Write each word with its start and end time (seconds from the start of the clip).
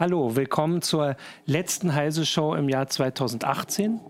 Hallo, 0.00 0.34
willkommen 0.34 0.80
zur 0.80 1.14
letzten 1.44 1.94
Heise 1.94 2.24
Show 2.24 2.54
im 2.54 2.70
Jahr 2.70 2.86
2018. 2.86 4.00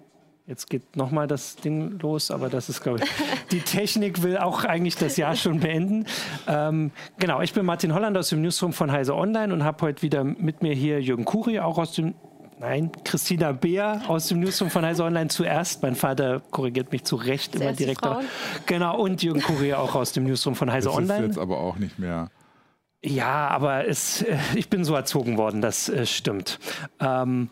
Jetzt 0.47 0.71
geht 0.71 0.95
nochmal 0.95 1.27
das 1.27 1.57
Ding 1.57 1.99
los, 1.99 2.31
aber 2.31 2.49
das 2.49 2.69
ist, 2.69 2.81
glaube 2.81 3.01
ich, 3.01 3.11
die 3.51 3.59
Technik 3.59 4.23
will 4.23 4.39
auch 4.39 4.63
eigentlich 4.63 4.95
das 4.95 5.17
Jahr 5.17 5.35
schon 5.35 5.59
beenden. 5.59 6.07
Ähm, 6.47 6.93
genau, 7.19 7.41
ich 7.41 7.55
bin 7.55 7.67
Martin 7.67 7.93
Holland 7.93 8.17
aus 8.17 8.29
dem 8.29 8.41
Newsroom 8.41 8.73
von 8.73 8.93
Heise 8.93 9.17
Online 9.17 9.53
und 9.53 9.65
habe 9.65 9.85
heute 9.85 10.03
wieder 10.03 10.23
mit 10.23 10.63
mir 10.63 10.75
hier 10.75 11.03
Jürgen 11.03 11.25
Kuri, 11.25 11.59
auch 11.59 11.77
aus 11.77 11.91
dem, 11.91 12.15
nein, 12.61 12.93
Christina 13.03 13.51
Beer 13.51 14.03
aus 14.07 14.29
dem 14.29 14.39
Newsroom 14.39 14.71
von 14.71 14.85
Heise 14.85 15.03
Online 15.03 15.27
zuerst. 15.27 15.83
Mein 15.83 15.97
Vater 15.97 16.41
korrigiert 16.53 16.93
mich 16.93 17.03
zu 17.03 17.17
Recht 17.17 17.57
immer 17.57 17.73
direkt. 17.73 18.07
Genau, 18.67 18.97
und 18.97 19.25
Jürgen 19.25 19.43
Kuri 19.43 19.75
auch 19.75 19.97
aus 19.97 20.13
dem 20.13 20.23
Newsroom 20.23 20.55
von 20.55 20.71
Heise 20.71 20.87
das 20.87 20.97
Online. 20.97 21.23
Das 21.23 21.31
ist 21.31 21.37
jetzt 21.37 21.43
aber 21.43 21.59
auch 21.59 21.79
nicht 21.79 21.99
mehr 21.99 22.31
ja, 23.03 23.49
aber 23.49 23.89
es, 23.89 24.23
äh, 24.23 24.39
ich 24.55 24.69
bin 24.69 24.85
so 24.85 24.95
erzogen 24.95 25.39
worden, 25.39 25.63
das 25.63 25.89
äh, 25.89 26.05
stimmt. 26.05 26.59
Ähm, 27.01 27.49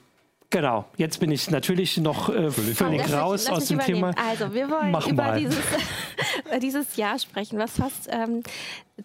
genau, 0.50 0.84
jetzt 0.98 1.20
bin 1.20 1.30
ich 1.30 1.50
natürlich 1.50 1.96
noch 1.96 2.28
äh, 2.28 2.50
völlig 2.50 3.08
oh, 3.08 3.16
raus 3.16 3.44
mich, 3.44 3.52
aus 3.52 3.66
dem 3.66 3.78
übernehmen. 3.78 4.14
Thema. 4.14 4.28
Also, 4.28 4.52
wir 4.52 4.70
wollen 4.70 4.90
Mach 4.90 5.06
über 5.06 5.36
dieses, 5.38 5.56
dieses, 6.62 6.96
Jahr 6.96 7.18
sprechen, 7.18 7.58
was 7.58 7.78
fast 7.78 8.08
ähm, 8.10 8.42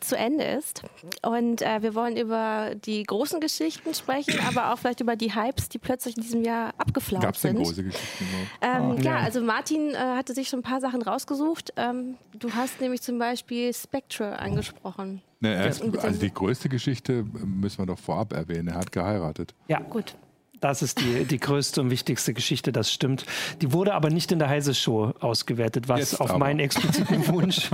zu 0.02 0.18
Ende 0.18 0.44
ist. 0.44 0.84
Und 1.22 1.62
äh, 1.62 1.82
wir 1.82 1.96
wollen 1.96 2.18
über 2.18 2.72
die 2.76 3.04
großen 3.04 3.40
Geschichten 3.40 3.94
sprechen, 3.94 4.38
aber 4.46 4.74
auch 4.74 4.80
vielleicht 4.80 5.00
über 5.00 5.16
die 5.16 5.34
Hypes, 5.34 5.70
die 5.70 5.78
plötzlich 5.78 6.18
in 6.18 6.24
diesem 6.24 6.44
Jahr 6.44 6.74
abgeflaut 6.78 7.22
Gab's 7.22 7.42
sind. 7.42 7.56
große 7.56 7.86
Geschichten? 7.86 8.26
Ähm, 8.62 8.96
oh, 8.98 9.02
ja, 9.02 9.20
also 9.20 9.40
Martin 9.40 9.92
äh, 9.92 9.98
hatte 9.98 10.34
sich 10.34 10.50
schon 10.50 10.60
ein 10.60 10.64
paar 10.64 10.82
Sachen 10.82 11.02
rausgesucht. 11.02 11.72
Ähm, 11.78 12.18
du 12.34 12.54
hast 12.54 12.82
nämlich 12.82 13.02
zum 13.02 13.18
Beispiel 13.18 13.74
Spectre 13.74 14.38
angesprochen. 14.40 15.22
Ne, 15.44 15.56
erst, 15.56 15.84
also 15.98 16.20
die 16.22 16.34
größte 16.34 16.70
Geschichte 16.70 17.26
müssen 17.44 17.80
wir 17.80 17.86
doch 17.86 18.00
vorab 18.00 18.32
erwähnen. 18.32 18.70
Er 18.70 18.76
hat 18.76 18.94
geheiratet. 18.94 19.54
Ja, 19.68 19.82
gut. 19.82 20.16
Das 20.62 20.82
ist 20.82 21.02
die, 21.02 21.26
die 21.26 21.38
größte 21.38 21.82
und 21.82 21.90
wichtigste 21.90 22.34
Geschichte, 22.34 22.72
das 22.72 22.90
stimmt. 22.90 23.26
Die 23.62 23.74
wurde 23.74 23.94
aber 23.94 24.10
nicht 24.10 24.32
in 24.32 24.40
der 24.40 24.48
Heise 24.48 24.74
Show 24.74 25.12
ausgewertet, 25.20 25.90
was 25.90 26.00
Jetzt 26.00 26.22
auf 26.22 26.30
aber. 26.30 26.40
meinen 26.40 26.62
expliziten 26.62 27.28
Wunsch 27.34 27.70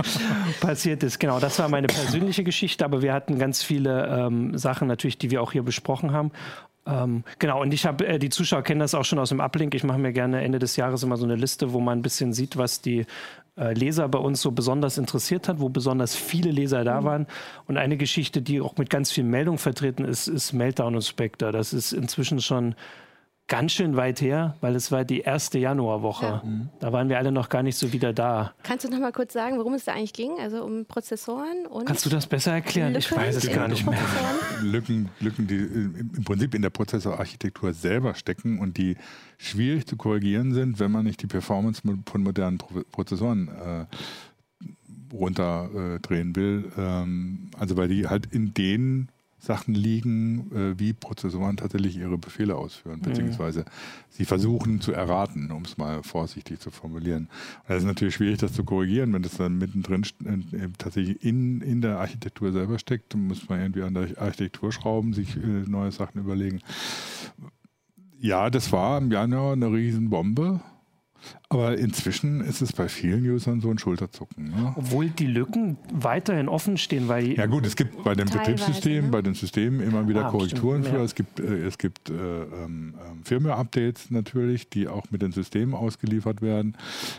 passiert 0.60 1.04
ist. 1.04 1.20
Genau, 1.20 1.38
das 1.38 1.60
war 1.60 1.68
meine 1.68 1.86
persönliche 1.86 2.42
Geschichte, 2.42 2.84
aber 2.84 3.02
wir 3.02 3.12
hatten 3.12 3.38
ganz 3.38 3.62
viele 3.62 4.08
ähm, 4.08 4.58
Sachen 4.58 4.88
natürlich, 4.88 5.18
die 5.18 5.30
wir 5.30 5.40
auch 5.40 5.52
hier 5.52 5.62
besprochen 5.62 6.10
haben. 6.10 6.32
Ähm, 6.86 7.24
genau, 7.38 7.60
und 7.60 7.74
ich 7.74 7.84
habe, 7.84 8.06
äh, 8.06 8.18
die 8.18 8.30
Zuschauer 8.30 8.62
kennen 8.62 8.80
das 8.80 8.94
auch 8.94 9.04
schon 9.04 9.18
aus 9.18 9.28
dem 9.28 9.40
Uplink. 9.40 9.74
Ich 9.74 9.84
mache 9.84 9.98
mir 9.98 10.12
gerne 10.12 10.42
Ende 10.42 10.58
des 10.58 10.76
Jahres 10.76 11.02
immer 11.02 11.16
so 11.16 11.24
eine 11.24 11.36
Liste, 11.36 11.72
wo 11.72 11.80
man 11.80 11.98
ein 11.98 12.02
bisschen 12.02 12.32
sieht, 12.32 12.56
was 12.56 12.80
die 12.80 13.06
äh, 13.56 13.74
Leser 13.74 14.08
bei 14.08 14.18
uns 14.18 14.40
so 14.40 14.50
besonders 14.50 14.96
interessiert 14.96 15.48
hat, 15.48 15.60
wo 15.60 15.68
besonders 15.68 16.16
viele 16.16 16.50
Leser 16.50 16.84
da 16.84 17.00
mhm. 17.00 17.04
waren. 17.04 17.26
Und 17.66 17.76
eine 17.76 17.96
Geschichte, 17.96 18.40
die 18.40 18.60
auch 18.60 18.76
mit 18.78 18.88
ganz 18.90 19.12
viel 19.12 19.24
Meldung 19.24 19.58
vertreten 19.58 20.04
ist, 20.04 20.26
ist 20.26 20.52
Meltdown 20.52 20.94
und 20.94 21.02
Spectre. 21.02 21.52
Das 21.52 21.72
ist 21.72 21.92
inzwischen 21.92 22.40
schon 22.40 22.74
ganz 23.50 23.72
schön 23.72 23.96
weit 23.96 24.20
her, 24.22 24.56
weil 24.60 24.74
es 24.76 24.90
war 24.90 25.04
die 25.04 25.20
erste 25.20 25.58
Januarwoche. 25.58 26.24
Ja. 26.24 26.42
Mhm. 26.42 26.70
Da 26.78 26.92
waren 26.92 27.10
wir 27.10 27.18
alle 27.18 27.32
noch 27.32 27.50
gar 27.50 27.62
nicht 27.62 27.76
so 27.76 27.92
wieder 27.92 28.14
da. 28.14 28.54
Kannst 28.62 28.86
du 28.86 28.88
noch 28.88 29.00
mal 29.00 29.12
kurz 29.12 29.34
sagen, 29.34 29.58
worum 29.58 29.74
es 29.74 29.84
da 29.84 29.92
eigentlich 29.92 30.14
ging? 30.14 30.38
Also 30.40 30.64
um 30.64 30.86
Prozessoren 30.86 31.66
und. 31.68 31.84
Kannst 31.84 32.06
du 32.06 32.10
das 32.10 32.26
besser 32.26 32.52
erklären? 32.52 32.94
Lücken 32.94 33.12
ich 33.12 33.16
weiß 33.16 33.36
es 33.36 33.52
gar 33.52 33.68
nicht 33.68 33.84
mehr. 33.84 33.98
Lücken, 34.62 35.10
Lücken, 35.18 35.46
die 35.46 35.56
im 35.56 36.24
Prinzip 36.24 36.54
in 36.54 36.62
der 36.62 36.70
Prozessorarchitektur 36.70 37.74
selber 37.74 38.14
stecken 38.14 38.60
und 38.60 38.78
die 38.78 38.96
schwierig 39.36 39.86
zu 39.86 39.96
korrigieren 39.96 40.54
sind, 40.54 40.78
wenn 40.78 40.92
man 40.92 41.04
nicht 41.04 41.20
die 41.20 41.26
Performance 41.26 41.82
von 41.82 42.22
modernen 42.22 42.58
Prozessoren 42.58 43.48
äh, 43.48 43.86
runterdrehen 45.12 46.36
will. 46.36 46.70
Ähm, 46.78 47.50
also 47.58 47.76
weil 47.76 47.88
die 47.88 48.06
halt 48.06 48.26
in 48.26 48.54
den 48.54 49.08
Sachen 49.40 49.74
liegen, 49.74 50.52
äh, 50.54 50.78
wie 50.78 50.92
Prozessoren 50.92 51.56
tatsächlich 51.56 51.96
ihre 51.96 52.18
Befehle 52.18 52.56
ausführen, 52.56 52.98
mhm. 52.98 53.02
beziehungsweise 53.02 53.64
sie 54.10 54.24
versuchen 54.24 54.80
zu 54.80 54.92
erraten, 54.92 55.50
um 55.50 55.62
es 55.62 55.78
mal 55.78 56.02
vorsichtig 56.02 56.60
zu 56.60 56.70
formulieren. 56.70 57.28
Und 57.62 57.68
das 57.68 57.78
ist 57.78 57.86
natürlich 57.86 58.14
schwierig, 58.14 58.38
das 58.38 58.52
zu 58.52 58.64
korrigieren, 58.64 59.12
wenn 59.12 59.22
das 59.22 59.36
dann 59.36 59.58
mittendrin 59.58 60.04
äh, 60.24 60.68
tatsächlich 60.76 61.24
in, 61.24 61.62
in 61.62 61.80
der 61.80 61.98
Architektur 61.98 62.52
selber 62.52 62.78
steckt, 62.78 63.16
muss 63.16 63.48
man 63.48 63.60
irgendwie 63.60 63.82
an 63.82 63.94
der 63.94 64.20
Architektur 64.20 64.72
schrauben, 64.72 65.14
sich 65.14 65.36
äh, 65.36 65.40
neue 65.40 65.90
Sachen 65.90 66.20
überlegen. 66.20 66.60
Ja, 68.18 68.50
das 68.50 68.70
war 68.70 68.98
im 68.98 69.10
Januar 69.10 69.54
eine 69.54 69.72
Riesenbombe. 69.72 70.60
Aber 71.48 71.76
inzwischen 71.76 72.40
ist 72.40 72.62
es 72.62 72.72
bei 72.72 72.88
vielen 72.88 73.28
Usern 73.28 73.60
so 73.60 73.70
ein 73.70 73.78
Schulterzucken. 73.78 74.50
Ne? 74.50 74.72
Obwohl 74.76 75.10
die 75.10 75.26
Lücken 75.26 75.78
weiterhin 75.92 76.48
offen 76.48 76.76
stehen, 76.76 77.08
weil. 77.08 77.32
Ja, 77.32 77.46
gut, 77.46 77.66
es 77.66 77.74
gibt 77.74 78.04
bei 78.04 78.14
den 78.14 78.28
Betriebssystemen, 78.28 79.06
ne? 79.06 79.10
bei 79.10 79.22
den 79.22 79.34
Systemen 79.34 79.80
immer 79.80 80.06
wieder 80.08 80.26
ah, 80.26 80.30
Korrekturen 80.30 80.84
für. 80.84 80.96
Ja. 80.96 81.02
Es 81.02 81.14
gibt, 81.14 81.40
äh, 81.40 81.66
es 81.66 81.78
gibt 81.78 82.08
äh, 82.08 82.12
ähm, 82.12 82.94
ähm, 82.94 83.24
Firmware-Updates 83.24 84.10
natürlich, 84.10 84.68
die 84.70 84.86
auch 84.86 85.10
mit 85.10 85.22
den 85.22 85.32
Systemen 85.32 85.74
ausgeliefert 85.74 86.40
werden. 86.40 86.76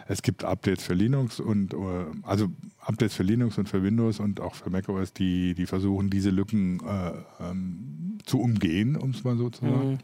Es 0.07 0.21
gibt 0.21 0.45
Updates 0.45 0.85
für 0.85 0.93
Linux 0.93 1.39
und, 1.39 1.73
äh, 1.73 1.77
also 2.23 2.47
Updates 2.79 3.15
für 3.15 3.23
Linux 3.23 3.57
und 3.57 3.67
für 3.67 3.83
Windows 3.83 4.19
und 4.19 4.39
auch 4.39 4.55
für 4.55 4.69
macOS, 4.69 5.13
die, 5.13 5.53
die 5.55 5.65
versuchen, 5.65 6.09
diese 6.09 6.29
Lücken 6.29 6.79
äh, 6.79 7.11
ähm, 7.43 8.17
zu 8.25 8.39
umgehen, 8.39 8.95
um 8.95 9.11
es 9.11 9.23
mal 9.23 9.37
so 9.37 9.49
zu 9.49 9.65
sagen. 9.65 9.91
Mhm. 9.91 9.97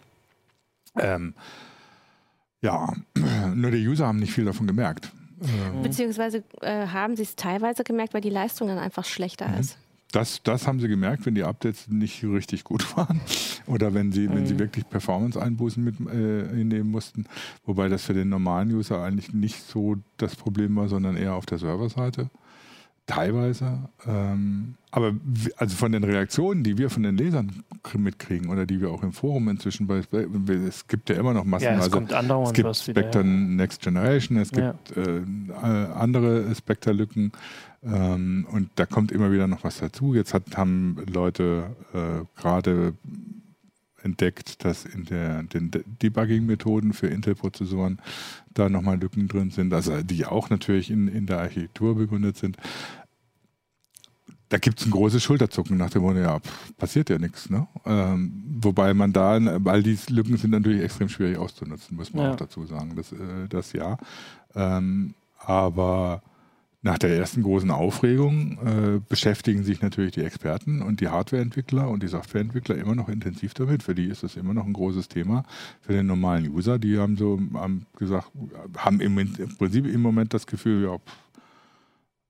Ähm, 1.00 1.34
ja, 2.62 2.94
nur 3.56 3.72
die 3.72 3.88
User 3.88 4.07
haben 4.07 4.19
nicht 4.19 4.34
viel 4.34 4.45
davon 4.45 4.68
gemerkt. 4.68 5.12
Ähm, 5.41 5.84
Beziehungsweise 5.84 6.44
äh, 6.62 6.88
haben 6.88 7.16
sie 7.16 7.23
es 7.23 7.35
teilweise 7.35 7.84
gemerkt, 7.84 8.13
weil 8.13 8.22
die 8.22 8.29
Leistung 8.29 8.68
dann 8.68 8.79
einfach 8.79 9.06
schlechter 9.06 9.47
mhm. 9.47 9.59
ist. 9.59 9.78
Das, 10.12 10.41
das 10.41 10.67
haben 10.67 10.79
sie 10.79 10.88
gemerkt, 10.88 11.25
wenn 11.25 11.35
die 11.35 11.44
Updates 11.44 11.90
nicht 11.90 12.23
richtig 12.23 12.63
gut 12.63 12.97
waren 12.97 13.19
oder 13.67 13.94
wenn 13.94 14.12
sie, 14.12 14.28
mhm. 14.28 14.35
wenn 14.35 14.46
sie 14.46 14.53
mhm. 14.56 14.59
wirklich 14.59 14.90
Performance-Einbußen 14.90 15.84
mit 15.84 16.00
äh, 16.00 16.56
hinnehmen 16.56 16.90
mussten. 16.90 17.25
Wobei 17.66 17.90
das 17.90 18.03
für 18.03 18.13
den 18.13 18.29
normalen 18.29 18.72
User 18.73 19.03
eigentlich 19.03 19.34
nicht 19.34 19.62
so 19.63 19.97
das 20.17 20.35
Problem 20.35 20.75
war, 20.75 20.88
sondern 20.88 21.17
eher 21.17 21.35
auf 21.35 21.46
der 21.46 21.57
Serverseite. 21.57 22.29
Teilweise. 23.07 23.90
Ähm, 24.06 24.75
aber 24.91 25.13
also 25.56 25.78
von 25.78 25.94
den 25.94 26.03
Reaktionen, 26.03 26.63
die 26.63 26.78
wir 26.78 26.90
von 26.90 27.03
den 27.03 27.16
Lesern 27.16 27.63
mitkriegen 27.97 28.50
oder 28.50 28.66
die 28.66 28.81
wir 28.81 28.90
auch 28.90 29.01
im 29.01 29.13
Forum 29.13 29.47
inzwischen 29.47 29.88
bei, 29.88 30.01
es 30.68 30.88
gibt 30.88 31.09
ja 31.09 31.16
immer 31.16 31.34
noch 31.34 31.46
Massen. 31.46 31.66
Ja, 31.66 31.75
es 31.75 31.84
also, 31.84 31.91
kommt 31.91 32.12
andauernd 32.12 32.50
es 32.50 32.53
gibt 32.53 32.75
Spectre 32.75 33.19
ja. 33.19 33.25
Next 33.25 33.81
Generation, 33.81 34.38
es 34.38 34.51
gibt 34.51 34.94
ja. 34.94 35.03
äh, 35.03 35.94
andere 35.94 36.53
Spectre-Lücken 36.53 37.31
ähm, 37.81 38.46
und 38.51 38.72
da 38.75 38.85
kommt 38.85 39.13
immer 39.13 39.31
wieder 39.31 39.47
noch 39.47 39.63
was 39.63 39.79
dazu. 39.79 40.13
Jetzt 40.13 40.34
hat, 40.34 40.57
haben 40.57 40.97
Leute 41.09 41.75
äh, 41.94 42.25
gerade 42.41 42.94
entdeckt, 44.03 44.63
dass 44.63 44.85
in 44.85 45.06
der, 45.06 45.44
den 45.44 45.72
Debugging-Methoden 46.02 46.94
für 46.94 47.08
Intel-Prozessoren 47.08 48.00
da 48.53 48.69
nochmal 48.69 49.00
Lücken 49.00 49.28
drin 49.28 49.52
sind, 49.52 49.74
also 49.74 50.02
die 50.02 50.25
auch 50.25 50.50
natürlich 50.50 50.90
in, 50.90 51.08
in 51.08 51.25
der 51.25 51.40
Architektur 51.40 51.96
begründet 51.96 52.38
sind. 52.38 52.58
Da 54.50 54.58
gibt 54.58 54.80
es 54.80 54.85
ein 54.85 54.91
großes 54.91 55.22
Schulterzucken 55.22 55.75
nach 55.78 55.90
dem 55.90 56.03
Motto, 56.03 56.19
ja, 56.19 56.40
passiert 56.78 57.09
ja 57.09 57.19
nichts. 57.19 57.50
Ne? 57.50 57.68
Ähm, 57.85 58.44
wobei 58.62 58.94
man 58.94 59.12
da, 59.12 59.40
weil 59.66 59.84
die 59.84 59.97
Lücken 60.09 60.38
sind 60.38 60.52
natürlich 60.52 60.81
extrem 60.81 61.09
schwierig 61.09 61.38
auszunutzen, 61.38 61.97
muss 61.97 62.14
man 62.14 62.25
ja. 62.25 62.31
auch 62.31 62.38
dazu 62.38 62.66
sagen. 62.66 62.96
Das, 62.96 63.12
äh, 63.12 63.47
das 63.50 63.74
ja. 63.74 63.97
Ähm, 64.56 65.16
aber 65.40 66.22
nach 66.87 66.97
der 66.97 67.17
ersten 67.17 67.43
großen 67.43 67.69
Aufregung 67.69 68.57
äh, 68.65 68.99
beschäftigen 69.09 69.63
sich 69.63 69.81
natürlich 69.81 70.13
die 70.13 70.23
Experten 70.23 70.81
und 70.81 71.01
die 71.01 71.09
Hardwareentwickler 71.09 71.89
und 71.89 72.01
die 72.01 72.07
Softwareentwickler 72.07 72.77
immer 72.77 72.95
noch 72.95 73.09
intensiv 73.09 73.53
damit. 73.53 73.83
Für 73.83 73.93
die 73.93 74.05
ist 74.05 74.23
das 74.23 74.37
immer 74.37 74.53
noch 74.53 74.65
ein 74.65 74.71
großes 74.71 75.09
Thema. 75.09 75.43
Für 75.81 75.91
den 75.91 76.07
normalen 76.07 76.49
User, 76.49 76.79
die 76.79 76.97
haben 76.97 77.17
so 77.17 77.39
haben 77.53 77.85
gesagt, 77.97 78.31
haben 78.78 79.01
im, 79.01 79.17
im 79.17 79.57
Prinzip 79.57 79.85
im 79.85 80.01
Moment 80.01 80.34
das 80.34 80.47
Gefühl, 80.47 80.85
ja, 80.85 80.97
pff, 80.97 81.27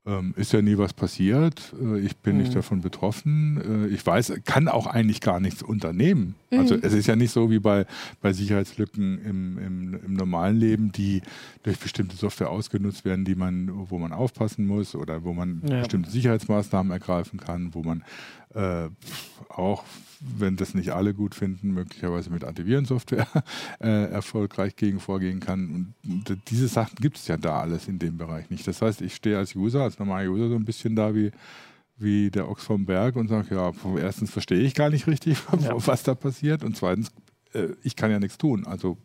ähm, 0.07 0.33
ist 0.38 0.54
ja 0.54 0.62
nie 0.62 0.77
was 0.77 0.94
passiert. 0.94 1.74
Äh, 1.81 2.00
ich 2.00 2.15
bin 2.18 2.38
mhm. 2.38 2.44
nicht 2.44 2.56
davon 2.56 2.81
betroffen. 2.81 3.88
Äh, 3.89 3.94
ich 3.94 4.06
weiß, 4.06 4.33
kann 4.45 4.68
auch 4.69 4.88
eigentlich 4.88 5.19
gar 5.19 5.39
nichts 5.39 5.62
unternehmen. 5.62 6.36
Mhm. 6.50 6.59
Also 6.59 6.75
es 6.75 6.94
ist 6.94 7.07
ja 7.07 7.15
nicht 7.15 7.31
so 7.31 7.51
wie 7.51 7.59
bei, 7.59 7.86
bei 8.21 8.31
Sicherheitslücken 8.31 9.19
im, 9.24 9.57
im, 9.57 10.00
im, 10.06 10.13
normalen 10.13 10.57
Leben, 10.57 10.92
die 10.92 11.21
durch 11.63 11.77
bestimmte 11.77 12.15
Software 12.15 12.50
ausgenutzt 12.50 13.04
werden, 13.04 13.25
die 13.25 13.36
man, 13.36 13.69
wo 13.89 14.00
man 14.00 14.13
aufpassen 14.13 14.65
muss 14.65 14.95
oder 14.95 15.24
wo 15.24 15.33
man 15.33 15.62
ja. 15.68 15.80
bestimmte 15.80 16.10
Sicherheitsmaßnahmen 16.10 16.92
ergreifen 16.92 17.39
kann, 17.39 17.74
wo 17.74 17.83
man 17.83 18.03
äh, 18.56 18.88
auch 19.50 19.83
wenn 20.19 20.56
das 20.56 20.74
nicht 20.74 20.92
alle 20.92 21.14
gut 21.14 21.36
finden, 21.36 21.74
möglicherweise 21.74 22.30
mit 22.30 22.44
Antivirensoftware 22.44 23.28
äh, 23.80 24.12
erfolgreich 24.12 24.75
gegen 24.75 25.00
vorgehen 25.00 25.40
kann. 25.40 25.94
Und 26.04 26.42
diese 26.50 26.68
Sachen 26.68 26.96
gibt 26.96 27.18
es 27.18 27.28
ja 27.28 27.38
da 27.38 27.62
alles 27.62 27.88
in 27.88 28.00
dem 28.00 28.18
Bereich 28.18 28.50
nicht. 28.50 28.68
Das 28.68 28.81
heißt, 28.81 29.02
ich 29.02 29.16
stehe 29.16 29.38
als 29.38 29.56
User, 29.56 29.84
als 29.84 30.00
normaler 30.00 30.30
User 30.30 30.50
so 30.50 30.56
ein 30.56 30.66
bisschen 30.66 30.96
da 30.96 31.14
wie, 31.14 31.31
wie 31.98 32.30
der 32.31 32.50
Ochs 32.50 32.64
vom 32.64 32.86
Berg 32.86 33.16
und 33.16 33.28
sage, 33.28 33.56
ja, 33.56 33.72
erstens 34.00 34.31
verstehe 34.31 34.62
ich 34.62 34.75
gar 34.75 34.90
nicht 34.90 35.08
richtig, 35.08 35.38
ja. 35.62 35.74
was 35.75 36.04
da 36.04 36.16
passiert 36.16 36.63
und 36.63 36.75
zweitens, 36.75 37.12
äh, 37.54 37.70
ich 37.84 37.96
kann 37.96 38.12
ja 38.12 38.20
nichts 38.20 38.38
tun. 38.38 38.66
Also 38.66 38.98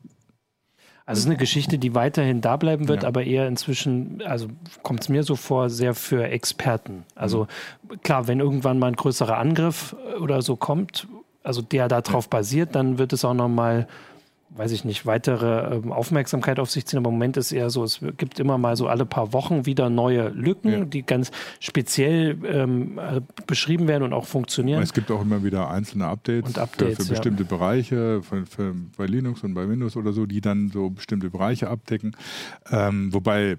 also 1.04 1.18
es 1.18 1.24
ist 1.24 1.30
eine 1.30 1.36
Geschichte, 1.36 1.78
die 1.78 1.94
weiterhin 1.94 2.40
da 2.40 2.56
bleiben 2.56 2.88
wird, 2.88 3.02
ja. 3.02 3.08
aber 3.08 3.24
eher 3.24 3.48
inzwischen, 3.48 4.22
also 4.24 4.46
kommt 4.82 5.02
es 5.02 5.08
mir 5.08 5.24
so 5.24 5.34
vor, 5.34 5.68
sehr 5.68 5.94
für 5.94 6.24
Experten. 6.28 7.04
Also 7.14 7.48
mhm. 7.88 8.00
klar, 8.02 8.28
wenn 8.28 8.40
irgendwann 8.40 8.78
mal 8.78 8.88
ein 8.88 8.96
größerer 8.96 9.36
Angriff 9.36 9.96
oder 10.20 10.42
so 10.42 10.56
kommt, 10.56 11.08
also 11.42 11.60
der 11.60 11.88
darauf 11.88 12.28
basiert, 12.28 12.74
dann 12.74 12.98
wird 12.98 13.12
es 13.12 13.24
auch 13.24 13.34
nochmal 13.34 13.88
weiß 14.54 14.72
ich 14.72 14.84
nicht, 14.84 15.06
weitere 15.06 15.76
ähm, 15.76 15.92
Aufmerksamkeit 15.92 16.58
auf 16.58 16.70
sich 16.70 16.86
ziehen. 16.86 16.98
Aber 16.98 17.08
im 17.08 17.14
Moment 17.14 17.36
ist 17.36 17.52
eher 17.52 17.70
so, 17.70 17.84
es 17.84 18.00
gibt 18.16 18.38
immer 18.38 18.58
mal 18.58 18.76
so 18.76 18.86
alle 18.86 19.06
paar 19.06 19.32
Wochen 19.32 19.66
wieder 19.66 19.90
neue 19.90 20.28
Lücken, 20.28 20.70
ja. 20.70 20.84
die 20.84 21.02
ganz 21.02 21.30
speziell 21.60 22.38
ähm, 22.44 22.98
äh, 22.98 23.20
beschrieben 23.46 23.88
werden 23.88 24.02
und 24.02 24.12
auch 24.12 24.26
funktionieren. 24.26 24.82
Es 24.82 24.92
gibt 24.92 25.10
auch 25.10 25.22
immer 25.22 25.42
wieder 25.42 25.70
einzelne 25.70 26.06
Updates, 26.06 26.56
Updates 26.56 26.96
für, 26.96 27.04
für, 27.04 27.10
bestimmte 27.10 27.42
ja. 27.44 27.48
Bereiche, 27.48 28.22
für, 28.22 28.46
für, 28.46 28.74
bei 28.96 29.06
Linux 29.06 29.42
und 29.42 29.54
bei 29.54 29.68
Windows 29.68 29.96
oder 29.96 30.12
so, 30.12 30.26
die 30.26 30.40
dann 30.40 30.70
so 30.70 30.90
bestimmte 30.90 31.30
Bereiche 31.30 31.68
abdecken. 31.68 32.16
Ähm, 32.70 33.12
wobei 33.12 33.56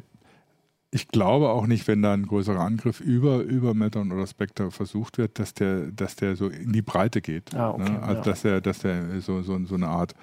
ich 0.93 1.07
glaube 1.07 1.49
auch 1.49 1.65
nicht, 1.65 1.87
wenn 1.87 2.03
da 2.03 2.13
ein 2.13 2.27
größerer 2.27 2.59
Angriff 2.59 2.99
über, 2.99 3.39
über 3.39 3.73
Meton 3.73 4.11
oder 4.11 4.27
Spectre 4.27 4.69
versucht 4.69 5.17
wird, 5.17 5.39
dass 5.39 5.55
der, 5.55 5.91
dass 5.91 6.15
der 6.15 6.35
so 6.35 6.49
in 6.49 6.71
die 6.71 6.83
Breite 6.83 7.21
geht. 7.21 7.55
Ah, 7.55 7.71
okay, 7.71 7.91
ne? 7.91 8.03
Also 8.03 8.17
ja. 8.17 8.21
dass 8.21 8.41
der, 8.43 8.61
dass 8.61 8.79
der 8.79 9.21
so, 9.21 9.41
so, 9.41 9.59
so 9.65 9.73
eine 9.73 9.87
Art 9.87 10.13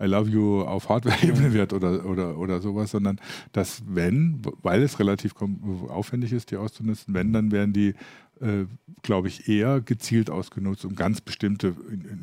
I 0.00 0.04
love 0.04 0.30
you 0.30 0.62
auf 0.62 0.88
Hardware-Ebene 0.88 1.52
wird 1.52 1.72
oder, 1.72 2.04
oder, 2.06 2.38
oder 2.38 2.60
sowas, 2.60 2.92
sondern 2.92 3.20
dass 3.52 3.82
wenn, 3.86 4.42
weil 4.62 4.82
es 4.82 4.98
relativ 4.98 5.34
aufwendig 5.88 6.32
ist, 6.32 6.50
die 6.50 6.56
auszunutzen, 6.56 7.14
wenn, 7.14 7.32
dann 7.32 7.50
werden 7.50 7.72
die, 7.72 7.94
äh, 8.40 8.66
glaube 9.02 9.26
ich, 9.26 9.48
eher 9.48 9.80
gezielt 9.80 10.30
ausgenutzt, 10.30 10.84
um 10.84 10.94
ganz 10.94 11.20
bestimmte 11.20 11.74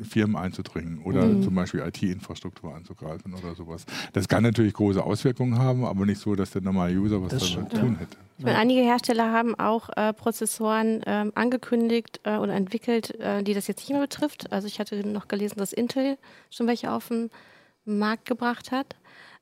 Firmen 0.08 0.36
einzudringen 0.36 1.02
oder 1.02 1.26
mhm. 1.26 1.42
zum 1.42 1.54
Beispiel 1.54 1.80
IT-Infrastruktur 1.80 2.74
anzugreifen 2.74 3.34
oder 3.34 3.54
sowas. 3.54 3.84
Das 4.14 4.26
kann 4.26 4.42
natürlich 4.42 4.72
große 4.72 5.02
Auswirkungen 5.02 5.58
haben, 5.58 5.84
aber 5.84 6.06
nicht 6.06 6.20
so, 6.20 6.34
dass 6.34 6.52
der 6.52 6.62
normale 6.62 6.98
User 6.98 7.20
was 7.20 7.32
das 7.32 7.52
damit 7.52 7.72
tun 7.72 7.96
hätte. 7.98 8.16
Ich 8.38 8.44
meine, 8.44 8.58
einige 8.58 8.82
Hersteller 8.82 9.32
haben 9.32 9.54
auch 9.54 9.88
äh, 9.96 10.12
Prozessoren 10.12 11.02
ähm, 11.06 11.32
angekündigt 11.34 12.20
äh, 12.24 12.36
oder 12.36 12.54
entwickelt, 12.54 13.18
äh, 13.18 13.42
die 13.42 13.54
das 13.54 13.66
jetzt 13.66 13.80
nicht 13.80 13.90
mehr 13.90 14.00
betrifft. 14.00 14.52
Also 14.52 14.66
ich 14.66 14.78
hatte 14.78 15.06
noch 15.06 15.28
gelesen, 15.28 15.58
dass 15.58 15.72
Intel 15.72 16.18
schon 16.50 16.66
welche 16.66 16.90
auf 16.90 17.08
dem 17.08 17.30
Markt 17.86 18.26
gebracht 18.26 18.72
hat. 18.72 18.96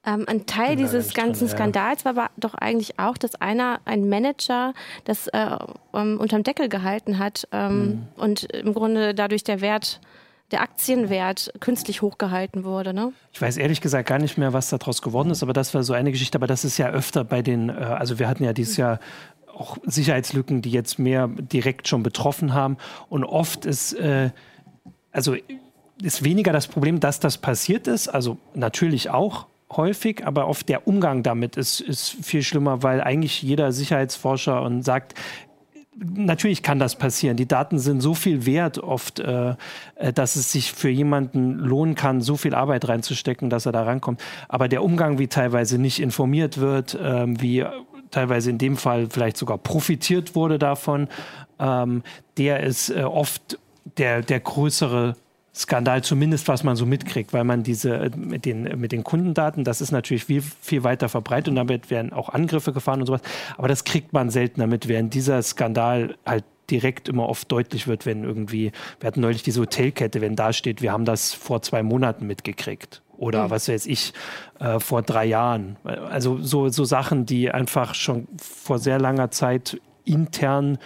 Ähm, 0.07 0.25
ein 0.29 0.47
Teil 0.47 0.77
dieses 0.77 1.15
ganzen 1.15 1.47
drin, 1.47 1.57
Skandals 1.57 2.05
war 2.05 2.11
aber 2.11 2.31
doch 2.37 2.55
eigentlich 2.55 2.99
auch, 2.99 3.17
dass 3.17 3.35
einer, 3.37 3.81
ein 3.87 4.09
Manager, 4.09 4.75
das 5.05 5.29
äh, 5.29 5.57
um, 5.93 6.19
unterm 6.19 6.43
Deckel 6.43 6.69
gehalten 6.69 7.19
hat 7.19 7.49
ähm, 7.53 7.87
mhm. 7.87 8.09
und 8.17 8.45
im 8.53 8.75
Grunde 8.75 9.15
dadurch 9.15 9.45
der 9.45 9.63
Wert, 9.63 10.01
der 10.51 10.61
Aktienwert 10.61 11.53
künstlich 11.61 12.03
hochgehalten 12.03 12.65
wurde. 12.65 12.93
Ne? 12.93 13.15
Ich 13.33 13.41
weiß 13.41 13.57
ehrlich 13.57 13.81
gesagt 13.81 14.07
gar 14.07 14.19
nicht 14.19 14.37
mehr, 14.37 14.53
was 14.53 14.69
daraus 14.69 15.01
geworden 15.01 15.31
ist, 15.31 15.43
aber 15.43 15.55
das 15.55 15.73
war 15.73 15.83
so 15.83 15.95
eine 15.95 16.13
Geschichte. 16.13 16.37
Aber 16.37 16.47
das 16.47 16.67
ist 16.67 16.77
ja 16.77 16.91
öfter 16.91 17.25
bei 17.25 17.41
den, 17.41 17.71
äh, 17.71 17.73
also 17.73 18.19
wir 18.19 18.29
hatten 18.29 18.45
ja 18.45 18.53
dieses 18.53 18.77
Jahr 18.77 19.01
auch 19.57 19.79
Sicherheitslücken, 19.85 20.61
die 20.61 20.71
jetzt 20.71 20.99
mehr 20.99 21.29
direkt 21.29 21.89
schon 21.89 22.03
betroffen 22.03 22.53
haben. 22.53 22.77
Und 23.09 23.25
oft 23.25 23.65
ist, 23.65 23.95
äh, 23.95 24.31
also 25.13 25.35
ist 26.03 26.25
weniger 26.25 26.53
das 26.53 26.67
Problem, 26.67 27.01
dass 27.01 27.21
das 27.21 27.39
passiert 27.39 27.87
ist. 27.87 28.09
Also 28.09 28.39
natürlich 28.55 29.11
auch 29.11 29.47
häufig, 29.73 30.27
aber 30.27 30.49
oft 30.49 30.69
der 30.69 30.87
Umgang 30.87 31.23
damit 31.23 31.57
ist, 31.57 31.81
ist 31.81 32.17
viel 32.23 32.43
schlimmer, 32.43 32.83
weil 32.83 33.01
eigentlich 33.01 33.43
jeder 33.43 33.73
Sicherheitsforscher 33.73 34.63
und 34.63 34.83
sagt, 34.83 35.15
Natürlich 35.97 36.65
kann 36.65 36.81
das 36.81 36.97
passieren. 36.97 37.37
Die 37.37 37.47
Daten 37.47 37.79
sind 37.79 38.01
so 38.01 38.15
viel 38.15 38.47
wert 38.47 38.79
oft, 38.79 39.21
äh, 39.21 39.55
äh, 39.95 40.13
dass 40.13 40.35
es 40.35 40.51
sich 40.51 40.73
für 40.73 40.89
jemanden 40.89 41.57
lohnen 41.61 41.95
kann, 41.95 42.21
so 42.21 42.37
viel 42.37 42.53
Arbeit 42.53 42.89
reinzustecken, 42.89 43.49
dass 43.49 43.65
er 43.65 43.71
da 43.71 43.85
rankommt. 43.85 44.21
Aber 44.49 44.67
der 44.67 44.83
Umgang, 44.83 45.21
wie 45.21 45.29
teilweise 45.29 45.79
nicht 45.79 46.01
informiert 46.01 46.59
wird, 46.59 46.95
äh, 46.95 47.27
wie 47.41 47.65
teilweise 48.11 48.51
in 48.51 48.59
dem 48.59 48.77
Fall 48.77 49.07
vielleicht 49.09 49.37
sogar 49.37 49.57
profitiert 49.57 50.35
wurde 50.35 50.59
davon, 50.59 51.07
ähm, 51.61 52.03
der 52.39 52.65
ist 52.65 52.91
äh, 52.91 53.03
oft 53.03 53.61
der, 53.97 54.23
der 54.23 54.41
größere 54.41 55.15
Skandal, 55.55 56.03
zumindest 56.03 56.49
was 56.49 56.65
man 56.65 56.75
so 56.75 56.85
mitkriegt, 56.85 57.33
weil 57.33 57.45
man 57.45 57.63
diese 57.63 57.95
äh, 57.95 58.11
mit 58.17 58.45
den, 58.45 58.63
mit 58.81 58.91
den 58.93 59.05
Kundendaten, 59.05 59.63
das 59.63 59.81
ist 59.81 59.93
natürlich 59.93 60.25
viel, 60.25 60.43
viel 60.43 60.83
weiter 60.83 61.09
verbreitet 61.09 61.49
und 61.49 61.57
damit 61.57 61.91
werden 61.91 62.13
auch 62.13 62.29
Angriffe 62.29 62.73
gefahren 62.73 63.01
und 63.01 63.07
sowas. 63.07 63.23
Aber 63.57 63.69
das 63.69 63.85
kriegt 63.85 64.13
man 64.13 64.31
selten 64.31 64.61
damit, 64.61 64.89
während 64.89 65.15
dieser 65.15 65.41
Skandal 65.43 66.17
halt 66.27 66.45
direkt 66.71 67.09
immer 67.09 67.29
oft 67.29 67.53
deutlich 67.53 67.87
wird, 67.87 68.07
wenn 68.07 68.25
irgendwie, 68.25 68.73
wir 68.99 69.07
hatten 69.07 69.21
neulich 69.21 69.43
diese 69.43 69.61
Hotelkette, 69.61 70.21
wenn 70.21 70.35
da 70.35 70.53
steht, 70.53 70.83
wir 70.83 70.93
haben 70.93 71.05
das 71.05 71.33
vor 71.33 71.63
zwei 71.63 71.83
Monaten 71.83 72.27
mitgekriegt. 72.27 73.03
Oder 73.17 73.45
mhm. 73.45 73.51
was 73.51 73.69
weiß 73.69 73.87
ich, 73.87 74.13
äh, 74.59 74.81
vor 74.81 75.03
drei 75.03 75.27
Jahren. 75.27 75.77
Also 75.85 76.39
so, 76.41 76.69
so 76.69 76.85
Sachen, 76.85 77.27
die 77.27 77.51
einfach 77.51 77.95
schon 77.95 78.27
vor 78.39 78.79
sehr 78.79 78.99
langer 78.99 79.31
Zeit 79.31 79.81
intern 80.05 80.79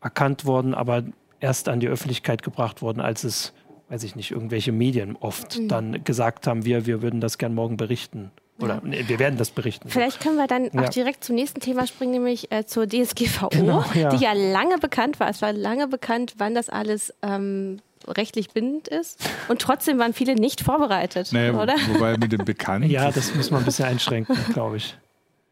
erkannt 0.00 0.46
wurden, 0.46 0.72
aber 0.74 1.04
erst 1.40 1.68
an 1.68 1.80
die 1.80 1.88
Öffentlichkeit 1.88 2.42
gebracht 2.42 2.80
wurden, 2.80 3.00
als 3.00 3.24
es 3.24 3.52
weiß 3.88 4.02
ich 4.02 4.16
nicht, 4.16 4.30
irgendwelche 4.30 4.72
Medien 4.72 5.16
oft 5.16 5.58
mhm. 5.58 5.68
dann 5.68 6.04
gesagt 6.04 6.46
haben, 6.46 6.64
wir, 6.64 6.86
wir 6.86 7.02
würden 7.02 7.20
das 7.20 7.38
gern 7.38 7.54
morgen 7.54 7.76
berichten. 7.76 8.30
Oder 8.60 8.74
ja. 8.76 8.80
nee, 8.84 9.04
wir 9.08 9.18
werden 9.18 9.36
das 9.36 9.50
berichten. 9.50 9.88
Vielleicht 9.88 10.20
können 10.20 10.36
wir 10.36 10.46
dann 10.46 10.70
ja. 10.72 10.82
auch 10.82 10.88
direkt 10.88 11.24
zum 11.24 11.34
nächsten 11.34 11.60
Thema 11.60 11.86
springen, 11.86 12.12
nämlich 12.12 12.52
äh, 12.52 12.64
zur 12.64 12.86
DSGVO, 12.86 13.48
genau, 13.48 13.84
ja. 13.94 14.10
die 14.10 14.22
ja 14.22 14.32
lange 14.32 14.78
bekannt 14.78 15.18
war. 15.18 15.28
Es 15.28 15.42
war 15.42 15.52
lange 15.52 15.88
bekannt, 15.88 16.34
wann 16.38 16.54
das 16.54 16.68
alles 16.68 17.12
ähm, 17.22 17.80
rechtlich 18.06 18.50
bindend 18.50 18.88
ist. 18.88 19.28
Und 19.48 19.60
trotzdem 19.60 19.98
waren 19.98 20.12
viele 20.12 20.34
nicht 20.36 20.60
vorbereitet, 20.60 21.32
naja, 21.32 21.60
oder? 21.60 21.74
Wobei 21.92 22.16
mit 22.16 22.32
dem 22.32 22.44
Bekannt. 22.44 22.86
ja, 22.86 23.10
das 23.10 23.34
muss 23.34 23.50
man 23.50 23.62
ein 23.62 23.64
bisschen 23.64 23.86
einschränken, 23.86 24.36
glaube 24.52 24.76
ich. 24.76 24.96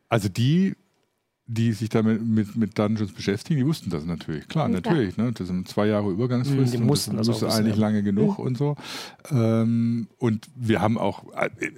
Also 0.09 0.29
die 0.29 0.77
die 1.47 1.73
sich 1.73 1.89
damit 1.89 2.25
mit, 2.25 2.55
mit 2.57 2.79
Dungeons 2.79 3.13
beschäftigen, 3.13 3.59
die 3.59 3.67
wussten 3.67 3.91
das 3.91 4.05
natürlich. 4.05 4.47
Klar, 4.47 4.69
ja. 4.69 4.75
natürlich. 4.75 5.17
Ne? 5.17 5.33
Das 5.33 5.49
sind 5.49 5.69
zwei 5.69 5.87
Jahre 5.87 6.11
Übergangsfrist. 6.11 6.73
Die 6.73 6.79
mussten 6.79 7.17
das, 7.17 7.27
das 7.27 7.43
eigentlich 7.43 7.77
lange 7.77 8.03
genug 8.03 8.39
mhm. 8.39 8.45
und 8.45 8.59
so. 8.59 8.77
Ähm, 9.31 10.09
und 10.19 10.47
wir 10.55 10.81
haben 10.81 10.99
auch, 10.99 11.25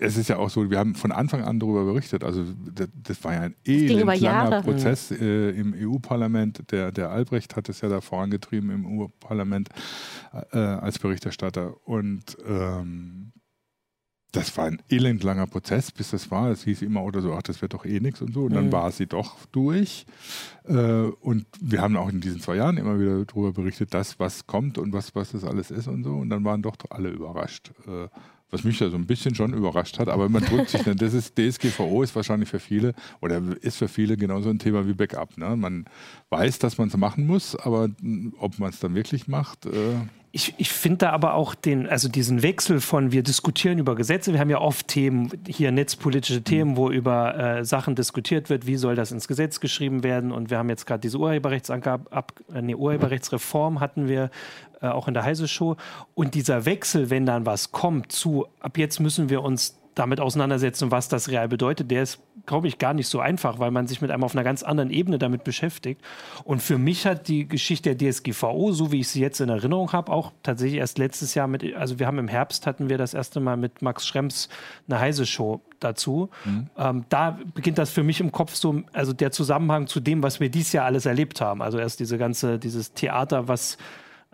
es 0.01 0.17
ist 0.19 0.29
ja 0.29 0.37
auch 0.37 0.51
so, 0.51 0.71
wir 0.71 0.79
haben 0.79 0.95
von 0.95 1.13
Anfang 1.13 1.43
an 1.43 1.61
darüber 1.61 1.85
berichtet. 1.85 2.25
Also 2.25 2.45
das, 2.75 2.89
das 3.03 3.25
war 3.25 3.33
ja 3.33 3.41
ein 3.41 3.55
elend 3.65 4.21
langer 4.21 4.63
Prozess 4.63 5.11
mhm. 5.11 5.17
äh, 5.21 5.51
im 5.51 5.75
EU-Parlament. 5.77 6.71
Der, 6.71 6.93
der 6.93 7.11
Albrecht 7.11 7.57
hat 7.57 7.69
es 7.71 7.81
ja 7.81 7.89
da 7.89 8.03
vorangetrieben 8.03 8.71
im 8.71 9.01
EU-Parlament 9.01 9.71
äh, 10.53 10.59
als 10.59 10.99
Berichterstatter. 10.99 11.75
Und 11.85 12.37
ähm, 12.47 13.33
das 14.35 14.57
war 14.57 14.67
ein 14.67 14.83
elendlanger 14.89 15.47
Prozess, 15.47 15.93
bis 15.93 16.11
das 16.11 16.31
war. 16.31 16.51
Es 16.51 16.65
hieß 16.65 16.83
immer 16.83 17.05
oder 17.05 17.21
so, 17.21 17.33
ach, 17.33 17.43
das 17.43 17.63
wird 17.63 17.73
doch 17.75 17.85
eh 17.85 18.01
nichts 18.01 18.21
und 18.21 18.35
so. 18.35 18.45
Und 18.45 18.55
dann 18.55 18.67
mhm. 18.67 18.73
war 18.73 18.91
sie 18.91 19.07
doch 19.07 19.37
durch. 19.53 20.07
Äh, 20.65 20.75
und 20.75 21.47
wir 21.61 21.81
haben 21.81 21.97
auch 21.97 22.09
in 22.09 22.21
diesen 22.21 22.41
zwei 22.41 22.57
Jahren 22.57 22.77
immer 22.77 22.99
wieder 22.99 23.25
darüber 23.25 23.53
berichtet, 23.53 23.95
dass 23.95 24.19
was 24.19 24.47
kommt 24.47 24.77
und 24.79 24.93
was, 24.93 25.15
was 25.15 25.33
das 25.33 25.45
alles 25.45 25.71
ist 25.71 25.87
und 25.87 26.03
so. 26.03 26.15
Und 26.17 26.31
dann 26.31 26.45
waren 26.45 26.63
doch 26.63 26.77
alle 26.91 27.11
überrascht. 27.11 27.73
Was 28.55 28.63
mich 28.63 28.79
da 28.79 28.89
so 28.89 28.97
ein 28.97 29.07
bisschen 29.07 29.35
schon 29.35 29.53
überrascht 29.53 29.99
hat, 29.99 30.09
aber 30.09 30.29
man 30.29 30.45
drückt 30.45 30.69
sich, 30.71 30.83
dann, 30.85 30.97
das 30.97 31.13
ist 31.13 31.37
DSGVO 31.37 32.05
ist 32.05 32.15
wahrscheinlich 32.15 32.49
für 32.49 32.61
viele 32.61 32.95
oder 33.21 33.43
ist 33.63 33.79
für 33.79 33.89
viele 33.89 34.17
genauso 34.17 34.49
ein 34.49 34.61
Thema 34.61 34.87
wie 34.87 34.93
Backup. 34.93 35.37
Ne? 35.37 35.57
Man 35.57 35.87
weiß, 36.31 36.61
dass 36.61 36.79
man 36.79 36.87
es 36.87 36.97
machen 36.97 37.27
muss, 37.27 37.57
aber 37.57 37.89
ob 38.39 38.61
man 38.61 38.71
es 38.71 38.79
dann 38.79 38.95
wirklich 38.95 39.27
macht. 39.27 39.67
Äh 39.67 39.71
ich, 40.31 40.53
ich 40.59 40.73
finde 40.73 40.99
da 40.99 41.11
aber 41.11 41.35
auch 41.35 41.55
den, 41.55 41.89
also 41.89 42.09
diesen 42.09 42.43
Wechsel 42.43 42.81
von 42.81 43.13
wir 43.13 43.23
diskutieren 43.23 43.79
über 43.79 43.95
Gesetze, 43.95 44.33
wir 44.33 44.41
haben 44.41 44.51
ja 44.51 44.61
oft 44.61 44.89
Themen, 44.89 45.31
hier 45.49 45.71
netzpolitische 45.71 46.43
Themen, 46.43 46.73
mhm. 46.73 46.77
wo 46.77 46.91
über 46.91 47.37
äh, 47.37 47.65
Sachen 47.65 47.95
diskutiert 47.95 48.51
wird, 48.51 48.67
wie 48.67 48.77
soll 48.77 48.97
das 48.97 49.13
ins 49.13 49.29
Gesetz 49.29 49.61
geschrieben 49.61 50.03
werden 50.03 50.33
und 50.33 50.51
wir 50.51 50.59
haben 50.59 50.69
jetzt 50.69 50.87
gerade 50.87 51.01
diese 51.01 51.19
Urheberrechtsangabe, 51.19 52.11
ab, 52.11 52.33
äh, 52.53 52.63
nee, 52.63 52.75
Urheberrechtsreform 52.75 53.79
hatten 53.79 54.09
wir 54.09 54.31
äh, 54.85 54.89
auch 54.89 55.09
in 55.09 55.15
der 55.15 55.25
Heise 55.25 55.49
Show 55.49 55.77
und 56.15 56.35
dieser 56.35 56.67
Wechsel, 56.67 57.09
wenn 57.09 57.25
dann 57.25 57.47
was 57.47 57.73
kommt 57.73 58.13
zu, 58.13 58.47
ab 58.61 58.77
jetzt 58.77 59.01
müssen 59.01 59.31
wir 59.31 59.43
uns 59.43 59.79
damit 59.95 60.21
auseinandersetzen, 60.21 60.91
was 60.91 61.09
das 61.09 61.29
real 61.29 61.49
bedeutet, 61.49 61.91
der 61.91 62.03
ist, 62.03 62.19
glaube 62.47 62.69
ich, 62.69 62.79
gar 62.79 62.95
nicht 62.95 63.07
so 63.07 63.21
einfach, 63.21 63.59
weil 63.59 63.71
man 63.71 63.87
sich 63.87 64.01
mit 64.01 64.11
einem 64.11 64.25
auf 64.25 64.35
einer 64.35 64.45
ganz 64.45 64.63
anderen 64.63 64.91
Ebene 64.91 65.19
damit 65.19 65.45
beschäftigt. 65.45 66.01
Und 66.45 66.63
für 66.63 66.79
mich 66.79 67.07
hat 67.07 67.29
die 67.29 67.47
Geschichte 67.47 67.95
der 67.95 68.11
DSGVO, 68.11 68.73
so 68.73 68.93
wie 68.93 69.01
ich 69.01 69.09
sie 69.09 69.21
jetzt 69.21 69.41
in 69.41 69.49
Erinnerung 69.49 69.93
habe, 69.93 70.13
auch 70.13 70.33
tatsächlich 70.43 70.81
erst 70.81 70.99
letztes 70.99 71.35
Jahr 71.35 71.47
mit, 71.47 71.75
also 71.77 71.99
wir 71.99 72.07
haben 72.07 72.19
im 72.19 72.29
Herbst 72.29 72.67
hatten 72.67 72.89
wir 72.89 72.99
das 72.99 73.15
erste 73.15 73.41
Mal 73.41 73.57
mit 73.57 73.83
Max 73.83 74.07
Schrems 74.07 74.49
eine 74.89 74.99
Heise-Show 74.99 75.61
dazu. 75.81 76.31
Mhm. 76.45 76.71
Ähm, 76.77 77.05
da 77.09 77.39
beginnt 77.55 77.79
das 77.79 77.91
für 77.91 78.03
mich 78.03 78.21
im 78.21 78.33
Kopf 78.33 78.55
so, 78.55 78.83
also 78.93 79.13
der 79.13 79.31
Zusammenhang 79.31 79.87
zu 79.87 80.01
dem, 80.01 80.23
was 80.23 80.41
wir 80.41 80.49
dieses 80.49 80.73
Jahr 80.73 80.87
alles 80.87 81.07
erlebt 81.07 81.41
haben. 81.41 81.63
Also 81.63 81.79
erst 81.79 82.01
diese 82.01 82.19
ganze, 82.19 82.59
dieses 82.59 82.95
Theater, 82.95 83.49
was 83.49 83.79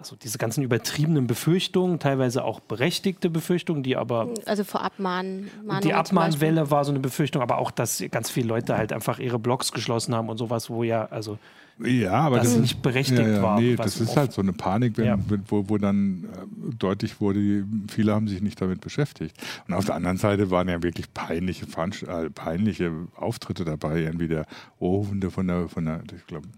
also 0.00 0.16
diese 0.16 0.38
ganzen 0.38 0.62
übertriebenen 0.62 1.26
Befürchtungen, 1.26 1.98
teilweise 1.98 2.42
auch 2.42 2.60
berechtigte 2.60 3.28
Befürchtungen, 3.30 3.82
die 3.82 3.96
aber. 3.96 4.28
Also 4.46 4.64
vor 4.64 4.82
Abmahnen. 4.82 5.50
Die 5.84 5.94
Abmahnwelle 5.94 6.70
war 6.70 6.84
so 6.84 6.90
eine 6.90 7.00
Befürchtung, 7.00 7.42
aber 7.42 7.58
auch, 7.58 7.70
dass 7.70 8.02
ganz 8.10 8.30
viele 8.30 8.48
Leute 8.48 8.76
halt 8.76 8.92
einfach 8.92 9.18
ihre 9.18 9.38
Blogs 9.38 9.72
geschlossen 9.72 10.14
haben 10.14 10.28
und 10.28 10.38
sowas, 10.38 10.70
wo 10.70 10.82
ja, 10.82 11.04
also. 11.06 11.38
Ja, 11.82 12.12
aber 12.12 12.38
das, 12.38 12.52
das 12.52 12.60
nicht 12.60 12.82
berechtigt 12.82 13.20
ja, 13.20 13.28
ja, 13.28 13.42
war. 13.42 13.60
Nee, 13.60 13.76
das 13.76 14.00
ist 14.00 14.14
halt 14.14 14.32
so 14.32 14.42
eine 14.42 14.52
Panik, 14.52 14.98
wenn, 14.98 15.06
ja. 15.06 15.18
wo, 15.48 15.66
wo 15.68 15.78
dann 15.78 16.24
äh, 16.24 16.74
deutlich 16.78 17.22
wurde, 17.22 17.64
viele 17.88 18.12
haben 18.12 18.28
sich 18.28 18.42
nicht 18.42 18.60
damit 18.60 18.82
beschäftigt. 18.82 19.34
Und 19.66 19.72
auf 19.72 19.86
der 19.86 19.94
anderen 19.94 20.18
Seite 20.18 20.50
waren 20.50 20.68
ja 20.68 20.82
wirklich 20.82 21.12
peinliche, 21.14 21.64
äh, 21.64 22.28
peinliche 22.28 22.92
Auftritte 23.16 23.64
dabei, 23.64 24.00
irgendwie 24.00 24.28
der 24.28 24.44
Ohrhunde 24.78 25.30
von 25.30 25.46
der, 25.46 25.68
von 25.70 25.86
der 25.86 26.02
ich 26.14 26.26
glaube, 26.26 26.48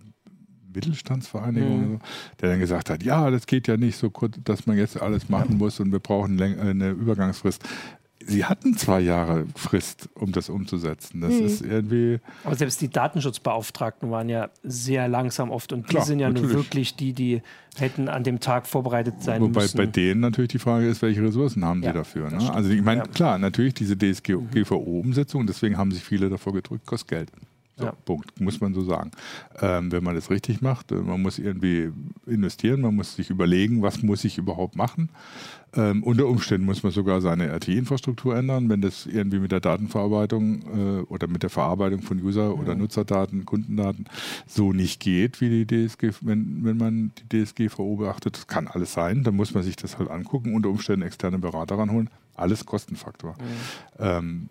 Mittelstandsvereinigung, 0.75 1.81
mhm. 1.81 1.93
so, 1.95 1.99
der 2.41 2.51
dann 2.51 2.61
gesagt 2.61 2.91
hat, 2.91 3.03
ja, 3.03 3.31
das 3.31 3.47
geht 3.47 3.69
ja 3.69 3.77
nicht 3.77 3.97
so 3.97 4.11
kurz, 4.11 4.37
dass 4.45 4.67
man 4.67 4.77
jetzt 4.77 5.01
alles 5.01 5.29
machen 5.29 5.59
muss 5.59 5.81
und 5.81 5.93
wir 5.93 6.01
brauchen 6.01 6.41
eine 6.41 6.91
Übergangsfrist 6.91 7.63
sie 8.27 8.45
hatten 8.45 8.77
zwei 8.77 9.01
Jahre 9.01 9.47
Frist, 9.55 10.09
um 10.15 10.33
das 10.33 10.49
umzusetzen. 10.49 11.21
Das 11.21 11.33
hm. 11.33 11.47
ist 11.47 11.63
irgendwie. 11.63 12.21
Aber 12.45 12.55
selbst 12.55 12.81
die 12.81 12.89
Datenschutzbeauftragten 12.89 14.11
waren 14.11 14.29
ja 14.29 14.51
sehr 14.63 15.09
langsam 15.09 15.51
oft 15.51 15.73
und 15.73 15.89
die 15.89 15.95
Klar, 15.95 16.05
sind 16.05 16.19
ja 16.19 16.29
natürlich. 16.29 16.53
nur 16.53 16.65
wirklich 16.65 16.97
die, 16.97 17.13
die 17.13 17.43
hätten 17.77 18.09
an 18.09 18.25
dem 18.25 18.41
Tag 18.41 18.67
vorbereitet 18.67 19.23
sein 19.23 19.41
Wobei 19.41 19.63
müssen. 19.63 19.77
bei 19.77 19.87
denen 19.87 20.21
natürlich 20.21 20.51
die 20.51 20.59
Frage 20.59 20.89
ist, 20.89 21.03
welche 21.03 21.23
Ressourcen 21.23 21.65
haben 21.65 21.83
ja, 21.83 21.91
sie 21.91 21.99
dafür? 21.99 22.31
Ne? 22.31 22.53
Also 22.53 22.71
ich 22.71 22.83
meine, 22.83 23.03
ja. 23.03 23.07
klar, 23.07 23.39
natürlich 23.39 23.75
diese 23.75 23.97
DSGVO-Umsetzung, 23.97 25.47
deswegen 25.47 25.79
haben 25.79 25.91
sich 25.93 26.03
viele 26.03 26.29
davor 26.29 26.53
gedrückt, 26.53 26.87
kostet 26.87 27.09
Geld. 27.09 27.33
So, 27.77 27.87
ja. 27.87 27.93
Punkt, 28.05 28.39
muss 28.39 28.61
man 28.61 28.75
so 28.75 28.83
sagen. 28.83 29.13
Ähm, 29.61 29.91
wenn 29.93 30.05
man 30.05 30.15
das 30.15 30.31
richtig 30.31 30.61
macht, 30.61 30.93
äh, 30.93 30.97
man 30.97 31.23
muss 31.23 31.39
irgendwie 31.39 31.91
investieren, 32.27 32.83
man 32.83 32.95
muss 32.95 33.17
sich 33.17 33.31
überlegen, 33.31 33.81
was 33.81 34.03
muss 34.03 34.25
ich 34.25 34.37
überhaupt 34.37 34.77
machen. 34.77 35.09
Ähm, 35.75 36.03
unter 36.03 36.27
Umständen 36.27 36.67
muss 36.67 36.83
man 36.83 36.93
sogar 36.93 37.23
seine 37.23 37.49
RT-Infrastruktur 37.51 38.37
ändern, 38.37 38.69
wenn 38.69 38.83
das 38.83 39.07
irgendwie 39.07 39.39
mit 39.39 39.53
der 39.53 39.61
Datenverarbeitung 39.61 40.63
äh, 40.63 41.03
oder 41.05 41.29
mit 41.29 41.43
der 41.43 41.49
Verarbeitung 41.49 42.03
von 42.03 42.23
User- 42.23 42.59
oder 42.59 42.75
Nutzerdaten, 42.75 43.47
Kundendaten 43.47 44.05
so 44.47 44.75
nicht 44.75 45.01
geht, 45.01 45.41
wie 45.41 45.65
die 45.65 45.67
DSG, 45.67 46.11
wenn, 46.21 46.63
wenn 46.65 46.77
man 46.77 47.13
die 47.17 47.45
DSGVO 47.45 47.97
beachtet. 47.97 48.37
Das 48.37 48.47
kann 48.47 48.69
alles 48.69 48.93
sein, 48.93 49.25
dann 49.25 49.35
muss 49.35 49.55
man 49.55 49.63
sich 49.63 49.77
das 49.77 49.99
halt 49.99 50.11
angucken, 50.11 50.55
unter 50.55 50.69
Umständen 50.69 51.07
externe 51.07 51.39
Berater 51.39 51.79
ranholen. 51.79 52.11
Alles 52.35 52.67
Kostenfaktor. 52.67 53.33
Mhm. 53.33 53.45
Ähm, 53.99 54.49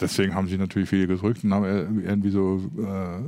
deswegen 0.00 0.34
haben 0.34 0.48
sie 0.48 0.58
natürlich 0.58 0.88
viele 0.88 1.06
gedrückt 1.06 1.44
und 1.44 1.54
haben 1.54 2.00
irgendwie 2.04 2.30
so 2.30 2.60
äh, 2.78 3.20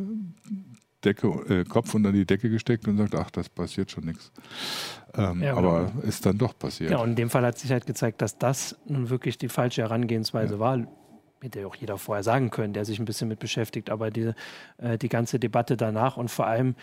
Decke, 1.04 1.28
äh, 1.48 1.64
Kopf 1.64 1.94
unter 1.94 2.12
die 2.12 2.24
Decke 2.24 2.50
gesteckt 2.50 2.88
und 2.88 2.96
sagt, 2.96 3.14
ach, 3.14 3.30
das 3.30 3.48
passiert 3.48 3.90
schon 3.90 4.04
nichts. 4.04 4.32
Ähm, 5.14 5.42
ja, 5.42 5.56
aber 5.56 5.90
genau. 5.92 6.06
ist 6.06 6.26
dann 6.26 6.38
doch 6.38 6.58
passiert. 6.58 6.90
Ja, 6.90 6.98
und 6.98 7.10
in 7.10 7.16
dem 7.16 7.30
Fall 7.30 7.44
hat 7.44 7.58
sich 7.58 7.70
halt 7.70 7.86
gezeigt, 7.86 8.22
dass 8.22 8.38
das 8.38 8.76
nun 8.86 9.10
wirklich 9.10 9.38
die 9.38 9.48
falsche 9.48 9.82
Herangehensweise 9.82 10.54
ja. 10.54 10.60
war. 10.60 10.86
Hätte 11.40 11.60
ja 11.60 11.66
auch 11.66 11.76
jeder 11.76 11.98
vorher 11.98 12.22
sagen 12.22 12.50
können, 12.50 12.72
der 12.72 12.84
sich 12.84 12.98
ein 12.98 13.04
bisschen 13.04 13.28
mit 13.28 13.38
beschäftigt. 13.38 13.90
Aber 13.90 14.10
die, 14.10 14.32
äh, 14.78 14.98
die 14.98 15.08
ganze 15.08 15.38
Debatte 15.38 15.76
danach 15.76 16.16
und 16.16 16.30
vor 16.30 16.46
allem, 16.46 16.74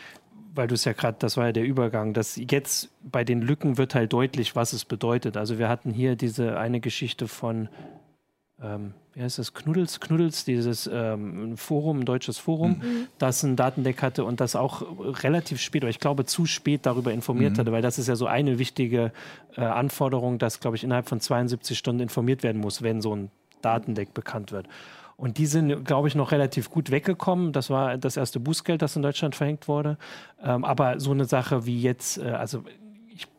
weil 0.53 0.67
du 0.67 0.75
es 0.75 0.85
ja 0.85 0.93
gerade, 0.93 1.17
das 1.19 1.38
war 1.38 1.47
ja 1.47 1.51
der 1.51 1.63
Übergang, 1.63 2.13
dass 2.13 2.35
jetzt 2.35 2.89
bei 3.03 3.23
den 3.23 3.41
Lücken 3.41 3.77
wird 3.77 3.95
halt 3.95 4.13
deutlich, 4.13 4.55
was 4.55 4.73
es 4.73 4.85
bedeutet. 4.85 5.35
Also 5.35 5.57
wir 5.57 5.67
hatten 5.67 5.91
hier 5.91 6.15
diese 6.15 6.59
eine 6.59 6.79
Geschichte 6.79 7.27
von 7.27 7.69
ähm, 8.63 8.93
wie 9.13 9.21
heißt 9.21 9.39
das, 9.39 9.53
Knuddels, 9.53 9.99
Knuddels, 9.99 10.45
dieses 10.45 10.89
ähm, 10.91 11.57
Forum, 11.57 11.99
ein 11.99 12.05
deutsches 12.05 12.37
Forum, 12.37 12.79
mhm. 12.81 13.07
das 13.17 13.43
ein 13.43 13.55
Datendeck 13.55 14.01
hatte 14.01 14.23
und 14.23 14.39
das 14.39 14.55
auch 14.55 14.83
relativ 15.23 15.59
spät, 15.59 15.83
oder 15.83 15.89
ich 15.89 15.99
glaube 15.99 16.25
zu 16.25 16.45
spät 16.45 16.85
darüber 16.85 17.11
informiert 17.11 17.53
mhm. 17.53 17.57
hatte, 17.57 17.71
weil 17.71 17.81
das 17.81 17.99
ist 17.99 18.07
ja 18.07 18.15
so 18.15 18.27
eine 18.27 18.59
wichtige 18.59 19.11
äh, 19.57 19.61
Anforderung, 19.61 20.37
dass, 20.37 20.59
glaube 20.59 20.77
ich, 20.77 20.83
innerhalb 20.83 21.09
von 21.09 21.19
72 21.19 21.77
Stunden 21.77 22.01
informiert 22.01 22.43
werden 22.43 22.61
muss, 22.61 22.81
wenn 22.81 23.01
so 23.01 23.15
ein 23.15 23.31
Datendeck 23.61 24.13
bekannt 24.13 24.51
wird. 24.51 24.67
Und 25.17 25.37
die 25.37 25.45
sind, 25.45 25.85
glaube 25.85 26.07
ich, 26.07 26.15
noch 26.15 26.31
relativ 26.31 26.71
gut 26.71 26.89
weggekommen. 26.89 27.51
Das 27.51 27.69
war 27.69 27.95
das 27.97 28.17
erste 28.17 28.39
Bußgeld, 28.39 28.81
das 28.81 28.95
in 28.95 29.03
Deutschland 29.03 29.35
verhängt 29.35 29.67
wurde. 29.67 29.97
Ähm, 30.43 30.65
aber 30.65 30.99
so 30.99 31.11
eine 31.11 31.25
Sache 31.25 31.67
wie 31.67 31.79
jetzt, 31.79 32.17
äh, 32.17 32.31
also 32.31 32.63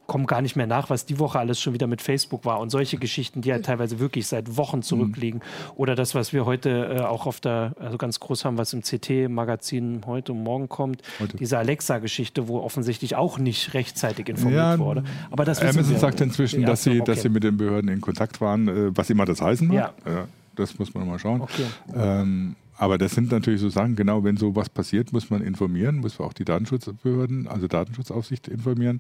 komme 0.07 0.27
gar 0.27 0.43
nicht 0.43 0.57
mehr 0.57 0.67
nach, 0.67 0.91
was 0.91 1.07
die 1.07 1.19
Woche 1.19 1.39
alles 1.39 1.61
schon 1.61 1.75
wieder 1.75 1.87
mit 1.87 2.03
Facebook 2.03 2.45
war 2.45 2.61
und 2.61 2.71
solche 2.71 2.99
Geschichten, 2.99 3.41
die 3.41 3.49
ja 3.49 3.55
halt 3.55 3.67
teilweise 3.67 3.99
wirklich 3.99 4.27
seit 4.27 4.57
Wochen 4.57 4.83
zurückliegen. 4.83 5.41
Mhm. 5.41 5.73
Oder 5.77 5.95
das, 5.95 6.15
was 6.15 6.33
wir 6.33 6.45
heute 6.45 6.97
äh, 6.99 7.01
auch 7.03 7.27
auf 7.27 7.41
der, 7.41 7.75
also 7.81 7.99
ganz 7.99 8.21
groß 8.21 8.45
haben, 8.45 8.59
was 8.59 8.73
im 8.73 8.83
CT-Magazin 8.83 10.03
heute 10.07 10.33
und 10.33 10.43
morgen 10.43 10.69
kommt, 10.69 11.03
heute. 11.21 11.37
diese 11.37 11.59
Alexa-Geschichte, 11.59 12.49
wo 12.49 12.61
offensichtlich 12.61 13.17
auch 13.17 13.39
nicht 13.39 13.75
rechtzeitig 13.75 14.29
informiert 14.29 14.61
ja, 14.61 14.79
wurde. 14.79 15.05
Aber 15.31 15.45
das 15.45 15.61
Amazon 15.61 15.97
sagt 15.97 16.21
inzwischen, 16.21 16.63
dass 16.65 16.83
sie, 16.83 17.01
okay. 17.01 17.05
dass 17.05 17.23
sie 17.23 17.29
mit 17.29 17.45
den 17.45 17.57
Behörden 17.57 17.91
in 17.91 18.01
Kontakt 18.01 18.41
waren, 18.41 18.69
äh, 18.69 18.97
was 18.97 19.09
immer 19.11 19.25
das 19.25 19.41
heißen 19.41 19.67
mag. 19.69 19.95
Ja. 20.05 20.13
ja 20.13 20.29
das 20.57 20.79
muss 20.79 20.93
man 20.95 21.07
mal 21.07 21.19
schauen. 21.19 21.41
Okay. 21.41 21.65
Ähm, 21.95 22.57
aber 22.83 22.99
das 22.99 23.13
sind 23.13 23.31
natürlich 23.31 23.61
so 23.61 23.69
Sachen, 23.69 23.95
genau, 23.95 24.25
wenn 24.25 24.37
sowas 24.37 24.69
passiert, 24.69 25.13
muss 25.13 25.31
man 25.31 25.41
informieren, 25.41 25.99
muss 25.99 26.19
auch 26.19 26.33
die 26.33 26.45
Datenschutzbehörden, 26.45 27.47
also 27.47 27.69
Datenschutzaufsicht 27.69 28.49
informieren. 28.49 28.99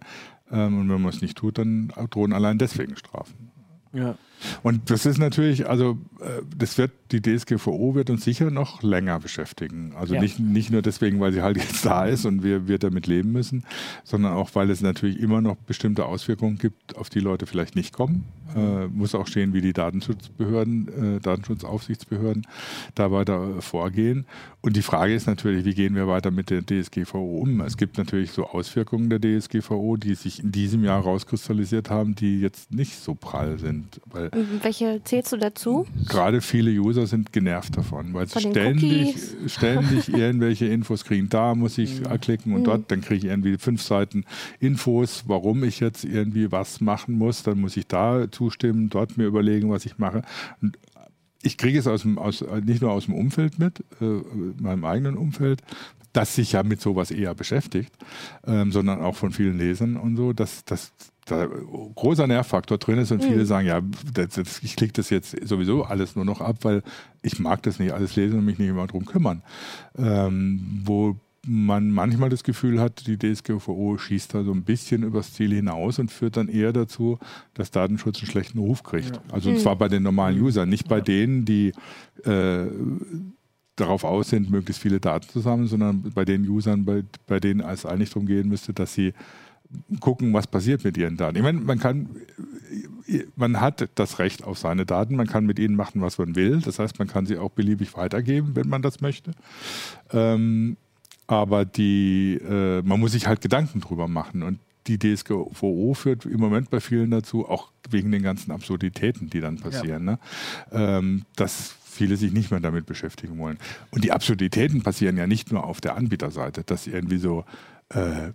Ähm, 0.52 0.82
und 0.82 0.88
wenn 0.88 1.02
man 1.02 1.08
es 1.08 1.20
nicht 1.20 1.36
tut, 1.36 1.58
dann 1.58 1.92
drohen 2.10 2.32
allein 2.32 2.58
deswegen 2.58 2.94
Strafen. 2.96 3.50
Ja. 3.92 4.14
Und 4.62 4.90
das 4.90 5.06
ist 5.06 5.18
natürlich, 5.18 5.68
also 5.68 5.99
äh, 6.20 6.42
das 6.56 6.78
wird, 6.78 6.92
die 7.12 7.20
DSGVO 7.20 7.94
wird 7.94 8.11
uns 8.11 8.25
sicher 8.25 8.50
noch 8.50 8.82
länger 8.82 9.20
beschäftigen. 9.20 9.92
Also 9.96 10.14
ja. 10.14 10.20
nicht, 10.20 10.38
nicht 10.38 10.70
nur 10.70 10.82
deswegen, 10.82 11.20
weil 11.20 11.32
sie 11.32 11.42
halt 11.42 11.56
jetzt 11.56 11.84
da 11.84 12.06
ist 12.06 12.25
und 12.25 12.42
wir, 12.42 12.68
wir 12.68 12.78
damit 12.78 13.06
leben 13.06 13.32
müssen, 13.32 13.64
sondern 14.04 14.32
auch, 14.32 14.50
weil 14.54 14.70
es 14.70 14.80
natürlich 14.80 15.20
immer 15.20 15.40
noch 15.40 15.56
bestimmte 15.56 16.06
Auswirkungen 16.06 16.58
gibt, 16.58 16.96
auf 16.96 17.11
die 17.11 17.20
Leute 17.20 17.46
vielleicht 17.46 17.76
nicht 17.76 17.92
kommen. 17.92 18.25
Äh, 18.54 18.88
muss 18.88 19.14
auch 19.14 19.26
stehen, 19.26 19.54
wie 19.54 19.61
die 19.61 19.72
Datenschutzbehörden, 19.72 21.16
äh, 21.16 21.20
Datenschutzaufsichtsbehörden 21.20 22.46
da 22.94 23.11
weiter 23.11 23.62
vorgehen. 23.62 24.26
Und 24.61 24.76
die 24.76 24.82
Frage 24.82 25.14
ist 25.14 25.26
natürlich, 25.26 25.64
wie 25.64 25.75
gehen 25.75 25.94
wir 25.94 26.06
weiter 26.06 26.30
mit 26.30 26.50
der 26.50 26.62
DSGVO 26.64 27.38
um? 27.38 27.61
Es 27.62 27.76
gibt 27.76 27.99
natürlich 27.99 28.32
so 28.32 28.46
Auswirkungen 28.46 29.11
der 29.11 29.20
DSGVO, 29.20 29.96
die 29.96 30.14
sich 30.14 30.42
in 30.42 30.52
diesem 30.52 30.84
Jahr 30.84 31.00
rauskristallisiert 31.00 31.90
haben, 31.90 32.14
die 32.14 32.40
jetzt 32.40 32.72
nicht 32.72 32.96
so 32.99 33.14
prall 33.14 33.58
sind. 33.58 34.00
Weil 34.06 34.30
welche 34.32 35.00
zählst 35.04 35.32
du 35.32 35.36
dazu? 35.36 35.86
Gerade 36.08 36.40
viele 36.40 36.70
User 36.70 37.06
sind 37.06 37.32
genervt 37.32 37.76
davon, 37.76 38.14
weil 38.14 38.26
sie 38.26 38.40
ständig, 38.40 39.16
ständig 39.46 40.08
irgendwelche 40.08 40.66
Infos 40.66 41.04
kriegen. 41.04 41.28
Da 41.28 41.54
muss 41.54 41.76
ich 41.78 42.00
mhm. 42.00 42.20
klicken 42.20 42.54
und 42.54 42.60
mhm. 42.60 42.64
dort, 42.64 42.90
dann 42.90 43.02
kriege 43.02 43.18
ich 43.18 43.24
irgendwie 43.24 43.58
fünf 43.58 43.82
Seiten 43.82 44.24
Infos, 44.58 45.24
warum 45.26 45.64
ich 45.64 45.80
jetzt 45.80 46.04
irgendwie 46.04 46.50
was 46.50 46.80
machen 46.80 47.18
muss. 47.18 47.42
Dann 47.42 47.60
muss 47.60 47.76
ich 47.76 47.86
da 47.86 48.30
zustimmen, 48.30 48.88
dort 48.88 49.18
mir 49.18 49.26
überlegen, 49.26 49.70
was 49.70 49.84
ich 49.84 49.98
mache. 49.98 50.22
Und 50.62 50.78
ich 51.42 51.58
kriege 51.58 51.78
es 51.78 51.86
aus 51.86 52.02
dem, 52.02 52.18
aus, 52.18 52.44
nicht 52.64 52.80
nur 52.80 52.92
aus 52.92 53.06
dem 53.06 53.14
Umfeld 53.14 53.58
mit, 53.58 53.80
äh, 54.00 54.04
meinem 54.60 54.84
eigenen 54.84 55.16
Umfeld, 55.16 55.60
das 56.12 56.34
sich 56.34 56.52
ja 56.52 56.62
mit 56.62 56.80
sowas 56.80 57.10
eher 57.10 57.34
beschäftigt, 57.34 57.92
ähm, 58.46 58.72
sondern 58.72 59.00
auch 59.00 59.16
von 59.16 59.32
vielen 59.32 59.58
Lesern 59.58 59.96
und 59.96 60.16
so, 60.16 60.32
dass, 60.32 60.64
dass 60.64 60.92
da 61.26 61.46
großer 61.46 62.26
Nervfaktor 62.26 62.78
drin 62.78 62.98
ist 62.98 63.12
und 63.12 63.22
mhm. 63.22 63.28
viele 63.28 63.46
sagen, 63.46 63.66
ja, 63.66 63.80
das, 64.12 64.34
das, 64.34 64.62
ich 64.62 64.76
klicke 64.76 64.94
das 64.94 65.10
jetzt 65.10 65.36
sowieso 65.46 65.84
alles 65.84 66.16
nur 66.16 66.24
noch 66.24 66.40
ab, 66.40 66.58
weil 66.62 66.82
ich 67.22 67.38
mag 67.38 67.62
das 67.62 67.78
nicht 67.78 67.92
alles 67.92 68.16
lesen 68.16 68.38
und 68.38 68.44
mich 68.44 68.58
nicht 68.58 68.68
immer 68.68 68.86
darum 68.86 69.04
kümmern. 69.04 69.42
Ähm, 69.96 70.82
wo 70.84 71.16
man 71.44 71.90
manchmal 71.90 72.28
das 72.28 72.44
Gefühl 72.44 72.80
hat, 72.80 73.06
die 73.06 73.18
DSGVO 73.18 73.98
schießt 73.98 74.34
da 74.34 74.44
so 74.44 74.52
ein 74.52 74.62
bisschen 74.62 75.02
übers 75.02 75.32
Ziel 75.32 75.52
hinaus 75.52 75.98
und 75.98 76.10
führt 76.10 76.36
dann 76.36 76.48
eher 76.48 76.72
dazu, 76.72 77.18
dass 77.54 77.72
Datenschutz 77.72 78.18
einen 78.18 78.30
schlechten 78.30 78.58
Ruf 78.58 78.82
kriegt. 78.84 79.16
Ja. 79.16 79.22
Also 79.32 79.50
und 79.50 79.58
zwar 79.58 79.76
bei 79.76 79.88
den 79.88 80.04
normalen 80.04 80.38
mhm. 80.38 80.44
Usern, 80.44 80.68
nicht 80.68 80.88
bei 80.88 80.98
ja. 80.98 81.04
denen, 81.04 81.44
die 81.44 81.72
äh, 82.24 82.66
darauf 83.74 84.04
aus 84.04 84.30
sind, 84.30 84.50
möglichst 84.50 84.82
viele 84.82 85.00
Daten 85.00 85.28
zu 85.28 85.40
sammeln, 85.40 85.66
sondern 85.66 86.02
bei 86.14 86.24
den 86.24 86.48
Usern, 86.48 86.84
bei, 86.84 87.02
bei 87.26 87.40
denen 87.40 87.60
es 87.60 87.86
eigentlich 87.86 88.10
darum 88.10 88.26
gehen 88.26 88.48
müsste, 88.48 88.72
dass 88.72 88.94
sie 88.94 89.12
gucken, 90.00 90.32
was 90.32 90.46
passiert 90.46 90.84
mit 90.84 90.96
ihren 90.96 91.16
Daten. 91.16 91.36
Ich 91.36 91.42
meine, 91.42 91.60
man 91.60 91.78
kann, 91.78 92.08
man 93.36 93.60
hat 93.60 93.88
das 93.94 94.18
Recht 94.18 94.44
auf 94.44 94.58
seine 94.58 94.86
Daten, 94.86 95.16
man 95.16 95.26
kann 95.26 95.46
mit 95.46 95.58
ihnen 95.58 95.76
machen, 95.76 96.00
was 96.00 96.18
man 96.18 96.36
will. 96.36 96.60
Das 96.60 96.78
heißt, 96.78 96.98
man 96.98 97.08
kann 97.08 97.26
sie 97.26 97.38
auch 97.38 97.50
beliebig 97.50 97.96
weitergeben, 97.96 98.54
wenn 98.54 98.68
man 98.68 98.82
das 98.82 99.00
möchte. 99.00 99.32
Ähm, 100.12 100.76
aber 101.26 101.64
die, 101.64 102.34
äh, 102.34 102.82
man 102.82 103.00
muss 103.00 103.12
sich 103.12 103.26
halt 103.26 103.40
Gedanken 103.40 103.80
drüber 103.80 104.08
machen. 104.08 104.42
Und 104.42 104.58
die 104.86 104.98
DSGVO 104.98 105.94
führt 105.94 106.26
im 106.26 106.40
Moment 106.40 106.70
bei 106.70 106.80
vielen 106.80 107.10
dazu, 107.10 107.48
auch 107.48 107.70
wegen 107.88 108.10
den 108.10 108.22
ganzen 108.22 108.50
Absurditäten, 108.50 109.30
die 109.30 109.40
dann 109.40 109.58
passieren, 109.58 110.06
ja. 110.06 110.12
ne? 110.12 110.18
ähm, 110.72 111.24
dass 111.36 111.74
viele 111.84 112.16
sich 112.16 112.32
nicht 112.32 112.50
mehr 112.50 112.60
damit 112.60 112.86
beschäftigen 112.86 113.38
wollen. 113.38 113.58
Und 113.90 114.02
die 114.02 114.12
Absurditäten 114.12 114.82
passieren 114.82 115.16
ja 115.16 115.26
nicht 115.26 115.52
nur 115.52 115.64
auf 115.64 115.80
der 115.80 115.96
Anbieterseite, 115.96 116.64
dass 116.64 116.86
irgendwie 116.86 117.18
so 117.18 117.44
äh, 117.94 118.32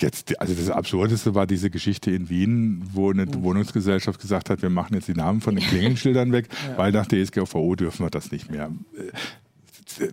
jetzt, 0.00 0.38
also 0.40 0.54
das 0.54 0.70
Absurdeste 0.70 1.34
war 1.34 1.46
diese 1.46 1.70
Geschichte 1.70 2.10
in 2.10 2.28
Wien, 2.28 2.82
wo 2.92 3.10
eine 3.10 3.26
mhm. 3.26 3.42
Wohnungsgesellschaft 3.42 4.20
gesagt 4.20 4.50
hat, 4.50 4.62
wir 4.62 4.70
machen 4.70 4.94
jetzt 4.94 5.08
die 5.08 5.14
Namen 5.14 5.40
von 5.40 5.56
den 5.56 5.64
Klingelschildern 5.68 6.32
weg, 6.32 6.48
ja. 6.68 6.78
weil 6.78 6.92
nach 6.92 7.06
DSGVO 7.06 7.74
dürfen 7.76 8.04
wir 8.04 8.10
das 8.10 8.30
nicht 8.30 8.50
mehr. 8.50 8.70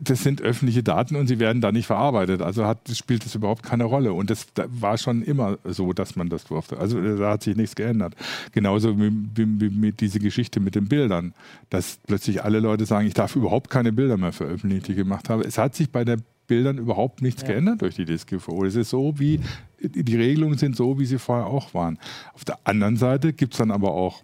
Das 0.02 0.24
sind 0.24 0.42
öffentliche 0.42 0.84
Daten 0.84 1.18
und 1.18 1.28
sie 1.28 1.38
werden 1.38 1.62
da 1.62 1.72
nicht 1.72 1.86
verarbeitet. 1.86 2.42
Also 2.42 2.66
hat, 2.66 2.80
spielt 2.94 3.26
das 3.26 3.36
überhaupt 3.36 3.62
keine 3.62 3.84
Rolle. 3.84 4.14
Und 4.14 4.30
das 4.30 4.48
da 4.54 4.66
war 4.70 4.98
schon 4.98 5.22
immer 5.22 5.58
so, 5.66 5.92
dass 5.92 6.16
man 6.16 6.30
das 6.30 6.46
durfte. 6.46 6.78
Also 6.78 7.18
da 7.18 7.32
hat 7.32 7.44
sich 7.44 7.58
nichts 7.58 7.76
geändert. 7.76 8.16
Genauso 8.54 8.98
wie, 8.98 9.12
wie, 9.36 9.60
wie 9.60 9.70
mit 9.70 10.00
dieser 10.00 10.20
Geschichte 10.20 10.62
mit 10.62 10.76
den 10.76 10.88
Bildern, 10.88 11.34
dass 11.70 12.00
plötzlich 12.08 12.42
alle 12.44 12.62
Leute 12.62 12.86
sagen, 12.86 13.06
ich 13.06 13.14
darf 13.14 13.36
überhaupt 13.36 13.70
keine 13.70 13.92
Bilder 13.92 14.16
mehr 14.16 14.32
veröffentlichen, 14.32 14.86
die 14.86 14.92
ich 14.94 14.98
gemacht 14.98 15.30
habe. 15.30 15.44
Es 15.44 15.58
hat 15.58 15.76
sich 15.76 15.92
bei 15.92 16.06
der 16.06 16.20
Bildern 16.48 16.78
überhaupt 16.78 17.22
nichts 17.22 17.42
ja. 17.42 17.50
geändert 17.50 17.82
durch 17.82 17.96
die 17.96 18.06
DSGVO. 18.06 18.66
Es 18.66 18.76
ist 18.76 18.90
so, 18.90 19.20
wie 19.20 19.40
die 19.80 20.16
Regelungen 20.16 20.58
sind 20.58 20.76
so, 20.76 21.00
wie 21.00 21.06
sie 21.06 21.20
vorher 21.20 21.48
auch 21.48 21.74
waren. 21.74 22.00
Auf 22.34 22.46
der 22.46 22.60
anderen 22.64 22.98
Seite 22.98 23.34
gibt 23.34 23.54
es 23.54 23.60
dann 23.60 23.72
aber 23.72 23.92
auch, 23.92 24.24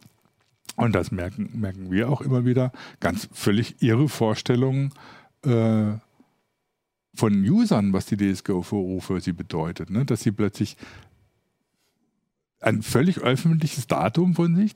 und 0.76 0.94
das 0.94 1.12
merken, 1.12 1.50
merken 1.54 1.92
wir 1.92 2.10
auch 2.10 2.22
immer 2.22 2.46
wieder, 2.46 2.72
ganz 3.00 3.28
völlig 3.32 3.82
irre 3.82 4.10
Vorstellungen, 4.10 4.94
äh, 5.44 5.94
von 7.14 7.44
Usern, 7.44 7.94
was 7.94 8.06
die 8.06 8.18
DSGVO 8.18 9.00
für 9.02 9.20
sie 9.20 9.34
bedeutet. 9.34 9.90
Ne? 9.90 10.06
Dass 10.06 10.22
sie 10.22 10.32
plötzlich 10.32 10.78
ein 12.62 12.84
völlig 12.84 13.20
öffentliches 13.20 13.88
Datum 13.88 14.36
von 14.36 14.56
sich, 14.56 14.76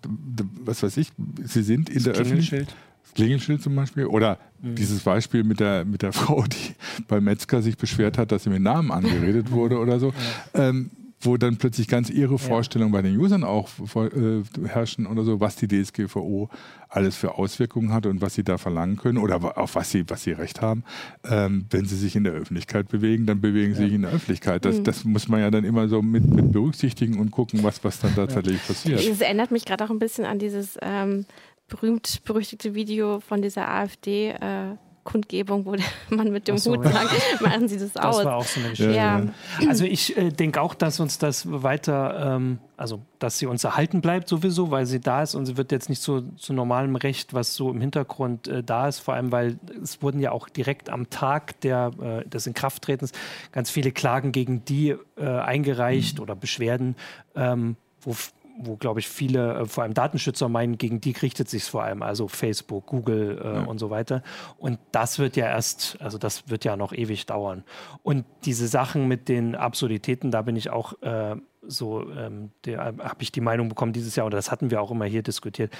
was 0.63 0.83
weiß 0.83 0.97
ich, 0.97 1.11
sie 1.43 1.63
sind 1.63 1.89
in 1.89 1.95
das 1.95 2.03
der 2.03 2.13
Öffentlichkeit. 2.15 2.75
Klingelschild 3.13 3.61
zum 3.61 3.75
Beispiel. 3.75 4.05
Oder 4.05 4.39
mhm. 4.61 4.75
dieses 4.75 5.01
Beispiel 5.01 5.43
mit 5.43 5.59
der, 5.59 5.85
mit 5.85 6.01
der 6.01 6.13
Frau, 6.13 6.43
die 6.43 6.75
bei 7.07 7.21
Metzger 7.21 7.61
sich 7.61 7.77
beschwert 7.77 8.17
hat, 8.17 8.31
dass 8.31 8.43
sie 8.43 8.49
mit 8.49 8.61
Namen 8.61 8.91
angeredet 8.91 9.51
wurde 9.51 9.79
oder 9.79 9.99
so. 9.99 10.13
Ja. 10.53 10.69
Ähm, 10.69 10.91
wo 11.25 11.37
dann 11.37 11.57
plötzlich 11.57 11.87
ganz 11.87 12.09
ihre 12.09 12.37
Vorstellungen 12.37 12.93
ja. 12.93 13.01
bei 13.01 13.07
den 13.07 13.17
Usern 13.17 13.43
auch 13.43 13.69
äh, 13.95 14.43
herrschen 14.67 15.07
oder 15.07 15.23
so, 15.23 15.39
was 15.39 15.55
die 15.55 15.67
DSGVO 15.67 16.49
alles 16.89 17.15
für 17.15 17.35
Auswirkungen 17.35 17.93
hat 17.93 18.05
und 18.05 18.21
was 18.21 18.35
sie 18.35 18.43
da 18.43 18.57
verlangen 18.57 18.97
können 18.97 19.17
oder 19.17 19.57
auf 19.57 19.75
was 19.75 19.91
sie, 19.91 20.07
was 20.09 20.23
sie 20.23 20.31
recht 20.31 20.61
haben. 20.61 20.83
Ähm, 21.23 21.65
wenn 21.69 21.85
sie 21.85 21.97
sich 21.97 22.15
in 22.15 22.23
der 22.23 22.33
Öffentlichkeit 22.33 22.89
bewegen, 22.89 23.25
dann 23.25 23.41
bewegen 23.41 23.73
sie 23.73 23.81
ja. 23.81 23.87
sich 23.87 23.95
in 23.95 24.01
der 24.03 24.11
Öffentlichkeit. 24.11 24.65
Das, 24.65 24.77
mhm. 24.77 24.83
das, 24.83 25.03
muss 25.03 25.27
man 25.27 25.39
ja 25.39 25.51
dann 25.51 25.63
immer 25.63 25.87
so 25.87 26.01
mit, 26.01 26.25
mit 26.25 26.51
berücksichtigen 26.51 27.19
und 27.19 27.31
gucken, 27.31 27.63
was, 27.63 27.83
was 27.83 27.99
dann 27.99 28.15
tatsächlich 28.15 28.61
ja. 28.61 28.67
passiert. 28.67 28.99
Es 28.99 29.21
erinnert 29.21 29.51
mich 29.51 29.65
gerade 29.65 29.83
auch 29.83 29.89
ein 29.89 29.99
bisschen 29.99 30.25
an 30.25 30.39
dieses 30.39 30.77
ähm, 30.81 31.25
berühmt-berüchtigte 31.67 32.75
Video 32.75 33.19
von 33.19 33.41
dieser 33.41 33.69
AfD. 33.69 34.29
Äh, 34.29 34.75
Kundgebung, 35.05 35.65
wo 35.65 35.75
man 36.13 36.31
mit 36.31 36.49
dem 36.49 36.57
so, 36.57 36.75
Hut 36.75 36.83
sagt, 36.83 37.11
ja. 37.13 37.47
machen 37.47 37.69
Sie 37.69 37.77
das 37.77 37.95
aus. 37.95 38.17
Das 38.17 38.25
war 38.25 38.35
auch 38.35 38.43
so 38.43 38.59
eine 38.59 38.69
Geschichte. 38.71 38.93
Ja. 38.93 39.21
Also 39.69 39.85
ich 39.85 40.17
äh, 40.17 40.31
denke 40.31 40.59
auch, 40.61 40.73
dass 40.73 40.99
uns 40.99 41.17
das 41.17 41.45
weiter, 41.49 42.35
ähm, 42.35 42.59
also 42.75 43.01
dass 43.19 43.37
sie 43.37 43.45
uns 43.45 43.63
erhalten 43.63 44.01
bleibt 44.01 44.27
sowieso, 44.27 44.71
weil 44.71 44.85
sie 44.85 44.99
da 44.99 45.21
ist 45.23 45.35
und 45.35 45.45
sie 45.45 45.55
wird 45.55 45.71
jetzt 45.71 45.89
nicht 45.89 46.01
so 46.01 46.21
zu 46.21 46.53
normalem 46.53 46.95
Recht, 46.95 47.33
was 47.33 47.55
so 47.55 47.71
im 47.71 47.79
Hintergrund 47.79 48.47
äh, 48.47 48.63
da 48.63 48.87
ist, 48.87 48.99
vor 48.99 49.13
allem 49.13 49.31
weil 49.31 49.59
es 49.81 50.01
wurden 50.01 50.19
ja 50.19 50.31
auch 50.31 50.49
direkt 50.49 50.89
am 50.89 51.09
Tag 51.09 51.61
der, 51.61 51.91
äh, 52.01 52.27
des 52.27 52.47
Inkrafttretens 52.47 53.11
ganz 53.51 53.69
viele 53.69 53.91
Klagen 53.91 54.31
gegen 54.31 54.65
die 54.65 54.95
äh, 55.17 55.23
eingereicht 55.23 56.17
mhm. 56.17 56.23
oder 56.23 56.35
Beschwerden, 56.35 56.95
ähm, 57.35 57.77
wo 58.01 58.15
wo, 58.57 58.75
glaube 58.75 58.99
ich, 58.99 59.07
viele, 59.07 59.55
äh, 59.55 59.65
vor 59.65 59.83
allem 59.83 59.93
Datenschützer 59.93 60.49
meinen, 60.49 60.77
gegen 60.77 61.01
die 61.01 61.11
richtet 61.11 61.49
sich 61.49 61.63
vor 61.65 61.83
allem, 61.83 62.01
also 62.01 62.27
Facebook, 62.27 62.85
Google 62.85 63.39
äh, 63.43 63.53
ja. 63.55 63.63
und 63.63 63.79
so 63.79 63.89
weiter. 63.89 64.23
Und 64.57 64.79
das 64.91 65.19
wird 65.19 65.35
ja 65.35 65.47
erst, 65.47 65.97
also 66.01 66.17
das 66.17 66.49
wird 66.49 66.65
ja 66.65 66.77
noch 66.77 66.93
ewig 66.93 67.25
dauern. 67.25 67.63
Und 68.03 68.25
diese 68.45 68.67
Sachen 68.67 69.07
mit 69.07 69.29
den 69.29 69.55
Absurditäten, 69.55 70.31
da 70.31 70.41
bin 70.41 70.55
ich 70.55 70.69
auch 70.69 71.01
äh, 71.01 71.35
so, 71.67 72.09
ähm, 72.11 72.51
habe 72.67 73.21
ich 73.21 73.31
die 73.31 73.41
Meinung 73.41 73.69
bekommen 73.69 73.93
dieses 73.93 74.15
Jahr, 74.15 74.27
oder 74.27 74.37
das 74.37 74.51
hatten 74.51 74.71
wir 74.71 74.81
auch 74.81 74.91
immer 74.91 75.05
hier 75.05 75.23
diskutiert, 75.23 75.73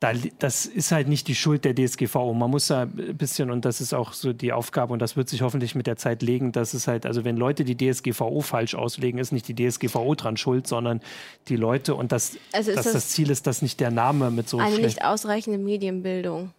da, 0.00 0.12
das 0.38 0.64
ist 0.64 0.92
halt 0.92 1.08
nicht 1.08 1.26
die 1.26 1.34
Schuld 1.34 1.64
der 1.64 1.74
DSGVO. 1.74 2.32
Man 2.32 2.50
muss 2.50 2.68
da 2.68 2.82
ein 2.82 3.16
bisschen, 3.16 3.50
und 3.50 3.64
das 3.64 3.80
ist 3.80 3.92
auch 3.92 4.12
so 4.12 4.32
die 4.32 4.52
Aufgabe, 4.52 4.92
und 4.92 5.00
das 5.00 5.16
wird 5.16 5.28
sich 5.28 5.42
hoffentlich 5.42 5.74
mit 5.74 5.88
der 5.88 5.96
Zeit 5.96 6.22
legen, 6.22 6.52
dass 6.52 6.72
es 6.72 6.86
halt, 6.86 7.04
also 7.04 7.24
wenn 7.24 7.36
Leute 7.36 7.64
die 7.64 7.76
DSGVO 7.76 8.40
falsch 8.40 8.76
auslegen, 8.76 9.18
ist 9.18 9.32
nicht 9.32 9.48
die 9.48 9.56
DSGVO 9.56 10.14
dran 10.14 10.36
schuld, 10.36 10.68
sondern 10.68 11.00
die 11.48 11.56
Leute 11.56 11.96
und 11.96 12.12
das, 12.12 12.36
also 12.52 12.72
dass 12.72 12.84
das, 12.84 12.92
das, 12.92 13.08
Ziel 13.08 13.30
ist, 13.30 13.48
dass 13.48 13.60
nicht 13.60 13.80
der 13.80 13.90
Name 13.90 14.30
mit 14.30 14.48
so. 14.48 14.58
Eine 14.58 14.78
nicht 14.78 15.04
ausreichende 15.04 15.58
Medienbildung. 15.58 16.52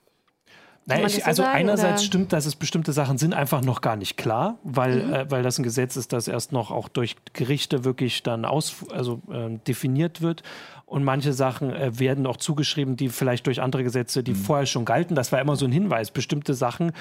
Naja, 0.89 1.07
ich, 1.07 1.25
also 1.25 1.43
sagen, 1.43 1.55
einerseits 1.55 2.01
oder? 2.01 2.07
stimmt, 2.07 2.33
dass 2.33 2.45
es 2.45 2.55
bestimmte 2.55 2.93
Sachen 2.93 3.17
sind 3.17 3.33
einfach 3.33 3.61
noch 3.61 3.81
gar 3.81 3.95
nicht 3.95 4.17
klar, 4.17 4.57
weil, 4.63 5.03
mhm. 5.03 5.13
äh, 5.13 5.31
weil 5.31 5.43
das 5.43 5.59
ein 5.59 5.63
Gesetz 5.63 5.95
ist, 5.95 6.13
das 6.13 6.27
erst 6.27 6.51
noch 6.51 6.71
auch 6.71 6.89
durch 6.89 7.15
Gerichte 7.33 7.83
wirklich 7.83 8.23
dann 8.23 8.43
aus, 8.45 8.85
also, 8.91 9.21
äh, 9.31 9.57
definiert 9.67 10.21
wird. 10.21 10.43
Und 10.89 11.03
manche 11.03 11.33
Sachen 11.33 11.71
äh, 11.71 11.99
werden 11.99 12.25
auch 12.25 12.37
zugeschrieben, 12.37 12.97
die 12.97 13.09
vielleicht 13.09 13.45
durch 13.45 13.61
andere 13.61 13.83
Gesetze, 13.83 14.23
die 14.23 14.31
mhm. 14.31 14.37
vorher 14.37 14.65
schon 14.65 14.85
galten. 14.85 15.13
Das 15.13 15.31
war 15.31 15.39
immer 15.39 15.55
so 15.55 15.65
ein 15.65 15.71
Hinweis. 15.71 16.09
Bestimmte 16.09 16.55
Sachen 16.55 16.93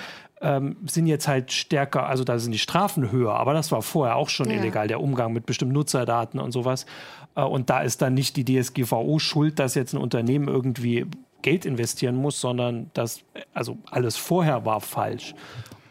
ähm, 0.42 0.76
sind 0.84 1.06
jetzt 1.06 1.26
halt 1.26 1.52
stärker, 1.52 2.06
also 2.06 2.22
da 2.22 2.38
sind 2.38 2.52
die 2.52 2.58
Strafen 2.58 3.10
höher, 3.10 3.32
aber 3.34 3.54
das 3.54 3.72
war 3.72 3.80
vorher 3.80 4.16
auch 4.16 4.28
schon 4.28 4.50
ja. 4.50 4.56
illegal, 4.56 4.88
der 4.88 5.00
Umgang 5.00 5.32
mit 5.32 5.46
bestimmten 5.46 5.72
Nutzerdaten 5.72 6.38
und 6.38 6.52
sowas. 6.52 6.84
Äh, 7.34 7.42
und 7.42 7.70
da 7.70 7.80
ist 7.80 8.02
dann 8.02 8.12
nicht 8.12 8.36
die 8.36 8.44
DSGVO 8.44 9.18
schuld, 9.18 9.58
dass 9.58 9.74
jetzt 9.74 9.94
ein 9.94 9.98
Unternehmen 9.98 10.48
irgendwie 10.48 11.06
Geld 11.42 11.64
investieren 11.64 12.16
muss, 12.16 12.40
sondern 12.40 12.90
das, 12.94 13.22
also 13.54 13.78
alles 13.90 14.16
vorher 14.16 14.64
war 14.64 14.80
falsch. 14.80 15.34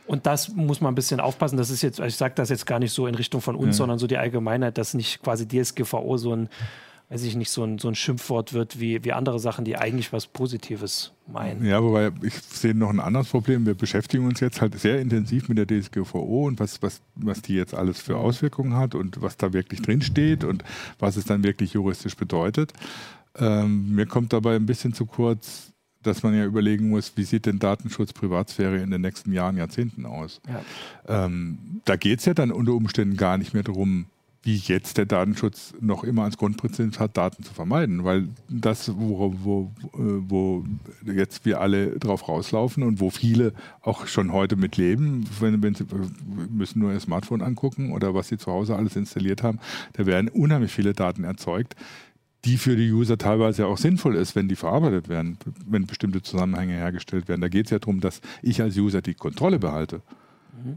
Und 0.06 0.26
das 0.26 0.50
muss 0.50 0.80
man 0.80 0.94
ein 0.94 0.96
bisschen 0.96 1.20
aufpassen. 1.20 1.58
Das 1.58 1.70
ist 1.70 1.82
jetzt, 1.82 2.00
ich 2.00 2.16
sage 2.16 2.34
das 2.36 2.50
jetzt 2.50 2.66
gar 2.66 2.80
nicht 2.80 2.94
so 2.94 3.08
in 3.08 3.16
Richtung 3.16 3.42
von 3.42 3.56
uns, 3.56 3.76
ja. 3.76 3.80
sondern 3.80 4.00
so 4.00 4.08
die 4.08 4.18
Allgemeinheit, 4.18 4.78
dass 4.78 4.94
nicht 4.94 5.22
quasi 5.22 5.48
DSGVO 5.48 6.18
so 6.18 6.34
ein 6.34 6.50
weiß 7.10 7.24
ich 7.24 7.36
nicht, 7.38 7.50
so 7.50 7.64
ein, 7.64 7.78
so 7.78 7.88
ein 7.88 7.96
Schimpfwort 7.96 8.54
wird 8.54 8.82
wie, 8.82 9.04
wie 9.06 9.14
andere 9.14 9.40
Sachen, 9.40 9.64
die 9.64 9.78
eigentlich 9.78 10.12
was 10.12 10.28
Positives 10.28 11.14
meinen. 11.26 11.66
Ja, 11.66 11.82
wobei 11.82 12.12
ich 12.22 12.34
sehe 12.34 12.76
noch 12.76 12.90
ein 12.90 13.00
anderes 13.00 13.30
Problem. 13.30 13.66
Wir 13.66 13.76
beschäftigen 13.76 14.26
uns 14.26 14.42
jetzt 14.42 14.60
halt 14.60 14.78
sehr 14.78 15.00
intensiv 15.00 15.48
mit 15.48 15.58
der 15.58 15.68
DSGVO 15.68 16.48
und 16.48 16.60
was, 16.60 16.82
was, 16.82 17.02
was 17.16 17.42
die 17.42 17.56
jetzt 17.56 17.74
alles 17.74 18.02
für 18.02 18.18
Auswirkungen 18.18 18.76
hat 18.76 18.94
und 18.94 19.22
was 19.22 19.38
da 19.38 19.54
wirklich 19.54 19.82
drinsteht 19.82 20.44
und 20.44 20.66
was 21.00 21.16
es 21.16 21.24
dann 21.24 21.44
wirklich 21.44 21.74
juristisch 21.74 22.18
bedeutet. 22.18 22.74
Ähm, 23.40 23.94
mir 23.94 24.06
kommt 24.06 24.34
dabei 24.34 24.56
ein 24.56 24.66
bisschen 24.66 24.94
zu 24.94 25.06
kurz, 25.06 25.74
dass 26.04 26.24
man 26.24 26.34
ja 26.34 26.46
überlegen 26.46 26.90
muss, 26.90 27.14
wie 27.16 27.24
sieht 27.24 27.46
denn 27.46 27.60
Datenschutz, 27.60 28.14
Privatsphäre 28.14 28.78
in 28.78 28.92
den 28.92 29.02
nächsten 29.02 29.34
Jahren, 29.34 29.58
Jahrzehnten 29.58 30.06
aus. 30.06 30.42
Ja. 30.48 31.26
Ähm, 31.26 31.82
da 31.86 31.96
geht 31.96 32.20
es 32.20 32.26
ja 32.26 32.34
dann 32.34 32.52
unter 32.52 32.74
Umständen 32.74 33.18
gar 33.18 33.38
nicht 33.38 33.54
mehr 33.54 33.64
darum, 33.64 34.08
wie 34.44 34.56
jetzt 34.56 34.98
der 34.98 35.06
Datenschutz 35.06 35.74
noch 35.82 36.06
immer 36.06 36.24
als 36.24 36.38
Grundprinzip 36.38 37.00
hat, 37.00 37.18
Daten 37.18 37.44
zu 37.44 37.54
vermeiden. 37.54 38.06
Weil 38.06 38.30
das, 38.48 38.90
wo, 38.96 39.36
wo, 39.44 39.72
wo 39.92 40.64
jetzt 41.04 41.44
wir 41.44 41.60
alle 41.60 42.00
drauf 42.00 42.30
rauslaufen 42.30 42.84
und 42.84 43.02
wo 43.02 43.10
viele 43.10 43.52
auch 43.82 44.08
schon 44.08 44.32
heute 44.32 44.56
mit 44.56 44.78
leben, 44.78 45.26
wenn, 45.42 45.62
wenn 45.62 45.76
sie 45.76 45.86
müssen 46.50 46.80
nur 46.80 46.94
ihr 46.94 47.00
Smartphone 47.02 47.42
angucken 47.42 47.92
oder 47.92 48.14
was 48.14 48.30
sie 48.30 48.38
zu 48.38 48.50
Hause 48.50 48.78
alles 48.78 48.96
installiert 48.96 49.44
haben, 49.44 49.60
da 49.94 50.06
werden 50.06 50.30
unheimlich 50.30 50.72
viele 50.72 50.94
Daten 50.94 51.26
erzeugt, 51.26 51.76
die 52.48 52.58
für 52.58 52.76
die 52.76 52.92
User 52.92 53.18
teilweise 53.18 53.68
auch 53.68 53.78
sinnvoll 53.78 54.16
ist, 54.16 54.36
wenn 54.36 54.48
die 54.48 54.56
verarbeitet 54.56 55.10
werden, 55.10 55.38
wenn 55.68 55.86
bestimmte 55.86 56.22
Zusammenhänge 56.22 56.74
hergestellt 56.74 57.28
werden. 57.28 57.42
Da 57.42 57.50
geht 57.50 57.66
es 57.66 57.72
ja 57.72 57.80
darum, 57.80 58.00
dass 58.00 58.22
ich 58.42 58.62
als 58.62 58.78
User 58.78 59.02
die 59.02 59.14
Kontrolle 59.14 59.60
behalte. 59.60 60.02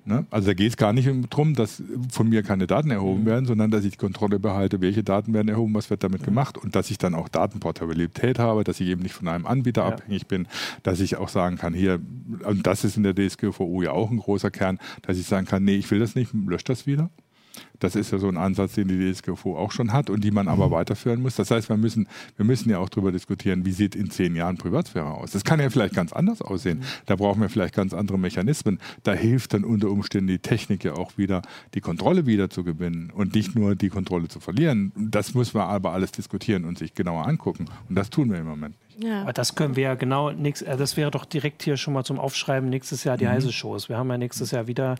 Ne? 0.04 0.26
Also 0.30 0.48
da 0.48 0.54
geht 0.54 0.70
es 0.70 0.76
gar 0.76 0.92
nicht 0.92 1.08
darum, 1.30 1.54
dass 1.54 1.82
von 2.10 2.28
mir 2.28 2.42
keine 2.42 2.66
Daten 2.66 2.90
erhoben 2.90 3.22
mhm. 3.22 3.26
werden, 3.26 3.46
sondern 3.46 3.70
dass 3.70 3.84
ich 3.84 3.92
die 3.92 3.96
Kontrolle 3.98 4.38
behalte, 4.38 4.80
welche 4.80 5.02
Daten 5.02 5.32
werden 5.32 5.48
erhoben, 5.48 5.74
was 5.74 5.90
wird 5.90 6.04
damit 6.04 6.22
mhm. 6.22 6.26
gemacht 6.26 6.58
und 6.58 6.76
dass 6.76 6.90
ich 6.90 6.98
dann 6.98 7.14
auch 7.14 7.28
Datenportabilität 7.28 8.38
habe, 8.38 8.64
dass 8.64 8.80
ich 8.80 8.88
eben 8.88 9.02
nicht 9.02 9.14
von 9.14 9.28
einem 9.28 9.46
Anbieter 9.46 9.82
ja. 9.82 9.88
abhängig 9.88 10.26
bin, 10.26 10.48
dass 10.82 11.00
ich 11.00 11.16
auch 11.16 11.28
sagen 11.28 11.56
kann, 11.56 11.72
hier, 11.72 12.00
und 12.44 12.66
das 12.66 12.84
ist 12.84 12.96
in 12.96 13.04
der 13.04 13.14
DSGVO 13.14 13.82
ja 13.82 13.92
auch 13.92 14.10
ein 14.10 14.18
großer 14.18 14.50
Kern, 14.50 14.78
dass 15.02 15.18
ich 15.18 15.26
sagen 15.26 15.46
kann, 15.46 15.64
nee, 15.64 15.76
ich 15.76 15.90
will 15.90 15.98
das 15.98 16.14
nicht, 16.14 16.32
löscht 16.34 16.68
das 16.68 16.86
wieder. 16.86 17.10
Das 17.78 17.96
ist 17.96 18.10
ja 18.12 18.18
so 18.18 18.28
ein 18.28 18.36
Ansatz, 18.36 18.74
den 18.74 18.88
die 18.88 19.12
DSGVO 19.12 19.56
auch 19.56 19.72
schon 19.72 19.92
hat 19.92 20.10
und 20.10 20.22
die 20.22 20.30
man 20.30 20.48
aber 20.48 20.68
mhm. 20.68 20.72
weiterführen 20.72 21.22
muss. 21.22 21.36
Das 21.36 21.50
heißt, 21.50 21.68
wir 21.68 21.76
müssen, 21.76 22.08
wir 22.36 22.44
müssen 22.44 22.70
ja 22.70 22.78
auch 22.78 22.88
darüber 22.88 23.10
diskutieren, 23.10 23.64
wie 23.64 23.72
sieht 23.72 23.94
in 23.94 24.10
zehn 24.10 24.36
Jahren 24.36 24.58
Privatsphäre 24.58 25.06
aus. 25.06 25.30
Das 25.32 25.44
kann 25.44 25.60
ja 25.60 25.70
vielleicht 25.70 25.94
ganz 25.94 26.12
anders 26.12 26.42
aussehen. 26.42 26.78
Mhm. 26.78 26.84
Da 27.06 27.16
brauchen 27.16 27.40
wir 27.40 27.48
vielleicht 27.48 27.74
ganz 27.74 27.94
andere 27.94 28.18
Mechanismen. 28.18 28.78
Da 29.02 29.12
hilft 29.12 29.54
dann 29.54 29.64
unter 29.64 29.90
Umständen 29.90 30.28
die 30.28 30.38
Technik 30.38 30.84
ja 30.84 30.94
auch 30.94 31.16
wieder, 31.16 31.42
die 31.74 31.80
Kontrolle 31.80 32.26
wieder 32.26 32.50
zu 32.50 32.64
gewinnen 32.64 33.10
und 33.10 33.34
nicht 33.34 33.54
nur 33.54 33.74
die 33.74 33.88
Kontrolle 33.88 34.28
zu 34.28 34.40
verlieren. 34.40 34.92
Das 34.96 35.34
müssen 35.34 35.54
wir 35.54 35.64
aber 35.64 35.92
alles 35.92 36.12
diskutieren 36.12 36.64
und 36.64 36.78
sich 36.78 36.94
genauer 36.94 37.26
angucken. 37.26 37.66
Und 37.88 37.96
das 37.96 38.10
tun 38.10 38.30
wir 38.30 38.38
im 38.38 38.46
Moment 38.46 38.74
nicht. 38.80 38.90
Ja. 39.02 39.22
Aber 39.22 39.32
das 39.32 39.54
können 39.54 39.76
wir 39.76 39.84
ja 39.84 39.94
genau, 39.94 40.30
nix, 40.30 40.62
äh, 40.62 40.76
das 40.76 40.96
wäre 40.96 41.10
doch 41.10 41.24
direkt 41.24 41.62
hier 41.62 41.76
schon 41.76 41.94
mal 41.94 42.04
zum 42.04 42.18
Aufschreiben 42.18 42.68
nächstes 42.68 43.04
Jahr 43.04 43.16
die 43.16 43.24
mhm. 43.24 43.30
heiße 43.30 43.52
Shows. 43.52 43.88
Wir 43.88 43.96
haben 43.96 44.10
ja 44.10 44.18
nächstes 44.18 44.50
Jahr 44.50 44.66
wieder 44.66 44.96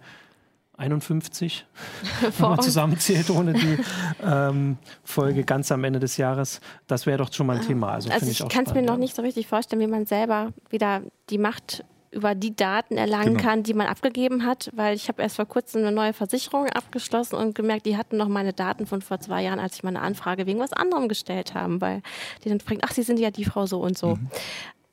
51, 0.81 1.67
wenn 2.39 2.49
man 2.49 2.61
zusammenzählt, 2.61 3.31
ohne 3.31 3.53
die 3.53 3.79
ähm, 4.25 4.79
Folge 5.05 5.45
ganz 5.45 5.71
am 5.71 5.85
Ende 5.85 6.01
des 6.01 6.17
Jahres. 6.17 6.61
Das 6.87 7.07
wäre 7.07 7.19
doch 7.19 7.33
schon 7.33 7.47
mal 7.47 7.57
ein 7.57 7.67
Thema. 7.67 7.93
Also, 7.93 8.11
also 8.11 8.27
ich, 8.27 8.41
ich 8.41 8.49
kann 8.49 8.65
es 8.67 8.75
mir 8.75 8.83
noch 8.83 8.97
nicht 8.97 9.15
so 9.15 9.23
richtig 9.23 9.47
vorstellen, 9.47 9.81
wie 9.81 9.87
man 9.87 10.07
selber 10.07 10.53
wieder 10.71 11.03
die 11.29 11.39
Macht 11.39 11.85
über 12.13 12.35
die 12.35 12.57
Daten 12.57 12.97
erlangen 12.97 13.37
genau. 13.37 13.43
kann, 13.43 13.63
die 13.63 13.75
man 13.75 13.87
abgegeben 13.87 14.45
hat, 14.45 14.71
weil 14.75 14.97
ich 14.97 15.09
habe 15.09 15.23
erst 15.23 15.37
vor 15.37 15.47
kurzem 15.47 15.83
eine 15.83 15.93
neue 15.93 16.13
Versicherung 16.13 16.69
abgeschlossen 16.69 17.37
und 17.37 17.55
gemerkt, 17.55 17.87
die 17.87 17.97
hatten 17.97 18.17
noch 18.17 18.29
meine 18.29 18.53
Daten 18.53 18.87
von 18.87 19.01
vor 19.01 19.21
zwei 19.21 19.45
Jahren, 19.45 19.61
als 19.61 19.77
ich 19.77 19.85
meine 19.85 20.01
Anfrage 20.01 20.47
wegen 20.47 20.59
was 20.59 20.73
anderem 20.73 21.09
gestellt 21.09 21.55
haben, 21.55 21.81
weil 21.81 22.03
die 22.45 22.49
dann 22.49 22.59
fragen, 22.59 22.81
ach, 22.83 22.93
Sie 22.93 23.03
sind 23.03 23.21
ja 23.21 23.31
die 23.31 23.45
Frau 23.45 23.67
so 23.67 23.81
und 23.81 23.97
so. 23.97 24.17
Mhm. 24.17 24.29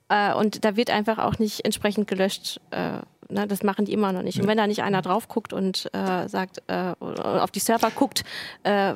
Äh, 0.10 0.34
und 0.34 0.64
da 0.64 0.76
wird 0.76 0.90
einfach 0.90 1.18
auch 1.18 1.40
nicht 1.40 1.66
entsprechend 1.66 2.08
gelöscht. 2.08 2.62
Äh, 2.72 3.00
ne? 3.30 3.48
Das 3.48 3.64
machen 3.64 3.86
die 3.86 3.94
immer 3.94 4.14
noch 4.14 4.24
nicht. 4.24 4.40
Und 4.40 4.48
wenn 4.48 4.58
da 4.58 4.68
nicht 4.68 4.84
einer 4.84 5.02
drauf 5.02 5.28
guckt 5.28 5.54
und 5.54 5.90
äh, 5.94 6.28
sagt, 6.28 6.62
äh, 6.68 6.94
auf 7.00 7.52
die 7.52 7.60
Server 7.60 7.92
guckt, 7.92 8.24
äh, 8.64 8.94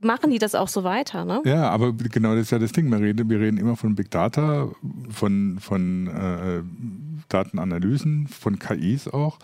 machen 0.00 0.30
die 0.30 0.38
das 0.38 0.54
auch 0.54 0.68
so 0.68 0.84
weiter, 0.84 1.24
ne? 1.24 1.42
Ja, 1.44 1.70
aber 1.70 1.92
genau 1.92 2.34
das 2.34 2.42
ist 2.42 2.50
ja 2.50 2.58
das 2.58 2.72
Ding. 2.72 2.90
Wir 2.90 3.00
reden, 3.00 3.28
wir 3.28 3.40
reden 3.40 3.58
immer 3.58 3.76
von 3.76 3.94
Big 3.94 4.10
Data, 4.10 4.68
von, 5.10 5.58
von 5.60 6.06
äh, 6.06 6.62
Datenanalysen, 7.28 8.26
von 8.28 8.58
KIs 8.58 9.08
auch, 9.08 9.38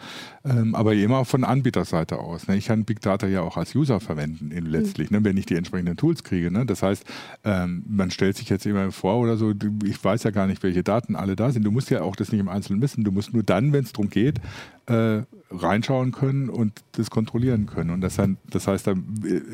ähm, 0.44 0.74
aber 0.74 0.94
immer 0.94 1.24
von 1.24 1.44
Anbieterseite 1.44 2.18
aus. 2.18 2.48
Ne? 2.48 2.56
Ich 2.56 2.66
kann 2.66 2.84
Big 2.84 3.00
Data 3.00 3.26
ja 3.26 3.42
auch 3.42 3.56
als 3.56 3.74
User 3.74 4.00
verwenden 4.00 4.50
in, 4.50 4.66
letztlich, 4.66 5.10
mhm. 5.10 5.18
ne? 5.18 5.24
wenn 5.24 5.36
ich 5.36 5.46
die 5.46 5.56
entsprechenden 5.56 5.96
Tools 5.96 6.24
kriege. 6.24 6.50
Ne? 6.50 6.66
Das 6.66 6.82
heißt, 6.82 7.04
ähm, 7.44 7.84
man 7.88 8.10
stellt 8.10 8.36
sich 8.36 8.48
jetzt 8.48 8.66
immer 8.66 8.90
vor 8.92 9.18
oder 9.18 9.36
so, 9.36 9.52
ich 9.84 10.02
weiß 10.02 10.22
ja 10.24 10.30
gar 10.30 10.46
nicht, 10.46 10.62
welche 10.62 10.82
Daten 10.82 11.16
alle 11.16 11.36
da 11.36 11.50
sind. 11.50 11.64
Du 11.64 11.70
musst 11.70 11.90
ja 11.90 12.02
auch 12.02 12.16
das 12.16 12.32
nicht 12.32 12.40
im 12.40 12.48
Einzelnen 12.48 12.80
wissen. 12.82 13.04
Du 13.04 13.12
musst 13.12 13.32
nur 13.32 13.42
dann, 13.42 13.72
wenn 13.72 13.84
es 13.84 13.92
darum 13.92 14.10
geht, 14.10 14.40
äh, 14.86 15.22
reinschauen 15.50 16.12
können 16.12 16.48
und 16.48 16.82
das 16.92 17.10
kontrollieren 17.10 17.66
können. 17.66 17.90
Und 17.90 18.00
das, 18.00 18.20
das 18.50 18.66
heißt, 18.66 18.86
da 18.86 18.94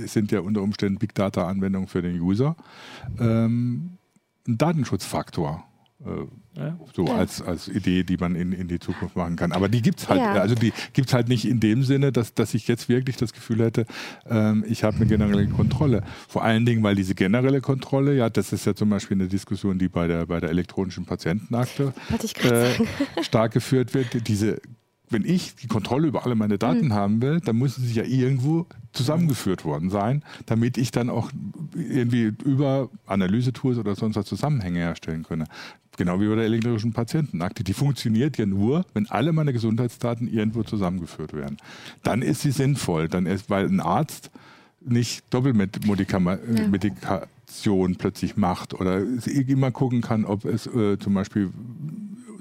sind 0.06 0.32
ja 0.32 0.40
unter 0.40 0.62
Umständen 0.62 0.98
Big 0.98 1.14
Data-Anwendungen 1.14 1.88
für 1.88 2.02
den 2.02 2.20
User 2.20 2.56
ähm, 3.18 3.98
ein 4.46 4.58
Datenschutzfaktor. 4.58 5.64
Ja. 6.56 6.78
So 6.94 7.06
ja. 7.06 7.14
als, 7.14 7.40
als 7.40 7.68
Idee, 7.68 8.02
die 8.02 8.16
man 8.16 8.34
in, 8.34 8.52
in 8.52 8.68
die 8.68 8.78
Zukunft 8.78 9.16
machen 9.16 9.36
kann. 9.36 9.52
Aber 9.52 9.68
die 9.68 9.80
gibt 9.80 10.00
es 10.00 10.08
halt, 10.08 10.20
ja. 10.20 10.32
also 10.34 10.54
die 10.54 10.72
gibt's 10.92 11.14
halt 11.14 11.28
nicht 11.28 11.46
in 11.46 11.60
dem 11.60 11.82
Sinne, 11.82 12.12
dass, 12.12 12.34
dass 12.34 12.54
ich 12.54 12.68
jetzt 12.68 12.88
wirklich 12.88 13.16
das 13.16 13.32
Gefühl 13.32 13.60
hätte, 13.60 13.86
ähm, 14.28 14.64
ich 14.68 14.84
habe 14.84 14.96
eine 14.96 15.06
generelle 15.06 15.48
Kontrolle. 15.48 16.02
Vor 16.28 16.44
allen 16.44 16.66
Dingen, 16.66 16.82
weil 16.82 16.94
diese 16.94 17.14
generelle 17.14 17.60
Kontrolle, 17.60 18.14
ja, 18.14 18.28
das 18.28 18.52
ist 18.52 18.66
ja 18.66 18.74
zum 18.74 18.90
Beispiel 18.90 19.16
eine 19.16 19.28
Diskussion, 19.28 19.78
die 19.78 19.88
bei 19.88 20.06
der, 20.06 20.26
bei 20.26 20.40
der 20.40 20.50
elektronischen 20.50 21.06
Patientenakte 21.06 21.94
äh, 22.42 23.22
stark 23.22 23.52
geführt 23.52 23.94
wird. 23.94 24.28
Diese 24.28 24.60
wenn 25.12 25.24
ich 25.24 25.54
die 25.56 25.68
Kontrolle 25.68 26.08
über 26.08 26.24
alle 26.24 26.34
meine 26.34 26.58
Daten 26.58 26.86
mhm. 26.86 26.94
haben 26.94 27.22
will, 27.22 27.40
dann 27.40 27.56
müssen 27.56 27.84
sie 27.84 27.94
ja 27.94 28.04
irgendwo 28.04 28.66
zusammengeführt 28.92 29.64
worden 29.64 29.90
sein, 29.90 30.24
damit 30.46 30.78
ich 30.78 30.90
dann 30.90 31.10
auch 31.10 31.30
irgendwie 31.74 32.32
über 32.44 32.88
Analyse-Tools 33.06 33.78
oder 33.78 33.94
sonst 33.94 34.16
was 34.16 34.26
Zusammenhänge 34.26 34.80
herstellen 34.80 35.22
könne. 35.22 35.44
Genau 35.98 36.20
wie 36.20 36.28
bei 36.28 36.36
der 36.36 36.46
elektronischen 36.46 36.92
Patientenakte. 36.92 37.64
Die 37.64 37.74
funktioniert 37.74 38.38
ja 38.38 38.46
nur, 38.46 38.86
wenn 38.94 39.10
alle 39.10 39.32
meine 39.32 39.52
Gesundheitsdaten 39.52 40.26
irgendwo 40.26 40.62
zusammengeführt 40.62 41.34
werden. 41.34 41.58
Dann 42.02 42.22
ist 42.22 42.40
sie 42.40 42.50
sinnvoll, 42.50 43.08
dann 43.08 43.26
ist, 43.26 43.50
weil 43.50 43.66
ein 43.66 43.80
Arzt 43.80 44.30
nicht 44.80 45.22
Doppelmedikation 45.30 47.92
ja. 47.92 47.98
plötzlich 47.98 48.36
macht 48.36 48.74
oder 48.74 49.02
immer 49.26 49.70
gucken 49.70 50.00
kann, 50.00 50.24
ob 50.24 50.44
es 50.44 50.66
äh, 50.66 50.98
zum 50.98 51.14
Beispiel 51.14 51.50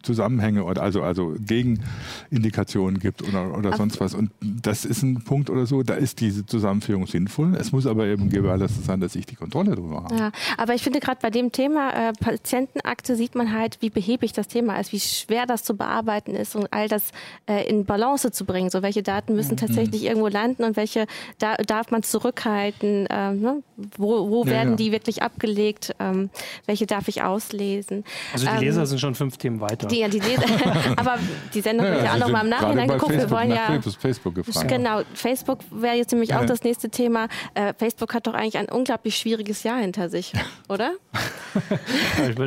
Zusammenhänge 0.04 0.64
oder 0.64 0.82
also, 0.82 1.04
also 1.04 1.36
Gegenindikationen 1.40 3.00
gibt 3.00 3.22
oder, 3.28 3.58
oder 3.58 3.76
sonst 3.78 4.00
was. 4.00 4.14
Und 4.14 4.32
das 4.42 4.86
ist 4.86 5.04
ein 5.04 5.24
Punkt 5.24 5.50
oder 5.50 5.66
so, 5.66 5.84
da 5.84 5.94
ist 5.94 6.20
diese 6.20 6.46
Zusammenführung 6.46 7.08
sinnvoll. 7.08 7.56
Es 7.56 7.72
muss 7.72 7.86
aber 7.86 8.06
eben 8.06 8.30
gewährleistet 8.30 8.86
sein, 8.86 9.00
dass 9.00 9.16
ich 9.16 9.26
die 9.26 9.36
Kontrolle 9.36 9.76
darüber 9.76 10.04
habe. 10.04 10.16
Ja, 10.16 10.32
aber 10.58 10.74
ich 10.74 10.84
finde 10.84 11.00
gerade 11.00 11.20
bei 11.22 11.30
dem 11.30 11.52
Thema 11.52 12.10
äh, 12.10 12.14
Patientenakte 12.14 13.16
sieht 13.16 13.36
man 13.36 13.54
halt, 13.54 13.78
wie 13.82 13.90
behäbig 13.90 14.34
das 14.34 14.48
Thema 14.48 14.80
ist, 14.80 14.92
wie 14.92 15.00
schwer 15.00 15.46
das 15.46 15.64
zu 15.64 15.76
bearbeiten 15.76 16.36
ist 16.36 16.56
und 16.56 16.72
all 16.72 16.88
das 16.88 17.12
äh, 17.48 17.68
in 17.68 17.86
Balance 17.86 18.32
zu 18.32 18.46
bringen. 18.46 18.70
So 18.70 18.82
welche 18.82 19.04
Daten 19.04 19.36
müssen 19.36 19.54
mhm. 19.54 19.58
tatsächlich 19.58 20.04
irgendwo 20.04 20.28
landen 20.28 20.64
und 20.64 20.76
welche 20.76 21.06
da, 21.40 21.56
darf 21.58 21.92
man 21.92 22.04
zurückhalten? 22.04 23.06
Äh, 23.08 23.34
ne? 23.34 23.64
Wo, 23.98 24.30
wo 24.30 24.44
ja, 24.46 24.52
werden 24.52 24.72
ja. 24.72 24.76
die 24.76 24.92
wirklich 24.92 25.24
abgelegt? 25.24 25.96
Ähm, 26.00 26.30
welche 26.66 26.86
darf 26.86 27.08
ich 27.08 27.24
auslesen? 27.24 28.04
Also 28.34 28.48
die 28.48 28.66
Leser 28.66 28.82
ähm, 28.82 28.86
sind 28.86 29.00
schon 29.00 29.16
fünf 29.16 29.38
Themen 29.38 29.60
weiter 29.60 29.88
die, 29.92 30.10
die 30.10 30.20
Leser, 30.20 30.46
aber 30.96 31.18
die 31.54 31.62
Sendung 31.62 31.88
wird 31.88 31.98
ja, 31.98 32.04
ja 32.06 32.14
auch 32.14 32.20
nochmal 32.20 32.44
im 32.44 32.50
Nachhinein 32.50 32.88
geguckt. 32.88 33.14
Facebook, 33.14 33.30
wir 33.30 33.38
wollen 33.38 33.52
ja. 33.52 33.82
Facebook 34.00 34.36
gefragt. 34.36 34.68
Genau, 34.68 35.02
Facebook 35.14 35.60
wäre 35.72 35.96
jetzt 35.96 36.12
nämlich 36.12 36.34
auch 36.34 36.46
das 36.46 36.64
nächste 36.64 36.90
Thema. 36.90 37.28
Äh, 37.54 37.74
Facebook 37.78 38.14
hat 38.14 38.28
doch 38.28 38.34
eigentlich 38.34 38.58
ein 38.58 38.70
unglaublich 38.70 39.18
schwieriges 39.18 39.64
Jahr 39.64 39.80
hinter 39.80 40.10
sich, 40.10 40.34
oder? 40.70 40.94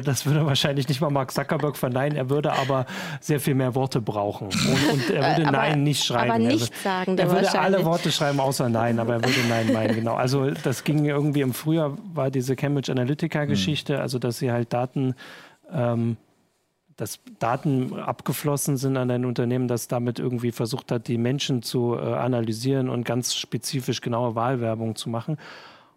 das 0.04 0.26
würde 0.26 0.46
wahrscheinlich 0.46 0.88
nicht 0.88 1.00
mal 1.00 1.11
Mark 1.11 1.33
Zuckerberg 1.33 1.76
verneinen. 1.76 2.16
Er 2.16 2.30
würde 2.30 2.52
aber 2.52 2.87
sehr 3.20 3.40
viel 3.40 3.54
mehr 3.54 3.74
Worte 3.74 4.00
brauchen. 4.00 4.46
Und, 4.46 4.92
und 4.92 5.11
er 5.11 5.22
würde 5.37 5.48
aber, 5.48 5.59
Nein 5.59 5.83
nicht 5.83 6.04
schreiben. 6.04 6.30
Aber 6.30 6.38
nicht 6.38 6.74
sagen. 6.83 7.18
Er 7.18 7.30
würde 7.30 7.59
alle 7.59 7.85
Worte 7.85 8.11
schreiben 8.11 8.40
außer 8.40 8.68
Nein, 8.68 8.98
aber 8.98 9.14
er 9.14 9.24
würde 9.24 9.40
Nein 9.48 9.72
meinen. 9.72 9.94
Genau. 9.94 10.14
Also 10.14 10.50
das 10.50 10.85
ging 10.85 11.04
irgendwie 11.04 11.40
im 11.40 11.52
Frühjahr 11.52 11.96
war 12.14 12.30
diese 12.30 12.57
Cambridge 12.57 12.90
Analytica-Geschichte, 12.90 13.94
hm. 13.94 14.00
also 14.00 14.18
dass 14.18 14.38
sie 14.38 14.50
halt 14.50 14.72
Daten 14.72 15.14
ähm, 15.72 16.16
dass 16.96 17.20
Daten 17.38 17.98
abgeflossen 17.98 18.76
sind 18.76 18.96
an 18.96 19.11
ein 19.11 19.24
Unternehmen, 19.24 19.68
das 19.68 19.88
damit 19.88 20.18
irgendwie 20.18 20.52
versucht 20.52 20.92
hat, 20.92 21.09
die 21.09 21.18
Menschen 21.18 21.62
zu 21.62 21.96
äh, 21.96 22.00
analysieren 22.00 22.88
und 22.88 23.04
ganz 23.04 23.35
spezifisch 23.35 24.00
genaue 24.00 24.35
Wahlwerbung 24.35 24.94
zu 24.94 25.11
machen. 25.11 25.38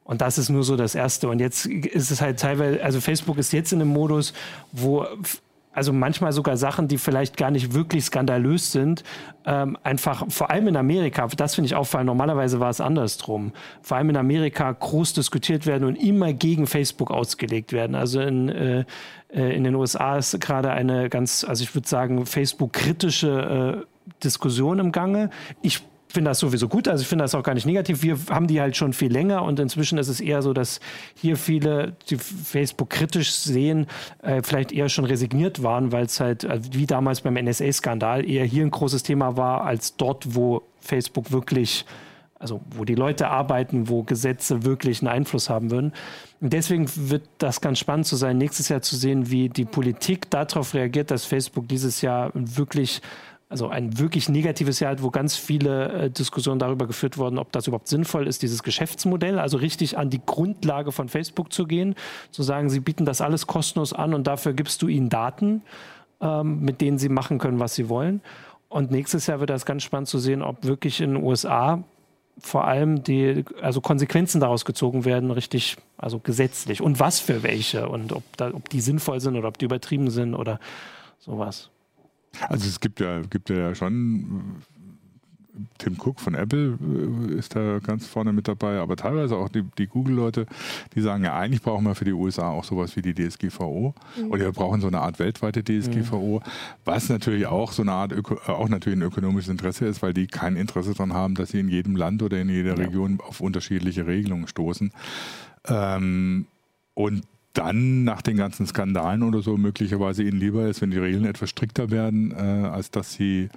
Und 0.04 0.22
das 0.22 0.38
ist 0.38 0.50
nur 0.50 0.64
so 0.64 0.78
das 0.78 0.96
Erste. 0.96 1.28
Und 1.28 1.40
jetzt 1.40 1.66
ist 1.66 2.12
es 2.12 2.22
halt 2.22 2.40
teilweise, 2.40 2.82
also 2.82 3.02
Facebook 3.02 3.38
ist 3.38 3.52
jetzt 3.52 3.74
in 3.74 3.82
einem 3.82 3.92
Modus, 3.92 4.34
wo 4.72 5.06
also 5.78 5.94
manchmal 5.94 6.34
sogar 6.34 6.58
Sachen, 6.58 6.88
die 6.88 6.98
vielleicht 6.98 7.38
gar 7.38 7.52
nicht 7.52 7.76
wirklich 7.76 8.06
skandalös 8.06 8.72
sind, 8.72 9.04
ähm, 9.46 9.78
einfach 9.84 10.26
vor 10.28 10.50
allem 10.50 10.70
in 10.70 10.76
Amerika, 10.76 11.28
das 11.28 11.54
finde 11.54 11.68
ich 11.68 11.76
auffallend, 11.76 12.08
normalerweise 12.08 12.60
war 12.60 12.72
es 12.72 12.82
andersrum, 12.82 13.52
vor 13.84 13.98
allem 13.98 14.10
in 14.10 14.18
Amerika 14.18 14.72
groß 14.72 15.14
diskutiert 15.14 15.68
werden 15.68 15.88
und 15.88 15.96
immer 15.96 16.34
gegen 16.34 16.66
Facebook 16.66 17.12
ausgelegt 17.12 17.74
werden. 17.74 17.96
Also 17.96 18.22
in, 18.22 18.50
äh, 18.50 18.86
äh 19.32 19.56
in 19.56 19.66
den 19.66 19.76
USA 19.76 20.18
ist 20.18 20.42
gerade 20.42 20.72
eine 20.72 21.10
ganz, 21.10 21.44
also 21.44 21.62
ich 21.62 21.76
würde 21.76 21.88
sagen, 21.88 22.26
Facebook-kritische 22.26 23.86
äh, 23.86 24.24
Diskussion 24.24 24.80
im 24.80 24.92
Gange. 24.92 25.30
Ich 25.62 25.84
finde 26.10 26.32
das 26.32 26.40
sowieso 26.40 26.68
gut, 26.68 26.88
also 26.88 27.02
ich 27.02 27.08
finde 27.08 27.24
das 27.24 27.36
auch 27.36 27.44
gar 27.44 27.54
nicht 27.54 27.66
negativ. 27.66 28.02
Wir 28.02 28.18
haben 28.30 28.48
die 28.48 28.62
halt 28.62 28.76
schon 28.76 28.94
viel 28.94 29.12
länger 29.12 29.44
und 29.44 29.60
inzwischen 29.60 29.98
ist 29.98 30.08
es 30.08 30.20
eher 30.20 30.42
so, 30.42 30.54
dass 30.54 30.80
hier 31.16 31.38
viele, 31.38 31.96
die 32.10 32.18
Facebook 32.18 32.90
kritisch 32.90 33.32
sehen, 33.32 33.88
äh, 34.22 34.42
vielleicht 34.44 34.72
eher 34.72 34.90
schon 34.90 35.06
resigniert 35.06 35.64
waren, 35.64 35.92
weil 35.92 36.06
es 36.06 36.20
halt, 36.20 36.46
also 36.46 36.74
wie 36.74 36.86
damals 36.86 37.22
beim 37.22 37.36
NSA-Skandal, 37.36 38.30
eher 38.30 38.46
hier 38.46 38.64
ein 38.64 38.72
großes 38.72 39.04
Thema 39.04 39.38
war, 39.38 39.66
als 39.66 39.96
dort, 39.98 40.36
wo 40.36 40.64
Facebook 40.80 41.32
wirklich 41.32 41.86
also 42.40 42.62
wo 42.70 42.86
die 42.86 42.96
Leute 42.96 43.30
arbeiten, 43.30 43.90
wo 43.90 44.04
Gesetze 44.04 44.64
wirklich 44.64 45.02
einen 45.02 45.10
Einfluss 45.10 45.50
haben 45.50 45.72
würden. 45.72 45.94
Und 46.40 46.54
deswegen 46.54 46.88
wird 47.10 47.24
das 47.40 47.62
ganz 47.62 47.80
spannend 47.80 48.06
zu 48.06 48.16
sein, 48.16 48.38
nächstes 48.38 48.70
Jahr 48.70 48.82
zu 48.82 48.96
sehen, 48.96 49.32
wie 49.32 49.50
die 49.50 49.66
Politik 49.66 50.30
darauf 50.30 50.74
reagiert, 50.74 51.10
dass 51.10 51.26
Facebook 51.26 51.68
dieses 51.68 52.02
Jahr 52.02 52.32
wirklich 52.34 53.02
also 53.50 53.70
ein 53.70 53.98
wirklich 53.98 54.28
negatives 54.28 54.80
Jahr, 54.80 55.02
wo 55.02 55.10
ganz 55.10 55.38
viele 55.38 55.92
äh, 55.94 56.10
Diskussionen 56.10 56.60
darüber 56.60 56.86
geführt 56.86 57.18
wurden, 57.18 57.38
ob 57.38 57.52
das 57.54 57.68
überhaupt 57.68 57.88
sinnvoll 57.88 58.28
ist, 58.28 58.42
dieses 58.42 58.62
Geschäftsmodell, 58.62 59.40
also 59.40 59.58
richtig 59.58 59.98
an 59.98 60.10
die 60.10 60.22
Grundlage 60.26 60.92
von 60.92 61.08
Facebook 61.08 61.54
zu 61.54 61.66
gehen, 61.66 61.96
zu 62.32 62.44
sagen, 62.44 62.70
sie 62.70 62.82
bieten 62.82 63.06
das 63.06 63.22
alles 63.22 63.48
kostenlos 63.48 63.94
an 63.94 64.14
und 64.14 64.28
dafür 64.28 64.54
gibst 64.54 64.82
du 64.82 64.88
ihnen 64.88 65.10
Daten, 65.10 65.62
ähm, 66.20 66.60
mit 66.62 66.82
denen 66.82 66.98
sie 66.98 67.10
machen 67.10 67.40
können, 67.40 67.60
was 67.60 67.76
sie 67.76 67.88
wollen. 67.88 68.22
Und 68.70 68.92
nächstes 68.92 69.28
Jahr 69.28 69.40
wird 69.40 69.50
das 69.50 69.66
ganz 69.66 69.84
spannend 69.84 70.10
zu 70.10 70.20
sehen, 70.20 70.42
ob 70.42 70.66
wirklich 70.66 71.00
in 71.00 71.14
den 71.14 71.24
USA 71.24 71.84
vor 72.40 72.66
allem 72.66 73.02
die 73.02 73.46
also 73.62 73.82
Konsequenzen 73.82 74.42
daraus 74.42 74.66
gezogen 74.66 75.06
werden, 75.06 75.32
richtig, 75.32 75.78
also 75.98 76.20
gesetzlich 76.20 76.82
und 76.82 77.00
was 77.00 77.20
für 77.20 77.44
welche 77.44 77.88
und 77.88 78.12
ob, 78.12 78.24
da, 78.36 78.54
ob 78.54 78.70
die 78.70 78.82
sinnvoll 78.82 79.22
sind 79.22 79.38
oder 79.38 79.48
ob 79.48 79.58
die 79.58 79.66
übertrieben 79.66 80.12
sind 80.12 80.36
oder 80.36 80.60
sowas. 81.18 81.72
Also 82.48 82.68
es 82.68 82.80
gibt 82.80 83.00
ja, 83.00 83.22
gibt 83.22 83.50
ja 83.50 83.74
schon 83.74 84.62
Tim 85.78 85.98
Cook 86.00 86.20
von 86.20 86.36
Apple 86.36 86.78
äh, 87.30 87.34
ist 87.34 87.56
da 87.56 87.80
ganz 87.80 88.06
vorne 88.06 88.34
mit 88.34 88.48
dabei, 88.48 88.80
aber 88.80 88.96
teilweise 88.96 89.36
auch 89.36 89.50
die, 89.50 89.64
die 89.78 89.88
Google-Leute, 89.88 90.46
die 90.96 91.02
sagen 91.02 91.24
ja, 91.24 91.38
eigentlich 91.38 91.62
brauchen 91.62 91.86
wir 91.86 91.96
für 91.96 92.06
die 92.06 92.14
USA 92.14 92.50
auch 92.50 92.64
sowas 92.64 92.96
wie 92.96 93.02
die 93.02 93.14
DSGVO 93.14 93.94
mhm. 94.18 94.32
oder 94.32 94.46
wir 94.46 94.52
brauchen 94.52 94.82
so 94.82 94.88
eine 94.88 95.00
Art 95.00 95.20
weltweite 95.20 95.64
DSGVO, 95.64 96.40
mhm. 96.40 96.50
was 96.86 97.10
natürlich 97.10 97.48
auch 97.48 97.72
so 97.72 97.82
eine 97.82 97.94
Art, 97.94 98.12
Öko, 98.12 98.36
äh, 98.36 98.52
auch 98.52 98.70
natürlich 98.70 99.00
ein 99.00 99.04
ökonomisches 99.04 99.50
Interesse 99.50 99.86
ist, 99.86 100.02
weil 100.02 100.14
die 100.14 100.28
kein 100.28 100.56
Interesse 100.56 100.94
daran 100.94 101.14
haben, 101.14 101.36
dass 101.36 101.50
sie 101.50 101.60
in 101.60 101.70
jedem 101.70 101.96
Land 101.96 102.22
oder 102.22 102.40
in 102.40 102.50
jeder 102.50 102.78
ja. 102.78 102.86
Region 102.86 103.20
auf 103.26 103.42
unterschiedliche 103.42 104.08
Regelungen 104.08 104.48
stoßen. 104.48 104.92
Ähm, 105.68 106.48
und 106.94 107.24
dann 107.58 108.04
nach 108.04 108.22
den 108.22 108.38
ganzen 108.38 108.68
Skandalen 108.68 109.24
oder 109.24 109.42
so 109.42 109.58
möglicherweise 109.58 110.24
ihnen 110.24 110.40
lieber 110.40 110.68
ist, 110.68 110.82
wenn 110.82 110.92
die 110.92 110.98
Regeln 110.98 111.26
etwas 111.26 111.50
strikter 111.50 111.90
werden, 111.90 112.32
äh, 112.32 112.36
als 112.36 112.92
dass 112.92 113.14
sie 113.14 113.50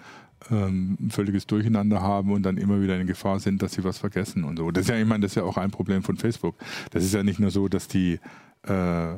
ähm, 0.50 0.96
völliges 1.10 1.46
Durcheinander 1.46 2.00
haben 2.00 2.32
und 2.32 2.42
dann 2.42 2.56
immer 2.56 2.80
wieder 2.80 2.98
in 2.98 3.06
Gefahr 3.06 3.40
sind, 3.40 3.62
dass 3.62 3.72
sie 3.72 3.84
was 3.84 3.98
vergessen 3.98 4.44
und 4.44 4.56
so. 4.56 4.70
Das 4.70 4.84
ist 4.84 4.88
ja, 4.88 4.96
ich 4.96 5.06
meine, 5.06 5.22
das 5.22 5.32
ist 5.32 5.36
ja 5.36 5.42
auch 5.42 5.58
ein 5.58 5.70
Problem 5.70 6.02
von 6.02 6.16
Facebook. 6.16 6.56
Das 6.90 7.04
ist 7.04 7.12
ja 7.12 7.22
nicht 7.22 7.40
nur 7.40 7.50
so, 7.50 7.68
dass 7.68 7.88
die 7.88 8.18
äh, 8.62 9.14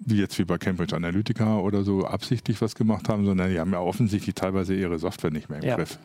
wie 0.00 0.18
jetzt 0.18 0.38
wie 0.38 0.44
bei 0.44 0.58
Cambridge 0.58 0.96
Analytica 0.96 1.58
oder 1.58 1.82
so 1.82 2.06
absichtlich 2.06 2.60
was 2.62 2.74
gemacht 2.74 3.08
haben, 3.08 3.26
sondern 3.26 3.50
die 3.50 3.60
haben 3.60 3.72
ja 3.72 3.80
offensichtlich 3.80 4.34
teilweise 4.34 4.74
ihre 4.74 4.98
Software 4.98 5.30
nicht 5.30 5.50
mehr 5.50 5.60
im 5.60 5.68
ja. 5.68 5.76
Griff. 5.76 5.98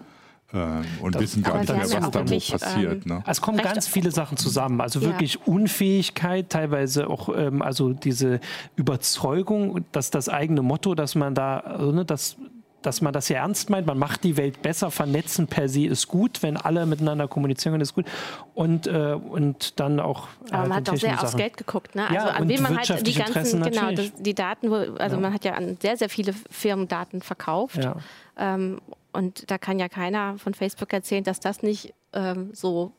Ähm, 0.53 0.85
und 1.01 1.15
das, 1.15 1.23
wissen 1.23 1.43
gar 1.43 1.59
nicht 1.59 1.69
mehr, 1.69 1.81
was 1.81 1.89
da 1.89 2.13
wirklich, 2.13 2.51
passiert. 2.51 3.05
Ähm, 3.05 3.17
ne? 3.17 3.23
Es 3.27 3.41
kommen 3.41 3.57
ganz 3.57 3.87
viele 3.87 4.11
Sachen 4.11 4.37
zusammen. 4.37 4.81
Also 4.81 5.01
wirklich 5.01 5.35
ja. 5.35 5.41
Unfähigkeit, 5.45 6.49
teilweise 6.49 7.09
auch 7.09 7.29
ähm, 7.35 7.61
also 7.61 7.93
diese 7.93 8.39
Überzeugung, 8.75 9.85
dass 9.91 10.11
das 10.11 10.29
eigene 10.29 10.61
Motto, 10.61 10.95
dass 10.95 11.15
man 11.15 11.35
da, 11.35 11.59
also, 11.59 11.91
ne, 11.91 12.05
dass 12.05 12.37
dass 12.85 13.01
man 13.01 13.13
das 13.13 13.29
ja 13.29 13.37
ernst 13.37 13.69
meint, 13.69 13.87
man 13.87 13.97
macht 13.97 14.23
die 14.23 14.37
Welt 14.37 14.61
besser, 14.61 14.91
vernetzen 14.91 15.47
per 15.47 15.67
se 15.67 15.87
ist 15.87 16.07
gut, 16.07 16.43
wenn 16.43 16.57
alle 16.57 16.85
miteinander 16.85 17.27
kommunizieren, 17.27 17.81
ist 17.81 17.95
gut. 17.95 18.05
Und, 18.53 18.87
äh, 18.87 19.13
und 19.13 19.79
dann 19.79 19.99
auch. 19.99 20.27
Aber 20.49 20.59
halt 20.59 20.69
man 20.69 20.77
hat 20.77 20.89
auch 20.89 20.95
sehr 20.95 21.11
Sachen. 21.11 21.25
aufs 21.25 21.35
Geld 21.35 21.57
geguckt, 21.57 21.95
ne? 21.95 22.03
Also 22.03 22.13
ja, 22.13 22.27
an 22.27 22.47
wen 22.47 22.61
man 22.61 22.77
halt 22.77 23.07
die 23.07 23.13
ganzen, 23.13 23.63
genau, 23.63 23.91
das, 23.91 24.13
die 24.13 24.35
Daten, 24.35 24.69
wo, 24.69 24.75
also 24.75 25.15
ja. 25.15 25.21
man 25.21 25.33
hat 25.33 25.45
ja 25.45 25.53
an 25.53 25.77
sehr, 25.81 25.97
sehr 25.97 26.09
viele 26.09 26.33
Firmen 26.49 26.87
Daten 26.87 27.21
verkauft. 27.21 27.83
Ja. 27.83 27.95
Ähm, 28.37 28.79
und 29.15 29.49
da 29.49 29.57
kann 29.57 29.79
ja 29.79 29.89
keiner 29.89 30.37
von 30.37 30.53
Facebook 30.53 30.93
erzählen, 30.93 31.23
dass 31.23 31.39
das 31.39 31.63
nicht 31.63 31.93
ähm, 32.13 32.51
so 32.53 32.93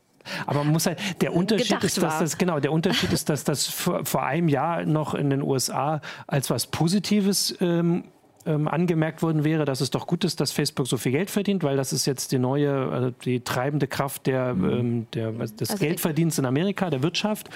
aber 0.46 0.64
man 0.64 0.72
muss 0.72 0.86
halt, 0.86 0.98
der 1.20 1.34
Unterschied 1.34 1.82
ist, 1.84 2.02
dass 2.02 2.18
das, 2.18 2.38
genau, 2.38 2.58
der 2.60 2.72
Unterschied 2.72 3.12
ist, 3.12 3.28
dass 3.28 3.44
das 3.44 3.68
vor, 3.68 4.04
vor, 4.04 4.24
einem 4.24 4.48
Jahr 4.48 4.84
noch 4.84 5.14
in 5.14 5.30
den 5.30 5.42
USA 5.42 6.00
als 6.26 6.50
was 6.50 6.66
Positives 6.66 7.56
ähm, 7.60 8.04
ähm, 8.46 8.68
angemerkt 8.68 9.22
worden 9.22 9.44
wäre, 9.44 9.64
dass 9.64 9.80
es 9.80 9.90
doch 9.90 10.06
gut 10.06 10.24
ist, 10.24 10.40
dass 10.40 10.52
Facebook 10.52 10.86
so 10.86 10.96
viel 10.96 11.12
Geld 11.12 11.30
verdient, 11.30 11.62
weil 11.64 11.76
das 11.76 11.92
ist 11.92 12.06
jetzt 12.06 12.32
die 12.32 12.38
neue, 12.38 12.88
also 12.90 13.10
die 13.10 13.40
treibende 13.40 13.86
Kraft 13.86 14.26
der, 14.26 14.54
mhm. 14.54 14.70
ähm, 14.70 15.06
der, 15.14 15.32
des 15.32 15.70
also 15.70 15.84
Geldverdienens 15.84 16.38
in 16.38 16.46
Amerika, 16.46 16.90
der 16.90 17.02
Wirtschaft. 17.02 17.48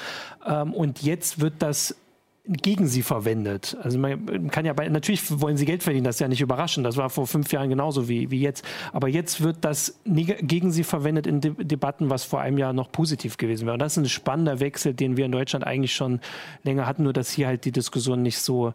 Ähm, 0.46 0.74
und 0.74 1.02
jetzt 1.02 1.40
wird 1.40 1.54
das 1.58 1.96
gegen 2.46 2.86
sie 2.86 3.02
verwendet. 3.02 3.76
Also 3.82 3.98
man 3.98 4.50
kann 4.50 4.64
ja 4.64 4.72
bei, 4.72 4.88
natürlich 4.88 5.40
wollen 5.40 5.56
sie 5.56 5.66
Geld 5.66 5.82
verdienen, 5.82 6.04
das 6.04 6.16
ist 6.16 6.20
ja 6.20 6.28
nicht 6.28 6.40
überraschend. 6.40 6.86
Das 6.86 6.96
war 6.96 7.10
vor 7.10 7.26
fünf 7.26 7.52
Jahren 7.52 7.68
genauso 7.68 8.08
wie, 8.08 8.30
wie 8.30 8.40
jetzt. 8.40 8.64
Aber 8.92 9.08
jetzt 9.08 9.42
wird 9.42 9.58
das 9.60 10.00
gegen 10.04 10.72
sie 10.72 10.84
verwendet 10.84 11.26
in 11.26 11.40
De 11.40 11.52
Debatten, 11.64 12.10
was 12.10 12.24
vor 12.24 12.40
einem 12.40 12.58
Jahr 12.58 12.72
noch 12.72 12.90
positiv 12.90 13.36
gewesen 13.36 13.66
wäre. 13.66 13.74
Und 13.74 13.80
das 13.80 13.96
ist 13.96 14.04
ein 14.04 14.08
spannender 14.08 14.60
Wechsel, 14.60 14.94
den 14.94 15.16
wir 15.16 15.26
in 15.26 15.32
Deutschland 15.32 15.66
eigentlich 15.66 15.94
schon 15.94 16.20
länger 16.64 16.86
hatten, 16.86 17.02
nur 17.02 17.12
dass 17.12 17.30
hier 17.30 17.46
halt 17.46 17.64
die 17.64 17.72
Diskussion 17.72 18.22
nicht 18.22 18.38
so, 18.38 18.74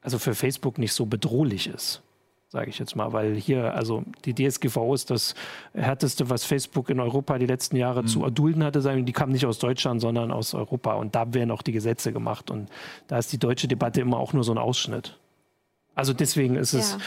also 0.00 0.18
für 0.18 0.34
Facebook 0.34 0.78
nicht 0.78 0.92
so 0.92 1.06
bedrohlich 1.06 1.66
ist 1.66 2.02
sage 2.50 2.68
ich 2.68 2.80
jetzt 2.80 2.96
mal, 2.96 3.12
weil 3.12 3.36
hier, 3.36 3.74
also 3.74 4.02
die 4.24 4.34
DSGVO 4.34 4.92
ist 4.92 5.10
das 5.10 5.34
härteste, 5.72 6.30
was 6.30 6.44
Facebook 6.44 6.90
in 6.90 6.98
Europa 6.98 7.38
die 7.38 7.46
letzten 7.46 7.76
Jahre 7.76 8.02
mhm. 8.02 8.06
zu 8.08 8.24
erdulden 8.24 8.64
hatte. 8.64 8.80
Sagen, 8.80 9.06
die 9.06 9.12
kamen 9.12 9.32
nicht 9.32 9.46
aus 9.46 9.60
Deutschland, 9.60 10.00
sondern 10.00 10.32
aus 10.32 10.52
Europa 10.52 10.94
und 10.94 11.14
da 11.14 11.32
werden 11.32 11.52
auch 11.52 11.62
die 11.62 11.72
Gesetze 11.72 12.12
gemacht 12.12 12.50
und 12.50 12.68
da 13.06 13.18
ist 13.18 13.32
die 13.32 13.38
deutsche 13.38 13.68
Debatte 13.68 14.00
immer 14.00 14.18
auch 14.18 14.32
nur 14.32 14.42
so 14.42 14.52
ein 14.52 14.58
Ausschnitt. 14.58 15.16
Also 15.94 16.12
deswegen 16.12 16.56
ist 16.56 16.72
es, 16.72 16.92
ja. 16.92 16.98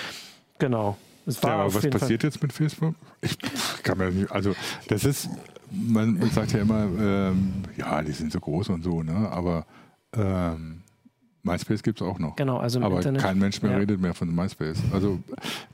genau. 0.59 0.97
Es 1.25 1.41
ja, 1.41 1.49
aber 1.49 1.73
was 1.73 1.89
passiert 1.89 2.21
Fall. 2.21 2.29
jetzt 2.29 2.41
mit 2.41 2.53
Facebook? 2.53 2.95
Ich 3.21 3.37
kann 3.83 3.97
mir 3.97 4.11
nicht, 4.11 4.31
also 4.31 4.53
das 4.87 5.03
ist, 5.03 5.29
man, 5.71 6.19
man 6.19 6.29
sagt 6.29 6.53
ja 6.53 6.59
immer, 6.59 6.83
ähm, 6.83 7.63
ja, 7.75 8.01
die 8.01 8.11
sind 8.11 8.31
so 8.31 8.39
groß 8.39 8.69
und 8.69 8.83
so, 8.83 9.03
ne? 9.03 9.29
aber 9.31 9.65
ähm, 10.15 10.82
MySpace 11.43 11.83
gibt 11.83 12.01
es 12.01 12.07
auch 12.07 12.19
noch. 12.19 12.35
Genau, 12.35 12.57
also 12.57 12.81
Aber 12.81 12.97
Internet, 12.97 13.21
kein 13.21 13.37
Mensch 13.37 13.61
mehr 13.61 13.73
ja. 13.73 13.77
redet 13.77 13.99
mehr 13.99 14.13
von 14.13 14.33
MySpace. 14.33 14.81
Also 14.93 15.19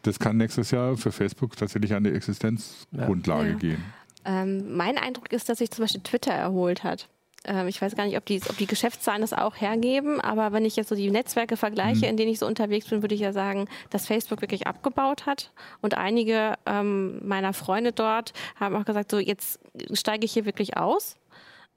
das 0.01 0.19
kann 0.19 0.37
nächstes 0.37 0.71
Jahr 0.71 0.97
für 0.97 1.11
Facebook 1.11 1.55
tatsächlich 1.55 1.93
an 1.93 2.03
die 2.03 2.11
Existenzgrundlage 2.11 3.51
ja. 3.51 3.55
gehen. 3.55 3.83
Ähm, 4.25 4.75
mein 4.75 4.97
Eindruck 4.97 5.31
ist, 5.31 5.47
dass 5.47 5.59
sich 5.59 5.71
zum 5.71 5.83
Beispiel 5.83 6.01
Twitter 6.01 6.33
erholt 6.33 6.83
hat. 6.83 7.07
Ähm, 7.45 7.67
ich 7.67 7.81
weiß 7.81 7.95
gar 7.95 8.05
nicht, 8.05 8.17
ob 8.17 8.25
die, 8.25 8.41
ob 8.49 8.57
die 8.57 8.65
Geschäftszahlen 8.65 9.21
das 9.21 9.31
auch 9.33 9.55
hergeben, 9.55 10.19
aber 10.19 10.51
wenn 10.51 10.65
ich 10.65 10.75
jetzt 10.75 10.89
so 10.89 10.95
die 10.95 11.11
Netzwerke 11.11 11.55
vergleiche, 11.55 12.05
mhm. 12.05 12.11
in 12.11 12.17
denen 12.17 12.31
ich 12.31 12.39
so 12.39 12.47
unterwegs 12.47 12.87
bin, 12.87 13.01
würde 13.01 13.15
ich 13.15 13.21
ja 13.21 13.31
sagen, 13.31 13.67
dass 13.91 14.07
Facebook 14.07 14.41
wirklich 14.41 14.67
abgebaut 14.67 15.25
hat. 15.25 15.51
Und 15.81 15.95
einige 15.95 16.55
ähm, 16.65 17.25
meiner 17.27 17.53
Freunde 17.53 17.91
dort 17.91 18.33
haben 18.59 18.75
auch 18.75 18.85
gesagt, 18.85 19.11
so 19.11 19.19
jetzt 19.19 19.59
steige 19.93 20.25
ich 20.25 20.33
hier 20.33 20.45
wirklich 20.45 20.77
aus 20.77 21.15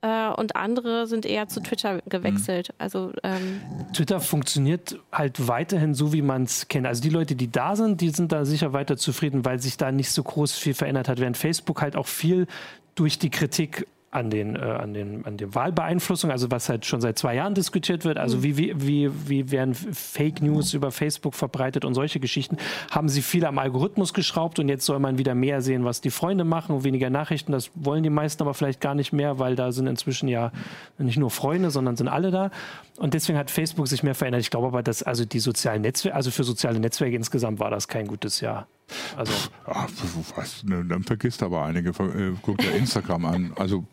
äh, 0.03 0.29
und 0.31 0.57
andere 0.57 1.07
sind 1.07 1.25
eher 1.25 1.49
zu 1.49 1.61
Twitter 1.61 2.01
gewechselt. 2.07 2.69
Mhm. 2.71 2.75
Also 2.79 3.13
ähm 3.23 3.61
Twitter 3.95 4.21
funktioniert 4.21 4.99
halt 5.13 5.49
weiterhin 5.49 5.95
so, 5.95 6.13
wie 6.13 6.23
man 6.23 6.43
es 6.43 6.69
kennt. 6.69 6.87
Also 6.87 7.03
die 7.03 7.09
Leute, 7.09 7.37
die 7.37 7.51
da 7.51 7.77
sind, 7.77 8.01
die 8.01 8.11
sind 8.11 8.33
da 8.33 8.45
sicher 8.45 8.73
weiter 8.73 8.97
zufrieden, 8.97 9.45
weil 9.45 9.61
sich 9.61 9.77
da 9.77 9.93
nicht 9.93 10.11
so 10.11 10.23
groß 10.23 10.57
viel 10.57 10.75
verändert 10.75 11.09
hat, 11.09 11.21
während 11.21 11.37
Facebook 11.37 11.81
halt 11.83 11.97
auch 11.97 12.09
viel 12.09 12.47
durch 12.95 13.19
die 13.19 13.31
Kritik 13.31 13.87
an 14.13 14.29
den, 14.29 14.57
äh, 14.57 14.59
an 14.61 14.93
den, 14.93 15.25
an 15.25 15.39
der 15.39 15.55
Wahlbeeinflussung, 15.55 16.31
also 16.31 16.51
was 16.51 16.69
halt 16.69 16.85
schon 16.85 17.01
seit 17.01 17.19
zwei 17.19 17.35
Jahren 17.35 17.55
diskutiert 17.55 18.05
wird, 18.05 18.19
also 18.19 18.37
mhm. 18.37 18.43
wie, 18.43 18.57
wie, 18.59 18.75
wie, 18.77 19.29
wie 19.29 19.51
werden 19.51 19.75
Fake 19.75 20.43
News 20.43 20.75
über 20.75 20.91
Facebook 20.91 21.35
verbreitet 21.35 21.87
und 21.87 21.95
solche 21.95 22.21
Geschichten, 22.21 22.59
haben 22.91 23.09
sie 23.09 23.23
viel 23.23 23.47
am 23.47 23.59
Algorithmus 23.59 24.13
geschraubt 24.13 24.59
und 24.59 24.69
jetzt 24.69 24.85
soll 24.85 24.99
man 24.99 25.17
wieder 25.17 25.35
mehr 25.35 25.63
sehen, 25.63 25.87
was 25.87 26.03
die 26.03 26.11
Freunde 26.11 26.45
machen 26.45 26.77
und 26.77 26.85
weniger 26.85 27.09
Nachrichten. 27.09 27.53
Das 27.53 27.71
wollen 27.75 28.03
die 28.03 28.11
meisten 28.11 28.43
aber 28.43 28.53
vielleicht 28.53 28.83
gar 28.83 28.95
nicht 28.95 29.15
mehr, 29.15 29.39
weil 29.39 29.57
da 29.57 29.73
sind 29.73 29.87
inzwischen 29.87 30.29
ja 30.29 30.53
nicht 30.99 31.19
nur 31.19 31.31
Freunde, 31.31 31.71
sondern 31.71 31.97
sind 31.97 32.09
alle 32.09 32.31
da. 32.31 32.51
Und 32.99 33.15
deswegen 33.15 33.39
hat 33.39 33.51
Facebook 33.51 33.89
sich 33.89 34.03
mehr 34.03 34.15
verändert. 34.15 34.43
Ich 34.43 34.51
glaube 34.51 34.67
aber, 34.67 34.83
dass 34.83 35.03
also 35.03 35.25
die 35.25 35.41
sozialen 35.41 35.81
Netzwerke, 35.81 36.15
also 36.15 36.31
für 36.31 36.45
soziale 36.45 36.79
Netzwerke 36.79 37.17
insgesamt 37.17 37.61
war 37.61 37.71
das 37.71 37.89
kein 37.89 38.07
gutes 38.07 38.43
Jahr. 38.43 38.67
Also. 39.17 39.33
Ach, 39.65 39.89
was, 40.37 40.65
ne, 40.65 40.85
dann 40.85 41.03
vergisst 41.03 41.43
aber 41.43 41.65
einige. 41.65 41.91
Äh, 41.91 42.33
guckt 42.43 42.63
ja 42.65 42.71
Instagram 42.73 43.25
an. 43.25 43.53
Also 43.57 43.85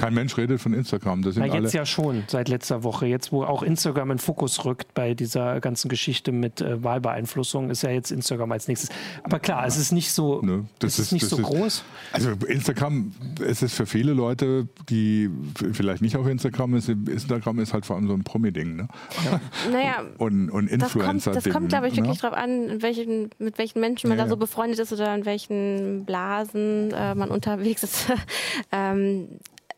kein 0.00 0.14
Mensch 0.14 0.36
redet 0.38 0.62
von 0.62 0.72
Instagram. 0.72 1.20
Das 1.20 1.34
sind 1.34 1.42
Na, 1.46 1.54
jetzt 1.54 1.56
alle 1.56 1.72
ja 1.72 1.84
schon, 1.84 2.24
seit 2.26 2.48
letzter 2.48 2.82
Woche. 2.84 3.06
Jetzt, 3.06 3.32
wo 3.32 3.44
auch 3.44 3.62
Instagram 3.62 4.12
in 4.12 4.18
Fokus 4.18 4.64
rückt 4.64 4.94
bei 4.94 5.12
dieser 5.12 5.60
ganzen 5.60 5.90
Geschichte 5.90 6.32
mit 6.32 6.62
äh, 6.62 6.82
Wahlbeeinflussung, 6.82 7.68
ist 7.68 7.82
ja 7.82 7.90
jetzt 7.90 8.10
Instagram 8.10 8.50
als 8.52 8.66
nächstes. 8.66 8.88
Aber 9.24 9.38
klar, 9.38 9.66
es 9.66 9.76
ist 9.76 9.92
nicht 9.92 10.12
so, 10.12 10.40
ne, 10.40 10.64
das 10.78 10.98
ist, 10.98 11.06
ist 11.06 11.12
nicht 11.12 11.26
so 11.26 11.36
ist, 11.36 11.42
groß. 11.42 11.84
Also 12.12 12.30
Instagram, 12.48 13.12
es 13.46 13.60
ist 13.60 13.74
für 13.74 13.84
viele 13.84 14.14
Leute, 14.14 14.68
die 14.88 15.28
vielleicht 15.54 16.00
nicht 16.00 16.16
auf 16.16 16.26
Instagram 16.26 16.80
sind, 16.80 17.06
Instagram 17.06 17.58
ist 17.58 17.74
halt 17.74 17.84
vor 17.84 17.96
allem 17.96 18.08
so 18.08 18.14
ein 18.14 18.24
Promi-Ding. 18.24 18.76
Ne? 18.76 18.88
Ja. 19.26 19.40
naja, 19.70 20.02
und, 20.16 20.48
und 20.48 20.68
Influencer. 20.68 21.32
Das 21.32 21.44
kommt, 21.44 21.54
kommt 21.54 21.68
glaube 21.68 21.88
ich, 21.88 21.92
ne? 21.92 21.98
wirklich 21.98 22.22
ne? 22.22 22.30
darauf 22.30 22.38
an, 22.42 22.80
welchen, 22.80 23.28
mit 23.38 23.58
welchen 23.58 23.80
Menschen 23.80 24.08
man 24.08 24.16
ja, 24.16 24.24
da 24.24 24.30
so 24.30 24.38
befreundet 24.38 24.78
ist 24.78 24.94
oder 24.94 25.14
in 25.14 25.26
welchen 25.26 26.06
Blasen 26.06 26.90
äh, 26.92 27.14
man 27.14 27.30
unterwegs 27.30 27.82
ist. 27.82 28.06
ähm, 28.72 29.28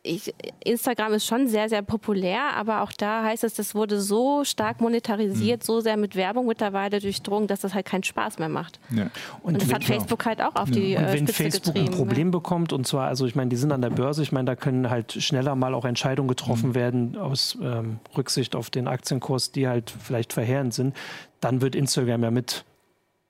ich, 0.05 0.35
Instagram 0.65 1.15
ist 1.15 1.27
schon 1.27 1.47
sehr, 1.47 1.69
sehr 1.69 1.83
populär, 1.83 2.55
aber 2.57 2.83
auch 2.83 2.93
da 2.93 3.23
heißt 3.23 3.45
es, 3.45 3.55
das 3.55 3.75
wurde 3.75 4.01
so 4.01 4.43
stark 4.43 4.81
monetarisiert, 4.81 5.61
mhm. 5.61 5.65
so 5.65 5.81
sehr 5.81 5.97
mit 5.97 6.17
Werbung 6.17 6.47
mittlerweile 6.47 6.99
durchdrungen, 6.99 7.47
dass 7.47 7.61
das 7.61 7.73
halt 7.73 7.87
keinen 7.87 8.03
Spaß 8.03 8.39
mehr 8.39 8.49
macht. 8.49 8.81
Ja. 8.91 9.05
Und, 9.43 9.55
und, 9.55 9.63
das 9.63 9.73
hat 9.73 9.85
Facebook 9.85 10.27
halt 10.27 10.43
auch 10.43 10.57
auf 10.57 10.69
ja. 10.71 10.75
die 10.75 10.97
und 10.97 11.05
äh, 11.05 11.13
wenn 11.13 11.29
Spitze 11.29 11.43
Facebook 11.43 11.75
getrieben, 11.75 11.93
ein 11.93 11.97
Problem 11.97 12.29
ja. 12.29 12.33
bekommt, 12.33 12.73
und 12.73 12.87
zwar, 12.87 13.07
also 13.07 13.27
ich 13.27 13.37
meine, 13.37 13.51
die 13.51 13.57
sind 13.57 13.71
an 13.71 13.81
der 13.81 13.91
Börse, 13.91 14.23
ich 14.23 14.33
meine, 14.33 14.47
da 14.47 14.57
können 14.57 14.91
halt 14.91 15.13
schneller 15.13 15.55
mal 15.55 15.73
auch 15.75 15.85
Entscheidungen 15.85 16.29
getroffen 16.29 16.71
mhm. 16.71 16.75
werden 16.75 17.17
aus 17.17 17.57
ähm, 17.63 18.01
Rücksicht 18.17 18.57
auf 18.57 18.71
den 18.71 18.89
Aktienkurs, 18.89 19.53
die 19.53 19.69
halt 19.69 19.93
vielleicht 20.03 20.33
verheerend 20.33 20.75
sind, 20.75 20.97
dann 21.41 21.61
wird 21.61 21.77
Instagram 21.77 22.25
ja 22.25 22.31
mit 22.33 22.65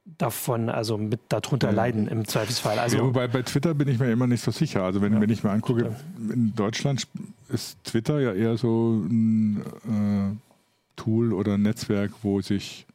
davon, 0.05 0.69
also 0.69 0.99
mit 0.99 1.21
darunter 1.29 1.69
ja. 1.69 1.75
leiden 1.75 2.09
im 2.09 2.27
Zweifelsfall. 2.27 2.79
Also 2.79 2.97
ja, 2.97 3.05
wobei 3.05 3.29
bei 3.29 3.43
Twitter 3.43 3.75
bin 3.75 3.89
ich 3.89 3.99
mir 3.99 4.11
immer 4.11 4.27
nicht 4.27 4.43
so 4.43 4.51
sicher. 4.51 4.83
Also 4.83 5.01
wenn, 5.01 5.15
ja, 5.15 5.21
wenn 5.21 5.31
ich 5.31 5.45
mir 5.45 5.51
angucke, 5.51 5.95
in 6.19 6.55
Deutschland 6.55 7.07
ist 7.49 7.83
Twitter 7.85 8.21
ja 8.21 8.33
eher 8.33 8.57
so 8.57 9.05
ein 9.05 9.61
äh, 9.61 10.37
Tool 10.97 11.33
oder 11.33 11.55
ein 11.55 11.63
Netzwerk, 11.63 12.13
wo 12.23 12.41
sich 12.41 12.87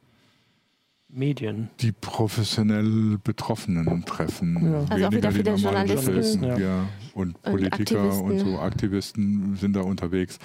Medien. 1.10 1.70
Die 1.80 1.94
professionell 1.94 3.18
Betroffenen 3.24 4.04
treffen. 4.06 4.72
Ja. 4.72 4.86
Also 4.90 5.12
Weniger 5.12 5.32
die 5.32 5.44
normalen 5.44 5.88
Journalisten 5.88 6.44
ja. 6.44 6.90
Und 7.14 7.42
Politiker 7.42 8.22
und, 8.22 8.32
und 8.32 8.40
so 8.40 8.60
Aktivisten 8.60 9.56
sind 9.56 9.74
da 9.74 9.82
unterwegs. 9.82 10.38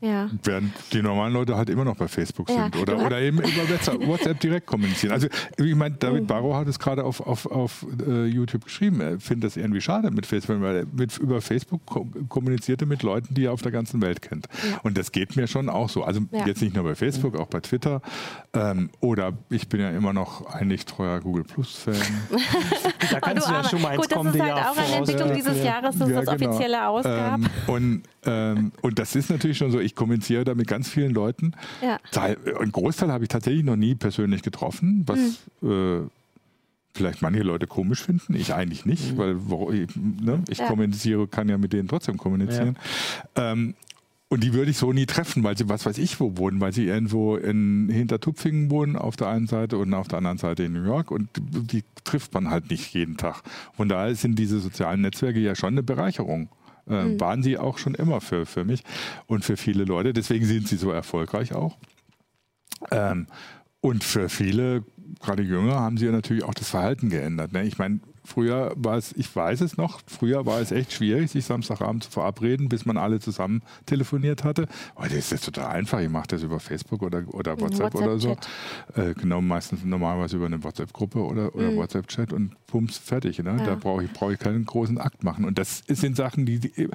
Ja. 0.00 0.28
Während 0.42 0.72
die 0.92 1.00
normalen 1.00 1.32
Leute 1.32 1.56
halt 1.56 1.70
immer 1.70 1.84
noch 1.84 1.96
bei 1.96 2.06
Facebook 2.06 2.50
ja. 2.50 2.64
sind 2.64 2.76
oder, 2.76 2.98
oder 3.04 3.20
eben 3.20 3.38
über 3.38 3.68
WhatsApp 4.06 4.38
direkt 4.40 4.66
kommunizieren. 4.66 5.12
Also 5.12 5.28
ich 5.56 5.74
meine, 5.74 5.94
David 5.94 6.22
mhm. 6.22 6.26
Barrow 6.26 6.54
hat 6.54 6.68
es 6.68 6.78
gerade 6.78 7.02
auf, 7.04 7.20
auf, 7.20 7.46
auf 7.46 7.86
uh, 8.06 8.24
YouTube 8.24 8.64
geschrieben. 8.64 9.00
Er 9.00 9.18
findet 9.18 9.44
das 9.44 9.56
irgendwie 9.56 9.80
schade 9.80 10.10
mit 10.10 10.26
Facebook, 10.26 10.60
weil 10.60 10.76
er 10.76 10.86
mit, 10.92 11.16
über 11.16 11.40
Facebook 11.40 11.80
kommunizierte 12.28 12.84
mit 12.84 13.02
Leuten, 13.02 13.34
die 13.34 13.46
er 13.46 13.52
auf 13.52 13.62
der 13.62 13.72
ganzen 13.72 14.02
Welt 14.02 14.20
kennt. 14.20 14.46
Ja. 14.70 14.80
Und 14.82 14.98
das 14.98 15.12
geht 15.12 15.34
mir 15.36 15.46
schon 15.46 15.70
auch 15.70 15.88
so. 15.88 16.04
Also 16.04 16.20
jetzt 16.44 16.60
nicht 16.60 16.74
nur 16.74 16.84
bei 16.84 16.94
Facebook, 16.94 17.38
auch 17.38 17.48
bei 17.48 17.60
Twitter. 17.60 18.02
Ähm, 18.52 18.90
oder 19.00 19.32
ich 19.48 19.68
bin 19.68 19.80
ja 19.80 19.90
immer 19.90 20.12
noch 20.12 20.46
eigentlich 20.46 20.84
treuer 20.84 21.20
Google 21.20 21.44
Plus-Fan. 21.44 21.94
da 23.10 23.20
kannst 23.20 23.46
du, 23.46 23.50
du 23.50 23.56
ja 23.56 23.68
schon 23.68 23.80
mal 23.80 23.94
ins 23.94 24.08
Gut, 24.08 24.16
das 24.16 24.34
ist 24.34 24.42
halt 24.42 24.52
auch 24.52 24.76
eine 24.76 24.96
Entwicklung 24.96 25.34
dieses 25.34 25.64
Jahres, 25.64 25.98
dass 25.98 26.10
ja, 26.10 26.20
das 26.20 26.36
genau. 26.36 26.50
offizielle 26.50 26.86
ausgab. 26.86 27.40
Ähm, 27.40 27.46
und, 27.66 28.02
ähm, 28.24 28.72
und 28.82 28.98
das 28.98 29.16
ist 29.16 29.30
natürlich 29.30 29.56
schon 29.56 29.70
so, 29.70 29.80
ich 29.86 29.94
kommuniziere 29.94 30.44
da 30.44 30.54
mit 30.54 30.66
ganz 30.66 30.88
vielen 30.88 31.12
Leuten. 31.12 31.52
Ja. 31.82 31.98
Ein 32.60 32.72
Großteil 32.72 33.10
habe 33.10 33.24
ich 33.24 33.28
tatsächlich 33.28 33.64
noch 33.64 33.76
nie 33.76 33.94
persönlich 33.94 34.42
getroffen, 34.42 35.04
was 35.06 35.18
mhm. 35.60 35.70
äh, 35.70 36.00
vielleicht 36.94 37.22
manche 37.22 37.42
Leute 37.42 37.66
komisch 37.66 38.02
finden. 38.02 38.34
Ich 38.34 38.54
eigentlich 38.54 38.84
nicht, 38.84 39.12
mhm. 39.12 39.18
weil 39.18 39.34
ne, 39.94 40.42
ich 40.48 40.58
ja. 40.58 40.66
kommuniziere, 40.66 41.28
kann 41.28 41.48
ja 41.48 41.58
mit 41.58 41.72
denen 41.72 41.88
trotzdem 41.88 42.16
kommunizieren. 42.16 42.76
Ja. 43.36 43.52
Ähm, 43.52 43.74
und 44.28 44.42
die 44.42 44.54
würde 44.54 44.72
ich 44.72 44.76
so 44.76 44.92
nie 44.92 45.06
treffen, 45.06 45.44
weil 45.44 45.56
sie 45.56 45.68
was 45.68 45.86
weiß 45.86 45.98
ich 45.98 46.18
wo 46.18 46.36
wohnen, 46.36 46.60
weil 46.60 46.72
sie 46.72 46.86
irgendwo 46.86 47.36
in 47.36 47.88
Hintertupfingen 47.88 48.70
wohnen 48.70 48.96
auf 48.96 49.14
der 49.14 49.28
einen 49.28 49.46
Seite 49.46 49.78
und 49.78 49.94
auf 49.94 50.08
der 50.08 50.18
anderen 50.18 50.38
Seite 50.38 50.64
in 50.64 50.72
New 50.72 50.84
York 50.84 51.12
und 51.12 51.28
die 51.36 51.84
trifft 52.02 52.34
man 52.34 52.50
halt 52.50 52.70
nicht 52.70 52.92
jeden 52.92 53.16
Tag. 53.16 53.42
Von 53.76 53.88
daher 53.88 54.14
sind 54.16 54.36
diese 54.36 54.58
sozialen 54.58 55.02
Netzwerke 55.02 55.38
ja 55.38 55.54
schon 55.54 55.74
eine 55.74 55.84
Bereicherung. 55.84 56.48
Äh, 56.88 57.04
mhm. 57.04 57.20
Waren 57.20 57.42
sie 57.42 57.58
auch 57.58 57.78
schon 57.78 57.94
immer 57.94 58.20
für, 58.20 58.46
für 58.46 58.64
mich 58.64 58.82
und 59.26 59.44
für 59.44 59.56
viele 59.56 59.84
Leute. 59.84 60.12
Deswegen 60.12 60.44
sind 60.44 60.68
sie 60.68 60.76
so 60.76 60.90
erfolgreich 60.90 61.54
auch. 61.54 61.76
Ähm, 62.90 63.26
und 63.80 64.04
für 64.04 64.28
viele, 64.28 64.84
gerade 65.20 65.42
Jünger, 65.42 65.80
haben 65.80 65.96
sie 65.96 66.06
ja 66.06 66.12
natürlich 66.12 66.44
auch 66.44 66.54
das 66.54 66.70
Verhalten 66.70 67.08
geändert. 67.08 67.52
Ne? 67.52 67.64
Ich 67.64 67.78
meine, 67.78 68.00
Früher 68.26 68.72
war 68.76 68.96
es, 68.96 69.12
ich 69.12 69.34
weiß 69.34 69.60
es 69.60 69.76
noch, 69.76 70.00
früher 70.06 70.44
war 70.46 70.60
es 70.60 70.72
echt 70.72 70.92
schwierig, 70.92 71.30
sich 71.30 71.44
Samstagabend 71.44 72.04
zu 72.04 72.10
verabreden, 72.10 72.68
bis 72.68 72.84
man 72.84 72.96
alle 72.96 73.20
zusammen 73.20 73.62
telefoniert 73.86 74.42
hatte. 74.42 74.66
Heute 74.96 75.14
ist 75.14 75.30
das 75.30 75.42
total 75.42 75.66
einfach. 75.66 76.00
Ich 76.00 76.08
mache 76.08 76.26
das 76.28 76.42
über 76.42 76.58
Facebook 76.58 77.02
oder, 77.02 77.22
oder 77.28 77.60
WhatsApp, 77.60 77.94
WhatsApp 77.94 77.94
oder 77.94 78.18
so. 78.18 78.36
Äh, 78.94 79.14
genau, 79.14 79.40
meistens 79.40 79.84
normalerweise 79.84 80.36
über 80.36 80.46
eine 80.46 80.62
WhatsApp-Gruppe 80.62 81.20
oder, 81.20 81.54
oder 81.54 81.70
mhm. 81.70 81.76
WhatsApp-Chat 81.76 82.32
und 82.32 82.56
pumps 82.66 82.98
fertig. 82.98 83.38
Ne? 83.38 83.56
Ja. 83.58 83.64
Da 83.64 83.74
brauche 83.76 84.04
ich, 84.04 84.12
brauch 84.12 84.30
ich 84.30 84.38
keinen 84.38 84.64
großen 84.64 84.98
Akt 84.98 85.22
machen. 85.22 85.44
Und 85.44 85.58
das 85.58 85.84
sind 85.86 86.16
Sachen, 86.16 86.46
die, 86.46 86.58
die 86.58 86.88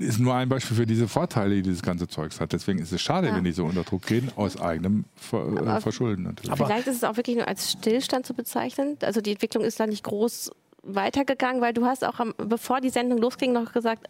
ist 0.00 0.18
nur 0.18 0.34
ein 0.34 0.48
Beispiel 0.48 0.76
für 0.76 0.86
diese 0.86 1.08
Vorteile, 1.08 1.56
die 1.56 1.62
dieses 1.62 1.82
ganze 1.82 2.08
Zeugs 2.08 2.40
hat. 2.40 2.52
Deswegen 2.52 2.78
ist 2.78 2.92
es 2.92 3.00
schade, 3.00 3.28
ja. 3.28 3.36
wenn 3.36 3.44
die 3.44 3.52
so 3.52 3.64
unter 3.64 3.84
Druck 3.84 4.06
gehen, 4.06 4.30
aus 4.36 4.60
eigenem 4.60 5.04
Ver 5.14 5.38
äh, 5.38 5.58
aber 5.58 5.80
Verschulden 5.80 6.24
natürlich. 6.24 6.50
Aber 6.50 6.66
vielleicht 6.66 6.86
ist 6.86 6.96
es 6.96 7.04
auch 7.04 7.16
wirklich 7.16 7.36
nur 7.36 7.46
als 7.46 7.72
Stillstand 7.72 8.26
zu 8.26 8.34
bezeichnen. 8.34 8.96
Also 9.02 9.20
die 9.20 9.32
Entwicklung 9.32 9.62
ist 9.64 9.78
da 9.78 9.86
nicht 9.86 10.04
groß 10.04 10.50
weitergegangen, 10.82 11.60
weil 11.60 11.74
du 11.74 11.84
hast 11.84 12.04
auch, 12.04 12.18
am, 12.18 12.34
bevor 12.38 12.80
die 12.80 12.90
Sendung 12.90 13.18
losging, 13.18 13.52
noch 13.52 13.72
gesagt, 13.72 14.08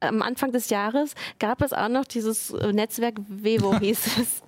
am 0.00 0.22
Anfang 0.22 0.52
des 0.52 0.70
Jahres 0.70 1.14
gab 1.38 1.62
es 1.62 1.72
auch 1.72 1.88
noch 1.88 2.04
dieses 2.04 2.50
äh, 2.50 2.72
Netzwerk 2.72 3.14
Wevo, 3.28 3.78
hieß 3.80 4.18
es. 4.18 4.42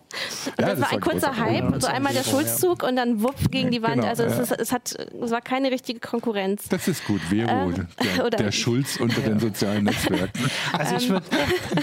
Und 0.47 0.61
ja, 0.61 0.69
das, 0.69 0.79
das, 0.79 0.81
war 0.81 0.93
ein 0.93 1.01
kurzer 1.01 1.37
Hype, 1.37 1.71
ja, 1.71 1.81
so 1.81 1.87
einmal 1.87 2.15
der 2.15 2.23
Schulzzug 2.23 2.83
ja. 2.83 2.89
und 2.89 2.97
dann 2.97 3.23
wupp 3.23 3.51
gegen 3.51 3.71
die 3.71 3.83
Wand. 3.83 3.97
Genau, 3.97 4.09
also 4.09 4.23
es, 4.25 4.39
ist, 4.39 4.53
es, 4.53 4.73
hat, 4.73 4.95
es 4.95 5.31
war 5.31 5.43
keine 5.43 5.71
richtige 5.71 6.01
Konkurrenz. 6.01 6.67
Das 6.71 6.89
ist 6.89 7.05
gut, 7.05 7.21
Vero, 7.29 7.51
ähm, 7.51 7.87
der, 8.03 8.31
der, 8.31 8.53
Schulz 8.53 8.97
unter 8.97 9.21
den 9.21 9.39
sozialen 9.39 9.85
Netzwerken. 9.85 10.51
Also 10.73 10.97
ich 10.97 11.09
würde 11.11 11.27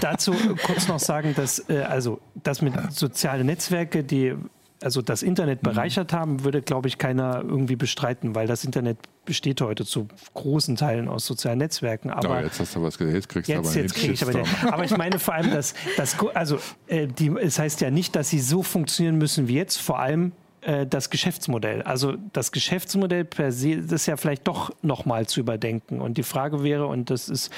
dazu 0.01 0.34
kurz 0.65 0.88
noch 0.88 0.99
sagen, 0.99 1.34
dass 1.36 1.69
äh, 1.69 1.82
also 1.82 2.19
das 2.34 2.62
mit 2.62 2.73
sozialen 2.91 3.45
Netzwerke, 3.45 4.04
die 4.04 4.36
also 4.82 5.01
das 5.01 5.23
Internet 5.23 5.62
mhm. 5.62 5.69
bereichert 5.69 6.13
haben, 6.13 6.43
würde, 6.43 6.62
glaube 6.62 6.88
ich, 6.88 6.97
keiner 6.97 7.43
irgendwie 7.43 7.75
bestreiten, 7.75 8.36
weil 8.36 8.47
das 8.47 8.63
Internet 8.65 8.97
besteht 9.26 9.62
heute 9.62 9.86
zu 9.86 10.08
großen 10.34 10.76
Teilen 10.76 11.08
aus 11.08 11.26
sozialen 11.26 11.60
Netzwerken. 11.60 12.10
Aber 12.10 12.40
ja, 12.40 12.46
jetzt 12.46 12.60
hast 12.60 12.76
du 12.76 12.82
was 12.82 12.98
gesagt, 12.98 13.16
jetzt 13.16 13.30
kriegst 13.30 13.50
du 13.50 13.58
aber 13.58 13.72
jetzt 13.72 13.96
krieg 13.96 14.12
ich 14.12 14.22
aber, 14.22 14.32
den, 14.34 14.46
aber 14.72 14.84
ich 14.86 14.96
meine 14.96 15.20
vor 15.20 15.34
allem, 15.34 15.52
dass, 15.52 15.74
dass 15.98 16.18
also 16.34 16.60
äh, 16.88 17.08
die, 17.08 17.30
es 17.30 17.60
heißt 17.60 17.82
ja 17.82 17.92
nicht, 17.92 18.16
dass 18.16 18.30
sie 18.30 18.40
so 18.40 18.64
funktionieren 18.64 19.18
müssen 19.18 19.48
wie 19.48 19.56
jetzt, 19.56 19.78
vor 19.78 20.00
allem 20.00 20.32
äh, 20.62 20.88
das 20.88 21.10
Geschäftsmodell. 21.10 21.82
Also 21.84 22.16
das 22.34 22.52
Geschäftsmodell 22.52 23.26
per 23.26 23.52
se 23.52 23.78
das 23.78 24.02
ist 24.02 24.06
ja 24.08 24.18
vielleicht 24.18 24.48
doch 24.48 24.72
nochmal 24.82 25.28
zu 25.28 25.40
überdenken. 25.40 26.02
Und 26.02 26.18
die 26.18 26.24
Frage 26.24 26.64
wäre, 26.64 26.88
und 26.88 27.10
das 27.10 27.30
ist 27.30 27.52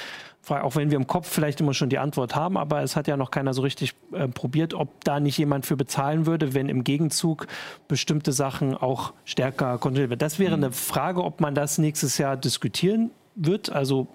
auch 0.50 0.76
wenn 0.76 0.90
wir 0.90 0.96
im 0.96 1.06
Kopf 1.06 1.28
vielleicht 1.28 1.60
immer 1.60 1.74
schon 1.74 1.88
die 1.88 1.98
Antwort 1.98 2.34
haben, 2.34 2.56
aber 2.56 2.82
es 2.82 2.96
hat 2.96 3.06
ja 3.06 3.16
noch 3.16 3.30
keiner 3.30 3.54
so 3.54 3.62
richtig 3.62 3.94
äh, 4.12 4.28
probiert, 4.28 4.74
ob 4.74 5.04
da 5.04 5.20
nicht 5.20 5.38
jemand 5.38 5.66
für 5.66 5.76
bezahlen 5.76 6.26
würde, 6.26 6.54
wenn 6.54 6.68
im 6.68 6.84
Gegenzug 6.84 7.46
bestimmte 7.86 8.32
Sachen 8.32 8.74
auch 8.74 9.12
stärker 9.24 9.78
kontrolliert 9.78 10.10
werden. 10.10 10.20
Das 10.20 10.38
wäre 10.38 10.56
mhm. 10.56 10.64
eine 10.64 10.72
Frage, 10.72 11.22
ob 11.22 11.40
man 11.40 11.54
das 11.54 11.78
nächstes 11.78 12.18
Jahr 12.18 12.36
diskutieren 12.36 13.10
wird. 13.34 13.70
Also 13.70 14.08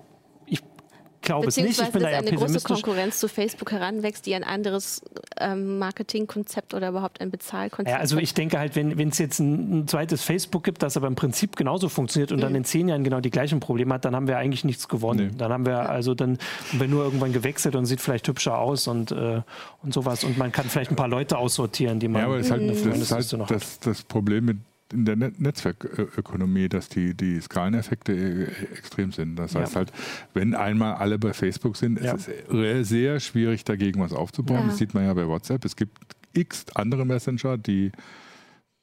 glaube 1.23 1.47
es 1.47 1.57
nicht. 1.57 1.81
Ich 1.81 1.89
bin 1.89 2.01
da 2.01 2.09
ja 2.09 2.19
eine 2.19 2.31
große 2.31 2.61
Konkurrenz 2.61 3.19
zu 3.19 3.27
Facebook 3.27 3.71
heranwächst, 3.71 4.25
die 4.25 4.35
ein 4.35 4.43
anderes 4.43 5.01
ähm, 5.39 5.79
Marketingkonzept 5.79 6.73
oder 6.73 6.89
überhaupt 6.89 7.21
ein 7.21 7.31
Bezahlkonzept 7.31 7.89
ja, 7.89 7.99
Also 7.99 8.17
ich 8.17 8.33
denke 8.33 8.59
halt, 8.59 8.75
wenn 8.75 9.09
es 9.09 9.17
jetzt 9.17 9.39
ein, 9.39 9.79
ein, 9.79 9.87
zweites 9.87 10.23
Facebook 10.23 10.63
gibt, 10.63 10.83
das 10.83 10.97
aber 10.97 11.07
im 11.07 11.15
Prinzip 11.15 11.55
genauso 11.55 11.89
funktioniert 11.89 12.31
und 12.31 12.37
mhm. 12.37 12.41
dann 12.41 12.55
in 12.55 12.65
zehn 12.65 12.87
Jahren 12.87 13.03
genau 13.03 13.19
die 13.19 13.31
gleichen 13.31 13.59
Probleme 13.59 13.93
hat, 13.95 14.05
dann 14.05 14.15
haben 14.15 14.27
wir 14.27 14.37
eigentlich 14.37 14.63
nichts 14.63 14.87
gewonnen. 14.87 15.31
Nee. 15.31 15.37
Dann 15.37 15.51
haben 15.51 15.65
wir 15.65 15.89
also 15.89 16.13
dann 16.13 16.37
wir 16.71 16.87
nur 16.87 17.03
irgendwann 17.03 17.33
gewechselt 17.33 17.75
und 17.75 17.85
sieht 17.85 18.01
vielleicht 18.01 18.27
hübscher 18.27 18.59
aus 18.59 18.87
und, 18.87 19.11
äh, 19.11 19.41
und 19.81 19.93
sowas. 19.93 20.23
Und 20.23 20.37
man 20.37 20.51
kann 20.51 20.65
vielleicht 20.65 20.91
ein 20.91 20.95
paar 20.95 21.07
Leute 21.07 21.37
aussortieren, 21.37 21.99
die 21.99 22.07
man. 22.07 22.21
Ja, 22.21 22.27
aber 22.27 22.37
das 22.37 22.47
ist 22.47 22.51
halt, 22.51 22.61
mhm. 22.63 22.67
das, 22.67 22.99
ist 22.99 23.11
halt 23.11 23.51
das, 23.51 23.79
das 23.79 24.03
Problem 24.03 24.45
mit 24.45 24.57
in 24.91 25.05
der 25.05 25.15
Netzwerkökonomie, 25.15 26.69
dass 26.69 26.89
die, 26.89 27.15
die 27.15 27.39
Skaleneffekte 27.39 28.13
äh, 28.13 28.77
extrem 28.77 29.11
sind. 29.11 29.35
Das 29.35 29.55
heißt 29.55 29.73
ja. 29.73 29.77
halt, 29.77 29.91
wenn 30.33 30.55
einmal 30.55 30.95
alle 30.95 31.17
bei 31.17 31.33
Facebook 31.33 31.77
sind, 31.77 32.01
ja. 32.01 32.13
ist 32.13 32.29
es 32.49 32.89
sehr 32.89 33.19
schwierig, 33.19 33.63
dagegen 33.63 33.99
was 34.01 34.13
aufzubauen. 34.13 34.61
Ja. 34.61 34.67
Das 34.67 34.77
sieht 34.77 34.93
man 34.93 35.05
ja 35.05 35.13
bei 35.13 35.27
WhatsApp. 35.27 35.65
Es 35.65 35.75
gibt 35.75 35.97
x 36.33 36.65
andere 36.75 37.05
Messenger, 37.05 37.57
die 37.57 37.91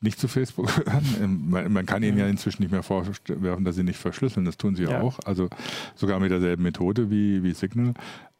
nicht 0.00 0.18
zu 0.18 0.28
Facebook 0.28 0.66
gehören. 0.84 1.04
Ähm, 1.22 1.50
man, 1.50 1.72
man, 1.72 1.86
kann 1.86 2.02
ihnen 2.02 2.18
ja 2.18 2.26
inzwischen 2.26 2.62
nicht 2.62 2.72
mehr 2.72 2.82
vorwerfen, 2.82 3.64
dass 3.64 3.76
sie 3.76 3.84
nicht 3.84 3.98
verschlüsseln. 3.98 4.46
Das 4.46 4.56
tun 4.56 4.74
sie 4.74 4.84
ja 4.84 5.00
auch. 5.00 5.18
Also 5.24 5.48
sogar 5.94 6.18
mit 6.20 6.30
derselben 6.30 6.62
Methode 6.62 7.10
wie, 7.10 7.42
wie 7.42 7.52
Signal. 7.52 7.94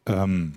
Ähm, 0.05 0.53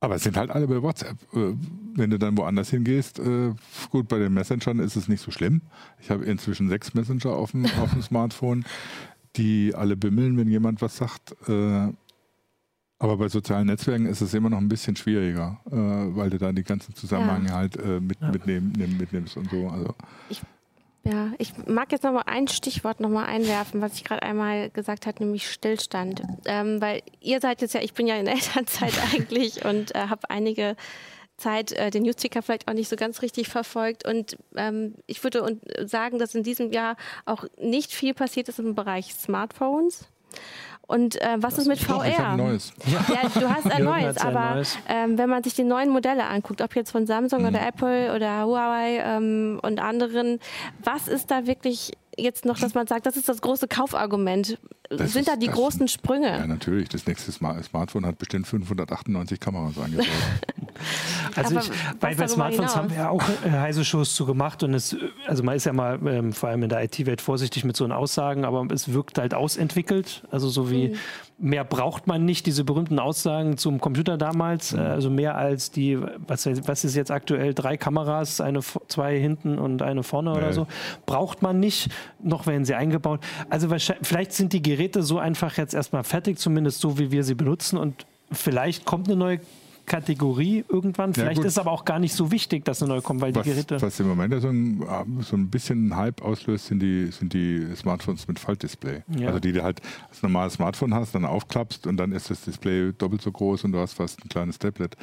aber 0.00 0.14
es 0.14 0.22
sind 0.22 0.36
halt 0.36 0.50
alle 0.50 0.66
bei 0.68 0.80
WhatsApp. 0.82 1.16
Äh, 1.34 1.54
wenn 1.94 2.10
du 2.10 2.18
dann 2.18 2.36
woanders 2.36 2.70
hingehst, 2.70 3.18
äh, 3.18 3.52
gut, 3.90 4.08
bei 4.08 4.18
den 4.18 4.32
Messengern 4.32 4.78
ist 4.78 4.96
es 4.96 5.08
nicht 5.08 5.20
so 5.20 5.30
schlimm. 5.30 5.62
Ich 6.00 6.10
habe 6.10 6.24
inzwischen 6.24 6.68
sechs 6.68 6.94
Messenger 6.94 7.30
auf 7.30 7.50
dem, 7.50 7.66
auf 7.80 7.92
dem 7.92 8.02
Smartphone, 8.02 8.64
die 9.36 9.74
alle 9.74 9.96
bimmeln, 9.96 10.36
wenn 10.36 10.48
jemand 10.48 10.80
was 10.82 10.96
sagt. 10.96 11.34
Äh, 11.48 11.92
aber 13.00 13.16
bei 13.16 13.28
sozialen 13.28 13.66
Netzwerken 13.66 14.06
ist 14.06 14.20
es 14.20 14.34
immer 14.34 14.50
noch 14.50 14.58
ein 14.58 14.68
bisschen 14.68 14.96
schwieriger, 14.96 15.60
weil 15.66 16.30
du 16.30 16.38
da 16.38 16.50
die 16.50 16.64
ganzen 16.64 16.96
Zusammenhänge 16.96 17.50
ja. 17.50 17.54
halt 17.54 17.76
mit, 18.00 18.20
ja. 18.20 18.32
mitnehmen, 18.32 18.72
mitnimmst 18.98 19.36
und 19.36 19.48
so. 19.48 19.68
Also. 19.68 19.94
Ich 20.30 20.42
ja, 21.04 21.32
ich 21.38 21.52
mag 21.66 21.90
jetzt 21.92 22.04
noch 22.04 22.12
mal 22.12 22.24
ein 22.26 22.48
Stichwort 22.48 23.00
noch 23.00 23.08
mal 23.08 23.24
einwerfen, 23.24 23.80
was 23.80 23.94
ich 23.94 24.04
gerade 24.04 24.22
einmal 24.22 24.70
gesagt 24.70 25.06
habe, 25.06 25.22
nämlich 25.22 25.50
Stillstand. 25.50 26.22
Ähm, 26.44 26.80
weil 26.80 27.02
ihr 27.20 27.40
seid 27.40 27.62
jetzt 27.62 27.74
ja, 27.74 27.80
ich 27.80 27.94
bin 27.94 28.06
ja 28.06 28.16
in 28.16 28.26
Elternzeit 28.26 28.92
eigentlich 29.12 29.64
und 29.64 29.94
äh, 29.94 30.08
habe 30.08 30.28
einige 30.28 30.76
Zeit 31.38 31.72
äh, 31.72 31.90
den 31.90 32.02
Newsticker 32.02 32.42
vielleicht 32.42 32.68
auch 32.68 32.74
nicht 32.74 32.88
so 32.88 32.96
ganz 32.96 33.22
richtig 33.22 33.48
verfolgt. 33.48 34.06
Und 34.06 34.36
ähm, 34.56 34.96
ich 35.06 35.22
würde 35.22 35.58
sagen, 35.84 36.18
dass 36.18 36.34
in 36.34 36.42
diesem 36.42 36.72
Jahr 36.72 36.96
auch 37.24 37.44
nicht 37.56 37.92
viel 37.92 38.12
passiert 38.12 38.48
ist 38.48 38.58
im 38.58 38.74
Bereich 38.74 39.14
Smartphones. 39.14 40.08
Und 40.88 41.20
äh, 41.20 41.36
was 41.36 41.54
das 41.54 41.64
ist 41.64 41.68
mit 41.68 41.78
VR? 41.78 42.06
Ich 42.08 42.18
ein 42.18 42.38
neues. 42.38 42.72
Ja, 42.86 43.28
du 43.28 43.48
hast 43.48 43.70
ein 43.70 43.84
neues, 43.84 44.16
aber 44.16 44.40
ein 44.40 44.54
neues. 44.54 44.78
Ähm, 44.88 45.18
wenn 45.18 45.28
man 45.28 45.42
sich 45.42 45.52
die 45.52 45.62
neuen 45.62 45.90
Modelle 45.90 46.24
anguckt, 46.24 46.62
ob 46.62 46.74
jetzt 46.74 46.90
von 46.90 47.06
Samsung 47.06 47.42
mhm. 47.42 47.48
oder 47.48 47.66
Apple 47.66 48.14
oder 48.14 48.44
Huawei 48.44 49.02
ähm, 49.04 49.60
und 49.62 49.80
anderen, 49.80 50.40
was 50.82 51.06
ist 51.06 51.30
da 51.30 51.46
wirklich 51.46 51.92
jetzt 52.18 52.44
noch, 52.44 52.58
dass 52.58 52.74
man 52.74 52.86
sagt, 52.86 53.06
das 53.06 53.16
ist 53.16 53.28
das 53.28 53.40
große 53.40 53.68
Kaufargument. 53.68 54.58
Das 54.90 55.12
Sind 55.12 55.20
ist, 55.20 55.28
da 55.28 55.36
die 55.36 55.48
großen 55.48 55.86
Sprünge? 55.88 56.28
Ja, 56.28 56.46
natürlich. 56.46 56.88
Das 56.88 57.06
nächste 57.06 57.30
Smartphone 57.30 58.06
hat 58.06 58.18
bestimmt 58.18 58.46
598 58.46 59.38
Kameras 59.38 59.78
eingebaut. 59.78 60.06
also 61.36 61.58
ich, 61.58 61.70
bei, 62.00 62.14
bei 62.14 62.26
Smartphones 62.26 62.74
haben 62.74 62.90
wir 62.90 62.96
ja 62.96 63.08
auch 63.10 63.22
äh, 63.44 63.50
heiße 63.50 63.84
Shows 63.84 64.14
zu 64.14 64.24
gemacht 64.24 64.62
und 64.62 64.74
es, 64.74 64.96
also 65.26 65.42
man 65.42 65.56
ist 65.56 65.66
ja 65.66 65.72
mal 65.72 65.98
ähm, 66.06 66.32
vor 66.32 66.48
allem 66.48 66.62
in 66.62 66.68
der 66.70 66.82
IT-Welt 66.84 67.20
vorsichtig 67.20 67.64
mit 67.64 67.76
so 67.76 67.86
Aussagen, 67.86 68.44
aber 68.44 68.66
es 68.72 68.92
wirkt 68.92 69.18
halt 69.18 69.34
ausentwickelt. 69.34 70.22
Also 70.30 70.48
so 70.48 70.70
wie 70.70 70.88
mhm 70.88 70.96
mehr 71.38 71.64
braucht 71.64 72.06
man 72.06 72.24
nicht, 72.24 72.46
diese 72.46 72.64
berühmten 72.64 72.98
Aussagen 72.98 73.56
zum 73.56 73.80
Computer 73.80 74.18
damals, 74.18 74.72
mhm. 74.72 74.80
also 74.80 75.10
mehr 75.10 75.36
als 75.36 75.70
die, 75.70 75.98
was, 76.26 76.46
was 76.66 76.84
ist 76.84 76.96
jetzt 76.96 77.10
aktuell, 77.10 77.54
drei 77.54 77.76
Kameras, 77.76 78.40
eine, 78.40 78.60
zwei 78.88 79.18
hinten 79.18 79.58
und 79.58 79.82
eine 79.82 80.02
vorne 80.02 80.32
nee. 80.32 80.38
oder 80.38 80.52
so, 80.52 80.66
braucht 81.06 81.42
man 81.42 81.60
nicht, 81.60 81.90
noch 82.20 82.46
werden 82.46 82.64
sie 82.64 82.74
eingebaut. 82.74 83.20
Also 83.48 83.68
vielleicht 84.02 84.32
sind 84.32 84.52
die 84.52 84.62
Geräte 84.62 85.02
so 85.02 85.18
einfach 85.18 85.56
jetzt 85.56 85.74
erstmal 85.74 86.04
fertig, 86.04 86.38
zumindest 86.38 86.80
so, 86.80 86.98
wie 86.98 87.12
wir 87.12 87.22
sie 87.22 87.34
benutzen 87.34 87.78
und 87.78 88.06
vielleicht 88.32 88.84
kommt 88.84 89.08
eine 89.08 89.16
neue 89.16 89.40
Kategorie 89.88 90.64
irgendwann. 90.68 91.14
Vielleicht 91.14 91.38
ja, 91.38 91.44
ist 91.44 91.52
es 91.52 91.58
aber 91.58 91.72
auch 91.72 91.84
gar 91.84 91.98
nicht 91.98 92.14
so 92.14 92.30
wichtig, 92.30 92.64
dass 92.64 92.82
eine 92.82 92.92
neue 92.92 93.02
kommt, 93.02 93.20
weil 93.20 93.34
was, 93.34 93.42
die 93.42 93.50
Geräte. 93.50 93.82
Was 93.82 93.98
im 93.98 94.08
Moment 94.08 94.40
so 94.40 94.48
ein, 94.48 94.84
so 95.20 95.36
ein 95.36 95.48
bisschen 95.48 95.96
Hype 95.96 96.22
auslöst, 96.22 96.66
sind 96.66 96.80
die, 96.80 97.06
sind 97.06 97.32
die 97.32 97.66
Smartphones 97.74 98.28
mit 98.28 98.38
Faltdisplay. 98.38 99.02
Ja. 99.18 99.28
Also 99.28 99.40
die 99.40 99.52
du 99.52 99.62
halt 99.62 99.80
als 100.08 100.22
normales 100.22 100.54
Smartphone 100.54 100.94
hast, 100.94 101.14
dann 101.14 101.24
aufklappst 101.24 101.86
und 101.86 101.96
dann 101.96 102.12
ist 102.12 102.30
das 102.30 102.42
Display 102.42 102.92
doppelt 102.92 103.22
so 103.22 103.32
groß 103.32 103.64
und 103.64 103.72
du 103.72 103.78
hast 103.78 103.94
fast 103.94 104.24
ein 104.24 104.28
kleines 104.28 104.58
Tablet. 104.58 104.96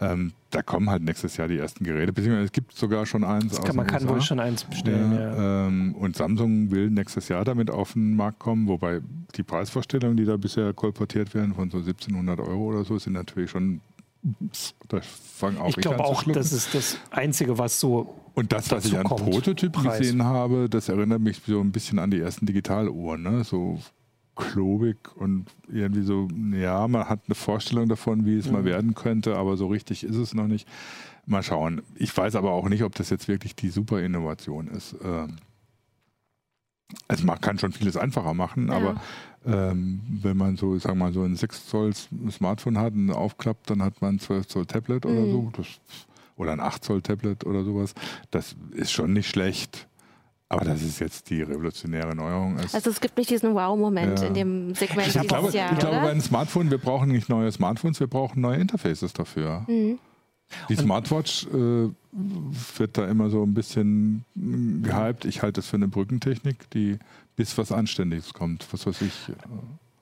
Ähm, 0.00 0.32
da 0.52 0.62
kommen 0.62 0.90
halt 0.90 1.02
nächstes 1.02 1.36
Jahr 1.36 1.48
die 1.48 1.58
ersten 1.58 1.82
Geräte, 1.84 2.12
beziehungsweise 2.12 2.44
es 2.44 2.52
gibt 2.52 2.74
sogar 2.74 3.06
schon 3.06 3.24
eins. 3.24 3.60
Kann, 3.60 3.74
man 3.74 3.86
kann 3.86 4.06
wohl 4.08 4.20
schon 4.20 4.38
eins 4.38 4.64
bestellen. 4.64 5.12
Ja, 5.12 5.66
ähm, 5.66 5.94
und 5.94 6.14
Samsung 6.14 6.70
will 6.70 6.90
nächstes 6.90 7.28
Jahr 7.28 7.44
damit 7.44 7.70
auf 7.70 7.94
den 7.94 8.16
Markt 8.16 8.38
kommen, 8.38 8.68
wobei 8.68 9.00
die 9.34 9.42
Preisvorstellungen, 9.42 10.16
die 10.16 10.24
da 10.24 10.36
bisher 10.36 10.72
kolportiert 10.74 11.34
werden, 11.34 11.54
von 11.54 11.70
so 11.70 11.78
1700 11.78 12.38
Euro 12.40 12.66
oder 12.66 12.84
so, 12.84 12.98
sind 12.98 13.14
natürlich 13.14 13.50
schon 13.50 13.80
da 14.88 15.00
fangen 15.00 15.58
auch 15.58 15.68
ich 15.68 15.76
glaube 15.76 16.04
auch, 16.04 16.22
das 16.24 16.52
ist 16.52 16.74
das 16.74 16.98
Einzige, 17.10 17.58
was 17.58 17.80
so. 17.80 18.14
Und 18.34 18.52
das, 18.52 18.70
was 18.70 18.84
ich 18.86 18.96
an 18.96 19.04
Prototypen 19.04 19.82
gesehen 19.82 20.22
habe, 20.22 20.68
das 20.68 20.88
erinnert 20.88 21.20
mich 21.20 21.42
so 21.46 21.60
ein 21.60 21.72
bisschen 21.72 21.98
an 21.98 22.10
die 22.10 22.20
ersten 22.20 22.46
Digitaluhren. 22.46 23.22
Ne? 23.22 23.44
So 23.44 23.78
klobig 24.34 24.96
und 25.16 25.46
irgendwie 25.68 26.02
so, 26.02 26.28
ja, 26.52 26.88
man 26.88 27.08
hat 27.08 27.20
eine 27.26 27.34
Vorstellung 27.34 27.88
davon, 27.88 28.24
wie 28.24 28.38
es 28.38 28.46
mhm. 28.46 28.52
mal 28.52 28.64
werden 28.64 28.94
könnte, 28.94 29.36
aber 29.36 29.56
so 29.56 29.66
richtig 29.66 30.04
ist 30.04 30.16
es 30.16 30.34
noch 30.34 30.46
nicht. 30.46 30.66
Mal 31.26 31.42
schauen. 31.42 31.82
Ich 31.96 32.16
weiß 32.16 32.34
aber 32.34 32.52
auch 32.52 32.68
nicht, 32.68 32.82
ob 32.82 32.94
das 32.94 33.10
jetzt 33.10 33.28
wirklich 33.28 33.54
die 33.54 33.68
super 33.68 34.00
Innovation 34.00 34.68
ist. 34.68 34.96
Ähm, 35.04 35.36
also 37.08 37.24
man 37.24 37.40
kann 37.40 37.58
schon 37.58 37.72
vieles 37.72 37.96
einfacher 37.96 38.34
machen, 38.34 38.68
ja. 38.68 38.74
aber 38.74 39.00
ähm, 39.46 40.00
wenn 40.22 40.36
man 40.36 40.56
so, 40.56 40.78
sagen 40.78 40.98
wir 40.98 41.06
mal, 41.06 41.12
so 41.12 41.22
ein 41.22 41.36
6 41.36 41.68
Zoll 41.68 41.92
Smartphone 42.30 42.78
hat 42.78 42.94
und 42.94 43.10
aufklappt, 43.10 43.70
dann 43.70 43.82
hat 43.82 44.00
man 44.00 44.16
ein 44.16 44.18
12 44.18 44.46
Zoll 44.46 44.66
Tablet 44.66 45.04
mhm. 45.04 45.10
oder 45.10 45.30
so. 45.30 45.52
Das, 45.56 45.66
oder 46.36 46.52
ein 46.52 46.60
8 46.60 46.84
Zoll 46.84 47.02
Tablet 47.02 47.44
oder 47.44 47.64
sowas. 47.64 47.94
Das 48.30 48.56
ist 48.72 48.92
schon 48.92 49.12
nicht 49.12 49.28
schlecht. 49.28 49.88
Aber 50.48 50.66
das 50.66 50.82
ist 50.82 50.98
jetzt 50.98 51.30
die 51.30 51.40
revolutionäre 51.40 52.14
Neuerung. 52.14 52.58
Es 52.58 52.74
also 52.74 52.90
es 52.90 53.00
gibt 53.00 53.16
nicht 53.16 53.30
diesen 53.30 53.54
Wow-Moment 53.54 54.20
ja. 54.20 54.26
in 54.26 54.34
dem 54.34 54.74
Segment 54.74 55.08
ich 55.08 55.26
glaube, 55.26 55.50
Jahr, 55.50 55.72
Ich 55.72 55.78
glaube, 55.78 55.96
bei 55.96 56.10
einem 56.10 56.20
Smartphone, 56.20 56.70
wir 56.70 56.76
brauchen 56.76 57.10
nicht 57.10 57.30
neue 57.30 57.50
Smartphones, 57.50 58.00
wir 58.00 58.06
brauchen 58.06 58.42
neue 58.42 58.58
Interfaces 58.58 59.14
dafür. 59.14 59.64
Mhm. 59.66 59.98
Die 60.68 60.76
Smartwatch 60.76 61.46
äh, 61.46 61.88
wird 62.76 62.98
da 62.98 63.08
immer 63.08 63.30
so 63.30 63.42
ein 63.42 63.54
bisschen 63.54 64.24
gehypt. 64.36 65.24
Ich 65.24 65.40
halte 65.40 65.60
das 65.60 65.68
für 65.68 65.76
eine 65.76 65.88
Brückentechnik, 65.88 66.68
die 66.70 66.98
bis 67.36 67.56
was 67.58 67.72
Anständiges 67.72 68.32
kommt. 68.34 68.66
Was 68.72 68.86
weiß 68.86 69.02
ich. 69.02 69.28
Äh, 69.28 69.32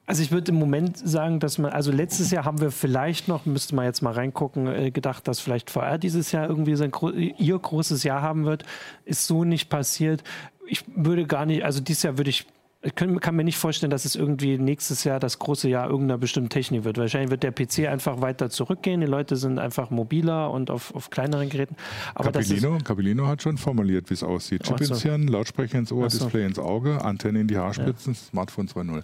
Also 0.06 0.22
ich 0.22 0.32
würde 0.32 0.50
im 0.50 0.58
Moment 0.58 0.98
sagen, 0.98 1.38
dass 1.38 1.58
man, 1.58 1.70
also 1.70 1.92
letztes 1.92 2.30
Jahr 2.32 2.44
haben 2.44 2.60
wir 2.60 2.72
vielleicht 2.72 3.28
noch, 3.28 3.46
müsste 3.46 3.76
man 3.76 3.84
jetzt 3.84 4.02
mal 4.02 4.12
reingucken, 4.12 4.66
äh, 4.66 4.90
gedacht, 4.90 5.28
dass 5.28 5.38
vielleicht 5.40 5.70
VR 5.70 5.98
dieses 5.98 6.32
Jahr 6.32 6.48
irgendwie 6.48 6.74
sein, 6.74 6.90
ihr 7.38 7.58
großes 7.58 8.02
Jahr 8.02 8.20
haben 8.20 8.44
wird. 8.44 8.64
Ist 9.04 9.26
so 9.26 9.44
nicht 9.44 9.68
passiert. 9.68 10.24
Ich 10.66 10.84
würde 10.94 11.26
gar 11.26 11.46
nicht, 11.46 11.64
also 11.64 11.80
dieses 11.80 12.02
Jahr 12.02 12.18
würde 12.18 12.30
ich 12.30 12.46
ich 12.82 12.94
kann, 12.94 13.20
kann, 13.20 13.36
mir 13.36 13.44
nicht 13.44 13.58
vorstellen, 13.58 13.90
dass 13.90 14.06
es 14.06 14.16
irgendwie 14.16 14.56
nächstes 14.56 15.04
Jahr 15.04 15.20
das 15.20 15.38
große 15.38 15.68
Jahr 15.68 15.90
irgendeiner 15.90 16.16
bestimmten 16.16 16.48
Technik 16.48 16.84
wird. 16.84 16.96
Wahrscheinlich 16.96 17.30
wird 17.30 17.42
der 17.42 17.52
PC 17.52 17.90
einfach 17.90 18.22
weiter 18.22 18.48
zurückgehen. 18.48 19.02
Die 19.02 19.06
Leute 19.06 19.36
sind 19.36 19.58
einfach 19.58 19.90
mobiler 19.90 20.50
und 20.50 20.70
auf, 20.70 20.94
auf 20.94 21.10
kleineren 21.10 21.50
Geräten. 21.50 21.76
Aber 22.14 22.32
Capilino, 22.32 22.76
ist, 22.76 22.84
Capilino 22.86 23.26
hat 23.26 23.42
schon 23.42 23.58
formuliert, 23.58 24.08
wie 24.08 24.14
es 24.14 24.22
aussieht. 24.22 24.62
Chip 24.62 24.80
ins 24.80 25.02
Hirn, 25.02 25.28
Lautsprecher 25.28 25.78
ins 25.78 25.92
Ohr, 25.92 26.08
so. 26.08 26.24
Display 26.24 26.46
ins 26.46 26.58
Auge, 26.58 27.04
Antenne 27.04 27.40
in 27.40 27.48
die 27.48 27.58
Haarspitzen, 27.58 28.14
ja. 28.14 28.18
Smartphone 28.30 28.66
2.0. 28.66 29.02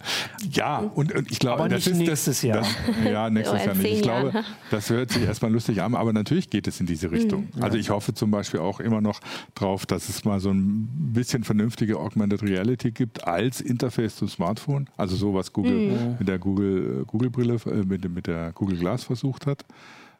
Ja, 0.49 0.79
und, 0.79 1.13
und, 1.13 1.31
ich 1.31 1.37
glaube, 1.37 1.59
aber 1.59 1.69
das 1.69 1.85
ist 1.85 1.97
nächstes 1.97 2.25
das, 2.25 2.41
Jahr. 2.41 2.57
Das, 2.61 3.11
ja, 3.11 3.29
nächstes 3.29 3.63
Jahr 3.65 3.75
nicht. 3.75 3.93
Ich 3.93 4.01
glaube, 4.01 4.43
das 4.71 4.89
hört 4.89 5.11
sich 5.11 5.21
erstmal 5.21 5.51
lustig 5.51 5.83
an, 5.83 5.93
aber 5.93 6.13
natürlich 6.13 6.49
geht 6.49 6.65
es 6.67 6.79
in 6.79 6.87
diese 6.87 7.11
Richtung. 7.11 7.49
Mhm. 7.53 7.63
Also 7.63 7.77
ich 7.77 7.91
hoffe 7.91 8.15
zum 8.15 8.31
Beispiel 8.31 8.59
auch 8.59 8.79
immer 8.79 9.01
noch 9.01 9.19
drauf, 9.53 9.85
dass 9.85 10.09
es 10.09 10.25
mal 10.25 10.39
so 10.39 10.49
ein 10.49 10.87
bisschen 11.13 11.43
vernünftige 11.43 11.99
Augmented 11.99 12.41
Reality 12.41 12.89
gibt 12.89 13.27
als 13.27 13.66
Interface 13.67 14.15
zum 14.15 14.27
Smartphone. 14.27 14.89
Also 14.97 15.15
so 15.15 15.33
was 15.33 15.51
Google 15.51 15.91
mhm. 15.91 16.15
mit 16.19 16.27
der 16.27 16.39
Google, 16.39 17.01
äh, 17.01 17.05
Google 17.05 17.29
Brille, 17.29 17.55
äh, 17.65 17.83
mit, 17.83 18.09
mit 18.09 18.27
der 18.27 18.51
Google 18.53 18.77
Glass 18.77 19.03
versucht 19.03 19.45
hat. 19.45 19.65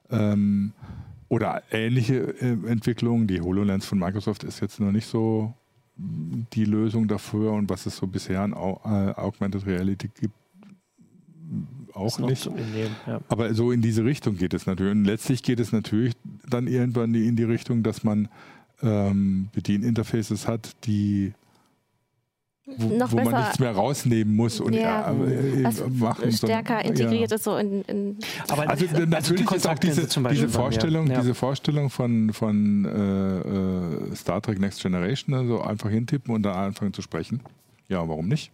Ähm, 0.10 0.74
oder 1.30 1.64
ähnliche 1.72 2.36
äh, 2.42 2.58
Entwicklungen. 2.68 3.28
Die 3.28 3.42
HoloLens 3.42 3.86
von 3.86 4.00
Microsoft 4.00 4.44
ist 4.44 4.60
jetzt 4.62 4.80
noch 4.80 4.92
nicht 4.92 5.08
so 5.08 5.54
die 5.98 6.66
Lösung 6.66 7.08
dafür 7.08 7.54
und 7.54 7.70
was 7.70 7.88
es 7.88 7.98
so 7.98 8.06
bisher 8.06 8.42
an 8.42 8.54
Augmented 8.54 9.66
Reality 9.66 10.10
gibt, 10.20 10.36
auch 11.94 12.20
nicht. 12.20 12.46
Ja. 13.08 13.20
Aber 13.30 13.54
so 13.54 13.72
in 13.72 13.82
diese 13.82 14.06
Richtung 14.06 14.38
geht 14.38 14.54
es 14.54 14.66
natürlich. 14.66 14.92
Und 14.92 15.06
letztlich 15.06 15.44
geht 15.44 15.60
es 15.60 15.72
natürlich 15.72 16.14
dann 16.48 16.68
irgendwann 16.68 17.16
in 17.16 17.36
die 17.36 17.44
Richtung, 17.44 17.84
dass 17.84 18.04
man 18.04 18.30
ähm, 18.82 19.50
Bedieninterfaces 19.54 20.48
hat, 20.48 20.76
die 20.86 21.34
wo, 22.68 22.98
noch 22.98 23.12
wo 23.12 23.16
besser, 23.16 23.32
man 23.32 23.42
nichts 23.44 23.60
mehr 23.60 23.72
rausnehmen 23.72 24.36
muss 24.36 24.60
und 24.60 24.74
ja, 24.74 24.82
ja, 24.82 25.12
äh, 25.12 25.90
machen. 25.90 26.32
Stärker 26.32 26.82
so, 26.84 26.90
integriert 26.90 27.32
ja. 27.32 27.36
ist 27.36 27.44
so 27.44 27.56
in, 27.56 27.82
in 27.84 28.18
Aber 28.50 28.70
also, 28.70 28.86
also 28.88 29.06
natürlich 29.06 29.50
ist 29.52 29.68
auch 29.68 29.80
diese, 29.80 30.06
diese 30.06 30.50
Vorstellung, 30.50 31.08
ja. 31.08 31.22
diese 31.22 31.34
Vorstellung 31.34 31.90
von, 31.90 32.34
von 32.34 32.86
äh, 32.86 34.12
äh, 34.12 34.16
Star 34.16 34.42
Trek 34.42 34.60
Next 34.60 34.82
Generation, 34.82 35.34
also 35.34 35.62
einfach 35.62 35.90
hintippen 35.90 36.36
und 36.36 36.44
dann 36.44 36.56
anfangen 36.56 36.94
zu 36.94 37.02
sprechen. 37.02 37.42
Ja, 37.88 38.08
warum 38.08 38.28
nicht? 38.28 38.52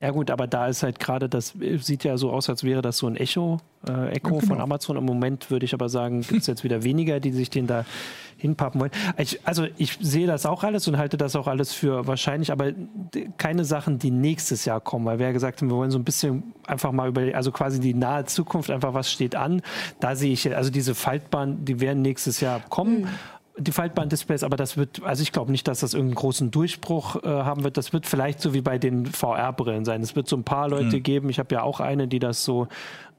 Ja 0.00 0.12
gut, 0.12 0.30
aber 0.30 0.46
da 0.46 0.68
ist 0.68 0.84
halt 0.84 1.00
gerade, 1.00 1.28
das 1.28 1.54
sieht 1.78 2.04
ja 2.04 2.16
so 2.16 2.30
aus, 2.30 2.48
als 2.48 2.62
wäre 2.62 2.82
das 2.82 2.98
so 2.98 3.08
ein 3.08 3.16
Echo, 3.16 3.58
äh, 3.88 4.10
Echo 4.10 4.34
ja, 4.34 4.40
genau. 4.40 4.46
von 4.46 4.60
Amazon. 4.60 4.96
Im 4.96 5.04
Moment 5.04 5.50
würde 5.50 5.64
ich 5.64 5.74
aber 5.74 5.88
sagen, 5.88 6.20
gibt 6.20 6.42
es 6.42 6.46
jetzt 6.46 6.62
wieder 6.62 6.84
weniger, 6.84 7.18
die 7.18 7.32
sich 7.32 7.50
den 7.50 7.66
da 7.66 7.84
hinpappen 8.36 8.80
wollen. 8.80 8.92
Ich, 9.16 9.44
also 9.44 9.66
ich 9.76 9.98
sehe 10.00 10.28
das 10.28 10.46
auch 10.46 10.62
alles 10.62 10.86
und 10.86 10.98
halte 10.98 11.16
das 11.16 11.34
auch 11.34 11.48
alles 11.48 11.72
für 11.72 12.06
wahrscheinlich, 12.06 12.52
aber 12.52 12.70
keine 13.38 13.64
Sachen, 13.64 13.98
die 13.98 14.12
nächstes 14.12 14.64
Jahr 14.64 14.80
kommen, 14.80 15.04
weil 15.04 15.18
wir 15.18 15.26
ja 15.26 15.32
gesagt 15.32 15.60
haben, 15.60 15.68
wir 15.68 15.76
wollen 15.76 15.90
so 15.90 15.98
ein 15.98 16.04
bisschen 16.04 16.54
einfach 16.64 16.92
mal 16.92 17.08
über, 17.08 17.34
also 17.34 17.50
quasi 17.50 17.80
die 17.80 17.94
nahe 17.94 18.24
Zukunft, 18.24 18.70
einfach 18.70 18.94
was 18.94 19.10
steht 19.10 19.34
an. 19.34 19.62
Da 19.98 20.14
sehe 20.14 20.32
ich, 20.32 20.54
also 20.54 20.70
diese 20.70 20.94
Faltbahn, 20.94 21.64
die 21.64 21.80
werden 21.80 22.02
nächstes 22.02 22.40
Jahr 22.40 22.60
kommen. 22.68 23.00
Mhm 23.00 23.08
die 23.58 23.72
faltbaren 23.72 24.08
Displays, 24.08 24.42
aber 24.42 24.56
das 24.56 24.76
wird, 24.76 25.02
also 25.02 25.22
ich 25.22 25.32
glaube 25.32 25.50
nicht, 25.50 25.66
dass 25.68 25.80
das 25.80 25.94
irgendeinen 25.94 26.16
großen 26.16 26.50
Durchbruch 26.50 27.22
äh, 27.22 27.28
haben 27.28 27.64
wird. 27.64 27.76
Das 27.76 27.92
wird 27.92 28.06
vielleicht 28.06 28.40
so 28.40 28.54
wie 28.54 28.60
bei 28.60 28.78
den 28.78 29.06
VR-Brillen 29.06 29.84
sein. 29.84 30.02
Es 30.02 30.16
wird 30.16 30.28
so 30.28 30.36
ein 30.36 30.44
paar 30.44 30.68
Leute 30.68 30.96
mhm. 30.96 31.02
geben. 31.02 31.30
Ich 31.30 31.38
habe 31.38 31.54
ja 31.54 31.62
auch 31.62 31.80
eine, 31.80 32.08
die 32.08 32.18
das 32.18 32.44
so 32.44 32.68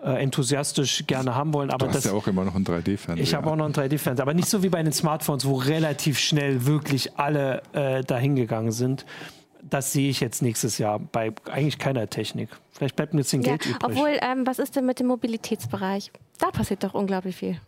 äh, 0.03 0.21
enthusiastisch 0.21 1.05
gerne 1.07 1.35
haben 1.35 1.53
wollen. 1.53 1.69
Aber 1.69 1.85
du 1.85 1.87
hast 1.87 1.97
das, 1.97 2.05
ja 2.05 2.13
auch 2.13 2.27
immer 2.27 2.45
noch 2.45 2.55
einen 2.55 2.65
3D-Fernseher. 2.65 3.23
Ich 3.23 3.33
habe 3.33 3.49
auch 3.49 3.55
noch 3.55 3.65
einen 3.65 3.73
3D-Fernseher, 3.73 4.23
aber 4.23 4.33
nicht 4.33 4.49
so 4.49 4.63
wie 4.63 4.69
bei 4.69 4.81
den 4.81 4.93
Smartphones, 4.93 5.45
wo 5.45 5.55
relativ 5.55 6.19
schnell 6.19 6.65
wirklich 6.65 7.17
alle 7.17 7.61
äh, 7.73 8.03
dahin 8.03 8.35
gegangen 8.35 8.71
sind 8.71 9.05
das 9.69 9.93
sehe 9.93 10.09
ich 10.09 10.19
jetzt 10.19 10.41
nächstes 10.41 10.77
Jahr 10.77 10.99
bei 10.99 11.33
eigentlich 11.51 11.77
keiner 11.77 12.09
Technik. 12.09 12.49
Vielleicht 12.71 12.95
bleibt 12.95 13.13
mir 13.13 13.21
jetzt 13.21 13.33
ein 13.33 13.41
ja, 13.41 13.57
Geld 13.57 13.65
übrig. 13.65 13.83
Obwohl, 13.83 14.17
ähm, 14.21 14.45
was 14.45 14.59
ist 14.59 14.75
denn 14.75 14.85
mit 14.85 14.99
dem 14.99 15.07
Mobilitätsbereich? 15.07 16.11
Da 16.37 16.51
passiert 16.51 16.83
doch 16.83 16.93
unglaublich 16.93 17.35
viel. 17.35 17.59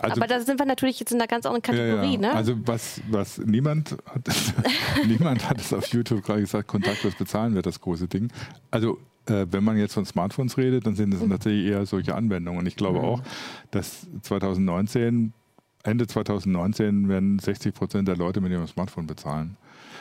Also, 0.00 0.16
Aber 0.16 0.26
da 0.26 0.40
sind 0.40 0.58
wir 0.58 0.64
natürlich 0.64 0.98
jetzt 0.98 1.12
in 1.12 1.18
einer 1.18 1.28
ganz 1.28 1.44
anderen 1.44 1.62
Kategorie. 1.62 2.14
Ja, 2.14 2.20
ja. 2.20 2.20
Ne? 2.20 2.32
Also 2.32 2.54
was, 2.64 3.02
was 3.10 3.38
niemand 3.38 3.96
hat, 4.06 4.22
niemand 5.06 5.48
hat 5.48 5.60
es 5.60 5.72
auf 5.74 5.86
YouTube 5.88 6.24
gerade 6.24 6.40
gesagt, 6.40 6.66
kontaktlos 6.68 7.14
bezahlen 7.14 7.54
wird 7.54 7.66
das 7.66 7.80
große 7.80 8.08
Ding. 8.08 8.32
Also 8.70 8.98
äh, 9.26 9.46
wenn 9.50 9.62
man 9.62 9.76
jetzt 9.76 9.92
von 9.92 10.06
Smartphones 10.06 10.56
redet, 10.56 10.86
dann 10.86 10.96
sind 10.96 11.12
es 11.12 11.20
mhm. 11.20 11.30
tatsächlich 11.30 11.66
eher 11.66 11.84
solche 11.84 12.14
Anwendungen. 12.14 12.60
Und 12.60 12.66
ich 12.66 12.76
glaube 12.76 13.00
mhm. 13.00 13.04
auch, 13.04 13.22
dass 13.70 14.06
2019, 14.22 15.34
Ende 15.82 16.06
2019 16.06 17.08
werden 17.10 17.38
60 17.38 17.74
Prozent 17.74 18.08
der 18.08 18.16
Leute 18.16 18.40
mit 18.40 18.50
ihrem 18.50 18.66
Smartphone 18.66 19.06
bezahlen 19.06 19.58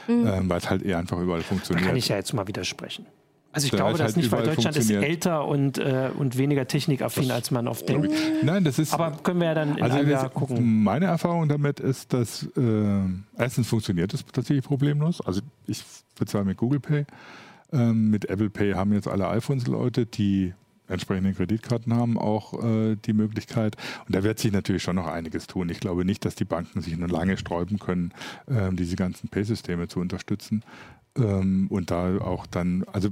mhm. 0.07 0.27
ähm, 0.27 0.49
weil 0.49 0.57
es 0.57 0.69
halt 0.69 0.83
eher 0.83 0.97
einfach 0.97 1.19
überall 1.19 1.41
funktioniert. 1.41 1.85
Da 1.85 1.89
kann 1.89 1.97
ich 1.97 2.07
ja 2.07 2.15
jetzt 2.15 2.33
mal 2.33 2.47
widersprechen. 2.47 3.05
Also 3.55 3.67
ich 3.67 3.71
da 3.71 3.77
glaube 3.77 3.93
das 3.93 4.01
halt 4.01 4.17
nicht, 4.17 4.31
weil 4.33 4.43
Deutschland 4.43 4.75
ist 4.75 4.91
älter 4.91 5.47
und, 5.47 5.77
äh, 5.77 6.09
und 6.13 6.37
weniger 6.37 6.67
technikaffin, 6.67 7.31
als 7.31 7.51
man 7.51 7.69
oft 7.69 7.87
denkt. 7.87 8.11
Nein, 8.43 8.65
das 8.65 8.79
ist. 8.79 8.93
Aber 8.93 9.11
können 9.23 9.39
wir 9.39 9.47
ja 9.47 9.53
dann 9.53 9.77
in 9.77 9.83
also 9.83 9.97
einem 9.97 10.09
Jahr 10.09 10.29
gucken. 10.29 10.83
Meine 10.83 11.05
Erfahrung 11.05 11.47
damit 11.47 11.79
ist, 11.79 12.11
dass 12.11 12.49
äh, 12.57 12.99
erstens 13.37 13.69
funktioniert 13.69 14.13
es 14.13 14.25
tatsächlich 14.25 14.65
problemlos. 14.65 15.21
Also 15.21 15.39
ich 15.67 15.85
bezahle 16.19 16.43
mit 16.43 16.57
Google 16.57 16.81
Pay. 16.81 17.05
Ähm, 17.71 18.09
mit 18.09 18.25
Apple 18.25 18.49
Pay 18.49 18.73
haben 18.73 18.91
jetzt 18.91 19.07
alle 19.07 19.29
iPhones-Leute, 19.29 20.05
die 20.05 20.53
entsprechende 20.87 21.33
Kreditkarten 21.33 21.93
haben, 21.93 22.17
auch 22.17 22.63
äh, 22.63 22.95
die 22.95 23.13
Möglichkeit. 23.13 23.75
Und 24.07 24.15
da 24.15 24.23
wird 24.23 24.39
sich 24.39 24.51
natürlich 24.51 24.83
schon 24.83 24.95
noch 24.95 25.07
einiges 25.07 25.47
tun. 25.47 25.69
Ich 25.69 25.79
glaube 25.79 26.05
nicht, 26.05 26.25
dass 26.25 26.35
die 26.35 26.45
Banken 26.45 26.81
sich 26.81 26.97
nur 26.97 27.09
lange 27.09 27.37
sträuben 27.37 27.79
können, 27.79 28.13
äh, 28.47 28.71
diese 28.71 28.95
ganzen 28.95 29.29
Pay-Systeme 29.29 29.87
zu 29.87 29.99
unterstützen. 29.99 30.63
Ähm, 31.17 31.67
und 31.69 31.91
da 31.91 32.17
auch 32.19 32.45
dann, 32.45 32.85
also 32.91 33.09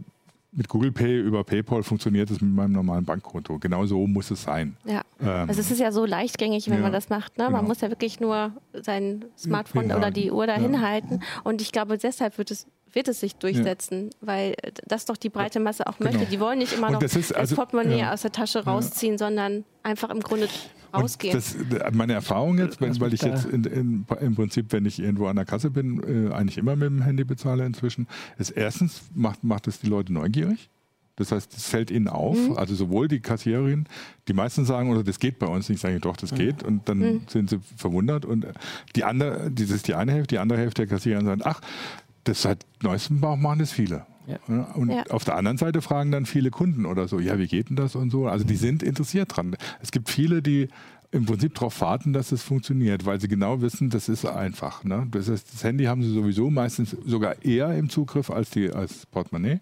mit 0.56 0.70
Google 0.70 0.92
Pay 0.92 1.20
über 1.20 1.44
PayPal 1.44 1.84
funktioniert 1.84 2.30
es 2.30 2.42
mit 2.42 2.54
meinem 2.54 2.74
normalen 2.74 3.06
Bankkonto. 3.06 3.58
Genau 3.60 3.86
so 3.86 4.06
muss 4.06 4.30
es 4.32 4.44
sein. 4.44 4.78
Ja. 4.86 5.02
Ähm, 5.20 5.50
also 5.50 5.60
es 5.60 5.72
ist 5.72 5.80
ja 5.80 5.92
so 5.92 6.06
leichtgängig, 6.06 6.70
wenn 6.70 6.78
ja, 6.78 6.84
man 6.84 6.92
das 6.92 7.10
macht. 7.10 7.38
Ne? 7.38 7.46
Man 7.46 7.54
genau. 7.54 7.68
muss 7.70 7.82
ja 7.82 7.90
wirklich 7.90 8.20
nur 8.20 8.52
sein 8.74 9.26
Smartphone 9.38 9.92
oder 9.92 10.12
die 10.12 10.32
Uhr 10.32 10.46
dahin 10.46 10.76
ja. 10.76 10.82
halten. 10.82 11.22
Und 11.44 11.62
ich 11.62 11.72
glaube, 11.72 11.98
deshalb 11.98 12.38
wird 12.38 12.52
es 12.52 12.68
wird 12.94 13.08
es 13.08 13.20
sich 13.20 13.36
durchsetzen, 13.36 14.10
ja. 14.12 14.28
weil 14.28 14.56
das 14.86 15.06
doch 15.06 15.18
die 15.18 15.30
breite 15.30 15.60
Masse 15.60 15.88
auch 15.88 16.00
möchte. 16.00 16.20
Genau. 16.20 16.30
Die 16.30 16.40
wollen 16.40 16.60
nicht 16.60 16.74
immer 16.74 16.92
noch 16.92 17.00
das, 17.00 17.16
ist, 17.16 17.36
also, 17.36 17.56
das 17.56 17.66
Portemonnaie 17.66 18.00
ja. 18.00 18.14
aus 18.14 18.22
der 18.22 18.32
Tasche 18.32 18.64
rausziehen, 18.64 19.14
ja. 19.14 19.18
sondern 19.18 19.66
einfach 19.82 20.10
im 20.10 20.22
Grunde 20.22 20.48
rausgehen. 20.94 21.34
Das, 21.34 21.56
meine 21.92 22.14
Erfahrung 22.14 22.58
jetzt, 22.58 22.80
weil, 22.80 23.00
weil 23.00 23.14
ich 23.14 23.22
jetzt 23.22 23.46
in, 23.46 23.64
in, 23.64 24.06
im 24.20 24.36
Prinzip, 24.36 24.72
wenn 24.72 24.86
ich 24.86 25.00
irgendwo 25.00 25.28
an 25.28 25.36
der 25.36 25.46
Kasse 25.46 25.72
bin, 25.72 26.30
äh, 26.30 26.34
eigentlich 26.34 26.58
immer 26.58 26.76
mit 26.76 26.88
dem 26.88 27.02
Handy 27.02 27.24
bezahle 27.24 27.66
inzwischen, 27.66 28.08
ist 28.38 28.52
erstens 28.52 29.02
macht, 29.14 29.44
macht 29.44 29.68
es 29.68 29.80
die 29.80 29.88
Leute 29.88 30.14
neugierig. 30.14 30.70
Das 31.16 31.32
heißt, 31.32 31.54
es 31.56 31.68
fällt 31.68 31.92
ihnen 31.92 32.08
auf, 32.08 32.36
mhm. 32.36 32.58
also 32.58 32.74
sowohl 32.74 33.08
die 33.08 33.20
Kassiererin, 33.20 33.86
die 34.28 34.34
meisten 34.34 34.66
sagen, 34.66 34.90
oder 34.90 35.04
das 35.04 35.20
geht 35.20 35.38
bei 35.38 35.46
uns 35.46 35.70
nicht, 35.70 35.80
sage 35.80 35.96
ich 35.96 36.02
doch, 36.02 36.18
das 36.18 36.32
mhm. 36.32 36.38
geht, 36.38 36.64
und 36.64 36.90
dann 36.90 37.00
mhm. 37.00 37.22
sind 37.28 37.52
sie 37.52 37.60
verwundert. 37.78 38.26
Und 38.26 38.48
die 38.96 39.04
andere, 39.04 39.52
das 39.52 39.70
ist 39.70 39.88
die 39.88 39.94
eine 39.94 40.12
Hälfte, 40.12 40.36
die 40.36 40.40
andere 40.40 40.60
Hälfte 40.60 40.88
der 40.88 40.96
Kassiererin 40.96 41.26
sagt, 41.26 41.46
ach, 41.46 41.62
das 42.24 42.42
seit 42.42 42.66
neuestem 42.82 43.20
machen 43.20 43.60
das 43.60 43.72
viele. 43.72 44.06
Ja. 44.28 44.64
Und 44.76 44.90
ja. 44.90 45.04
auf 45.10 45.26
der 45.26 45.36
anderen 45.36 45.58
Seite 45.58 45.82
fragen 45.82 46.12
dann 46.12 46.26
viele 46.26 46.50
Kunden 46.50 46.86
oder 46.86 47.08
so, 47.08 47.20
ja, 47.20 47.38
wie 47.38 47.48
geht 47.48 47.70
denn 47.70 47.76
das 47.76 47.96
und 47.96 48.10
so. 48.10 48.28
Also 48.28 48.46
die 48.46 48.56
sind 48.56 48.82
interessiert 48.82 49.36
dran. 49.36 49.56
Es 49.82 49.92
gibt 49.92 50.10
viele, 50.10 50.42
die 50.42 50.70
im 51.12 51.26
Prinzip 51.26 51.54
darauf 51.54 51.80
warten, 51.82 52.12
dass 52.12 52.32
es 52.32 52.42
funktioniert, 52.42 53.06
weil 53.06 53.22
sie 53.22 53.28
genau 53.28 53.62
wissen, 53.62 53.90
das 53.90 54.10
ist 54.10 54.26
einfach. 54.26 54.84
Ne? 54.84 55.08
Das, 55.12 55.30
heißt, 55.30 55.54
das 55.54 55.64
Handy 55.64 55.86
haben 55.86 56.02
sie 56.02 56.12
sowieso 56.12 56.50
meistens 56.50 56.98
sogar 57.06 57.44
eher 57.44 57.78
im 57.78 57.90
Zugriff 57.90 58.32
als, 58.32 58.50
die, 58.50 58.72
als 58.72 59.06
Portemonnaie. 59.08 59.60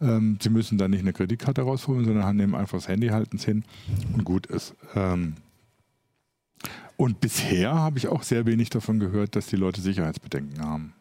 Ähm, 0.00 0.38
sie 0.40 0.50
müssen 0.50 0.76
dann 0.76 0.90
nicht 0.90 1.00
eine 1.00 1.14
Kreditkarte 1.14 1.62
rausholen, 1.62 2.04
sondern 2.04 2.36
nehmen 2.36 2.54
einfach 2.54 2.78
das 2.78 2.88
Handy, 2.88 3.08
halten 3.08 3.36
es 3.36 3.44
hin 3.44 3.64
und 4.12 4.24
gut 4.24 4.46
ist. 4.46 4.74
Ähm, 4.94 5.34
und 6.98 7.20
bisher 7.20 7.74
habe 7.74 7.98
ich 7.98 8.08
auch 8.08 8.22
sehr 8.22 8.46
wenig 8.46 8.70
davon 8.70 8.98
gehört, 8.98 9.36
dass 9.36 9.46
die 9.46 9.56
Leute 9.56 9.80
Sicherheitsbedenken 9.80 10.62
haben. 10.62 10.92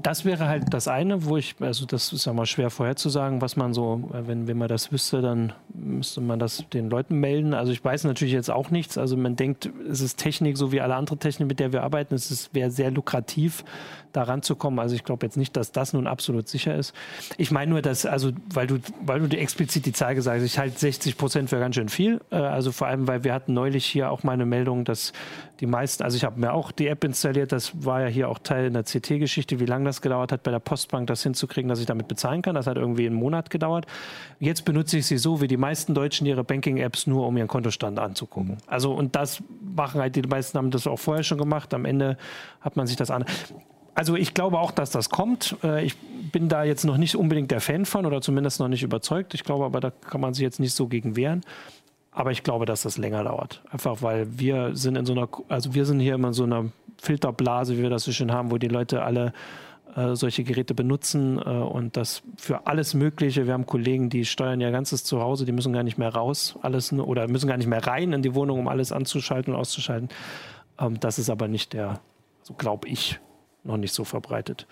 Das 0.00 0.24
wäre 0.24 0.46
halt 0.46 0.72
das 0.72 0.86
eine, 0.86 1.24
wo 1.24 1.36
ich, 1.36 1.56
also 1.58 1.84
das 1.84 2.12
ist 2.12 2.24
ja 2.24 2.32
mal 2.32 2.46
schwer 2.46 2.70
vorherzusagen, 2.70 3.40
was 3.42 3.56
man 3.56 3.74
so, 3.74 4.08
äh, 4.12 4.28
wenn, 4.28 4.46
wenn 4.46 4.56
man 4.56 4.68
das 4.68 4.92
wüsste, 4.92 5.20
dann 5.20 5.52
müsste 5.74 6.20
man 6.20 6.38
das 6.38 6.64
den 6.72 6.88
Leuten 6.88 7.16
melden. 7.16 7.52
Also 7.52 7.72
ich 7.72 7.84
weiß 7.84 8.04
natürlich 8.04 8.32
jetzt 8.32 8.50
auch 8.50 8.70
nichts. 8.70 8.96
Also 8.96 9.16
man 9.16 9.34
denkt, 9.34 9.68
es 9.90 10.00
ist 10.00 10.16
Technik, 10.16 10.56
so 10.56 10.70
wie 10.70 10.80
alle 10.80 10.94
andere 10.94 11.16
Technik, 11.16 11.48
mit 11.48 11.58
der 11.58 11.72
wir 11.72 11.82
arbeiten. 11.82 12.14
Es 12.14 12.50
wäre 12.52 12.70
sehr 12.70 12.92
lukrativ, 12.92 13.64
da 14.18 14.24
ranzukommen. 14.24 14.78
Also 14.78 14.94
ich 14.94 15.04
glaube 15.04 15.24
jetzt 15.24 15.36
nicht, 15.36 15.56
dass 15.56 15.72
das 15.72 15.92
nun 15.92 16.06
absolut 16.06 16.48
sicher 16.48 16.74
ist. 16.74 16.94
Ich 17.36 17.50
meine 17.50 17.70
nur, 17.70 17.82
dass, 17.82 18.04
also 18.04 18.32
weil 18.52 18.66
du, 18.66 18.78
weil 19.00 19.20
du 19.20 19.28
dir 19.28 19.38
explizit 19.38 19.86
die 19.86 19.92
Zahl 19.92 20.14
gesagt 20.14 20.38
hast, 20.38 20.44
ich 20.44 20.58
halte 20.58 20.78
60 20.78 21.16
Prozent 21.16 21.50
für 21.50 21.58
ganz 21.58 21.76
schön 21.76 21.88
viel. 21.88 22.20
Äh, 22.30 22.36
also 22.36 22.72
vor 22.72 22.88
allem, 22.88 23.06
weil 23.06 23.24
wir 23.24 23.32
hatten 23.32 23.54
neulich 23.54 23.86
hier 23.86 24.10
auch 24.10 24.22
mal 24.22 24.32
eine 24.32 24.46
Meldung, 24.46 24.84
dass 24.84 25.12
die 25.60 25.66
meisten, 25.66 26.02
also 26.02 26.16
ich 26.16 26.24
habe 26.24 26.38
mir 26.38 26.52
auch 26.52 26.70
die 26.70 26.86
App 26.86 27.02
installiert, 27.04 27.52
das 27.52 27.84
war 27.84 28.02
ja 28.02 28.06
hier 28.06 28.28
auch 28.28 28.38
Teil 28.38 28.66
einer 28.66 28.84
CT-Geschichte, 28.84 29.58
wie 29.58 29.64
lange 29.64 29.86
das 29.86 30.02
gedauert 30.02 30.30
hat, 30.30 30.42
bei 30.42 30.50
der 30.50 30.60
Postbank 30.60 31.06
das 31.08 31.22
hinzukriegen, 31.22 31.68
dass 31.68 31.80
ich 31.80 31.86
damit 31.86 32.06
bezahlen 32.08 32.42
kann. 32.42 32.54
Das 32.54 32.66
hat 32.66 32.76
irgendwie 32.76 33.06
einen 33.06 33.16
Monat 33.16 33.50
gedauert. 33.50 33.86
Jetzt 34.38 34.64
benutze 34.64 34.98
ich 34.98 35.06
sie 35.06 35.18
so, 35.18 35.40
wie 35.40 35.48
die 35.48 35.56
meisten 35.56 35.94
Deutschen 35.94 36.26
ihre 36.26 36.44
Banking-Apps 36.44 37.06
nur, 37.06 37.26
um 37.26 37.36
ihren 37.36 37.48
Kontostand 37.48 37.98
anzugucken. 37.98 38.52
Mhm. 38.52 38.58
Also 38.66 38.92
und 38.92 39.16
das 39.16 39.42
machen 39.76 40.00
halt, 40.00 40.16
die 40.16 40.22
meisten 40.22 40.58
haben 40.58 40.70
das 40.70 40.86
auch 40.86 40.98
vorher 40.98 41.24
schon 41.24 41.38
gemacht. 41.38 41.74
Am 41.74 41.84
Ende 41.84 42.16
hat 42.60 42.76
man 42.76 42.86
sich 42.86 42.96
das 42.96 43.10
an. 43.10 43.24
Also 43.98 44.14
ich 44.14 44.32
glaube 44.32 44.60
auch, 44.60 44.70
dass 44.70 44.92
das 44.92 45.10
kommt. 45.10 45.56
Äh, 45.64 45.84
ich 45.84 45.96
bin 45.96 46.48
da 46.48 46.62
jetzt 46.62 46.84
noch 46.84 46.98
nicht 46.98 47.16
unbedingt 47.16 47.50
der 47.50 47.60
Fan 47.60 47.84
von 47.84 48.06
oder 48.06 48.20
zumindest 48.20 48.60
noch 48.60 48.68
nicht 48.68 48.84
überzeugt. 48.84 49.34
Ich 49.34 49.42
glaube 49.42 49.64
aber, 49.64 49.80
da 49.80 49.90
kann 49.90 50.20
man 50.20 50.34
sich 50.34 50.44
jetzt 50.44 50.60
nicht 50.60 50.72
so 50.72 50.86
gegen 50.86 51.16
wehren. 51.16 51.40
Aber 52.12 52.30
ich 52.30 52.44
glaube, 52.44 52.64
dass 52.64 52.82
das 52.82 52.96
länger 52.96 53.24
dauert. 53.24 53.60
Einfach 53.72 54.00
weil 54.00 54.38
wir 54.38 54.76
sind 54.76 54.94
in 54.94 55.04
so 55.04 55.14
einer, 55.14 55.28
also 55.48 55.74
wir 55.74 55.84
sind 55.84 55.98
hier 55.98 56.14
immer 56.14 56.28
in 56.28 56.34
so 56.34 56.44
einer 56.44 56.66
Filterblase, 56.98 57.76
wie 57.76 57.82
wir 57.82 57.90
das 57.90 58.04
so 58.04 58.12
schön 58.12 58.30
haben, 58.30 58.52
wo 58.52 58.58
die 58.58 58.68
Leute 58.68 59.02
alle 59.02 59.32
äh, 59.96 60.14
solche 60.14 60.44
Geräte 60.44 60.74
benutzen 60.74 61.38
äh, 61.38 61.48
und 61.48 61.96
das 61.96 62.22
für 62.36 62.68
alles 62.68 62.94
Mögliche. 62.94 63.46
Wir 63.46 63.52
haben 63.52 63.66
Kollegen, 63.66 64.10
die 64.10 64.24
steuern 64.24 64.60
ihr 64.60 64.70
ganzes 64.70 65.02
Zuhause, 65.02 65.44
die 65.44 65.50
müssen 65.50 65.72
gar 65.72 65.82
nicht 65.82 65.98
mehr 65.98 66.14
raus, 66.14 66.56
alles 66.62 66.92
oder 66.92 67.26
müssen 67.26 67.48
gar 67.48 67.56
nicht 67.56 67.66
mehr 67.66 67.84
rein 67.84 68.12
in 68.12 68.22
die 68.22 68.36
Wohnung, 68.36 68.60
um 68.60 68.68
alles 68.68 68.92
anzuschalten 68.92 69.54
und 69.54 69.58
auszuschalten. 69.58 70.08
Ähm, 70.78 71.00
das 71.00 71.18
ist 71.18 71.30
aber 71.30 71.48
nicht 71.48 71.72
der, 71.72 71.98
so 72.44 72.54
glaube 72.54 72.86
ich, 72.86 73.18
noch 73.64 73.76
nicht 73.76 73.92
so 73.92 74.04
verbreitet. 74.04 74.66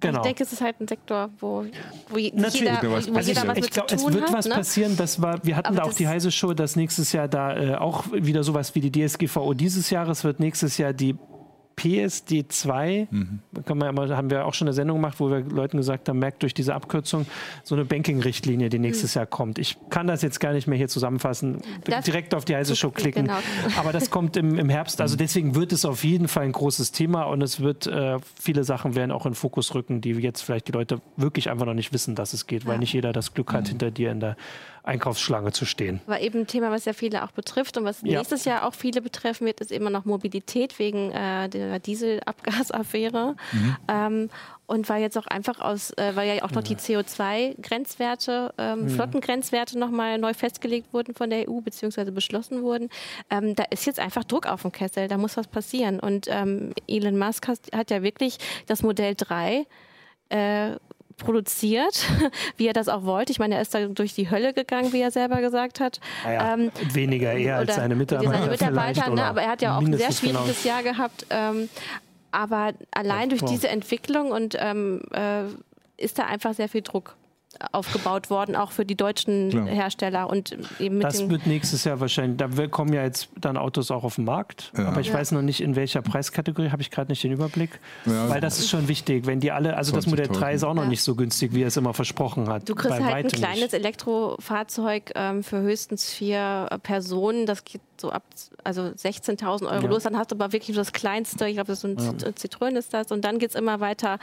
Genau. 0.00 0.20
Ich 0.20 0.22
denke, 0.22 0.42
es 0.42 0.52
ist 0.52 0.62
halt 0.62 0.80
ein 0.80 0.88
Sektor, 0.88 1.30
wo, 1.40 1.64
wo 2.08 2.16
jeder, 2.16 2.36
wo 2.36 2.48
jeder 2.48 2.82
also 2.82 3.14
was 3.14 3.28
ich, 3.28 3.44
mit 3.44 3.58
ich 3.58 3.70
glaub, 3.70 3.90
zu 3.90 3.96
tun 3.96 4.08
Es 4.08 4.14
wird 4.14 4.24
hat, 4.28 4.32
was 4.32 4.46
ne? 4.46 4.54
passieren. 4.54 4.96
Das 4.96 5.20
war, 5.20 5.44
wir 5.44 5.56
hatten 5.56 5.68
Aber 5.68 5.76
da 5.76 5.82
auch 5.82 5.92
die 5.92 6.08
heiße 6.08 6.30
Show, 6.30 6.54
dass 6.54 6.74
nächstes 6.74 7.12
Jahr 7.12 7.28
da 7.28 7.54
äh, 7.54 7.74
auch 7.74 8.04
wieder 8.12 8.42
sowas 8.42 8.74
wie 8.74 8.80
die 8.80 8.90
DSGVO 8.90 9.52
dieses 9.52 9.90
Jahres 9.90 10.24
wird 10.24 10.40
nächstes 10.40 10.78
Jahr 10.78 10.92
die 10.94 11.16
PSD2, 11.80 13.08
mhm. 13.10 13.40
kann 13.64 13.78
man 13.78 13.96
ja 14.08 14.16
haben 14.16 14.30
wir 14.30 14.44
auch 14.44 14.54
schon 14.54 14.68
eine 14.68 14.74
Sendung 14.74 14.98
gemacht, 14.98 15.18
wo 15.18 15.30
wir 15.30 15.40
Leuten 15.40 15.78
gesagt 15.78 16.08
haben, 16.08 16.18
merkt 16.18 16.42
durch 16.42 16.52
diese 16.52 16.74
Abkürzung 16.74 17.26
so 17.64 17.74
eine 17.74 17.84
Banking-Richtlinie, 17.84 18.68
die 18.68 18.78
nächstes 18.78 19.14
mhm. 19.14 19.20
Jahr 19.20 19.26
kommt. 19.26 19.58
Ich 19.58 19.76
kann 19.88 20.06
das 20.06 20.22
jetzt 20.22 20.40
gar 20.40 20.52
nicht 20.52 20.66
mehr 20.66 20.76
hier 20.76 20.88
zusammenfassen, 20.88 21.62
das 21.84 22.04
direkt 22.04 22.34
auf 22.34 22.44
die 22.44 22.54
heiße 22.54 22.76
Show 22.76 22.90
klicken. 22.90 23.26
Genau. 23.26 23.38
Aber 23.78 23.92
das 23.92 24.10
kommt 24.10 24.36
im, 24.36 24.58
im 24.58 24.68
Herbst. 24.68 25.00
Also 25.00 25.14
mhm. 25.14 25.18
deswegen 25.18 25.54
wird 25.54 25.72
es 25.72 25.84
auf 25.84 26.04
jeden 26.04 26.28
Fall 26.28 26.44
ein 26.44 26.52
großes 26.52 26.92
Thema 26.92 27.24
und 27.24 27.42
es 27.42 27.60
wird 27.60 27.86
äh, 27.86 28.18
viele 28.38 28.64
Sachen 28.64 28.94
werden 28.94 29.10
auch 29.10 29.24
in 29.24 29.34
Fokus 29.34 29.74
rücken, 29.74 30.00
die 30.00 30.10
jetzt 30.10 30.42
vielleicht 30.42 30.68
die 30.68 30.72
Leute 30.72 31.00
wirklich 31.16 31.50
einfach 31.50 31.66
noch 31.66 31.74
nicht 31.74 31.92
wissen, 31.92 32.14
dass 32.14 32.34
es 32.34 32.46
geht, 32.46 32.64
ja. 32.64 32.68
weil 32.68 32.78
nicht 32.78 32.92
jeder 32.92 33.12
das 33.12 33.32
Glück 33.32 33.52
hat, 33.52 33.64
mhm. 33.64 33.68
hinter 33.68 33.90
dir 33.90 34.10
in 34.10 34.20
der 34.20 34.36
Einkaufsschlange 34.82 35.52
zu 35.52 35.64
stehen. 35.64 36.00
War 36.06 36.20
eben 36.20 36.40
ein 36.40 36.46
Thema, 36.46 36.70
was 36.70 36.84
ja 36.84 36.92
viele 36.92 37.24
auch 37.24 37.32
betrifft 37.32 37.76
und 37.76 37.84
was 37.84 38.02
ja. 38.02 38.18
nächstes 38.18 38.44
Jahr 38.44 38.66
auch 38.66 38.74
viele 38.74 39.02
betreffen 39.02 39.46
wird, 39.46 39.60
ist 39.60 39.72
immer 39.72 39.90
noch 39.90 40.04
Mobilität 40.04 40.78
wegen 40.78 41.10
äh, 41.12 41.48
der 41.48 41.78
Dieselabgasaffäre. 41.78 43.36
Mhm. 43.52 43.76
Ähm, 43.88 44.30
und 44.70 44.88
weil 44.88 45.02
jetzt 45.02 45.18
auch 45.18 45.26
einfach 45.26 45.58
aus, 45.58 45.90
äh, 45.98 46.14
weil 46.14 46.28
ja 46.28 46.44
auch 46.44 46.52
noch 46.52 46.62
die 46.62 46.76
CO2-Grenzwerte, 46.76 48.54
ähm, 48.56 48.82
mhm. 48.82 48.88
Flottengrenzwerte 48.90 49.76
nochmal 49.76 50.16
neu 50.18 50.32
festgelegt 50.32 50.92
wurden 50.92 51.12
von 51.12 51.28
der 51.28 51.48
EU, 51.48 51.60
beziehungsweise 51.60 52.12
beschlossen 52.12 52.62
wurden, 52.62 52.88
ähm, 53.30 53.56
da 53.56 53.64
ist 53.70 53.84
jetzt 53.86 53.98
einfach 53.98 54.22
Druck 54.22 54.46
auf 54.46 54.62
dem 54.62 54.70
Kessel, 54.70 55.08
da 55.08 55.18
muss 55.18 55.36
was 55.36 55.48
passieren. 55.48 55.98
Und 55.98 56.26
ähm, 56.28 56.72
Elon 56.86 57.18
Musk 57.18 57.48
hat, 57.48 57.58
hat, 57.74 57.90
ja 57.90 58.04
wirklich 58.04 58.38
das 58.66 58.84
Modell 58.84 59.14
3 59.16 59.66
äh, 60.28 60.76
produziert, 61.20 62.06
wie 62.56 62.66
er 62.66 62.72
das 62.72 62.88
auch 62.88 63.04
wollte. 63.04 63.32
Ich 63.32 63.38
meine, 63.38 63.54
er 63.54 63.62
ist 63.62 63.74
da 63.74 63.86
durch 63.86 64.14
die 64.14 64.30
Hölle 64.30 64.52
gegangen, 64.52 64.92
wie 64.92 65.00
er 65.00 65.10
selber 65.10 65.40
gesagt 65.40 65.80
hat. 65.80 66.00
Ja, 66.24 66.54
ähm, 66.54 66.72
weniger 66.92 67.32
eher 67.32 67.56
als 67.56 67.76
seine 67.76 67.94
Mitarbeiter. 67.94 68.32
Seine 68.32 68.50
Mitarbeiter 68.50 69.10
ne, 69.10 69.24
aber 69.24 69.42
er 69.42 69.50
hat 69.50 69.62
ja 69.62 69.76
auch 69.76 69.80
ein 69.80 69.96
sehr 69.96 70.12
schwieriges 70.12 70.62
genau. 70.62 70.74
Jahr 70.74 70.82
gehabt. 70.82 71.26
Ähm, 71.30 71.68
aber 72.32 72.72
allein 72.92 73.28
durch 73.28 73.42
diese 73.42 73.68
Entwicklung 73.68 74.30
und 74.30 74.56
ähm, 74.58 75.02
äh, 75.12 75.44
ist 75.96 76.18
da 76.18 76.24
einfach 76.26 76.54
sehr 76.54 76.68
viel 76.68 76.82
Druck 76.82 77.16
aufgebaut 77.72 78.30
worden, 78.30 78.56
auch 78.56 78.72
für 78.72 78.84
die 78.84 78.96
deutschen 78.96 79.50
Klar. 79.50 79.66
Hersteller 79.66 80.28
und 80.28 80.56
eben 80.78 80.98
mit 80.98 81.04
Das 81.04 81.28
wird 81.28 81.46
nächstes 81.46 81.84
Jahr 81.84 82.00
wahrscheinlich, 82.00 82.38
da 82.38 82.66
kommen 82.68 82.92
ja 82.92 83.02
jetzt 83.02 83.28
dann 83.40 83.56
Autos 83.56 83.90
auch 83.90 84.04
auf 84.04 84.16
den 84.16 84.24
Markt, 84.24 84.72
ja. 84.76 84.86
aber 84.86 85.00
ich 85.00 85.08
ja. 85.08 85.14
weiß 85.14 85.32
noch 85.32 85.42
nicht, 85.42 85.60
in 85.60 85.76
welcher 85.76 86.02
Preiskategorie, 86.02 86.70
habe 86.70 86.82
ich 86.82 86.90
gerade 86.90 87.10
nicht 87.10 87.22
den 87.22 87.32
Überblick, 87.32 87.80
ja, 88.06 88.28
weil 88.28 88.40
das 88.40 88.58
ist 88.58 88.70
schon 88.70 88.88
wichtig, 88.88 89.26
wenn 89.26 89.40
die 89.40 89.52
alle, 89.52 89.76
also 89.76 89.92
das 89.92 90.06
Modell 90.06 90.28
3 90.28 90.54
ist 90.54 90.64
auch 90.64 90.74
noch 90.74 90.86
nicht 90.86 91.02
so 91.02 91.14
günstig, 91.14 91.54
wie 91.54 91.62
er 91.62 91.68
es 91.68 91.76
immer 91.76 91.94
versprochen 91.94 92.48
hat. 92.48 92.68
Du 92.68 92.74
kriegst 92.74 93.00
halt 93.00 93.14
ein 93.14 93.28
kleines 93.28 93.60
nicht. 93.60 93.74
Elektrofahrzeug 93.74 95.12
ähm, 95.14 95.42
für 95.42 95.60
höchstens 95.60 96.10
vier 96.10 96.68
Personen, 96.82 97.46
das 97.46 97.64
geht 97.64 97.80
so 98.00 98.10
ab 98.10 98.24
also 98.64 98.82
16.000 98.82 99.70
Euro 99.70 99.82
ja. 99.82 99.88
los, 99.88 100.02
dann 100.02 100.16
hast 100.16 100.30
du 100.30 100.36
aber 100.36 100.52
wirklich 100.52 100.76
das 100.76 100.92
kleinste, 100.92 101.48
ich 101.48 101.54
glaube, 101.54 101.74
so 101.74 101.88
ein 101.88 101.96
ja. 101.98 102.10
Citroën 102.10 102.76
ist 102.76 102.92
das 102.94 103.12
und 103.12 103.24
dann 103.24 103.38
geht 103.38 103.50
es 103.50 103.56
immer 103.56 103.80
weiter 103.80 104.18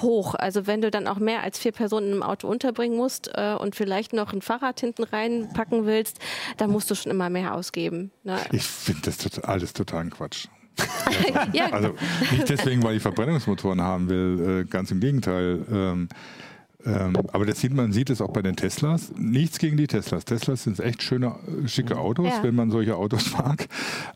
hoch. 0.00 0.34
Also 0.34 0.66
wenn 0.66 0.80
du 0.80 0.90
dann 0.90 1.06
auch 1.06 1.18
mehr 1.18 1.42
als 1.42 1.58
vier 1.58 1.72
Personen 1.72 2.12
im 2.12 2.22
Auto 2.22 2.48
unterbringen 2.48 2.96
musst 2.96 3.30
äh, 3.34 3.54
und 3.54 3.76
vielleicht 3.76 4.12
noch 4.12 4.32
ein 4.32 4.42
Fahrrad 4.42 4.80
hinten 4.80 5.04
reinpacken 5.04 5.86
willst, 5.86 6.18
dann 6.56 6.70
musst 6.70 6.90
du 6.90 6.94
schon 6.94 7.10
immer 7.10 7.30
mehr 7.30 7.54
ausgeben. 7.54 8.10
Ne? 8.24 8.38
Ich 8.52 8.64
finde 8.64 9.02
das 9.04 9.18
total, 9.18 9.44
alles 9.44 9.72
total 9.72 10.08
Quatsch. 10.10 10.46
ja. 11.52 11.70
Also 11.72 11.94
nicht 12.30 12.48
deswegen, 12.48 12.82
weil 12.82 12.96
ich 12.96 13.02
Verbrennungsmotoren 13.02 13.82
haben 13.82 14.08
will, 14.08 14.60
äh, 14.60 14.64
ganz 14.64 14.90
im 14.90 15.00
Gegenteil. 15.00 15.64
Ähm, 16.86 17.14
aber 17.32 17.46
das 17.46 17.60
sieht 17.60 17.74
man 17.74 17.92
sieht 17.92 18.10
es 18.10 18.20
auch 18.20 18.32
bei 18.32 18.42
den 18.42 18.56
Teslas. 18.56 19.12
Nichts 19.16 19.58
gegen 19.58 19.76
die 19.76 19.86
Teslas. 19.86 20.24
Teslas 20.24 20.64
sind 20.64 20.80
echt 20.80 21.02
schöne, 21.02 21.34
schicke 21.66 21.98
Autos, 21.98 22.26
ja. 22.26 22.42
wenn 22.42 22.54
man 22.54 22.70
solche 22.70 22.96
Autos 22.96 23.32
mag. 23.38 23.68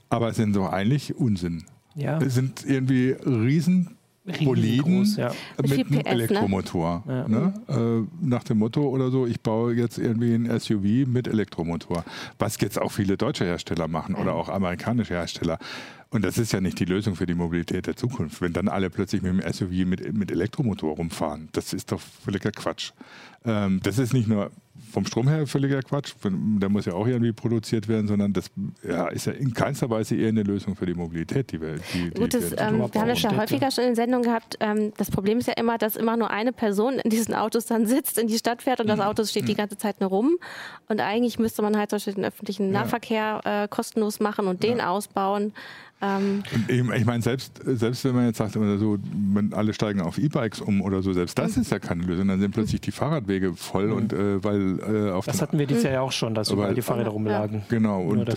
Aber 0.09 0.29
es 0.29 0.37
sind 0.37 0.55
so 0.55 0.69
eigentlich 0.69 1.15
Unsinn. 1.17 1.65
Ja. 1.95 2.19
Es 2.19 2.35
sind 2.35 2.65
irgendwie 2.67 3.17
riesen 3.25 3.97
Boliden 4.25 5.05
ja. 5.17 5.33
mit 5.61 5.73
einem 5.73 5.89
ne? 5.91 6.07
Elektromotor. 6.07 7.03
Ne? 7.07 7.15
Ja. 7.15 7.29
Ne? 7.29 7.55
Äh, 7.69 8.27
nach 8.27 8.45
dem 8.45 8.59
Motto 8.59 8.89
oder 8.89 9.11
so, 9.11 9.27
ich 9.27 9.41
baue 9.41 9.75
jetzt 9.75 9.99
irgendwie 9.99 10.35
ein 10.35 10.59
SUV 10.59 11.07
mit 11.07 11.29
Elektromotor. 11.29 12.05
Was 12.39 12.59
jetzt 12.61 12.81
auch 12.81 12.91
viele 12.91 13.19
deutsche 13.19 13.45
Hersteller 13.45 13.87
machen 13.87 14.15
oder 14.15 14.35
auch 14.35 14.49
amerikanische 14.49 15.15
Hersteller. 15.15 15.59
Und 16.09 16.25
das 16.25 16.39
ist 16.39 16.53
ja 16.53 16.61
nicht 16.61 16.79
die 16.79 16.85
Lösung 16.85 17.17
für 17.17 17.27
die 17.27 17.35
Mobilität 17.35 17.87
der 17.87 17.97
Zukunft, 17.97 18.41
wenn 18.41 18.53
dann 18.53 18.69
alle 18.69 18.89
plötzlich 18.89 19.21
mit 19.21 19.33
dem 19.33 19.53
SUV 19.53 19.85
mit, 19.85 20.15
mit 20.15 20.31
Elektromotor 20.31 20.97
rumfahren. 20.97 21.49
Das 21.53 21.73
ist 21.73 21.93
doch 21.93 22.01
völliger 22.01 22.53
Quatsch. 22.53 22.93
Ähm, 23.45 23.81
das 23.83 23.99
ist 23.99 24.15
nicht 24.15 24.29
nur 24.29 24.51
vom 24.93 25.07
Strom 25.07 25.29
her 25.29 25.47
völliger 25.47 25.83
Quatsch, 25.83 26.15
der 26.23 26.69
muss 26.69 26.87
ja 26.87 26.95
auch 26.95 27.07
irgendwie 27.07 27.33
produziert 27.33 27.87
werden, 27.87 28.09
sondern 28.09 28.33
das 28.33 28.51
ja, 28.83 29.07
ist 29.09 29.27
ja 29.27 29.33
in 29.33 29.55
keinster 29.55 29.89
Weise 29.89 30.17
eher 30.17 30.29
eine 30.29 30.43
Lösung 30.43 30.75
für 30.75 30.87
die 30.87 30.95
Mobilität, 30.95 31.53
die 31.53 31.61
wir 31.61 31.77
die, 31.93 32.11
Gut, 32.11 32.35
das, 32.35 32.51
wir, 32.51 32.59
ähm, 32.59 32.79
wir 32.79 33.01
haben 33.01 33.09
das 33.09 33.23
ja 33.23 33.37
häufiger 33.37 33.71
schon 33.71 33.85
in 33.85 33.95
Sendungen 33.95 34.25
gehabt. 34.25 34.57
Ähm, 34.61 34.93
das 34.97 35.11
Problem 35.11 35.39
ist 35.39 35.47
ja 35.47 35.55
immer, 35.55 35.79
dass 35.79 35.95
immer 35.95 36.17
nur 36.17 36.31
eine 36.31 36.53
Person 36.53 36.95
in 36.95 37.11
diesen 37.11 37.35
Autos 37.35 37.67
dann 37.67 37.87
sitzt, 37.87 38.19
in 38.19 38.27
die 38.27 38.37
Stadt 38.37 38.63
fährt 38.63 38.81
und 38.81 38.89
das 38.89 38.99
mhm. 38.99 39.05
Auto 39.05 39.25
steht 39.25 39.47
die 39.47 39.53
mhm. 39.53 39.59
ganze 39.59 39.79
Zeit 39.79 40.01
nur 40.01 40.11
rum. 40.11 40.37
Und 40.89 41.01
eigentlich 41.01 41.39
müsste 41.39 41.63
man 41.63 41.77
halt 41.77 41.91
zum 41.91 41.97
Beispiel 41.97 42.15
den 42.15 42.25
öffentlichen 42.25 42.71
Nahverkehr 42.71 43.41
äh, 43.45 43.69
kostenlos 43.69 44.19
machen 44.19 44.49
und 44.49 44.63
den 44.63 44.81
ausbauen. 44.81 45.53
Ähm 46.03 46.43
ich, 46.69 46.81
ich 46.81 47.05
meine, 47.05 47.23
selbst, 47.23 47.61
selbst 47.65 48.05
wenn 48.05 48.15
man 48.15 48.27
jetzt 48.27 48.39
sagt, 48.39 48.53
so, 48.53 48.99
alle 49.53 49.73
steigen 49.73 50.01
auf 50.01 50.19
E-Bikes 50.19 50.61
um 50.61 50.83
oder 50.83 51.03
so, 51.03 51.13
selbst 51.13 51.39
das 51.39 51.57
ist 51.57 51.71
ja 51.71 51.79
keine 51.79 52.03
Lösung. 52.03 52.29
Dann 52.29 52.41
sind 52.41 52.53
plötzlich 52.53 52.81
die 52.81 52.93
Fahrradwege 52.93 53.55
voll 53.55 53.89
mhm. 53.89 53.93
und 53.93 54.13
äh, 54.13 54.45
weil 54.45 54.79
äh, 54.81 55.11
auf 55.11 55.27
Das 55.27 55.41
hatten 55.41 55.59
wir 55.59 55.67
dieses 55.67 55.85
Jahr 55.85 55.93
ja 55.93 56.01
auch 56.01 56.13
schon, 56.13 56.35
dass 56.35 56.51
überall 56.51 56.75
die 56.75 56.83
Fahrräder 56.83 57.11
rumlagen. 57.11 57.63
Genau, 57.69 58.03
und 58.03 58.29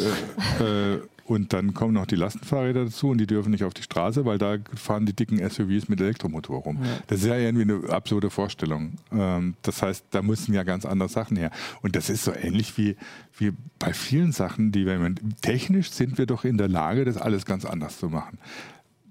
und 1.27 1.51
dann 1.51 1.73
kommen 1.73 1.93
noch 1.93 2.05
die 2.05 2.15
Lastenfahrräder 2.15 2.85
dazu 2.85 3.09
und 3.09 3.17
die 3.17 3.27
dürfen 3.27 3.51
nicht 3.51 3.65
auf 3.65 3.73
die 3.73 3.83
Straße, 3.83 4.23
weil 4.23 4.37
da 4.37 4.57
fahren 4.75 5.05
die 5.05 5.13
dicken 5.13 5.37
SUVs 5.37 5.89
mit 5.89 5.99
Elektromotor 5.99 6.61
rum. 6.61 6.79
Ja. 6.81 6.89
Das 7.07 7.19
ist 7.19 7.25
ja 7.25 7.35
irgendwie 7.37 7.63
eine 7.63 7.89
absurde 7.89 8.29
Vorstellung. 8.29 8.93
Ähm, 9.11 9.55
das 9.61 9.81
heißt, 9.81 10.05
da 10.11 10.21
müssen 10.21 10.53
ja 10.53 10.63
ganz 10.63 10.85
andere 10.85 11.09
Sachen 11.09 11.35
her. 11.35 11.51
Und 11.81 11.97
das 11.97 12.09
ist 12.09 12.23
so 12.23 12.33
ähnlich 12.33 12.77
wie, 12.77 12.95
wie 13.37 13.51
bei 13.77 13.91
vielen 13.91 14.31
Sachen, 14.31 14.71
die 14.71 14.85
wir 14.85 14.97
technisch 15.41 15.91
sind 15.91 16.17
wir 16.17 16.27
doch 16.27 16.45
in 16.45 16.57
der 16.57 16.69
Lage, 16.69 17.03
das 17.03 17.17
alles 17.17 17.45
ganz 17.45 17.65
anders 17.65 17.99
zu 17.99 18.07
machen. 18.07 18.37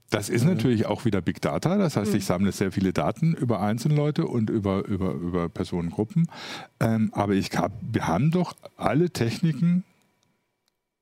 Das 0.09 0.31
ist 0.31 0.45
natürlich 0.45 0.87
auch 0.87 1.05
wieder 1.05 1.21
Big 1.21 1.43
Data. 1.43 1.77
Das 1.77 1.97
heißt, 1.97 2.15
ich 2.15 2.23
mhm. 2.23 2.27
sammle 2.27 2.53
sehr 2.53 2.73
viele 2.73 2.95
Daten 2.95 3.35
über 3.35 3.61
Einzelleute 3.61 4.27
und 4.27 4.49
über, 4.49 4.87
über, 4.87 5.13
über 5.13 5.49
Personengruppen. 5.51 6.31
Ähm, 6.81 7.11
aber 7.13 7.35
ich 7.35 7.51
hab, 7.59 7.73
wir 7.83 8.07
haben 8.07 8.31
doch 8.31 8.55
alle 8.77 9.11
Techniken 9.11 9.85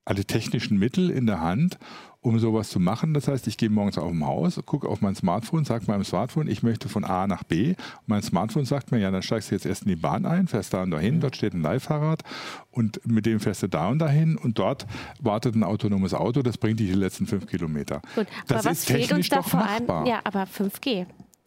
alle 0.05 0.24
technischen 0.24 0.78
Mittel 0.78 1.11
in 1.11 1.26
der 1.26 1.40
Hand, 1.40 1.78
um 2.20 2.38
sowas 2.38 2.70
zu 2.70 2.80
machen. 2.80 3.12
Das 3.12 3.28
heißt, 3.28 3.46
ich 3.46 3.59
gehe 3.59 3.68
morgens 3.68 3.98
auf 3.98 4.11
dem 4.11 4.26
Haus, 4.26 4.61
gucke 4.64 4.88
auf 4.88 5.02
mein 5.02 5.14
Smartphone, 5.14 5.64
sage 5.64 5.84
meinem 5.86 6.05
Smartphone, 6.05 6.48
ich 6.48 6.62
möchte 6.62 6.88
von 6.88 7.05
A 7.05 7.26
nach 7.26 7.42
B. 7.42 7.70
Und 7.70 7.76
mein 8.07 8.22
Smartphone 8.22 8.64
sagt 8.64 8.92
mir, 8.92 8.98
ja, 8.98 9.11
dann 9.11 9.22
steigst 9.22 9.50
du 9.50 9.55
jetzt 9.55 9.66
erst 9.66 9.82
in 9.82 9.88
die 9.88 9.96
Bahn 9.96 10.24
ein, 10.24 10.48
fährst 10.48 10.72
da 10.72 10.82
und 10.82 10.90
dahin, 10.90 11.20
dort 11.20 11.36
steht 11.36 11.52
ein 11.52 11.62
Leihfahrrad 11.62 12.22
und 12.70 13.00
mit 13.07 13.26
dem 13.26 13.40
fährst 13.40 13.62
du 13.62 13.68
da 13.68 13.88
und 13.88 13.98
dahin 13.98 14.36
und 14.36 14.59
dort 14.59 14.86
wartet 15.20 15.55
ein 15.55 15.64
autonomes 15.64 16.14
Auto, 16.14 16.42
das 16.42 16.57
bringt 16.57 16.80
dich 16.80 16.88
die 16.88 16.94
letzten 16.94 17.26
fünf 17.26 17.46
Kilometer. 17.46 18.00
Gut, 18.14 18.26
das 18.46 18.59
aber 18.59 18.70
was 18.70 18.78
ist 18.78 18.86
fehlt 18.86 19.12
uns 19.12 19.28
da 19.28 19.42
vor 19.42 19.62
allem? 19.62 20.07
Ja, 20.07 20.20
aber 20.24 20.44
5G. 20.44 21.07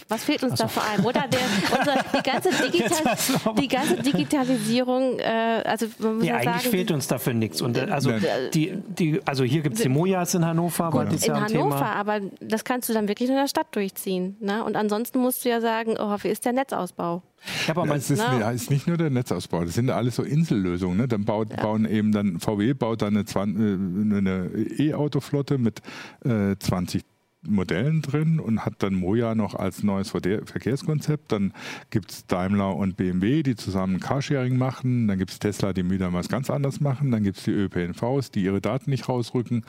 Was 0.09 0.23
fehlt 0.23 0.43
uns 0.43 0.53
also. 0.53 0.63
da 0.63 0.69
vor 0.69 0.83
allem? 0.83 1.05
Oder 1.05 1.25
der, 1.27 1.39
unser, 1.77 1.95
die, 2.15 2.23
ganze 2.23 2.49
Digital, 2.71 3.53
die 3.59 3.67
ganze 3.67 3.95
Digitalisierung, 3.95 5.19
äh, 5.19 5.63
also 5.65 5.87
man 5.99 6.15
muss 6.15 6.23
nee, 6.23 6.29
ja 6.29 6.35
eigentlich 6.35 6.63
sagen, 6.63 6.69
fehlt 6.69 6.91
uns 6.91 7.07
dafür 7.07 7.33
nichts. 7.33 7.61
Und 7.61 7.77
äh, 7.77 7.87
also, 7.89 8.11
die, 8.53 8.77
die, 8.87 9.19
also 9.25 9.43
hier 9.43 9.61
gibt 9.61 9.75
es 9.75 9.81
die 9.81 9.89
Mojas 9.89 10.35
in 10.35 10.45
Hannover, 10.45 10.91
Gut, 10.91 11.11
in 11.11 11.17
ja 11.17 11.41
Hannover, 11.41 11.77
Thema. 11.77 11.95
aber 11.95 12.21
das 12.39 12.63
kannst 12.63 12.89
du 12.89 12.93
dann 12.93 13.07
wirklich 13.07 13.29
in 13.29 13.35
der 13.35 13.47
Stadt 13.47 13.67
durchziehen. 13.75 14.37
Ne? 14.39 14.63
Und 14.63 14.75
ansonsten 14.75 15.19
musst 15.19 15.43
du 15.43 15.49
ja 15.49 15.61
sagen, 15.61 15.95
oh, 15.99 16.15
wie 16.21 16.29
ist 16.29 16.45
der 16.45 16.53
Netzausbau? 16.53 17.23
Ja, 17.67 17.75
aber 17.75 17.95
es 17.95 18.09
ist, 18.09 18.19
no. 18.19 18.49
ist, 18.49 18.69
nicht 18.69 18.87
nur 18.87 18.97
der 18.97 19.09
Netzausbau, 19.09 19.63
das 19.63 19.73
sind 19.73 19.89
alles 19.89 20.15
so 20.15 20.23
Insellösungen. 20.23 20.97
Ne? 20.97 21.07
Dann 21.07 21.25
baut, 21.25 21.49
ja. 21.51 21.61
bauen 21.61 21.85
eben 21.85 22.11
dann 22.11 22.39
VW 22.39 22.73
baut 22.73 23.01
dann 23.01 23.17
eine, 23.17 24.49
E-Auto-Flotte 24.77 25.57
mit 25.57 25.81
äh, 26.23 26.55
20 26.57 27.03
Modellen 27.41 28.01
drin 28.01 28.39
und 28.39 28.65
hat 28.65 28.75
dann 28.79 28.93
Moja 28.93 29.35
noch 29.35 29.55
als 29.55 29.83
neues 29.83 30.09
Verkehrskonzept. 30.09 31.31
Dann 31.31 31.53
gibt 31.89 32.11
es 32.11 32.25
Daimler 32.25 32.75
und 32.75 32.97
BMW, 32.97 33.43
die 33.43 33.55
zusammen 33.55 33.99
Carsharing 33.99 34.57
machen. 34.57 35.07
Dann 35.07 35.17
gibt 35.17 35.31
es 35.31 35.39
Tesla, 35.39 35.73
die 35.73 35.89
wieder 35.89 36.11
was 36.13 36.29
ganz 36.29 36.49
anderes 36.49 36.79
machen. 36.79 37.11
Dann 37.11 37.23
gibt 37.23 37.37
es 37.37 37.43
die 37.43 37.51
ÖPNVs, 37.51 38.31
die 38.31 38.43
ihre 38.43 38.61
Daten 38.61 38.89
nicht 38.89 39.07
rausrücken. 39.07 39.65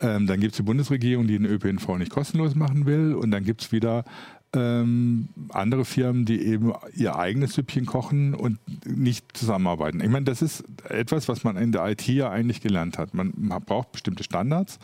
Ähm, 0.00 0.26
dann 0.26 0.40
gibt 0.40 0.52
es 0.52 0.56
die 0.56 0.62
Bundesregierung, 0.62 1.26
die 1.26 1.38
den 1.38 1.46
ÖPNV 1.46 1.98
nicht 1.98 2.10
kostenlos 2.10 2.54
machen 2.54 2.86
will. 2.86 3.14
Und 3.14 3.30
dann 3.30 3.44
gibt 3.44 3.62
es 3.62 3.72
wieder 3.72 4.04
ähm, 4.52 5.28
andere 5.50 5.84
Firmen, 5.84 6.24
die 6.24 6.40
eben 6.42 6.72
ihr 6.94 7.16
eigenes 7.16 7.54
Süppchen 7.54 7.86
kochen 7.86 8.34
und 8.34 8.58
nicht 8.86 9.36
zusammenarbeiten. 9.36 10.00
Ich 10.00 10.08
meine, 10.08 10.24
das 10.24 10.42
ist 10.42 10.64
etwas, 10.88 11.28
was 11.28 11.44
man 11.44 11.56
in 11.56 11.70
der 11.70 11.86
IT 11.86 12.06
ja 12.08 12.30
eigentlich 12.30 12.60
gelernt 12.60 12.98
hat. 12.98 13.14
Man, 13.14 13.32
man 13.36 13.62
braucht 13.62 13.92
bestimmte 13.92 14.24
Standards, 14.24 14.78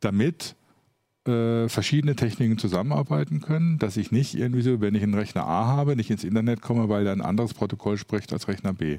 damit 0.00 0.56
äh, 1.26 1.68
verschiedene 1.68 2.16
Techniken 2.16 2.58
zusammenarbeiten 2.58 3.40
können, 3.40 3.78
dass 3.78 3.96
ich 3.96 4.12
nicht 4.12 4.34
irgendwie 4.34 4.62
so, 4.62 4.80
wenn 4.80 4.94
ich 4.94 5.02
einen 5.02 5.14
Rechner 5.14 5.46
A 5.46 5.66
habe, 5.66 5.96
nicht 5.96 6.10
ins 6.10 6.24
Internet 6.24 6.60
komme, 6.60 6.88
weil 6.88 7.06
er 7.06 7.12
ein 7.12 7.22
anderes 7.22 7.54
Protokoll 7.54 7.96
spricht 7.96 8.32
als 8.32 8.48
Rechner 8.48 8.72
B. 8.72 8.98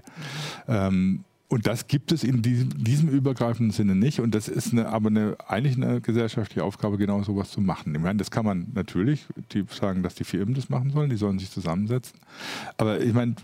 Ähm, 0.67 1.23
und 1.47 1.67
das 1.67 1.87
gibt 1.87 2.11
es 2.11 2.23
in 2.23 2.41
diesem, 2.41 2.83
diesem, 2.83 3.09
übergreifenden 3.09 3.71
Sinne 3.71 3.95
nicht. 3.95 4.19
Und 4.19 4.33
das 4.33 4.47
ist 4.47 4.73
eine, 4.73 4.89
aber 4.89 5.09
eine, 5.09 5.37
eigentlich 5.47 5.75
eine 5.75 6.01
gesellschaftliche 6.01 6.63
Aufgabe, 6.63 6.97
genau 6.97 7.21
sowas 7.21 7.51
zu 7.51 7.61
machen. 7.61 7.93
Ich 7.93 8.01
meine, 8.01 8.17
das 8.17 8.31
kann 8.31 8.45
man 8.45 8.67
natürlich, 8.73 9.25
die 9.51 9.63
sagen, 9.69 10.01
dass 10.01 10.15
die 10.15 10.23
Firmen 10.23 10.55
das 10.55 10.69
machen 10.69 10.89
sollen, 10.89 11.11
die 11.11 11.17
sollen 11.17 11.37
sich 11.37 11.51
zusammensetzen. 11.51 12.19
Aber 12.77 12.99
ich 12.99 13.13
meine, 13.13 13.35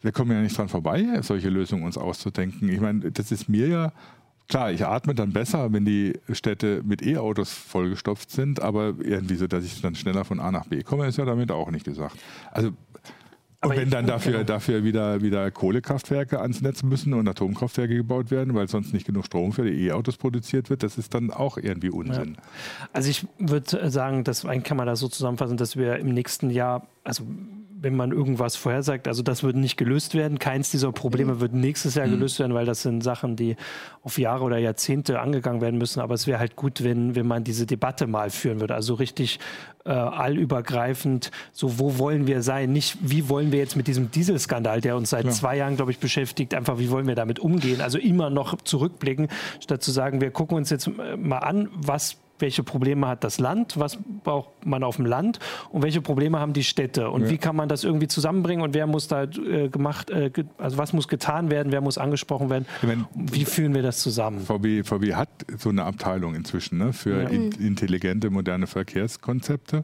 wir 0.00 0.12
kommen 0.12 0.32
ja 0.32 0.40
nicht 0.40 0.56
dran 0.56 0.68
vorbei, 0.68 1.20
solche 1.20 1.50
Lösungen 1.50 1.84
uns 1.84 1.98
auszudenken. 1.98 2.70
Ich 2.70 2.80
meine, 2.80 3.10
das 3.10 3.30
ist 3.30 3.48
mir 3.48 3.68
ja 3.68 3.92
Klar, 4.48 4.72
ich 4.72 4.84
atme 4.84 5.14
dann 5.14 5.32
besser, 5.32 5.72
wenn 5.72 5.84
die 5.84 6.12
Städte 6.30 6.82
mit 6.84 7.02
E-Autos 7.02 7.52
vollgestopft 7.52 8.30
sind, 8.30 8.60
aber 8.60 8.94
irgendwie 9.00 9.36
so, 9.36 9.46
dass 9.46 9.64
ich 9.64 9.80
dann 9.80 9.94
schneller 9.94 10.24
von 10.24 10.38
A 10.38 10.52
nach 10.52 10.66
B 10.66 10.82
komme, 10.82 11.06
ist 11.06 11.16
ja 11.16 11.24
damit 11.24 11.50
auch 11.50 11.70
nicht 11.70 11.84
gesagt. 11.84 12.16
Also 12.52 12.72
und 13.64 13.76
wenn 13.76 13.90
dann 13.90 14.06
dafür, 14.06 14.44
dafür 14.44 14.84
wieder, 14.84 15.22
wieder 15.22 15.50
Kohlekraftwerke 15.50 16.40
ans 16.40 16.60
Netz 16.60 16.82
müssen 16.82 17.14
und 17.14 17.26
Atomkraftwerke 17.26 17.96
gebaut 17.96 18.30
werden, 18.30 18.54
weil 18.54 18.68
sonst 18.68 18.92
nicht 18.92 19.06
genug 19.06 19.24
Strom 19.24 19.52
für 19.52 19.64
die 19.64 19.86
E-Autos 19.86 20.16
produziert 20.16 20.70
wird, 20.70 20.82
das 20.82 20.98
ist 20.98 21.14
dann 21.14 21.30
auch 21.30 21.56
irgendwie 21.56 21.90
Unsinn. 21.90 22.34
Ja. 22.36 22.42
Also 22.92 23.10
ich 23.10 23.26
würde 23.38 23.90
sagen, 23.90 24.24
dass 24.24 24.42
kann 24.42 24.76
man 24.76 24.86
das 24.86 25.00
so 25.00 25.08
zusammenfassen, 25.08 25.56
dass 25.56 25.76
wir 25.76 25.96
im 25.96 26.08
nächsten 26.08 26.50
Jahr, 26.50 26.86
also 27.02 27.24
wenn 27.84 27.94
man 27.94 28.10
irgendwas 28.10 28.56
vorhersagt. 28.56 29.06
Also 29.06 29.22
das 29.22 29.42
wird 29.42 29.56
nicht 29.56 29.76
gelöst 29.76 30.14
werden. 30.14 30.38
Keins 30.38 30.70
dieser 30.70 30.90
Probleme 30.90 31.34
mhm. 31.34 31.40
wird 31.40 31.52
nächstes 31.52 31.94
Jahr 31.94 32.06
mhm. 32.06 32.12
gelöst 32.12 32.40
werden, 32.40 32.54
weil 32.54 32.66
das 32.66 32.82
sind 32.82 33.02
Sachen, 33.02 33.36
die 33.36 33.56
auf 34.02 34.18
Jahre 34.18 34.42
oder 34.42 34.58
Jahrzehnte 34.58 35.20
angegangen 35.20 35.60
werden 35.60 35.78
müssen. 35.78 36.00
Aber 36.00 36.14
es 36.14 36.26
wäre 36.26 36.38
halt 36.40 36.56
gut, 36.56 36.82
wenn, 36.82 37.14
wenn 37.14 37.26
man 37.26 37.44
diese 37.44 37.66
Debatte 37.66 38.06
mal 38.06 38.30
führen 38.30 38.60
würde. 38.60 38.74
Also 38.74 38.94
richtig 38.94 39.38
äh, 39.84 39.90
allübergreifend, 39.90 41.30
so 41.52 41.78
wo 41.78 41.98
wollen 41.98 42.26
wir 42.26 42.42
sein? 42.42 42.72
Nicht, 42.72 42.96
wie 43.00 43.28
wollen 43.28 43.52
wir 43.52 43.58
jetzt 43.58 43.76
mit 43.76 43.86
diesem 43.86 44.10
Dieselskandal, 44.10 44.80
der 44.80 44.96
uns 44.96 45.10
seit 45.10 45.26
ja. 45.26 45.30
zwei 45.30 45.58
Jahren, 45.58 45.76
glaube 45.76 45.90
ich, 45.90 45.98
beschäftigt, 45.98 46.54
einfach, 46.54 46.78
wie 46.78 46.90
wollen 46.90 47.06
wir 47.06 47.14
damit 47.14 47.38
umgehen? 47.38 47.82
Also 47.82 47.98
immer 47.98 48.30
noch 48.30 48.56
zurückblicken, 48.62 49.28
statt 49.60 49.82
zu 49.82 49.92
sagen, 49.92 50.22
wir 50.22 50.30
gucken 50.30 50.56
uns 50.56 50.70
jetzt 50.70 50.90
mal 51.18 51.38
an, 51.38 51.68
was 51.74 52.16
welche 52.44 52.62
Probleme 52.62 53.08
hat 53.08 53.24
das 53.24 53.40
Land, 53.40 53.78
was 53.78 53.98
braucht 54.22 54.66
man 54.66 54.84
auf 54.84 54.96
dem 54.96 55.06
Land 55.06 55.38
und 55.70 55.82
welche 55.82 56.02
Probleme 56.02 56.38
haben 56.38 56.52
die 56.52 56.62
Städte 56.62 57.08
und 57.08 57.22
ja. 57.22 57.30
wie 57.30 57.38
kann 57.38 57.56
man 57.56 57.70
das 57.70 57.84
irgendwie 57.84 58.06
zusammenbringen 58.06 58.62
und 58.62 58.74
wer 58.74 58.86
muss 58.86 59.08
da 59.08 59.22
äh, 59.22 59.70
gemacht, 59.70 60.10
äh, 60.10 60.30
also 60.58 60.76
was 60.76 60.92
muss 60.92 61.08
getan 61.08 61.50
werden, 61.50 61.72
wer 61.72 61.80
muss 61.80 61.96
angesprochen 61.96 62.50
werden, 62.50 62.66
meine, 62.82 63.06
wie 63.14 63.46
führen 63.46 63.74
wir 63.74 63.80
das 63.80 64.00
zusammen? 64.00 64.40
VW, 64.40 64.82
VW 64.82 65.14
hat 65.14 65.30
so 65.56 65.70
eine 65.70 65.84
Abteilung 65.84 66.34
inzwischen 66.34 66.76
ne, 66.76 66.92
für 66.92 67.22
ja. 67.22 67.28
in, 67.30 67.52
intelligente, 67.52 68.28
moderne 68.28 68.66
Verkehrskonzepte, 68.66 69.82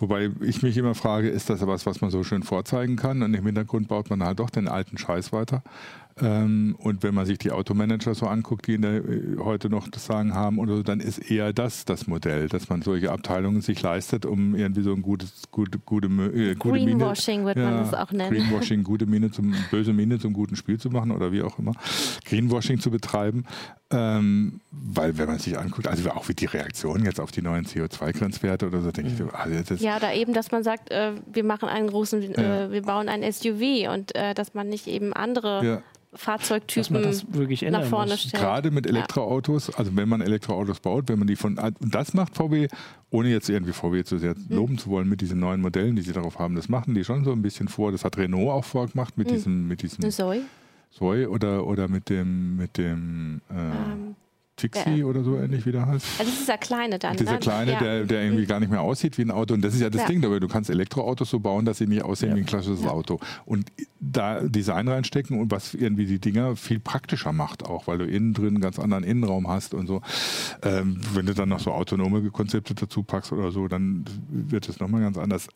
wobei 0.00 0.30
ich 0.40 0.64
mich 0.64 0.76
immer 0.76 0.96
frage, 0.96 1.28
ist 1.28 1.50
das 1.50 1.64
was, 1.64 1.86
was 1.86 2.00
man 2.00 2.10
so 2.10 2.24
schön 2.24 2.42
vorzeigen 2.42 2.96
kann 2.96 3.22
und 3.22 3.32
im 3.32 3.46
Hintergrund 3.46 3.86
baut 3.86 4.10
man 4.10 4.24
halt 4.24 4.40
doch 4.40 4.50
den 4.50 4.66
alten 4.66 4.98
Scheiß 4.98 5.32
weiter. 5.32 5.62
Ähm, 6.20 6.76
und 6.78 7.02
wenn 7.02 7.14
man 7.14 7.24
sich 7.26 7.38
die 7.38 7.52
Automanager 7.52 8.14
so 8.14 8.26
anguckt, 8.26 8.66
die 8.66 8.78
der, 8.78 8.96
äh, 8.96 9.36
heute 9.38 9.70
noch 9.70 9.88
das 9.88 10.04
Sagen 10.04 10.34
haben, 10.34 10.58
oder 10.58 10.76
so, 10.76 10.82
dann 10.82 11.00
ist 11.00 11.18
eher 11.18 11.52
das 11.52 11.84
das 11.84 12.06
Modell, 12.06 12.48
dass 12.48 12.68
man 12.68 12.82
solche 12.82 13.10
Abteilungen 13.10 13.62
sich 13.62 13.80
leistet, 13.80 14.26
um 14.26 14.54
irgendwie 14.54 14.82
so 14.82 14.92
ein 14.92 15.02
gutes, 15.02 15.44
gute, 15.50 15.78
gute, 15.78 16.08
äh, 16.08 16.54
gute 16.54 16.78
Greenwashing 16.78 17.40
Mine, 17.40 17.46
wird 17.46 17.56
ja, 17.58 17.70
man 17.70 17.78
das 17.78 17.94
auch 17.94 18.12
nennen. 18.12 18.30
Greenwashing, 18.30 18.82
gute 18.82 19.06
Mine 19.06 19.30
zum 19.30 19.54
böse 19.70 19.92
Mine 19.92 20.18
zum 20.18 20.32
guten 20.32 20.56
Spiel 20.56 20.78
zu 20.78 20.90
machen 20.90 21.10
oder 21.12 21.32
wie 21.32 21.42
auch 21.42 21.58
immer. 21.58 21.72
Greenwashing 22.24 22.78
zu 22.78 22.90
betreiben. 22.90 23.44
Ähm, 23.90 24.60
weil 24.70 25.18
wenn 25.18 25.26
man 25.26 25.38
sich 25.38 25.58
anguckt, 25.58 25.86
also 25.86 26.10
auch 26.10 26.28
wie 26.28 26.34
die 26.34 26.46
Reaktion 26.46 27.04
jetzt 27.04 27.20
auf 27.20 27.30
die 27.30 27.42
neuen 27.42 27.66
CO2-Grenzwerte 27.66 28.66
oder 28.66 28.80
so, 28.80 28.90
denke 28.90 29.10
mhm. 29.10 29.28
ich, 29.28 29.34
also 29.34 29.62
das 29.68 29.80
Ja, 29.80 29.98
da 29.98 30.12
eben, 30.12 30.32
dass 30.32 30.50
man 30.50 30.62
sagt, 30.62 30.90
äh, 30.90 31.12
wir 31.30 31.44
machen 31.44 31.68
einen 31.68 31.88
großen, 31.88 32.34
äh, 32.34 32.70
wir 32.70 32.82
bauen 32.82 33.08
ein 33.08 33.22
SUV 33.30 33.92
und 33.92 34.14
äh, 34.14 34.34
dass 34.34 34.54
man 34.54 34.68
nicht 34.68 34.86
eben 34.86 35.12
andere 35.12 35.64
ja. 35.64 35.82
Fahrzeugtypen 36.14 37.00
nach 37.70 37.84
vorne 37.84 38.18
stellt. 38.18 38.34
Gerade 38.34 38.70
mit 38.70 38.86
Elektroautos, 38.86 39.74
also 39.74 39.96
wenn 39.96 40.08
man 40.08 40.20
Elektroautos 40.20 40.80
baut, 40.80 41.08
wenn 41.08 41.18
man 41.18 41.26
die 41.26 41.36
von, 41.36 41.58
und 41.58 41.94
das 41.94 42.12
macht 42.12 42.36
VW, 42.36 42.68
ohne 43.10 43.30
jetzt 43.30 43.48
irgendwie 43.48 43.72
VW 43.72 44.04
zu 44.04 44.18
sehr 44.18 44.34
mhm. 44.34 44.56
loben 44.56 44.78
zu 44.78 44.90
wollen 44.90 45.08
mit 45.08 45.22
diesen 45.22 45.40
neuen 45.40 45.60
Modellen, 45.60 45.96
die 45.96 46.02
sie 46.02 46.12
darauf 46.12 46.38
haben, 46.38 46.54
das 46.54 46.68
machen 46.68 46.94
die 46.94 47.04
schon 47.04 47.24
so 47.24 47.32
ein 47.32 47.40
bisschen 47.40 47.68
vor. 47.68 47.92
Das 47.92 48.04
hat 48.04 48.18
Renault 48.18 48.50
auch 48.50 48.64
vorgemacht 48.64 49.16
mit 49.16 49.28
mhm. 49.28 49.34
diesem, 49.34 49.68
mit 49.68 49.82
diesem 49.82 50.10
Zoe. 50.10 50.42
Zoe 50.90 51.30
oder, 51.30 51.66
oder 51.66 51.88
mit 51.88 52.10
dem, 52.10 52.56
mit 52.56 52.76
dem 52.76 53.40
äh, 53.50 53.54
ähm, 53.54 54.16
Fixie 54.62 55.00
ja. 55.00 55.04
oder 55.04 55.24
so 55.24 55.36
ähnlich 55.36 55.66
wie 55.66 55.72
der 55.72 55.86
heißt. 55.86 56.06
Also 56.18 56.30
das 56.30 56.40
ist 56.40 56.48
der 56.48 56.58
kleine 56.58 56.98
dann. 56.98 57.16
Dieser 57.16 57.32
ne? 57.32 57.38
kleine, 57.38 57.72
ja. 57.72 57.80
der, 57.80 58.04
der 58.04 58.22
irgendwie 58.22 58.42
mhm. 58.42 58.48
gar 58.48 58.60
nicht 58.60 58.70
mehr 58.70 58.80
aussieht 58.80 59.18
wie 59.18 59.22
ein 59.22 59.30
Auto. 59.30 59.54
Und 59.54 59.62
das 59.62 59.74
ist 59.74 59.80
ja 59.80 59.90
das 59.90 60.02
ja. 60.02 60.06
Ding 60.06 60.20
dabei. 60.20 60.38
Du 60.38 60.48
kannst 60.48 60.70
Elektroautos 60.70 61.30
so 61.30 61.40
bauen, 61.40 61.64
dass 61.64 61.78
sie 61.78 61.86
nicht 61.86 62.02
aussehen 62.02 62.34
wie 62.36 62.40
ein 62.40 62.46
klassisches 62.46 62.86
Auto. 62.86 63.18
Und 63.44 63.72
da 64.00 64.40
Design 64.40 64.88
reinstecken 64.88 65.40
und 65.40 65.50
was 65.50 65.74
irgendwie 65.74 66.06
die 66.06 66.20
Dinger 66.20 66.56
viel 66.56 66.78
praktischer 66.78 67.32
macht 67.32 67.64
auch, 67.64 67.86
weil 67.86 67.98
du 67.98 68.04
innen 68.04 68.34
drin 68.34 68.48
einen 68.48 68.60
ganz 68.60 68.78
anderen 68.78 69.04
Innenraum 69.04 69.48
hast 69.48 69.74
und 69.74 69.86
so. 69.86 70.00
Ähm, 70.62 71.00
wenn 71.14 71.26
du 71.26 71.34
dann 71.34 71.48
noch 71.48 71.60
so 71.60 71.72
autonome 71.72 72.30
Konzepte 72.30 72.74
dazu 72.74 73.02
packst 73.02 73.32
oder 73.32 73.50
so, 73.50 73.68
dann 73.68 74.04
wird 74.28 74.68
es 74.68 74.78
nochmal 74.78 75.00
ganz 75.00 75.18
anders. 75.18 75.48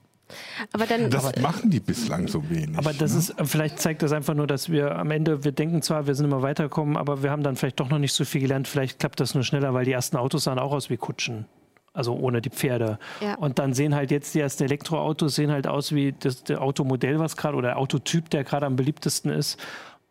Aber 0.72 0.86
dann, 0.86 1.10
das 1.10 1.24
aber, 1.24 1.40
machen 1.40 1.70
die 1.70 1.80
bislang 1.80 2.28
so 2.28 2.48
wenig. 2.50 2.76
Aber 2.76 2.92
das 2.92 3.12
ne? 3.12 3.18
ist, 3.18 3.34
vielleicht 3.44 3.78
zeigt 3.78 4.02
das 4.02 4.12
einfach 4.12 4.34
nur, 4.34 4.46
dass 4.46 4.70
wir 4.70 4.96
am 4.96 5.10
Ende, 5.10 5.44
wir 5.44 5.52
denken 5.52 5.82
zwar, 5.82 6.06
wir 6.06 6.14
sind 6.14 6.26
immer 6.26 6.42
weitergekommen, 6.42 6.96
aber 6.96 7.22
wir 7.22 7.30
haben 7.30 7.42
dann 7.42 7.56
vielleicht 7.56 7.80
doch 7.80 7.88
noch 7.88 7.98
nicht 7.98 8.12
so 8.12 8.24
viel 8.24 8.40
gelernt. 8.40 8.68
Vielleicht 8.68 8.98
klappt 8.98 9.20
das 9.20 9.34
nur 9.34 9.44
schneller, 9.44 9.74
weil 9.74 9.84
die 9.84 9.92
ersten 9.92 10.16
Autos 10.16 10.44
sahen 10.44 10.58
auch 10.58 10.72
aus 10.72 10.90
wie 10.90 10.96
Kutschen. 10.96 11.46
Also 11.92 12.14
ohne 12.14 12.42
die 12.42 12.50
Pferde. 12.50 12.98
Ja. 13.22 13.36
Und 13.36 13.58
dann 13.58 13.72
sehen 13.72 13.94
halt 13.94 14.10
jetzt 14.10 14.34
die 14.34 14.40
ersten 14.40 14.64
Elektroautos 14.64 15.34
sehen 15.34 15.50
halt 15.50 15.66
aus 15.66 15.94
wie 15.94 16.12
das, 16.12 16.44
das 16.44 16.58
Automodell, 16.58 17.18
was 17.18 17.38
gerade, 17.38 17.56
oder 17.56 17.68
der 17.68 17.78
Autotyp, 17.78 18.28
der 18.28 18.44
gerade 18.44 18.66
am 18.66 18.76
beliebtesten 18.76 19.30
ist. 19.30 19.58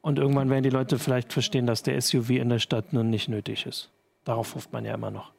Und 0.01 0.17
irgendwann 0.17 0.49
werden 0.49 0.63
die 0.63 0.69
Leute 0.69 0.97
vielleicht 0.97 1.31
verstehen, 1.31 1.67
dass 1.67 1.83
der 1.83 1.99
SUV 2.01 2.31
in 2.31 2.49
der 2.49 2.59
Stadt 2.59 2.93
nun 2.93 3.09
nicht 3.09 3.27
nötig 3.27 3.65
ist. 3.65 3.91
Darauf 4.23 4.55
hofft 4.55 4.73
man 4.73 4.83
ja 4.83 4.95
immer 4.95 5.11
noch. 5.11 5.31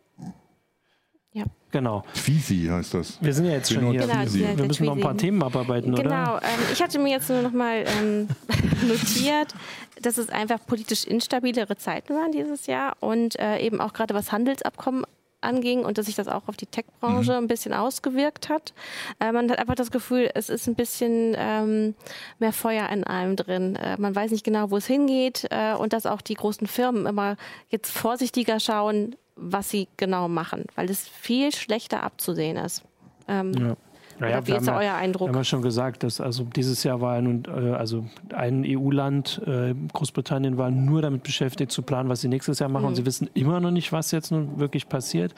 Genau. 1.76 2.04
Twisi 2.14 2.68
heißt 2.70 2.94
das. 2.94 3.18
Wir 3.20 3.34
sind 3.34 3.44
ja 3.44 3.52
jetzt 3.52 3.70
schon 3.70 3.90
hier. 3.90 4.00
Genau, 4.00 4.14
wir 4.24 4.66
müssen 4.66 4.86
noch 4.86 4.96
ein 4.96 5.02
paar 5.02 5.16
Themen 5.16 5.42
abarbeiten, 5.42 5.94
genau, 5.94 6.08
oder? 6.08 6.24
Genau. 6.24 6.36
Ähm, 6.38 6.72
ich 6.72 6.82
hatte 6.82 6.98
mir 6.98 7.10
jetzt 7.10 7.28
nur 7.28 7.42
noch 7.42 7.52
mal 7.52 7.84
ähm, 8.00 8.28
notiert, 8.88 9.54
dass 10.00 10.16
es 10.16 10.30
einfach 10.30 10.58
politisch 10.66 11.04
instabilere 11.04 11.76
Zeiten 11.76 12.14
waren 12.14 12.32
dieses 12.32 12.66
Jahr 12.66 12.96
und 13.00 13.38
äh, 13.38 13.58
eben 13.58 13.82
auch 13.82 13.92
gerade 13.92 14.14
was 14.14 14.32
Handelsabkommen 14.32 15.04
anging 15.42 15.84
und 15.84 15.98
dass 15.98 16.06
sich 16.06 16.14
das 16.14 16.28
auch 16.28 16.48
auf 16.48 16.56
die 16.56 16.64
Tech-Branche 16.64 17.32
mhm. 17.32 17.44
ein 17.44 17.46
bisschen 17.46 17.74
ausgewirkt 17.74 18.48
hat. 18.48 18.72
Äh, 19.20 19.32
man 19.32 19.50
hat 19.50 19.58
einfach 19.58 19.74
das 19.74 19.90
Gefühl, 19.90 20.30
es 20.34 20.48
ist 20.48 20.66
ein 20.68 20.76
bisschen 20.76 21.36
ähm, 21.36 21.94
mehr 22.38 22.54
Feuer 22.54 22.88
in 22.88 23.04
allem 23.04 23.36
drin. 23.36 23.76
Äh, 23.76 23.96
man 23.98 24.14
weiß 24.14 24.30
nicht 24.30 24.44
genau, 24.44 24.70
wo 24.70 24.78
es 24.78 24.86
hingeht 24.86 25.46
äh, 25.50 25.74
und 25.74 25.92
dass 25.92 26.06
auch 26.06 26.22
die 26.22 26.34
großen 26.36 26.66
Firmen 26.66 27.04
immer 27.04 27.36
jetzt 27.68 27.92
vorsichtiger 27.92 28.60
schauen, 28.60 29.14
was 29.36 29.70
sie 29.70 29.88
genau 29.96 30.28
machen, 30.28 30.64
weil 30.74 30.90
es 30.90 31.06
viel 31.06 31.52
schlechter 31.52 32.02
abzusehen 32.02 32.56
ist. 32.56 32.82
Ähm, 33.28 33.52
ja. 33.54 33.76
Naja, 34.18 34.46
wie 34.46 34.52
ist 34.52 34.68
euer 34.68 34.94
Eindruck? 34.94 35.28
Wir 35.28 35.32
haben 35.32 35.40
ja 35.40 35.44
schon 35.44 35.62
gesagt, 35.62 36.02
dass 36.02 36.20
also 36.20 36.44
dieses 36.44 36.82
Jahr 36.84 37.00
war 37.00 37.20
nun, 37.20 37.44
äh, 37.46 37.72
also 37.72 38.06
ein 38.32 38.64
EU-Land, 38.66 39.42
äh, 39.46 39.74
Großbritannien, 39.92 40.56
war 40.56 40.70
nur 40.70 41.02
damit 41.02 41.22
beschäftigt 41.22 41.70
zu 41.70 41.82
planen, 41.82 42.08
was 42.08 42.22
sie 42.22 42.28
nächstes 42.28 42.58
Jahr 42.58 42.70
machen. 42.70 42.84
Mhm. 42.84 42.88
Und 42.88 42.94
sie 42.94 43.06
wissen 43.06 43.28
immer 43.34 43.60
noch 43.60 43.70
nicht, 43.70 43.92
was 43.92 44.12
jetzt 44.12 44.30
nun 44.30 44.58
wirklich 44.58 44.88
passiert. 44.88 45.34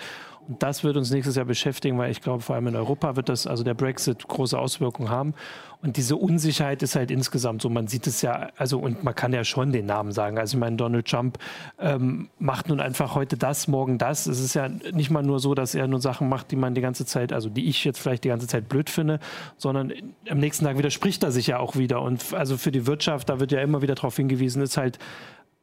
Das 0.49 0.83
wird 0.83 0.97
uns 0.97 1.11
nächstes 1.11 1.37
Jahr 1.37 1.45
beschäftigen, 1.45 1.99
weil 1.99 2.11
ich 2.11 2.23
glaube, 2.23 2.43
vor 2.43 2.55
allem 2.55 2.69
in 2.69 2.77
Europa 2.77 3.17
wird 3.17 3.29
das, 3.29 3.47
also 3.47 3.65
der 3.65 3.75
Brexit 3.75 4.27
große 4.27 4.59
Auswirkungen 4.59 5.11
haben. 5.11 5.35
Und 5.83 5.97
diese 5.97 6.17
Unsicherheit 6.17 6.83
ist 6.83 6.97
halt 6.97 7.11
insgesamt 7.11 7.61
so. 7.61 7.69
Man 7.69 7.87
sieht 7.87 8.07
es 8.07 8.23
ja, 8.23 8.49
also 8.57 8.79
und 8.79 9.05
man 9.05 9.15
kann 9.15 9.33
ja 9.33 9.45
schon 9.45 9.73
den 9.73 9.85
Namen 9.87 10.11
sagen. 10.11 10.39
Also 10.39 10.57
ich 10.57 10.61
meine, 10.61 10.77
Donald 10.77 11.07
Trump 11.07 11.39
ähm, 11.79 12.31
macht 12.39 12.69
nun 12.69 12.81
einfach 12.81 13.15
heute 13.15 13.37
das, 13.37 13.69
morgen 13.69 13.99
das. 13.99 14.27
Es 14.27 14.41
ist 14.41 14.55
ja 14.55 14.69
nicht 14.69 15.11
mal 15.11 15.23
nur 15.23 15.39
so, 15.39 15.55
dass 15.55 15.75
er 15.75 15.87
nur 15.87 16.01
Sachen 16.01 16.29
macht, 16.29 16.51
die 16.51 16.57
man 16.57 16.75
die 16.75 16.81
ganze 16.81 17.05
Zeit, 17.05 17.33
also 17.33 17.51
die 17.51 17.69
ich 17.69 17.85
jetzt 17.85 18.01
vielleicht 18.01 18.25
die 18.25 18.29
ganze 18.29 18.47
Zeit 18.47 18.69
blöd 18.69 18.89
finde, 18.89 19.21
sondern 19.59 19.93
am 20.31 20.39
nächsten 20.39 20.65
Tag 20.65 20.79
widerspricht 20.79 21.23
er 21.23 21.31
sich 21.31 21.47
ja 21.47 21.59
auch 21.59 21.77
wieder. 21.77 22.01
Und 22.01 22.33
also 22.33 22.57
für 22.57 22.73
die 22.73 22.87
Wirtschaft, 22.87 23.29
da 23.29 23.39
wird 23.39 23.53
ja 23.53 23.61
immer 23.61 23.83
wieder 23.83 23.95
darauf 23.95 24.17
hingewiesen, 24.17 24.63
ist 24.63 24.79
halt 24.79 24.99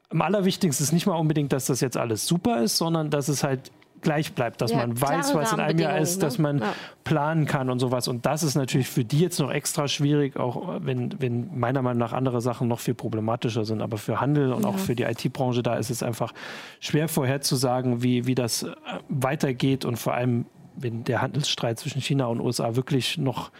am 0.09 0.21
allerwichtigsten 0.21 0.83
ist 0.83 0.91
nicht 0.93 1.07
mal 1.07 1.15
unbedingt, 1.15 1.51
dass 1.51 1.65
das 1.65 1.81
jetzt 1.81 1.97
alles 1.97 2.27
super 2.27 2.61
ist, 2.61 2.77
sondern 2.77 3.09
dass 3.09 3.27
es 3.27 3.43
halt 3.43 3.71
gleich 4.05 4.33
bleibt, 4.33 4.61
dass 4.61 4.71
ja, 4.71 4.77
man 4.77 5.01
weiß, 5.01 5.33
was 5.33 5.51
in 5.51 5.59
einem 5.59 5.79
Jahr 5.79 5.97
ist, 5.97 6.17
ne? 6.17 6.21
dass 6.21 6.37
man 6.37 6.59
ja. 6.59 6.73
planen 7.03 7.45
kann 7.47 7.71
und 7.71 7.79
sowas. 7.79 8.07
Und 8.07 8.25
das 8.27 8.43
ist 8.43 8.55
natürlich 8.55 8.87
für 8.87 9.03
die 9.03 9.19
jetzt 9.19 9.39
noch 9.39 9.51
extra 9.51 9.87
schwierig, 9.87 10.37
auch 10.37 10.79
wenn, 10.79 11.19
wenn 11.19 11.57
meiner 11.57 11.81
Meinung 11.81 11.97
nach 11.97 12.13
andere 12.13 12.39
Sachen 12.39 12.67
noch 12.67 12.79
viel 12.79 12.93
problematischer 12.93 13.65
sind. 13.65 13.81
Aber 13.81 13.97
für 13.97 14.21
Handel 14.21 14.53
und 14.53 14.61
ja. 14.61 14.69
auch 14.69 14.77
für 14.77 14.95
die 14.95 15.03
IT-Branche, 15.03 15.63
da 15.63 15.75
ist 15.75 15.89
es 15.89 16.03
einfach 16.03 16.33
schwer 16.79 17.07
vorherzusagen, 17.07 18.03
wie, 18.03 18.27
wie 18.27 18.35
das 18.35 18.63
äh, 18.63 18.75
weitergeht 19.09 19.85
und 19.85 19.97
vor 19.97 20.13
allem, 20.13 20.45
wenn 20.75 21.03
der 21.03 21.23
Handelsstreit 21.23 21.79
zwischen 21.79 22.01
China 22.01 22.27
und 22.27 22.39
USA 22.39 22.75
wirklich 22.75 23.17
noch 23.17 23.51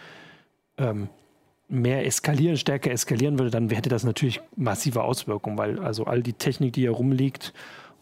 ähm, 0.78 1.08
mehr 1.68 2.06
eskalieren, 2.06 2.56
stärker 2.56 2.92
eskalieren 2.92 3.36
würde, 3.36 3.50
dann 3.50 3.68
hätte 3.68 3.88
das 3.88 4.04
natürlich 4.04 4.40
massive 4.54 5.02
Auswirkungen, 5.02 5.58
weil 5.58 5.80
also 5.80 6.04
all 6.04 6.22
die 6.22 6.34
Technik, 6.34 6.74
die 6.74 6.82
hier 6.82 6.92
rumliegt 6.92 7.52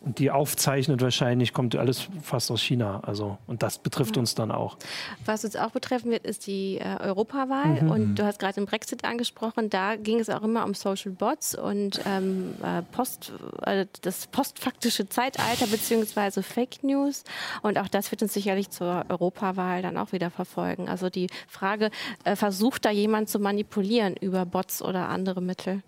und 0.04 0.18
die 0.18 0.30
aufzeichnet 0.30 1.00
wahrscheinlich, 1.00 1.52
kommt 1.54 1.74
alles 1.76 2.08
fast 2.22 2.50
aus 2.50 2.60
China. 2.60 3.00
Also, 3.04 3.38
und 3.46 3.62
das 3.62 3.78
betrifft 3.78 4.16
ja. 4.16 4.20
uns 4.20 4.34
dann 4.34 4.50
auch. 4.50 4.76
Was 5.24 5.44
uns 5.44 5.56
auch 5.56 5.70
betreffen 5.70 6.10
wird, 6.10 6.26
ist 6.26 6.46
die 6.46 6.78
äh, 6.78 6.96
Europawahl. 7.00 7.82
Mhm. 7.82 7.90
Und 7.90 8.14
du 8.16 8.24
hast 8.24 8.38
gerade 8.38 8.54
den 8.54 8.66
Brexit 8.66 9.04
angesprochen. 9.04 9.70
Da 9.70 9.96
ging 9.96 10.20
es 10.20 10.28
auch 10.28 10.42
immer 10.42 10.64
um 10.64 10.74
Social 10.74 11.12
Bots 11.12 11.54
und 11.54 12.00
ähm, 12.06 12.54
äh, 12.62 12.82
Post, 12.92 13.32
äh, 13.62 13.86
das 14.02 14.26
postfaktische 14.26 15.08
Zeitalter 15.08 15.66
beziehungsweise 15.66 16.42
Fake 16.42 16.84
News. 16.84 17.24
Und 17.62 17.78
auch 17.78 17.88
das 17.88 18.10
wird 18.10 18.22
uns 18.22 18.34
sicherlich 18.34 18.70
zur 18.70 19.06
Europawahl 19.08 19.80
dann 19.80 19.96
auch 19.96 20.12
wieder 20.12 20.30
verfolgen. 20.30 20.88
Also 20.88 21.08
die 21.08 21.28
Frage, 21.48 21.90
äh, 22.24 22.36
versucht 22.36 22.84
da 22.84 22.90
jemand 22.90 23.30
zu 23.30 23.38
manipulieren 23.38 24.16
über 24.16 24.44
Bots 24.44 24.82
oder 24.82 25.08
andere 25.08 25.40
Mittel? 25.40 25.82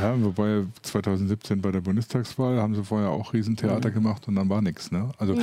Ja, 0.00 0.14
wobei 0.22 0.64
2017 0.82 1.60
bei 1.60 1.72
der 1.72 1.80
Bundestagswahl 1.80 2.60
haben 2.60 2.74
sie 2.74 2.84
vorher 2.84 3.10
auch 3.10 3.32
Riesentheater 3.32 3.90
mhm. 3.90 3.94
gemacht 3.94 4.28
und 4.28 4.34
dann 4.34 4.48
war 4.48 4.62
nichts. 4.62 4.90
Ne? 4.90 5.10
Also 5.18 5.34
mhm. 5.34 5.42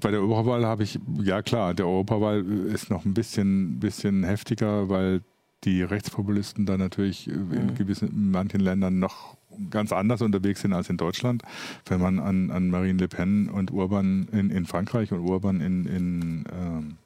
bei 0.00 0.10
der 0.10 0.20
Europawahl 0.20 0.66
habe 0.66 0.82
ich, 0.82 0.98
ja 1.22 1.42
klar, 1.42 1.74
der 1.74 1.86
Europawahl 1.86 2.44
ist 2.44 2.90
noch 2.90 3.04
ein 3.04 3.14
bisschen, 3.14 3.78
bisschen 3.78 4.24
heftiger, 4.24 4.88
weil 4.88 5.22
die 5.64 5.82
Rechtspopulisten 5.82 6.66
da 6.66 6.76
natürlich 6.76 7.28
mhm. 7.28 7.52
in 7.52 7.74
gewissen, 7.74 8.08
in 8.08 8.30
manchen 8.30 8.60
Ländern 8.60 8.98
noch 8.98 9.36
ganz 9.70 9.92
anders 9.92 10.22
unterwegs 10.22 10.62
sind 10.62 10.72
als 10.72 10.88
in 10.90 10.96
Deutschland. 10.96 11.42
Wenn 11.86 12.00
man 12.00 12.18
an, 12.18 12.50
an 12.50 12.70
Marine 12.70 12.98
Le 12.98 13.08
Pen 13.08 13.48
und 13.48 13.70
Urban 13.70 14.28
in, 14.32 14.50
in 14.50 14.66
Frankreich 14.66 15.12
und 15.12 15.20
Urban 15.20 15.60
in, 15.60 15.86
in 15.86 16.44
ähm, 16.52 16.96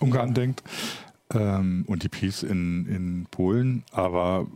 Ungarn 0.00 0.34
denkt 0.34 0.62
ähm, 1.32 1.84
und 1.86 2.02
die 2.02 2.08
Peace 2.08 2.42
in, 2.42 2.86
in 2.86 3.26
Polen. 3.30 3.82
Aber 3.92 4.46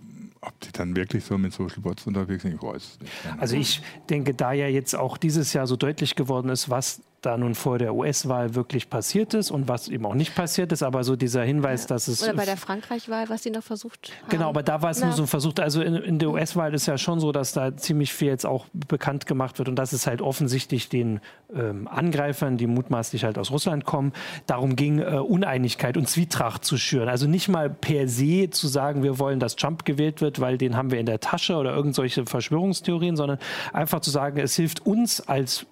ob 0.42 0.58
die 0.60 0.72
dann 0.72 0.96
wirklich 0.96 1.24
so 1.24 1.36
mit 1.36 1.52
Social 1.52 1.80
Bots 1.80 2.06
unterwegs 2.06 2.42
sind, 2.42 2.54
ich 2.54 2.62
weiß 2.62 2.82
es 2.82 3.00
nicht. 3.00 3.12
Also 3.38 3.56
ich 3.56 3.82
denke, 4.08 4.34
da 4.34 4.52
ja 4.52 4.66
jetzt 4.66 4.94
auch 4.94 5.16
dieses 5.16 5.52
Jahr 5.52 5.66
so 5.66 5.76
deutlich 5.76 6.16
geworden 6.16 6.48
ist, 6.48 6.70
was 6.70 7.02
da 7.22 7.36
nun 7.36 7.54
vor 7.54 7.78
der 7.78 7.94
US-Wahl 7.94 8.54
wirklich 8.54 8.90
passiert 8.90 9.34
ist 9.34 9.50
und 9.50 9.68
was 9.68 9.88
eben 9.88 10.06
auch 10.06 10.14
nicht 10.14 10.34
passiert 10.34 10.72
ist, 10.72 10.82
aber 10.82 11.04
so 11.04 11.16
dieser 11.16 11.42
Hinweis, 11.42 11.82
ja. 11.82 11.88
dass 11.88 12.08
es. 12.08 12.22
Oder 12.22 12.34
bei 12.34 12.44
der 12.44 12.56
Frankreich-Wahl, 12.56 13.28
was 13.28 13.42
sie 13.42 13.50
noch 13.50 13.62
versucht 13.62 14.12
haben. 14.20 14.30
Genau, 14.30 14.48
aber 14.48 14.62
da 14.62 14.82
war 14.82 14.90
es 14.90 15.02
nur 15.02 15.12
so 15.12 15.26
versucht. 15.26 15.60
Also 15.60 15.82
in, 15.82 15.94
in 15.96 16.18
der 16.18 16.30
US-Wahl 16.30 16.74
ist 16.74 16.86
ja 16.86 16.98
schon 16.98 17.20
so, 17.20 17.32
dass 17.32 17.52
da 17.52 17.76
ziemlich 17.76 18.12
viel 18.12 18.28
jetzt 18.28 18.46
auch 18.46 18.66
bekannt 18.72 19.26
gemacht 19.26 19.58
wird 19.58 19.68
und 19.68 19.76
das 19.76 19.92
ist 19.92 20.06
halt 20.06 20.22
offensichtlich 20.22 20.88
den 20.88 21.20
ähm, 21.54 21.88
Angreifern, 21.88 22.56
die 22.56 22.66
mutmaßlich 22.66 23.24
halt 23.24 23.38
aus 23.38 23.50
Russland 23.50 23.84
kommen, 23.84 24.12
darum 24.46 24.76
ging, 24.76 25.00
äh, 25.00 25.18
Uneinigkeit 25.18 25.96
und 25.96 26.08
Zwietracht 26.08 26.64
zu 26.64 26.76
schüren. 26.76 27.08
Also 27.08 27.26
nicht 27.26 27.48
mal 27.48 27.70
per 27.70 28.08
se 28.08 28.50
zu 28.50 28.68
sagen, 28.68 29.02
wir 29.02 29.18
wollen, 29.18 29.40
dass 29.40 29.56
Trump 29.56 29.84
gewählt 29.84 30.20
wird, 30.20 30.40
weil 30.40 30.58
den 30.58 30.76
haben 30.76 30.90
wir 30.90 31.00
in 31.00 31.06
der 31.06 31.20
Tasche 31.20 31.56
oder 31.56 31.74
irgendwelche 31.74 32.26
Verschwörungstheorien, 32.26 33.16
sondern 33.16 33.38
einfach 33.72 34.00
zu 34.00 34.10
sagen, 34.10 34.38
es 34.38 34.56
hilft 34.56 34.86
uns 34.86 35.20
als 35.20 35.66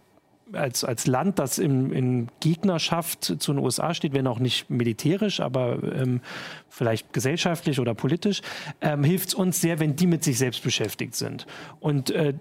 als, 0.53 0.85
als 0.85 1.07
Land, 1.07 1.39
das 1.39 1.59
in, 1.59 1.93
in 1.93 2.29
Gegnerschaft 2.41 3.25
zu 3.25 3.53
den 3.53 3.59
USA 3.59 3.95
steht, 3.95 4.13
wenn 4.13 4.27
auch 4.27 4.39
nicht 4.39 4.71
militärisch, 4.71 5.41
aber 5.41 5.83
ähm, 5.83 6.21
vielleicht 6.69 7.13
gesellschaftlich 7.13 7.81
oder 7.81 7.95
politisch, 7.95 8.43
ähm, 8.81 9.05
hilft 9.05 9.29
es 9.29 9.35
uns 9.35 9.61
sehr, 9.61 9.81
wenn 9.81 9.97
die 9.97 10.07
mit 10.07 10.25
sich 10.25 10.39
selbst 10.39 10.63
beschäftigt 10.63 11.15
sind. 11.15 11.47
Und 11.81 12.11
äh, 12.11 12.35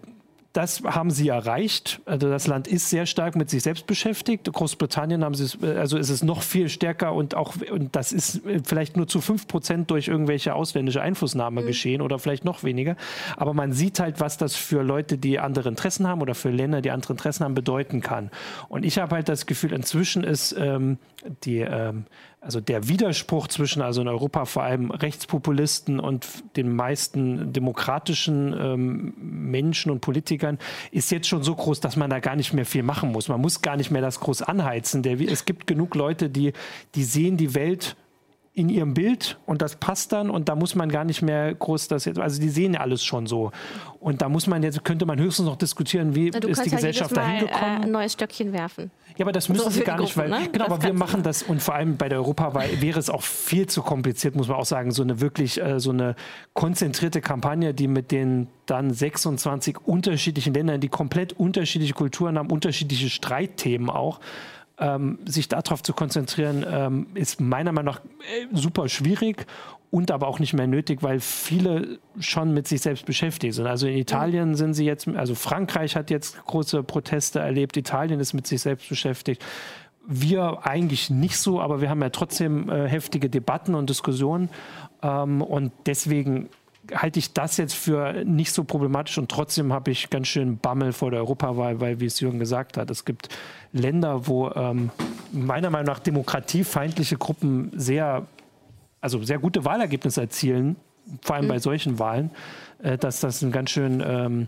das 0.54 0.82
haben 0.84 1.12
sie 1.12 1.28
erreicht. 1.28 2.02
Also 2.06 2.30
das 2.30 2.48
Land 2.48 2.68
ist 2.68 2.90
sehr 2.90 3.06
stark 3.06 3.36
mit 3.36 3.50
sich 3.50 3.64
selbst 3.64 3.86
beschäftigt. 3.86 4.52
Großbritannien 4.52 5.24
haben 5.24 5.36
sie 5.36 5.44
es, 5.44 5.64
also 5.64 5.98
ist 5.98 6.10
es 6.10 6.24
noch 6.24 6.42
viel 6.42 6.70
stärker 6.70 7.14
und 7.14 7.36
auch, 7.36 7.56
und 7.72 7.96
das 7.96 8.12
ist 8.12 8.42
vielleicht 8.64 8.98
nur 8.98 9.08
zu 9.08 9.22
fünf 9.22 9.48
Prozent 9.48 9.92
durch 9.92 10.08
irgendwelche 10.08 10.56
ausländische 10.56 11.02
Einflussnahme 11.02 11.62
mhm. 11.62 11.68
geschehen 11.68 12.02
oder 12.02 12.18
vielleicht 12.18 12.46
noch 12.46 12.64
weniger. 12.64 12.96
Aber 13.36 13.54
man 13.54 13.72
sieht 13.74 14.00
halt, 14.00 14.20
was 14.20 14.38
das 14.38 14.56
für 14.56 14.82
Leute, 14.82 15.18
die 15.18 15.40
andere 15.40 15.70
Interessen 15.70 16.08
haben 16.08 16.22
oder 16.22 16.34
für 16.34 16.50
Länder, 16.50 16.82
die 16.82 16.92
andere 16.92 17.14
Interessen 17.14 17.44
haben, 17.44 17.54
bedeuten 17.54 18.02
kann. 18.02 18.32
Und 18.70 18.84
ich 18.84 18.98
habe 18.98 19.16
halt 19.16 19.30
das 19.30 19.46
Gefühl, 19.46 19.74
inzwischen 19.74 20.24
ist 20.24 20.56
ähm, 20.58 20.98
die, 21.44 21.60
ähm, 21.60 22.06
also 22.42 22.60
der 22.60 22.88
Widerspruch 22.88 23.48
zwischen, 23.48 23.82
also 23.82 24.02
in 24.02 24.08
Europa 24.08 24.46
vor 24.46 24.64
allem 24.64 24.92
Rechtspopulisten 24.92 26.00
und 26.00 26.28
den 26.56 26.76
meisten 26.76 27.54
demokratischen 27.54 28.56
ähm, 28.58 29.14
Menschen 29.18 29.92
und 29.92 30.02
Politikern, 30.02 30.58
ist 30.92 31.12
jetzt 31.12 31.28
schon 31.28 31.44
so 31.44 31.56
groß, 31.56 31.80
dass 31.80 31.96
man 31.96 32.10
da 32.10 32.20
gar 32.20 32.36
nicht 32.36 32.54
mehr 32.54 32.66
viel 32.66 32.84
machen 32.84 33.12
muss. 33.12 33.28
Man 33.28 33.42
muss 33.42 33.62
gar 33.62 33.78
nicht 33.78 33.92
mehr 33.92 34.02
das 34.02 34.20
groß 34.20 34.44
anheizen. 34.44 35.04
Der, 35.04 35.20
es 35.20 35.46
gibt 35.46 35.68
genug 35.68 35.96
Leute, 35.96 36.30
die, 36.30 36.54
die 36.96 37.04
sehen 37.04 37.38
die 37.38 37.54
Welt 37.56 37.96
in 38.58 38.70
ihrem 38.70 38.96
Bild 38.96 39.38
und 39.46 39.62
das 39.62 39.76
passt 39.76 40.12
dann 40.14 40.32
und 40.32 40.50
da 40.50 40.56
muss 40.56 40.74
man 40.74 40.90
gar 40.90 41.04
nicht 41.04 41.22
mehr 41.22 41.54
groß 41.54 41.90
das 41.90 42.06
jetzt, 42.06 42.18
also 42.18 42.42
die 42.42 42.50
sehen 42.50 42.74
ja 42.74 42.80
alles 42.80 43.04
schon 43.04 43.28
so. 43.28 43.52
Und 44.00 44.24
da 44.24 44.30
muss 44.30 44.48
man 44.48 44.64
jetzt, 44.64 44.84
könnte 44.84 45.06
man 45.06 45.20
höchstens 45.20 45.46
noch 45.46 45.58
diskutieren, 45.58 46.16
wie 46.16 46.32
Na, 46.32 46.40
ist 46.40 46.66
die 46.66 46.72
halt 46.72 46.72
Gesellschaft 46.72 47.16
dahin 47.16 47.42
gekommen. 47.42 47.82
Äh, 47.82 47.84
ein 47.84 47.92
neues 47.92 48.14
Stöckchen 48.14 48.54
werfen. 48.54 48.90
Ja, 49.16 49.26
aber 49.26 49.32
das 49.32 49.48
müssen 49.48 49.64
so 49.64 49.70
sie 49.70 49.82
gar 49.82 50.00
nicht, 50.00 50.18
weil, 50.18 50.30
ne? 50.30 50.50
genau, 50.52 50.66
das 50.66 50.74
aber 50.74 50.84
wir 50.84 50.94
machen 50.94 51.22
das 51.22 51.44
und 51.44 51.62
vor 51.62 51.76
allem 51.76 51.98
bei 51.98 52.10
der 52.10 52.18
Europawahl 52.18 52.82
wäre 52.82 53.00
es 53.00 53.12
auch 53.12 53.22
viel 53.22 53.68
zu 53.68 53.84
kompliziert, 53.84 54.36
muss 54.36 54.48
man 54.48 54.58
auch 54.58 54.66
sagen, 54.66 54.90
so 54.90 55.04
eine 55.04 55.22
wirklich, 55.22 55.62
äh, 55.62 55.80
so 55.80 55.92
eine 55.92 56.16
konzentrierte 56.54 57.22
Kampagne, 57.22 57.76
die 57.76 57.88
mit 57.88 58.12
den 58.12 58.48
dann 58.66 58.92
26 58.92 59.78
unterschiedlichen 59.86 60.56
Ländern, 60.56 60.82
die 60.82 60.90
komplett 60.90 61.34
unterschiedliche 61.34 61.94
Kulturen 61.94 62.40
haben, 62.40 62.50
unterschiedliche 62.50 63.12
Streitthemen 63.12 63.92
auch, 63.92 64.20
ähm, 64.80 65.20
sich 65.26 65.48
darauf 65.48 65.82
zu 65.84 65.94
konzentrieren, 65.94 66.66
ähm, 66.70 67.08
ist 67.14 67.42
meiner 67.42 67.72
Meinung 67.72 67.96
nach 67.96 68.02
äh, 68.02 68.48
super 68.54 68.90
schwierig 68.90 69.46
und 69.90 70.12
aber 70.12 70.28
auch 70.28 70.40
nicht 70.40 70.54
mehr 70.54 70.68
nötig, 70.68 71.02
weil 71.02 71.20
viele 71.20 72.00
schon 72.20 72.54
mit 72.54 72.68
sich 72.68 72.82
selbst 72.82 73.06
beschäftigt 73.06 73.56
sind. 73.56 73.68
Also 73.68 73.88
in 73.88 73.98
Italien 73.98 74.56
sind 74.56 74.74
sie 74.74 74.86
jetzt, 74.86 75.08
also 75.08 75.34
Frankreich 75.34 75.96
hat 75.96 76.10
jetzt 76.10 76.44
große 76.46 76.84
Proteste 76.84 77.40
erlebt, 77.40 77.78
Italien 77.78 78.20
ist 78.20 78.34
mit 78.34 78.48
sich 78.48 78.62
selbst 78.62 78.90
beschäftigt. 78.90 79.44
Wir 80.06 80.66
eigentlich 80.66 81.10
nicht 81.10 81.38
so, 81.38 81.60
aber 81.60 81.82
wir 81.82 81.90
haben 81.90 82.02
ja 82.02 82.10
trotzdem 82.10 82.70
äh, 82.70 82.88
heftige 82.88 83.30
Debatten 83.30 83.76
und 83.76 83.90
Diskussionen. 83.90 84.50
Ähm, 85.02 85.42
und 85.42 85.72
deswegen 85.86 86.50
halte 86.94 87.20
ich 87.20 87.34
das 87.34 87.58
jetzt 87.58 87.76
für 87.76 88.24
nicht 88.24 88.52
so 88.52 88.64
problematisch 88.64 89.18
und 89.18 89.30
trotzdem 89.30 89.74
habe 89.74 89.92
ich 89.92 90.10
ganz 90.10 90.28
schön 90.28 90.58
Bammel 90.58 90.94
vor 90.94 91.12
der 91.12 91.20
Europawahl, 91.22 91.80
weil, 91.80 92.00
wie 92.00 92.06
es 92.06 92.20
Jürgen 92.20 92.40
gesagt 92.40 92.78
hat, 92.78 92.90
es 92.90 93.06
gibt 93.06 93.30
Länder, 93.72 94.28
wo 94.28 94.50
ähm, 94.52 94.92
meiner 95.32 95.70
Meinung 95.70 95.88
nach 95.88 96.00
demokratiefeindliche 96.00 97.18
Gruppen 97.18 97.72
sehr, 97.76 98.26
also 99.02 99.22
sehr 99.24 99.40
gute 99.40 99.66
Wahlergebnisse 99.66 100.22
erzielen, 100.22 100.76
vor 101.22 101.36
allem 101.36 101.46
mhm. 101.46 101.50
bei 101.50 101.60
solchen 101.60 102.00
Wahlen, 102.00 102.32
äh, 102.82 102.98
dass 102.98 103.20
das 103.20 103.42
ein 103.42 103.52
ganz 103.52 103.72
schön, 103.72 104.04
ähm, 104.06 104.48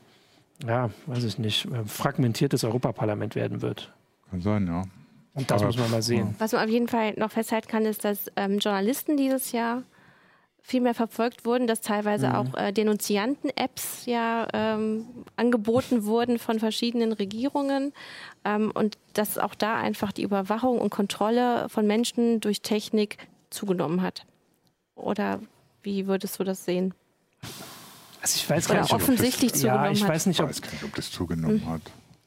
ja, 0.65 0.89
weiß 1.07 1.23
ich 1.23 1.37
nicht, 1.37 1.65
äh, 1.65 1.85
fragmentiertes 1.85 2.63
Europaparlament 2.63 3.35
werden 3.35 3.61
wird. 3.61 3.93
Kann 4.29 4.41
sein, 4.41 4.67
ja. 4.67 4.83
Und 5.33 5.49
das 5.49 5.61
Aber, 5.61 5.67
muss 5.67 5.77
man 5.77 5.91
mal 5.91 6.01
sehen. 6.01 6.35
Was 6.39 6.51
man 6.51 6.63
auf 6.63 6.69
jeden 6.69 6.87
Fall 6.87 7.13
noch 7.15 7.31
festhalten 7.31 7.67
kann, 7.67 7.85
ist, 7.85 8.03
dass 8.03 8.31
ähm, 8.35 8.59
Journalisten 8.59 9.15
dieses 9.15 9.51
Jahr 9.51 9.83
viel 10.69 10.81
mehr 10.81 10.93
verfolgt 10.93 11.45
wurden, 11.45 11.65
dass 11.65 11.81
teilweise 11.81 12.29
mhm. 12.29 12.35
auch 12.35 12.53
äh, 12.55 12.71
Denunzianten-Apps 12.71 14.05
ja 14.05 14.47
ähm, 14.53 15.05
angeboten 15.35 16.05
wurden 16.05 16.37
von 16.37 16.59
verschiedenen 16.59 17.11
Regierungen 17.11 17.91
ähm, 18.45 18.71
und 18.73 18.97
dass 19.13 19.37
auch 19.37 19.55
da 19.55 19.77
einfach 19.77 20.11
die 20.11 20.21
Überwachung 20.21 20.79
und 20.79 20.91
Kontrolle 20.91 21.67
von 21.69 21.87
Menschen 21.87 22.39
durch 22.39 22.61
Technik 22.61 23.17
zugenommen 23.49 24.03
hat. 24.03 24.25
Oder 24.95 25.39
wie 25.81 26.05
würdest 26.05 26.39
du 26.39 26.43
das 26.43 26.65
sehen? 26.65 26.93
Also 28.21 28.35
ich 28.35 28.49
weiß 28.49 28.65
Oder 28.65 28.75
gar 28.75 28.81
nicht, 28.83 28.93
offensichtlich 28.93 29.51
ob 29.51 29.53
das, 29.53 29.61
zugenommen 29.61 29.85
ja, 29.85 29.91
ich 29.91 30.03
hat. 30.03 30.09
weiß 30.09 30.25
nicht, 30.27 30.39
ob, 30.39 30.51
ich 30.51 30.61
weiß 30.61 30.71
nicht, 30.71 30.83
ob 30.83 30.95
das 30.95 31.11
zugenommen 31.11 31.63
mhm. 31.65 31.69
hat. 31.69 31.81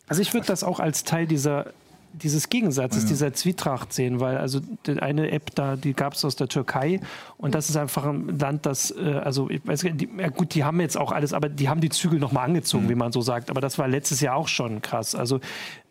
Also 0.09 0.21
ich 0.21 0.35
würde 0.35 0.47
das 0.47 0.65
auch 0.65 0.81
als 0.81 1.05
Teil 1.05 1.27
dieser 1.27 1.73
dieses 2.13 2.49
Gegensatzes, 2.49 3.05
ja. 3.05 3.09
dieser 3.09 3.33
Zwietracht 3.33 3.93
sehen, 3.93 4.21
weil 4.21 4.39
also 4.39 4.61
eine 5.01 5.31
App 5.31 5.55
da, 5.55 5.77
die 5.77 5.95
gab 5.95 6.15
es 6.15 6.25
aus 6.25 6.37
der 6.37 6.49
Türkei 6.49 7.01
und 7.39 7.55
das 7.55 7.71
ist 7.71 7.77
einfach 7.77 8.05
ein 8.05 8.39
Land, 8.39 8.67
das, 8.67 8.91
äh, 8.91 9.21
also 9.25 9.49
ich 9.51 9.67
weiß 9.67 9.85
nicht, 9.85 10.09
ja 10.19 10.29
gut, 10.29 10.55
die 10.55 10.65
haben 10.65 10.81
jetzt 10.81 10.97
auch 10.97 11.13
alles, 11.13 11.33
aber 11.33 11.49
die 11.49 11.69
haben 11.69 11.81
die 11.81 11.89
Zügel 11.89 12.19
nochmal 12.19 12.47
angezogen, 12.47 12.85
mhm. 12.85 12.91
wie 12.91 12.95
man 12.95 13.13
so 13.13 13.21
sagt, 13.21 13.51
aber 13.51 13.61
das 13.61 13.79
war 13.79 13.89
letztes 13.89 14.21
Jahr 14.21 14.37
auch 14.37 14.49
schon 14.49 14.83
krass. 14.83 15.15
Also 15.15 15.41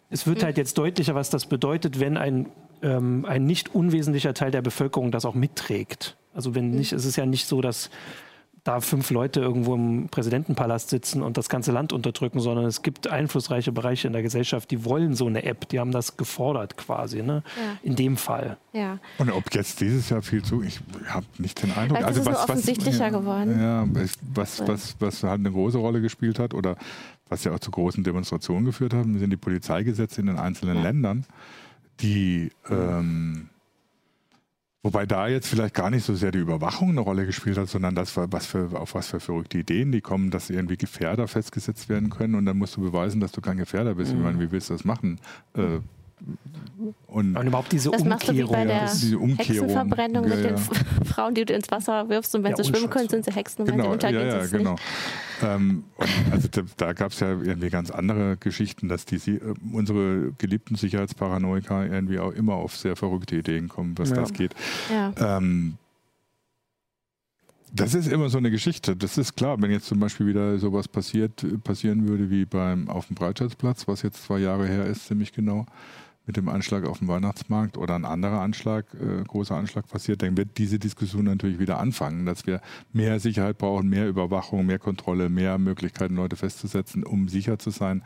es 0.09 0.27
wird 0.27 0.39
mhm. 0.39 0.45
halt 0.45 0.57
jetzt 0.57 0.77
deutlicher, 0.77 1.15
was 1.15 1.29
das 1.29 1.45
bedeutet, 1.45 1.99
wenn 1.99 2.17
ein, 2.17 2.47
ähm, 2.81 3.25
ein 3.25 3.45
nicht 3.45 3.73
unwesentlicher 3.73 4.33
Teil 4.33 4.51
der 4.51 4.61
Bevölkerung 4.61 5.11
das 5.11 5.25
auch 5.25 5.35
mitträgt. 5.35 6.17
Also 6.33 6.55
wenn 6.55 6.69
mhm. 6.69 6.77
nicht, 6.77 6.93
es 6.93 7.05
ist 7.05 7.15
ja 7.15 7.25
nicht 7.25 7.47
so, 7.47 7.61
dass 7.61 7.89
da 8.63 8.79
fünf 8.79 9.09
Leute 9.09 9.39
irgendwo 9.39 9.73
im 9.73 10.07
Präsidentenpalast 10.09 10.89
sitzen 10.89 11.23
und 11.23 11.37
das 11.37 11.49
ganze 11.49 11.71
Land 11.71 11.93
unterdrücken, 11.93 12.39
sondern 12.39 12.65
es 12.65 12.83
gibt 12.83 13.07
einflussreiche 13.07 13.71
Bereiche 13.71 14.05
in 14.05 14.13
der 14.13 14.21
Gesellschaft, 14.21 14.69
die 14.69 14.85
wollen 14.85 15.15
so 15.15 15.25
eine 15.25 15.43
App, 15.43 15.67
die 15.69 15.79
haben 15.79 15.91
das 15.91 16.15
gefordert 16.15 16.77
quasi, 16.77 17.23
ne? 17.23 17.43
Ja. 17.57 17.77
in 17.81 17.95
dem 17.95 18.17
Fall. 18.17 18.57
Ja. 18.73 18.99
Und 19.17 19.31
ob 19.31 19.53
jetzt 19.55 19.81
dieses 19.81 20.09
Jahr 20.09 20.21
viel 20.21 20.43
zu, 20.43 20.61
ich 20.61 20.79
habe 21.07 21.25
nicht 21.39 21.61
den 21.63 21.71
Eindruck. 21.71 22.03
Also 22.03 22.21
ist 22.21 22.27
es 22.27 22.33
was, 22.33 22.43
offensichtlicher 22.43 23.05
was, 23.05 23.19
geworden. 23.19 23.59
Ja, 23.59 23.87
was, 24.33 24.67
was, 24.67 24.95
was 24.99 25.23
halt 25.23 25.39
eine 25.39 25.51
große 25.51 25.79
Rolle 25.79 25.99
gespielt 25.99 26.37
hat 26.37 26.53
oder 26.53 26.75
was 27.29 27.43
ja 27.43 27.53
auch 27.53 27.59
zu 27.59 27.71
großen 27.71 28.03
Demonstrationen 28.03 28.65
geführt 28.65 28.93
hat, 28.93 29.05
sind 29.05 29.29
die 29.29 29.37
Polizeigesetze 29.37 30.21
in 30.21 30.27
den 30.27 30.37
einzelnen 30.37 30.77
ja. 30.77 30.83
Ländern, 30.83 31.25
die 32.01 32.51
ähm, 32.69 33.49
Wobei 34.83 35.05
da 35.05 35.27
jetzt 35.27 35.47
vielleicht 35.47 35.75
gar 35.75 35.91
nicht 35.91 36.03
so 36.03 36.15
sehr 36.15 36.31
die 36.31 36.39
Überwachung 36.39 36.89
eine 36.89 37.01
Rolle 37.01 37.27
gespielt 37.27 37.57
hat, 37.57 37.69
sondern 37.69 37.93
das, 37.93 38.17
was 38.17 38.47
für, 38.47 38.79
auf 38.79 38.95
was 38.95 39.07
für 39.07 39.19
verrückte 39.19 39.59
Ideen 39.59 39.91
die 39.91 40.01
kommen, 40.01 40.31
dass 40.31 40.49
irgendwie 40.49 40.77
Gefährder 40.77 41.27
festgesetzt 41.27 41.87
werden 41.87 42.09
können 42.09 42.33
und 42.33 42.45
dann 42.45 42.57
musst 42.57 42.77
du 42.77 42.81
beweisen, 42.81 43.21
dass 43.21 43.31
du 43.31 43.41
kein 43.41 43.57
Gefährder 43.57 43.93
bist. 43.93 44.11
Mhm. 44.11 44.17
Ich 44.17 44.23
meine, 44.23 44.39
wie 44.39 44.51
willst 44.51 44.69
du 44.69 44.73
das 44.73 44.83
machen? 44.83 45.19
Äh, 45.55 45.79
und, 47.07 47.35
und, 47.37 47.47
überhaupt 47.47 47.71
diese 47.71 47.91
das 47.91 48.01
Umkehrung. 48.01 48.09
Machst 48.09 48.29
du 48.29 48.33
wie 48.33 48.43
bei 48.43 48.65
der 48.65 48.89
diese 48.89 49.19
Umkehrung. 49.19 49.69
Hexenverbrennung 49.69 50.23
ja, 50.27 50.35
mit 50.35 50.45
den 50.45 50.57
Frauen, 51.05 51.35
die 51.35 51.45
du 51.45 51.53
ins 51.53 51.69
Wasser 51.69 52.09
wirfst 52.09 52.33
und 52.35 52.43
wenn 52.43 52.51
ja, 52.51 52.57
sie 52.57 52.69
schwimmen 52.69 52.89
können, 52.89 53.09
sind 53.09 53.25
sie 53.25 53.31
Hexen 53.31 53.61
und 53.61 53.71
genau, 53.71 53.77
wenn 53.77 53.89
sie 53.89 53.93
untergehen, 53.93 54.27
ja, 54.27 54.37
ja, 54.37 54.43
sind 54.45 54.57
genau. 54.59 54.75
Ähm, 55.43 55.83
also 56.31 56.47
da, 56.49 56.61
da 56.77 56.93
gab 56.93 57.11
es 57.11 57.19
ja 57.19 57.29
irgendwie 57.29 57.69
ganz 57.69 57.91
andere 57.91 58.37
Geschichten, 58.37 58.87
dass 58.87 59.05
die, 59.05 59.15
äh, 59.15 59.53
unsere 59.71 60.31
geliebten 60.37 60.75
Sicherheitsparanoiker 60.75 61.85
irgendwie 61.85 62.19
auch 62.19 62.31
immer 62.31 62.55
auf 62.55 62.75
sehr 62.75 62.95
verrückte 62.95 63.35
Ideen 63.35 63.67
kommen, 63.67 63.97
was 63.97 64.13
das 64.13 64.33
geht. 64.33 64.55
Ähm, 64.91 65.77
das 67.73 67.93
ist 67.93 68.07
immer 68.07 68.29
so 68.29 68.37
eine 68.37 68.51
Geschichte. 68.51 68.95
Das 68.95 69.17
ist 69.17 69.35
klar, 69.35 69.61
wenn 69.61 69.71
jetzt 69.71 69.85
zum 69.85 69.99
Beispiel 69.99 70.27
wieder 70.27 70.57
sowas 70.57 70.87
passiert, 70.87 71.45
passieren 71.63 72.07
würde 72.07 72.29
wie 72.29 72.45
beim 72.45 72.89
auf 72.89 73.07
dem 73.07 73.15
Breitscheidplatz, 73.15 73.87
was 73.87 74.01
jetzt 74.01 74.23
zwei 74.23 74.39
Jahre 74.39 74.67
her 74.67 74.85
ist, 74.85 75.07
ziemlich 75.07 75.31
genau 75.31 75.65
mit 76.25 76.37
dem 76.37 76.49
Anschlag 76.49 76.85
auf 76.85 76.99
dem 76.99 77.07
Weihnachtsmarkt 77.07 77.77
oder 77.77 77.95
ein 77.95 78.05
anderer 78.05 78.41
Anschlag, 78.41 78.85
äh, 78.93 79.23
großer 79.23 79.55
Anschlag 79.55 79.87
passiert, 79.87 80.21
dann 80.21 80.37
wird 80.37 80.57
diese 80.57 80.77
Diskussion 80.77 81.25
natürlich 81.25 81.59
wieder 81.59 81.79
anfangen, 81.79 82.25
dass 82.25 82.45
wir 82.45 82.61
mehr 82.93 83.19
Sicherheit 83.19 83.57
brauchen, 83.57 83.89
mehr 83.89 84.07
Überwachung, 84.07 84.65
mehr 84.65 84.79
Kontrolle, 84.79 85.29
mehr 85.29 85.57
Möglichkeiten, 85.57 86.15
Leute 86.15 86.35
festzusetzen, 86.35 87.03
um 87.03 87.27
sicher 87.27 87.57
zu 87.57 87.71
sein. 87.71 88.03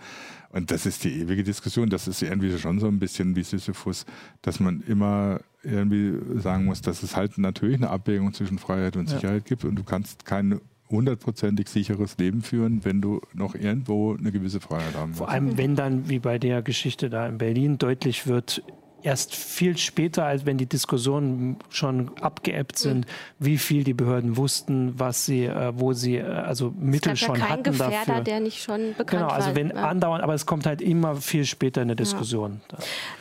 Und 0.49 0.71
das 0.71 0.85
ist 0.85 1.03
die 1.03 1.19
ewige 1.19 1.43
Diskussion. 1.43 1.89
Das 1.89 2.07
ist 2.07 2.21
irgendwie 2.21 2.57
schon 2.57 2.79
so 2.79 2.87
ein 2.87 2.99
bisschen 2.99 3.35
wie 3.35 3.43
Sisyphus, 3.43 4.05
dass 4.41 4.61
man 4.61 4.81
immer 4.87 5.41
irgendwie 5.63 6.39
sagen 6.39 6.65
muss, 6.65 6.81
dass 6.81 7.03
es 7.03 7.17
halt 7.17 7.37
natürlich 7.37 7.77
eine 7.77 7.89
Abwägung 7.89 8.33
zwischen 8.33 8.59
Freiheit 8.59 8.95
und 8.95 9.09
Sicherheit 9.09 9.43
ja. 9.43 9.49
gibt 9.49 9.65
und 9.65 9.75
du 9.75 9.83
kannst 9.83 10.25
keine 10.25 10.61
hundertprozentig 10.95 11.69
sicheres 11.69 12.17
Leben 12.17 12.41
führen, 12.41 12.83
wenn 12.83 13.01
du 13.01 13.21
noch 13.33 13.55
irgendwo 13.55 14.15
eine 14.15 14.31
gewisse 14.31 14.59
Freiheit 14.59 14.95
haben 14.95 15.09
willst. 15.09 15.19
Vor 15.19 15.29
allem, 15.29 15.57
wenn 15.57 15.75
dann, 15.75 16.09
wie 16.09 16.19
bei 16.19 16.39
der 16.39 16.61
Geschichte 16.61 17.09
da 17.09 17.27
in 17.27 17.37
Berlin, 17.37 17.77
deutlich 17.77 18.27
wird, 18.27 18.63
erst 19.05 19.35
viel 19.35 19.77
später, 19.77 20.25
als 20.25 20.45
wenn 20.45 20.57
die 20.57 20.65
Diskussionen 20.65 21.57
schon 21.69 22.17
abgeebbt 22.17 22.77
sind, 22.77 23.05
wie 23.37 23.57
viel 23.57 23.83
die 23.83 23.93
Behörden 23.93 24.35
wussten, 24.35 24.99
was 24.99 25.25
sie, 25.25 25.45
äh, 25.45 25.73
wo 25.75 25.93
sie, 25.93 26.17
äh, 26.17 26.23
also 26.23 26.73
Mittel 26.77 27.13
es 27.13 27.19
schon 27.19 27.35
ja 27.35 27.41
kein 27.41 27.49
hatten 27.51 27.63
Gefährder, 27.63 28.05
dafür. 28.05 28.23
der 28.23 28.39
nicht 28.39 28.63
schon 28.63 28.95
bekannt 28.97 29.09
genau, 29.09 29.27
also 29.27 29.49
war. 29.49 29.55
wenn 29.55 29.69
ja. 29.69 29.87
andauernd, 29.87 30.23
aber 30.23 30.33
es 30.33 30.45
kommt 30.45 30.65
halt 30.65 30.81
immer 30.81 31.17
viel 31.17 31.45
später 31.45 31.83
in 31.83 31.89
der 31.89 31.95
Diskussion. 31.95 32.61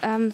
Ja. 0.02 0.16
Ähm, 0.16 0.32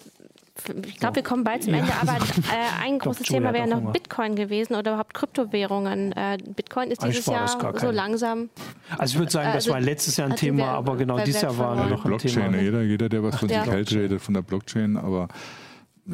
ich 0.85 0.97
glaube, 0.99 1.17
wir 1.17 1.23
kommen 1.23 1.45
bald 1.45 1.65
zum 1.65 1.75
Ende, 1.75 1.93
aber 2.01 2.13
äh, 2.13 2.83
ein 2.85 2.99
großes 2.99 3.27
Thema 3.27 3.53
wäre 3.53 3.69
noch 3.69 3.93
Bitcoin 3.93 4.35
gewesen 4.35 4.75
oder 4.75 4.93
überhaupt 4.93 5.15
Kryptowährungen. 5.15 6.13
Äh, 6.13 6.39
Bitcoin 6.55 6.91
ist 6.91 7.03
dieses 7.03 7.27
Jahr 7.27 7.49
so 7.77 7.91
langsam. 7.91 8.51
Also 8.99 9.15
ich 9.15 9.19
würde 9.19 9.33
sagen, 9.33 9.49
das 9.49 9.65
also, 9.65 9.71
war 9.71 9.81
letztes 9.81 10.17
Jahr 10.17 10.29
ein 10.29 10.37
Thema, 10.37 10.69
aber 10.73 10.97
genau 10.97 11.19
dieses 11.21 11.43
Jahr 11.43 11.57
war 11.57 11.89
noch 11.89 12.05
ein 12.05 12.19
Thema. 12.19 12.57
Jeder, 12.57 12.83
jeder, 12.83 13.09
der 13.09 13.23
was 13.23 13.37
von 13.37 13.49
sich 13.49 13.59
hält, 13.59 13.93
redet 13.93 14.21
von 14.21 14.35
der 14.35 14.43
Blockchain, 14.43 14.97
aber 14.97 15.29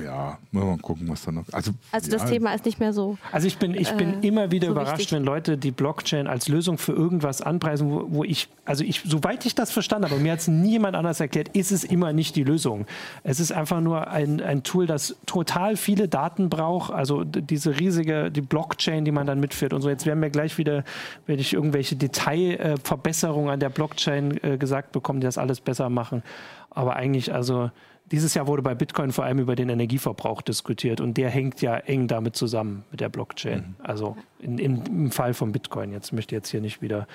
ja, 0.03 0.39
man 0.53 0.81
gucken, 0.81 1.09
was 1.09 1.25
da 1.25 1.33
noch. 1.33 1.45
Also, 1.53 1.73
also 1.91 2.11
das 2.11 2.23
ja. 2.23 2.29
Thema 2.29 2.55
ist 2.55 2.65
nicht 2.65 2.81
mehr 2.81 2.93
so. 2.93 3.17
Also 3.33 3.47
ich 3.47 3.59
bin, 3.59 3.75
ich 3.75 3.91
bin 3.93 4.23
äh, 4.23 4.27
immer 4.27 4.51
wieder 4.51 4.67
so 4.67 4.73
überrascht, 4.73 4.99
wichtig. 4.99 5.13
wenn 5.13 5.25
Leute 5.25 5.57
die 5.57 5.71
Blockchain 5.71 6.27
als 6.27 6.49
Lösung 6.49 6.79
für 6.79 6.93
irgendwas 6.93 7.41
anpreisen, 7.41 7.91
wo, 7.91 8.07
wo 8.09 8.25
ich, 8.25 8.49
also 8.65 8.85
ich, 8.85 9.03
soweit 9.05 9.47
ich 9.47 9.55
das 9.55 9.71
verstanden 9.71 10.11
habe, 10.11 10.21
mir 10.21 10.33
hat 10.33 10.41
es 10.41 10.49
niemand 10.49 10.97
anders 10.97 11.21
erklärt, 11.21 11.49
ist 11.57 11.73
es 11.73 11.85
immer 11.85 12.13
nicht 12.13 12.37
die 12.37 12.45
Lösung. 12.45 12.87
Es 13.23 13.41
ist 13.41 13.53
einfach 13.53 13.81
nur 13.81 14.09
ein, 14.09 14.41
ein 14.41 14.63
Tool, 14.63 14.87
das 14.87 15.17
total 15.27 15.77
viele 15.77 16.09
Daten 16.09 16.49
braucht, 16.49 16.93
also 16.93 17.25
diese 17.25 17.79
riesige, 17.79 18.31
die 18.31 18.43
Blockchain, 18.43 19.05
die 19.05 19.13
man 19.13 19.27
dann 19.27 19.41
mitführt 19.41 19.73
und 19.73 19.83
so. 19.83 19.89
Jetzt 19.89 20.07
werden 20.07 20.21
wir 20.21 20.31
gleich 20.31 20.59
wieder, 20.59 20.85
wenn 21.27 21.39
ich 21.39 21.55
irgendwelche 21.55 21.97
Detailverbesserungen 21.97 23.51
an 23.51 23.61
der 23.61 23.71
Blockchain 23.71 24.43
äh, 24.43 24.59
gesagt 24.59 24.93
bekommen, 24.93 25.21
die 25.21 25.27
das 25.27 25.39
alles 25.39 25.61
besser 25.61 25.89
machen. 25.89 26.23
Aber 26.71 26.97
eigentlich, 26.97 27.33
also 27.33 27.71
dieses 28.13 28.35
Jahr 28.35 28.47
wurde 28.47 28.63
bei 28.63 28.75
Bitcoin 28.75 29.13
vor 29.13 29.25
allem 29.25 29.39
über 29.39 29.57
den 29.57 29.69
Energieverbrauch 29.69 30.43
diskutiert 30.43 31.01
und 31.01 31.17
der 31.17 31.31
hängt 31.31 31.61
ja 31.61 31.77
eng 31.77 32.07
damit 32.09 32.37
zusammen 32.37 32.85
mit 32.91 33.01
der 33.01 33.09
Blockchain. 33.09 33.59
Mhm. 33.79 33.85
Also 33.85 34.17
in, 34.39 34.59
in, 34.59 34.87
im 34.87 35.11
Fall 35.11 35.35
von 35.35 35.53
Bitcoin. 35.53 35.93
Jetzt 35.93 36.13
möchte 36.13 36.35
jetzt 36.35 36.49
hier 36.51 36.61
nicht 36.61 36.83
wieder 36.83 37.07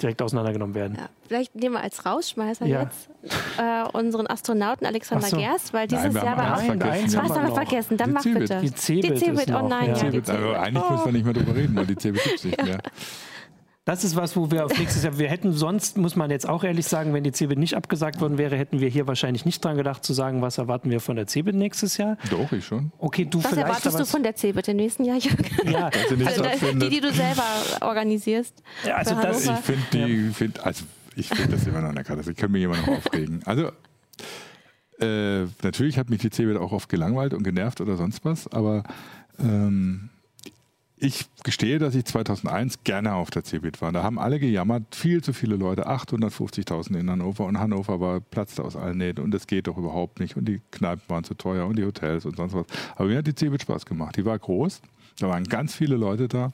direkt 0.00 0.22
auseinandergenommen 0.22 0.74
werden. 0.74 0.96
Ja, 0.96 1.08
vielleicht 1.26 1.54
nehmen 1.54 1.74
wir 1.74 1.82
als 1.82 2.06
Rausschmeißer 2.06 2.66
ja. 2.66 2.82
jetzt 2.82 3.10
äh, 3.58 3.88
unseren 3.96 4.26
Astronauten 4.26 4.86
Alexander 4.86 5.26
so. 5.26 5.36
Gerst, 5.36 5.72
weil 5.72 5.88
dieses 5.88 6.12
nein, 6.12 6.24
Jahr 6.24 6.36
war 6.36 6.56
auch. 6.56 6.62
Nein, 6.62 7.04
was 7.06 7.16
haben 7.16 7.46
wir 7.48 7.54
vergessen? 7.54 7.96
Dann 7.96 8.12
mach 8.12 8.22
bitte. 8.22 8.60
Die 8.60 8.72
Cebit, 8.74 9.10
die 9.10 9.16
Cebit 9.16 9.50
oh 9.50 9.66
nein, 9.66 9.90
ja. 9.90 10.08
ja. 10.08 10.20
Also 10.20 10.52
eigentlich 10.52 10.84
oh. 10.88 10.92
müssen 10.92 11.04
wir 11.06 11.12
nicht 11.12 11.24
mehr 11.24 11.34
drüber 11.34 11.56
reden, 11.56 11.74
weil 11.74 11.86
die 11.86 11.96
Cebit 11.96 12.22
gibt 12.22 12.36
es 12.36 12.44
nicht 12.44 12.62
mehr. 12.62 12.78
Das 13.88 14.04
ist 14.04 14.16
was, 14.16 14.36
wo 14.36 14.50
wir 14.50 14.66
auf 14.66 14.78
nächstes 14.78 15.02
Jahr, 15.02 15.16
wir 15.16 15.30
hätten 15.30 15.54
sonst, 15.54 15.96
muss 15.96 16.14
man 16.14 16.30
jetzt 16.30 16.46
auch 16.46 16.62
ehrlich 16.62 16.86
sagen, 16.86 17.14
wenn 17.14 17.24
die 17.24 17.32
CeBIT 17.32 17.58
nicht 17.58 17.74
abgesagt 17.74 18.20
worden 18.20 18.36
wäre, 18.36 18.54
hätten 18.54 18.80
wir 18.80 18.88
hier 18.90 19.06
wahrscheinlich 19.06 19.46
nicht 19.46 19.64
dran 19.64 19.78
gedacht 19.78 20.04
zu 20.04 20.12
sagen, 20.12 20.42
was 20.42 20.58
erwarten 20.58 20.90
wir 20.90 21.00
von 21.00 21.16
der 21.16 21.26
CeBIT 21.26 21.54
nächstes 21.54 21.96
Jahr. 21.96 22.18
Doch, 22.28 22.52
ich 22.52 22.66
schon. 22.66 22.92
Okay, 22.98 23.24
du 23.24 23.38
was 23.38 23.46
vielleicht. 23.46 23.66
Was 23.66 23.86
erwartest 23.86 24.00
du 24.00 24.04
von 24.04 24.22
der 24.22 24.36
CeBIT 24.36 24.68
im 24.68 24.76
nächsten 24.76 25.04
Jahr, 25.04 25.16
Jürgen? 25.16 25.42
Ja, 25.72 25.86
also 26.26 26.72
die, 26.74 26.88
die 26.90 27.00
du 27.00 27.10
selber 27.10 27.44
organisierst. 27.80 28.62
Ja, 28.84 28.96
also 28.96 29.14
das, 29.14 29.46
ich 29.46 29.52
finde 29.52 29.82
die, 29.94 30.34
find, 30.34 30.60
also 30.66 30.84
ich 31.16 31.28
finde 31.28 31.52
das 31.52 31.66
immer 31.66 31.80
noch 31.80 31.88
eine 31.88 32.04
Katastrophe. 32.04 32.32
Ich 32.32 32.36
kann 32.36 32.52
mich 32.52 32.64
immer 32.64 32.76
noch 32.76 32.88
aufregen. 32.88 33.40
Also 33.46 33.72
äh, 35.00 35.46
natürlich 35.62 35.96
hat 35.96 36.10
mich 36.10 36.20
die 36.20 36.28
CeBIT 36.28 36.58
auch 36.58 36.72
oft 36.72 36.90
gelangweilt 36.90 37.32
und 37.32 37.42
genervt 37.42 37.80
oder 37.80 37.96
sonst 37.96 38.22
was, 38.26 38.52
aber 38.52 38.82
ähm, 39.38 40.10
ich 41.00 41.26
gestehe, 41.44 41.78
dass 41.78 41.94
ich 41.94 42.04
2001 42.04 42.84
gerne 42.84 43.14
auf 43.14 43.30
der 43.30 43.44
CeBIT 43.44 43.80
war. 43.80 43.92
Da 43.92 44.02
haben 44.02 44.18
alle 44.18 44.38
gejammert, 44.38 44.94
viel 44.94 45.22
zu 45.22 45.32
viele 45.32 45.56
Leute, 45.56 45.88
850.000 45.88 46.98
in 46.98 47.10
Hannover 47.10 47.46
und 47.46 47.58
Hannover 47.58 48.00
war 48.00 48.20
platzte 48.20 48.64
aus 48.64 48.76
allen 48.76 48.98
Nähten 48.98 49.22
und 49.22 49.32
das 49.32 49.46
geht 49.46 49.66
doch 49.66 49.76
überhaupt 49.76 50.20
nicht 50.20 50.36
und 50.36 50.46
die 50.46 50.60
Kneipen 50.70 51.02
waren 51.08 51.24
zu 51.24 51.34
teuer 51.34 51.66
und 51.66 51.78
die 51.78 51.84
Hotels 51.84 52.26
und 52.26 52.36
sonst 52.36 52.54
was. 52.54 52.66
Aber 52.96 53.08
mir 53.08 53.18
hat 53.18 53.26
die 53.26 53.34
CeBIT 53.34 53.62
Spaß 53.62 53.86
gemacht. 53.86 54.16
Die 54.16 54.24
war 54.24 54.38
groß, 54.38 54.80
da 55.18 55.28
waren 55.28 55.44
ganz 55.44 55.74
viele 55.74 55.96
Leute 55.96 56.28
da 56.28 56.52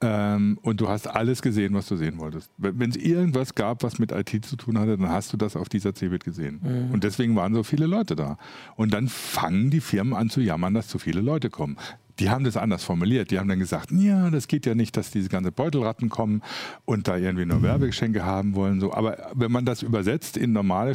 ähm, 0.00 0.58
und 0.62 0.80
du 0.80 0.88
hast 0.88 1.06
alles 1.06 1.40
gesehen, 1.40 1.74
was 1.74 1.86
du 1.86 1.96
sehen 1.96 2.18
wolltest. 2.18 2.50
Wenn 2.58 2.90
es 2.90 2.96
irgendwas 2.96 3.54
gab, 3.54 3.82
was 3.82 3.98
mit 3.98 4.12
IT 4.12 4.44
zu 4.44 4.56
tun 4.56 4.78
hatte, 4.78 4.98
dann 4.98 5.08
hast 5.08 5.32
du 5.32 5.36
das 5.36 5.56
auf 5.56 5.68
dieser 5.68 5.94
CeBIT 5.94 6.24
gesehen. 6.24 6.60
Mhm. 6.62 6.90
Und 6.92 7.04
deswegen 7.04 7.36
waren 7.36 7.54
so 7.54 7.62
viele 7.62 7.86
Leute 7.86 8.16
da. 8.16 8.38
Und 8.76 8.92
dann 8.92 9.08
fangen 9.08 9.70
die 9.70 9.80
Firmen 9.80 10.14
an 10.14 10.30
zu 10.30 10.40
jammern, 10.40 10.74
dass 10.74 10.88
zu 10.88 10.98
viele 10.98 11.20
Leute 11.20 11.50
kommen 11.50 11.76
die 12.18 12.30
haben 12.30 12.44
das 12.44 12.56
anders 12.56 12.84
formuliert. 12.84 13.30
Die 13.30 13.38
haben 13.38 13.48
dann 13.48 13.58
gesagt, 13.58 13.90
ja, 13.90 14.30
das 14.30 14.48
geht 14.48 14.66
ja 14.66 14.74
nicht, 14.74 14.96
dass 14.96 15.10
diese 15.10 15.28
ganze 15.28 15.52
Beutelratten 15.52 16.08
kommen 16.08 16.42
und 16.84 17.08
da 17.08 17.16
irgendwie 17.16 17.46
nur 17.46 17.62
Werbegeschenke 17.62 18.24
haben 18.24 18.54
wollen. 18.54 18.80
So. 18.80 18.92
Aber 18.92 19.30
wenn 19.34 19.50
man 19.50 19.64
das 19.64 19.82
übersetzt 19.82 20.36
in 20.36 20.52
normale 20.52 20.94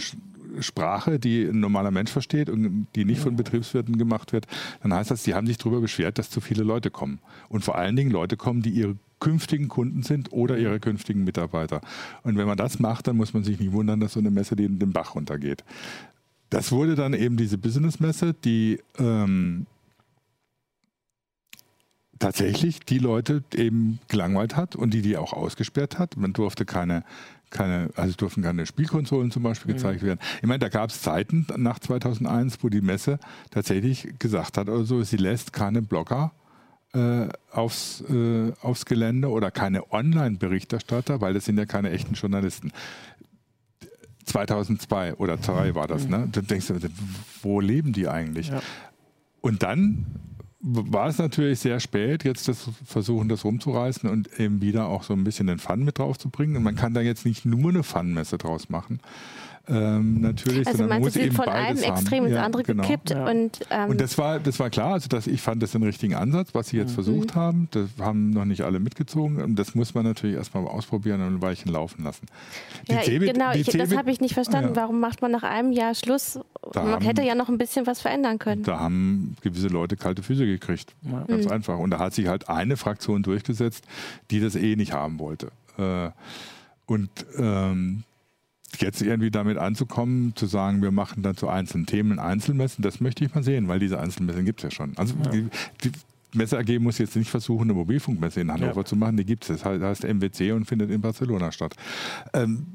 Sprache, 0.59 1.19
die 1.19 1.43
ein 1.43 1.59
normaler 1.59 1.91
Mensch 1.91 2.11
versteht 2.11 2.49
und 2.49 2.87
die 2.95 3.05
nicht 3.05 3.21
von 3.21 3.35
Betriebswirten 3.35 3.97
gemacht 3.97 4.33
wird, 4.33 4.47
dann 4.81 4.93
heißt 4.93 5.11
das, 5.11 5.23
die 5.23 5.35
haben 5.35 5.47
sich 5.47 5.57
darüber 5.57 5.81
beschwert, 5.81 6.17
dass 6.17 6.29
zu 6.29 6.41
viele 6.41 6.63
Leute 6.63 6.89
kommen. 6.89 7.19
Und 7.49 7.63
vor 7.63 7.77
allen 7.77 7.95
Dingen 7.95 8.11
Leute 8.11 8.37
kommen, 8.37 8.61
die 8.61 8.71
ihre 8.71 8.95
künftigen 9.19 9.67
Kunden 9.67 10.01
sind 10.01 10.31
oder 10.31 10.57
ihre 10.57 10.79
künftigen 10.79 11.23
Mitarbeiter. 11.23 11.81
Und 12.23 12.37
wenn 12.37 12.47
man 12.47 12.57
das 12.57 12.79
macht, 12.79 13.07
dann 13.07 13.17
muss 13.17 13.33
man 13.33 13.43
sich 13.43 13.59
nicht 13.59 13.73
wundern, 13.73 13.99
dass 13.99 14.13
so 14.13 14.19
eine 14.19 14.31
Messe 14.31 14.55
den, 14.55 14.79
den 14.79 14.93
Bach 14.93 15.15
runtergeht. 15.15 15.63
Das 16.49 16.71
wurde 16.71 16.95
dann 16.95 17.13
eben 17.13 17.37
diese 17.37 17.57
Business-Messe, 17.57 18.33
die 18.33 18.79
ähm, 18.97 19.67
tatsächlich 22.19 22.81
die 22.81 22.99
Leute 22.99 23.43
eben 23.55 23.99
gelangweilt 24.07 24.55
hat 24.55 24.75
und 24.75 24.93
die 24.93 25.01
die 25.01 25.17
auch 25.17 25.33
ausgesperrt 25.33 25.97
hat. 25.97 26.17
Man 26.17 26.33
durfte 26.33 26.65
keine, 26.65 27.03
keine, 27.49 27.89
also 27.95 28.13
durften 28.15 28.41
keine 28.41 28.65
Spielkonsolen 28.65 29.31
zum 29.31 29.43
Beispiel 29.43 29.73
gezeigt 29.73 30.01
mhm. 30.01 30.07
werden. 30.07 30.19
Ich 30.41 30.47
meine, 30.47 30.59
da 30.59 30.69
gab 30.69 30.89
es 30.89 31.01
Zeiten 31.01 31.47
nach 31.57 31.79
2001, 31.79 32.57
wo 32.61 32.69
die 32.69 32.81
Messe 32.81 33.19
tatsächlich 33.51 34.19
gesagt 34.19 34.57
hat, 34.57 34.69
also 34.69 35.01
sie 35.03 35.17
lässt 35.17 35.53
keine 35.53 35.81
Blogger 35.81 36.33
äh, 36.93 37.27
aufs, 37.51 38.01
äh, 38.09 38.51
aufs 38.61 38.85
Gelände 38.85 39.29
oder 39.29 39.51
keine 39.51 39.91
Online-Berichterstatter, 39.91 41.21
weil 41.21 41.33
das 41.33 41.45
sind 41.45 41.57
ja 41.57 41.65
keine 41.65 41.91
echten 41.91 42.15
Journalisten. 42.15 42.71
2002 44.25 45.15
oder 45.15 45.41
2003 45.41 45.75
war 45.75 45.87
das, 45.87 46.07
ne? 46.07 46.27
Dann 46.31 46.45
denkst 46.45 46.67
du, 46.67 46.75
wo 47.41 47.61
leben 47.61 47.93
die 47.93 48.07
eigentlich? 48.07 48.49
Ja. 48.49 48.61
Und 49.41 49.63
dann 49.63 50.05
war 50.61 51.07
es 51.07 51.17
natürlich 51.17 51.59
sehr 51.59 51.79
spät, 51.79 52.25
jetzt 52.25 52.47
das 52.47 52.69
versuchen, 52.85 53.29
das 53.29 53.45
rumzureißen 53.45 54.09
und 54.09 54.39
eben 54.39 54.61
wieder 54.61 54.87
auch 54.87 55.03
so 55.03 55.13
ein 55.13 55.23
bisschen 55.23 55.47
den 55.47 55.59
Fun 55.59 55.85
mit 55.85 55.99
drauf 55.99 56.17
zu 56.17 56.29
bringen. 56.29 56.57
Und 56.57 56.63
man 56.63 56.75
kann 56.75 56.93
da 56.93 57.01
jetzt 57.01 57.25
nicht 57.25 57.45
nur 57.45 57.69
eine 57.69 57.83
Fun-Messe 57.83 58.37
draus 58.37 58.69
machen, 58.69 58.99
ähm, 59.69 60.21
natürlich, 60.21 60.67
also 60.67 60.79
sondern 60.79 61.01
muss 61.01 61.15
eben 61.15 61.35
von 61.35 61.47
einem 61.47 61.77
Extrem 61.77 62.25
ins 62.25 62.35
andere 62.35 62.63
genau. 62.63 62.81
gekippt. 62.83 63.11
Ja. 63.11 63.29
Und, 63.29 63.59
ähm 63.69 63.91
und 63.91 64.01
das 64.01 64.17
war, 64.17 64.39
das 64.39 64.59
war 64.59 64.69
klar, 64.69 64.93
also 64.93 65.07
dass 65.07 65.27
ich 65.27 65.41
fand 65.41 65.61
das 65.61 65.71
den 65.71 65.83
richtigen 65.83 66.15
Ansatz, 66.15 66.49
was 66.53 66.69
sie 66.69 66.77
jetzt 66.77 66.91
mhm. 66.91 66.95
versucht 66.95 67.35
haben. 67.35 67.67
Das 67.71 67.89
haben 67.99 68.31
noch 68.31 68.45
nicht 68.45 68.61
alle 68.61 68.79
mitgezogen. 68.79 69.41
Und 69.41 69.57
das 69.57 69.75
muss 69.75 69.93
man 69.93 70.05
natürlich 70.05 70.35
erstmal 70.35 70.65
ausprobieren 70.65 71.21
und 71.21 71.35
ein 71.35 71.41
Weilchen 71.41 71.71
laufen 71.71 72.03
lassen. 72.03 72.25
Die 72.87 72.93
ja, 72.93 73.01
CeBIT, 73.01 73.33
genau, 73.33 73.51
ich, 73.53 73.65
CeBIT, 73.65 73.81
das 73.81 73.97
habe 73.97 74.11
ich 74.11 74.19
nicht 74.19 74.33
verstanden. 74.33 74.69
Ja. 74.75 74.81
Warum 74.81 74.99
macht 74.99 75.21
man 75.21 75.31
nach 75.31 75.43
einem 75.43 75.71
Jahr 75.71 75.93
Schluss? 75.93 76.39
Da 76.71 76.83
man 76.83 76.93
haben, 76.93 77.05
hätte 77.05 77.21
ja 77.21 77.35
noch 77.35 77.49
ein 77.49 77.57
bisschen 77.57 77.85
was 77.85 78.01
verändern 78.01 78.39
können. 78.39 78.63
Da 78.63 78.79
haben 78.79 79.35
gewisse 79.41 79.67
Leute 79.67 79.97
kalte 79.97 80.23
Füße 80.23 80.45
gekriegt. 80.45 80.93
Ja. 81.03 81.23
Ganz 81.27 81.45
mhm. 81.45 81.51
einfach. 81.51 81.77
Und 81.77 81.91
da 81.91 81.99
hat 81.99 82.13
sich 82.13 82.27
halt 82.27 82.49
eine 82.49 82.75
Fraktion 82.75 83.21
durchgesetzt, 83.21 83.85
die 84.31 84.39
das 84.39 84.55
eh 84.55 84.75
nicht 84.75 84.93
haben 84.93 85.19
wollte. 85.19 85.51
Äh, 85.77 86.09
und 86.87 87.09
ähm, 87.37 88.03
jetzt 88.77 89.01
irgendwie 89.01 89.31
damit 89.31 89.57
anzukommen, 89.57 90.35
zu 90.35 90.45
sagen, 90.45 90.81
wir 90.81 90.91
machen 90.91 91.23
dann 91.23 91.35
zu 91.35 91.49
einzelnen 91.49 91.85
Themen 91.85 92.19
Einzelmessen, 92.19 92.81
das 92.81 92.99
möchte 93.01 93.25
ich 93.25 93.33
mal 93.33 93.43
sehen, 93.43 93.67
weil 93.67 93.79
diese 93.79 93.99
Einzelmessen 93.99 94.45
gibt 94.45 94.59
es 94.59 94.63
ja 94.65 94.71
schon. 94.71 94.97
Also 94.97 95.15
ja. 95.23 95.31
die, 95.31 95.47
die 95.83 95.91
Messe 96.33 96.57
AG 96.57 96.79
muss 96.79 96.97
jetzt 96.97 97.15
nicht 97.15 97.29
versuchen, 97.29 97.63
eine 97.63 97.73
Mobilfunkmesse 97.73 98.41
in 98.41 98.51
Hannover 98.51 98.81
ja. 98.81 98.85
zu 98.85 98.95
machen, 98.95 99.17
die 99.17 99.25
gibt 99.25 99.49
es. 99.49 99.61
Das 99.61 99.65
heißt 99.65 100.03
MWC 100.03 100.51
und 100.51 100.65
findet 100.65 100.91
in 100.91 101.01
Barcelona 101.01 101.51
statt. 101.51 101.75
Ähm, 102.33 102.67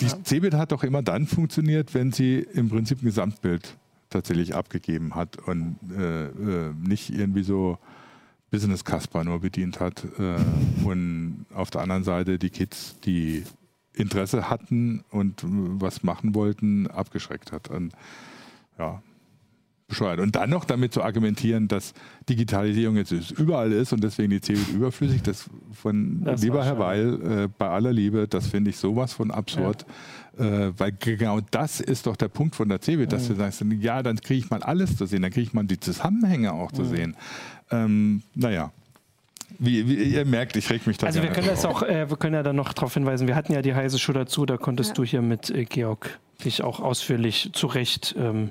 die 0.00 0.06
ja. 0.06 0.22
CeBIT 0.22 0.54
hat 0.54 0.72
doch 0.72 0.82
immer 0.82 1.02
dann 1.02 1.26
funktioniert, 1.26 1.94
wenn 1.94 2.12
sie 2.12 2.38
im 2.38 2.68
Prinzip 2.68 3.02
ein 3.02 3.06
Gesamtbild 3.06 3.76
tatsächlich 4.10 4.54
abgegeben 4.54 5.14
hat 5.14 5.38
und 5.38 5.76
äh, 5.96 6.26
äh, 6.26 6.74
nicht 6.74 7.10
irgendwie 7.10 7.42
so 7.42 7.78
Business 8.50 8.84
Casper 8.84 9.24
nur 9.24 9.40
bedient 9.40 9.80
hat 9.80 10.04
äh, 10.18 10.36
und 10.84 11.46
auf 11.52 11.70
der 11.70 11.82
anderen 11.82 12.04
Seite 12.04 12.38
die 12.38 12.50
Kids, 12.50 12.98
die 13.00 13.44
Interesse 13.96 14.48
hatten 14.48 15.04
und 15.10 15.42
was 15.44 16.02
machen 16.02 16.34
wollten, 16.34 16.86
abgeschreckt 16.86 17.52
hat. 17.52 17.68
Und, 17.68 17.92
ja, 18.78 19.02
bescheuert. 19.88 20.20
Und 20.20 20.34
dann 20.34 20.50
noch 20.50 20.64
damit 20.64 20.92
zu 20.92 21.02
argumentieren, 21.02 21.68
dass 21.68 21.94
Digitalisierung 22.28 22.96
jetzt 22.96 23.12
überall 23.12 23.72
ist 23.72 23.92
und 23.92 24.02
deswegen 24.02 24.30
die 24.30 24.40
CeBIT 24.40 24.68
überflüssig, 24.68 25.22
das 25.22 25.48
von 25.72 26.24
das 26.24 26.42
lieber 26.42 26.64
Herr 26.64 26.78
Weil, 26.78 27.44
äh, 27.44 27.48
bei 27.56 27.68
aller 27.68 27.92
Liebe, 27.92 28.26
das 28.26 28.48
finde 28.48 28.70
ich 28.70 28.76
sowas 28.76 29.12
von 29.12 29.30
absurd. 29.30 29.86
Ja. 30.38 30.66
Äh, 30.66 30.72
weil 30.78 30.92
genau 30.92 31.40
das 31.50 31.80
ist 31.80 32.06
doch 32.06 32.16
der 32.16 32.28
Punkt 32.28 32.56
von 32.56 32.68
der 32.68 32.80
CeBIT, 32.80 33.12
dass 33.12 33.24
mhm. 33.24 33.28
du 33.28 33.34
sagst, 33.36 33.64
ja, 33.80 34.02
dann 34.02 34.16
kriege 34.20 34.40
ich 34.40 34.50
mal 34.50 34.62
alles 34.62 34.96
zu 34.96 35.06
sehen, 35.06 35.22
dann 35.22 35.30
kriege 35.30 35.46
ich 35.46 35.54
mal 35.54 35.64
die 35.64 35.80
Zusammenhänge 35.80 36.52
auch 36.52 36.72
zu 36.72 36.82
mhm. 36.82 36.88
sehen. 36.88 37.16
Ähm, 37.70 38.22
naja. 38.34 38.72
Wie, 39.58 39.88
wie, 39.88 39.94
ihr 39.94 40.24
merkt, 40.24 40.56
ich 40.56 40.68
reg 40.70 40.86
mich 40.86 40.98
da 40.98 41.06
Also 41.06 41.22
wir 41.22 41.30
können 41.30 41.46
das 41.46 41.64
auch, 41.64 41.82
äh, 41.82 42.08
wir 42.10 42.16
können 42.16 42.34
ja 42.34 42.42
dann 42.42 42.56
noch 42.56 42.72
darauf 42.72 42.94
hinweisen, 42.94 43.26
wir 43.26 43.34
hatten 43.34 43.52
ja 43.52 43.62
die 43.62 43.74
heiße 43.74 43.98
Show 43.98 44.12
dazu, 44.12 44.46
da 44.46 44.56
konntest 44.56 44.90
ja. 44.90 44.94
du 44.94 45.04
hier 45.04 45.22
mit 45.22 45.50
äh, 45.50 45.64
Georg 45.64 46.18
dich 46.44 46.62
auch 46.62 46.80
ausführlich 46.80 47.50
zurecht 47.52 48.14
ähm, 48.18 48.50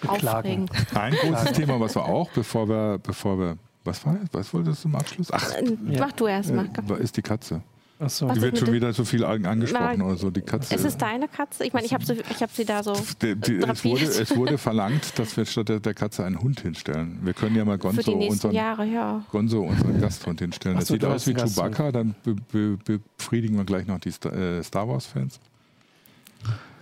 beklagen. 0.00 0.68
Aufregen. 0.68 0.68
Ein 0.94 1.14
großes 1.14 1.52
Thema, 1.52 1.80
was 1.80 1.94
wir 1.94 2.04
auch, 2.04 2.30
bevor 2.30 2.68
wir, 2.68 2.98
bevor 2.98 3.38
wir, 3.38 3.56
was 3.84 4.04
war 4.04 4.16
was 4.32 4.52
wolltest 4.52 4.78
du 4.78 4.82
zum 4.82 4.96
Abschluss? 4.96 5.32
Ach, 5.32 5.52
äh, 5.52 5.76
mach 5.98 6.12
du 6.12 6.26
erst 6.26 6.52
mal. 6.52 6.68
Äh, 6.88 7.02
ist 7.02 7.16
die 7.16 7.22
Katze. 7.22 7.62
So. 8.08 8.28
Die 8.28 8.40
wird 8.40 8.58
schon 8.58 8.72
wieder 8.72 8.94
so 8.94 9.04
viel 9.04 9.24
angesprochen 9.24 9.96
Na, 9.98 10.04
oder 10.06 10.16
so. 10.16 10.30
Die 10.30 10.40
Katze. 10.40 10.74
Ist 10.74 10.86
es 10.86 10.96
deine 10.96 11.28
Katze? 11.28 11.64
Ich 11.64 11.74
meine, 11.74 11.84
ich 11.84 11.92
habe 11.92 12.04
so, 12.04 12.14
hab 12.14 12.50
sie 12.50 12.64
da 12.64 12.82
so. 12.82 12.94
Die, 13.20 13.36
die, 13.36 13.56
es, 13.58 13.84
wurde, 13.84 14.04
es, 14.04 14.36
wurde, 14.36 14.58
verlangt, 14.58 15.18
dass 15.18 15.36
wir 15.36 15.44
statt 15.44 15.68
der, 15.68 15.80
der, 15.80 15.92
Katze 15.92 16.24
einen 16.24 16.40
Hund 16.40 16.60
hinstellen. 16.60 17.18
Wir 17.22 17.34
können 17.34 17.56
ja 17.56 17.64
mal 17.64 17.76
Gonzo, 17.76 18.12
unseren, 18.12 18.52
Jahre, 18.52 18.86
ja. 18.86 19.22
Gonzo 19.30 19.60
unseren 19.60 20.00
Gasthund 20.00 20.40
hinstellen. 20.40 20.78
Das 20.78 20.88
so, 20.88 20.94
sieht 20.94 21.04
aus 21.04 21.26
wie 21.26 21.34
Chewbacca, 21.34 21.92
dann 21.92 22.14
be, 22.22 22.36
be, 22.52 22.98
befriedigen 23.18 23.58
wir 23.58 23.64
gleich 23.64 23.86
noch 23.86 23.98
die 23.98 24.08
äh, 24.08 24.62
Star 24.62 24.88
Wars-Fans. 24.88 25.38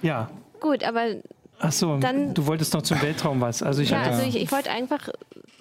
Ja. 0.02 0.30
Gut, 0.60 0.84
aber 0.84 1.16
Achso, 1.58 1.98
du 1.98 2.46
wolltest 2.46 2.72
noch 2.74 2.82
zum 2.82 3.02
Weltraum 3.02 3.40
was. 3.40 3.64
Also 3.64 3.82
ich, 3.82 3.90
ja, 3.90 4.02
also 4.02 4.22
ich, 4.22 4.36
ich 4.36 4.52
wollte 4.52 4.70
einfach 4.70 5.08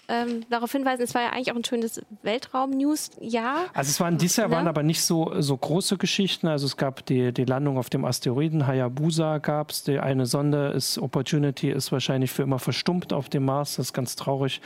ähm, 0.10 0.46
darauf 0.50 0.72
hinweisen, 0.72 1.02
es 1.02 1.14
war 1.14 1.22
ja 1.22 1.30
eigentlich 1.30 1.52
auch 1.52 1.56
ein 1.58 1.66
schönes 1.66 2.02
Weltraum-News-Jahr. 2.24 3.66
Also 3.74 3.90
es 3.90 4.00
waren 4.00 4.18
dieses 4.18 4.38
Jahr 4.38 4.50
ja. 4.50 4.56
waren 4.56 4.68
aber 4.68 4.84
nicht 4.84 5.02
so, 5.02 5.34
so 5.42 5.58
große 5.58 5.98
Geschichten. 5.98 6.48
Also 6.48 6.66
es 6.66 6.78
gab 6.78 7.06
die, 7.06 7.34
die 7.34 7.44
Landung 7.44 7.78
auf 7.78 7.90
dem 7.90 8.06
Asteroiden 8.06 8.68
Hayabusa 8.68 9.40
gab 9.40 9.72
es. 9.72 9.84
Die 9.84 10.00
eine 10.00 10.26
Sonde 10.26 10.68
ist 10.70 10.98
Opportunity 10.98 11.70
ist 11.70 11.92
wahrscheinlich 11.92 12.32
für 12.32 12.44
immer 12.44 12.60
verstummt 12.60 13.12
auf 13.12 13.28
dem 13.28 13.46
Mars. 13.46 13.76
Das 13.76 13.88
ist 13.88 13.94
ganz 13.94 14.16
traurig. 14.16 14.62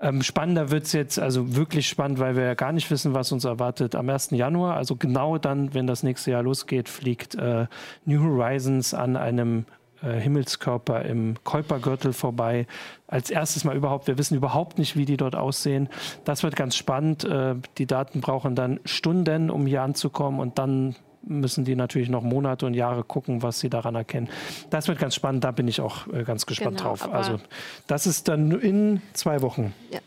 Ähm, 0.00 0.22
spannender 0.22 0.70
wird 0.70 0.84
es 0.84 0.92
jetzt, 0.92 1.18
also 1.18 1.54
wirklich 1.54 1.86
spannend, 1.86 2.18
weil 2.18 2.34
wir 2.34 2.44
ja 2.44 2.54
gar 2.54 2.72
nicht 2.72 2.90
wissen, 2.90 3.14
was 3.14 3.30
uns 3.32 3.44
erwartet. 3.44 3.94
Am 3.94 4.08
1. 4.08 4.30
Januar, 4.30 4.76
also 4.76 4.96
genau 4.96 5.38
dann, 5.38 5.74
wenn 5.74 5.86
das 5.86 6.02
nächste 6.02 6.30
Jahr 6.30 6.42
losgeht, 6.42 6.88
fliegt 6.88 7.34
äh, 7.34 7.66
New 8.06 8.22
Horizons 8.22 8.94
an 8.94 9.16
einem 9.16 9.66
äh, 10.02 10.18
Himmelskörper 10.18 11.04
im 11.04 11.36
Kuipergürtel 11.44 12.14
vorbei. 12.14 12.66
Als 13.10 13.28
erstes 13.28 13.64
mal 13.64 13.76
überhaupt, 13.76 14.06
wir 14.06 14.18
wissen 14.18 14.36
überhaupt 14.36 14.78
nicht, 14.78 14.96
wie 14.96 15.04
die 15.04 15.16
dort 15.16 15.34
aussehen. 15.34 15.88
Das 16.24 16.44
wird 16.44 16.54
ganz 16.54 16.76
spannend. 16.76 17.24
Äh, 17.24 17.56
die 17.76 17.86
Daten 17.86 18.20
brauchen 18.20 18.54
dann 18.54 18.78
Stunden, 18.84 19.50
um 19.50 19.66
hier 19.66 19.82
anzukommen 19.82 20.38
und 20.38 20.58
dann 20.58 20.94
müssen 21.22 21.64
die 21.64 21.74
natürlich 21.74 22.08
noch 22.08 22.22
Monate 22.22 22.66
und 22.66 22.74
Jahre 22.74 23.02
gucken, 23.02 23.42
was 23.42 23.60
sie 23.60 23.68
daran 23.68 23.94
erkennen. 23.94 24.28
Das 24.70 24.88
wird 24.88 24.98
ganz 24.98 25.14
spannend, 25.14 25.44
da 25.44 25.50
bin 25.50 25.68
ich 25.68 25.80
auch 25.80 26.06
äh, 26.06 26.22
ganz 26.22 26.46
gespannt 26.46 26.78
genau, 26.78 26.90
drauf. 26.90 27.12
Also 27.12 27.40
das 27.88 28.06
ist 28.06 28.28
dann 28.28 28.52
in 28.52 29.02
zwei 29.12 29.42
Wochen. 29.42 29.74
Ja. 29.90 29.98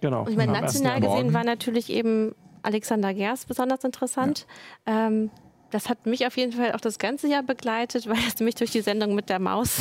Genau. 0.00 0.26
ich 0.28 0.36
meine, 0.36 0.52
national 0.52 1.00
gesehen 1.00 1.32
war 1.32 1.44
natürlich 1.44 1.90
eben 1.90 2.34
Alexander 2.62 3.14
Gers 3.14 3.46
besonders 3.46 3.84
interessant. 3.84 4.46
Ja. 4.86 5.08
Ähm, 5.08 5.30
das 5.74 5.88
hat 5.88 6.06
mich 6.06 6.24
auf 6.24 6.36
jeden 6.36 6.52
Fall 6.52 6.70
auch 6.72 6.80
das 6.80 7.00
ganze 7.00 7.26
Jahr 7.28 7.42
begleitet, 7.42 8.08
weil 8.08 8.18
es 8.32 8.38
mich 8.38 8.54
durch 8.54 8.70
die 8.70 8.80
Sendung 8.80 9.14
mit 9.14 9.28
der 9.28 9.40
Maus 9.40 9.76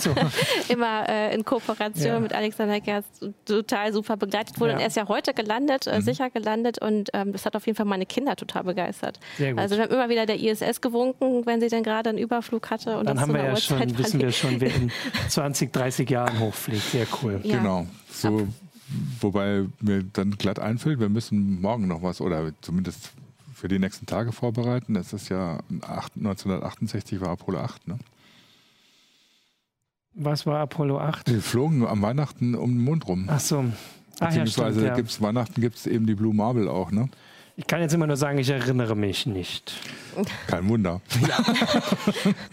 so. 0.00 0.10
immer 0.68 1.08
äh, 1.08 1.32
in 1.34 1.44
Kooperation 1.44 2.06
ja. 2.06 2.20
mit 2.20 2.32
Alexander 2.32 2.80
Gerz 2.80 3.06
total 3.44 3.92
super 3.92 4.16
begleitet 4.16 4.58
wurde. 4.58 4.72
Ja. 4.72 4.76
Und 4.76 4.82
er 4.82 4.88
ist 4.88 4.96
ja 4.96 5.06
heute 5.06 5.34
gelandet, 5.34 5.86
äh, 5.86 5.98
mhm. 5.98 6.02
sicher 6.02 6.30
gelandet 6.30 6.82
und 6.82 7.10
ähm, 7.12 7.32
das 7.32 7.46
hat 7.46 7.54
auf 7.54 7.64
jeden 7.66 7.76
Fall 7.76 7.86
meine 7.86 8.06
Kinder 8.06 8.34
total 8.34 8.64
begeistert. 8.64 9.20
Also 9.56 9.76
wir 9.76 9.84
haben 9.84 9.92
immer 9.92 10.08
wieder 10.08 10.26
der 10.26 10.40
ISS 10.40 10.80
gewunken, 10.80 11.46
wenn 11.46 11.60
sie 11.60 11.68
dann 11.68 11.84
gerade 11.84 12.10
einen 12.10 12.18
Überflug 12.18 12.68
hatte. 12.70 12.98
Und 12.98 13.08
dann 13.08 13.20
haben 13.20 13.32
wir 13.32 13.44
ja 13.44 13.56
schon, 13.56 13.98
wissen 13.98 14.20
wir 14.20 14.32
schon, 14.32 14.60
wer 14.60 14.74
in 14.74 14.90
20, 15.28 15.72
30 15.72 16.10
Jahren 16.10 16.40
hochfliegt. 16.40 16.82
Sehr 16.82 17.06
cool. 17.22 17.40
Ja. 17.44 17.58
Genau. 17.58 17.86
So, 18.10 18.48
wobei 19.20 19.66
mir 19.80 20.02
dann 20.12 20.32
glatt 20.32 20.58
einfällt, 20.58 20.98
wir 20.98 21.08
müssen 21.08 21.60
morgen 21.60 21.86
noch 21.86 22.02
was 22.02 22.20
oder 22.20 22.50
zumindest 22.62 23.12
für 23.56 23.68
die 23.68 23.78
nächsten 23.78 24.06
Tage 24.06 24.32
vorbereiten. 24.32 24.94
Das 24.94 25.12
ist 25.12 25.30
ja 25.30 25.58
1968 25.70 27.20
war 27.20 27.30
Apollo 27.30 27.60
8, 27.60 27.88
ne? 27.88 27.98
Was 30.14 30.46
war 30.46 30.60
Apollo 30.60 30.98
8? 31.00 31.28
Die 31.28 31.40
flogen 31.40 31.86
am 31.86 32.02
Weihnachten 32.02 32.54
um 32.54 32.70
den 32.70 32.84
Mond 32.84 33.06
rum. 33.08 33.26
Ach 33.28 33.40
so. 33.40 33.64
Ach, 34.20 34.28
Beziehungsweise 34.28 34.80
ja, 34.80 34.88
ja. 34.88 34.94
gibt's 34.94 35.20
Weihnachten 35.20 35.60
gibt 35.60 35.76
es 35.76 35.86
eben 35.86 36.06
die 36.06 36.14
Blue 36.14 36.34
Marble 36.34 36.70
auch, 36.70 36.90
ne? 36.90 37.08
Ich 37.58 37.66
kann 37.66 37.80
jetzt 37.80 37.94
immer 37.94 38.06
nur 38.06 38.18
sagen, 38.18 38.36
ich 38.36 38.50
erinnere 38.50 38.94
mich 38.94 39.24
nicht. 39.24 39.72
Kein 40.46 40.68
Wunder. 40.68 41.00
Ja. 41.26 41.42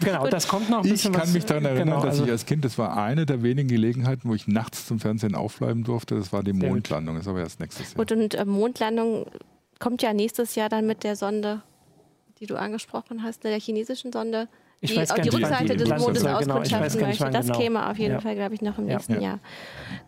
genau, 0.00 0.26
das 0.28 0.48
kommt 0.48 0.70
noch 0.70 0.82
ein 0.82 0.88
bisschen. 0.88 1.12
Ich 1.12 1.18
kann 1.18 1.28
was, 1.28 1.34
mich 1.34 1.44
daran 1.44 1.66
erinnern, 1.66 1.84
genau, 1.84 2.00
dass 2.00 2.12
also 2.12 2.24
ich 2.24 2.30
als 2.30 2.46
Kind, 2.46 2.64
das 2.64 2.78
war 2.78 2.96
eine 2.96 3.26
der 3.26 3.42
wenigen 3.42 3.68
Gelegenheiten, 3.68 4.30
wo 4.30 4.34
ich 4.34 4.48
nachts 4.48 4.86
zum 4.86 5.00
Fernsehen 5.00 5.34
aufbleiben 5.34 5.84
durfte. 5.84 6.16
Das 6.16 6.32
war 6.32 6.42
die 6.42 6.54
Mondlandung. 6.54 7.16
Das 7.16 7.24
ist 7.24 7.28
aber 7.28 7.40
erst 7.40 7.60
nächstes 7.60 7.92
Jahr. 7.92 7.96
Gut, 7.96 8.12
und 8.12 8.34
äh, 8.34 8.44
Mondlandung 8.46 9.26
kommt 9.84 10.00
ja 10.00 10.14
nächstes 10.14 10.54
Jahr 10.54 10.70
dann 10.70 10.86
mit 10.86 11.04
der 11.04 11.14
Sonde, 11.14 11.60
die 12.40 12.46
du 12.46 12.56
angesprochen 12.56 13.22
hast, 13.22 13.44
der 13.44 13.60
chinesischen 13.60 14.12
Sonde, 14.12 14.48
ich 14.80 14.92
die 14.92 14.98
auf 14.98 15.20
die 15.20 15.28
Rückseite 15.28 15.76
des 15.76 15.88
Mondes 15.90 16.22
genau, 16.22 16.38
auskundschaften 16.38 17.00
genau, 17.00 17.06
möchte. 17.06 17.30
Das 17.30 17.46
genau. 17.46 17.58
käme 17.58 17.90
auf 17.90 17.98
jeden 17.98 18.14
ja. 18.14 18.20
Fall, 18.20 18.34
glaube 18.34 18.54
ich, 18.54 18.62
noch 18.62 18.78
im 18.78 18.86
nächsten 18.86 19.16
ja. 19.16 19.20
Jahr. 19.20 19.38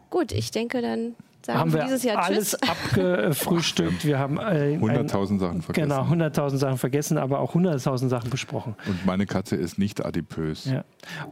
Gut, 0.09 0.33
ich 0.33 0.51
denke, 0.51 0.81
dann 0.81 1.14
sagen 1.45 1.59
haben 1.59 1.72
wir 1.74 1.85
dieses 1.85 2.05
Jahr 2.05 2.24
alles 2.24 2.53
Tschüss. 2.53 2.62
abgefrühstückt. 2.62 4.07
Wir 4.07 4.18
haben 4.18 4.39
äh, 4.39 4.79
100.000 4.81 5.39
Sachen 5.39 5.61
vergessen. 5.61 5.91
Genau, 5.91 6.03
100.000 6.05 6.57
Sachen 6.57 6.79
vergessen, 6.79 7.18
aber 7.18 7.41
auch 7.41 7.55
100.000 7.55 8.09
Sachen 8.09 8.31
besprochen. 8.31 8.77
Und 8.87 9.05
meine 9.05 9.27
Katze 9.27 9.57
ist 9.57 9.79
nicht 9.79 10.03
adipös. 10.03 10.64
Ja. 10.64 10.85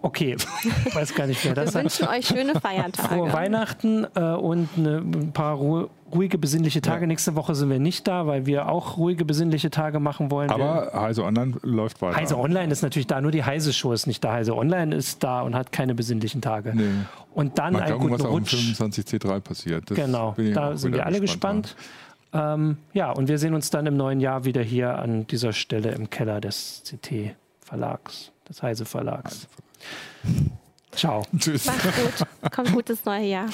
Okay, 0.02 0.36
weiß 0.92 1.14
gar 1.14 1.26
nicht 1.26 1.42
mehr. 1.46 1.54
Das 1.54 1.72
wir 1.72 1.80
wünschen 1.80 2.08
euch 2.08 2.26
schöne 2.26 2.60
Feiertage. 2.60 3.08
Frohe 3.08 3.32
Weihnachten 3.32 4.06
äh, 4.14 4.20
und 4.34 4.68
eine, 4.76 4.98
ein 4.98 5.32
paar 5.32 5.54
Ruhe 5.56 5.88
ruhige, 6.12 6.38
besinnliche 6.38 6.80
Tage. 6.80 7.02
Ja. 7.02 7.06
Nächste 7.06 7.34
Woche 7.34 7.54
sind 7.54 7.70
wir 7.70 7.78
nicht 7.78 8.06
da, 8.06 8.26
weil 8.26 8.46
wir 8.46 8.68
auch 8.68 8.96
ruhige, 8.96 9.24
besinnliche 9.24 9.70
Tage 9.70 10.00
machen 10.00 10.30
wollen. 10.30 10.50
Aber 10.50 10.90
wir 10.92 11.00
Heise 11.00 11.24
Online 11.24 11.54
läuft 11.62 12.02
weiter. 12.02 12.16
Heise 12.16 12.38
Online 12.38 12.72
ist 12.72 12.82
natürlich 12.82 13.06
da, 13.06 13.20
nur 13.20 13.30
die 13.30 13.44
Heise 13.44 13.72
Show 13.72 13.92
ist 13.92 14.06
nicht 14.06 14.22
da. 14.22 14.32
Heise 14.32 14.56
Online 14.56 14.94
ist 14.94 15.22
da 15.22 15.42
und 15.42 15.54
hat 15.54 15.72
keine 15.72 15.94
besinnlichen 15.94 16.40
Tage. 16.40 16.72
Nee. 16.74 16.84
Und 17.34 17.58
dann 17.58 17.72
Mal 17.72 17.84
glauben, 17.84 18.02
einen 18.02 18.10
guten 18.10 18.24
was 18.24 18.30
Rutsch. 18.30 18.54
Auch 18.54 18.80
im 18.80 18.92
25C3 18.92 19.40
passiert. 19.40 19.90
Das 19.90 19.96
genau, 19.96 20.34
da 20.54 20.76
sind 20.76 20.94
wir 20.94 21.06
alle 21.06 21.20
gespannt. 21.20 21.76
Ähm, 22.32 22.78
ja, 22.92 23.12
und 23.12 23.28
wir 23.28 23.38
sehen 23.38 23.54
uns 23.54 23.70
dann 23.70 23.86
im 23.86 23.96
neuen 23.96 24.20
Jahr 24.20 24.44
wieder 24.44 24.62
hier 24.62 24.98
an 24.98 25.26
dieser 25.28 25.52
Stelle 25.52 25.92
im 25.92 26.10
Keller 26.10 26.40
des 26.40 26.82
CT 26.84 27.36
Verlags, 27.60 28.32
des 28.48 28.62
Heise 28.62 28.84
Verlags. 28.84 29.46
Ciao. 30.92 31.24
Tschüss. 31.38 31.66
Macht's 31.66 31.84
gut. 31.84 32.52
Kommt 32.52 32.72
gutes 32.72 33.04
neue 33.04 33.26
Jahr. 33.26 33.48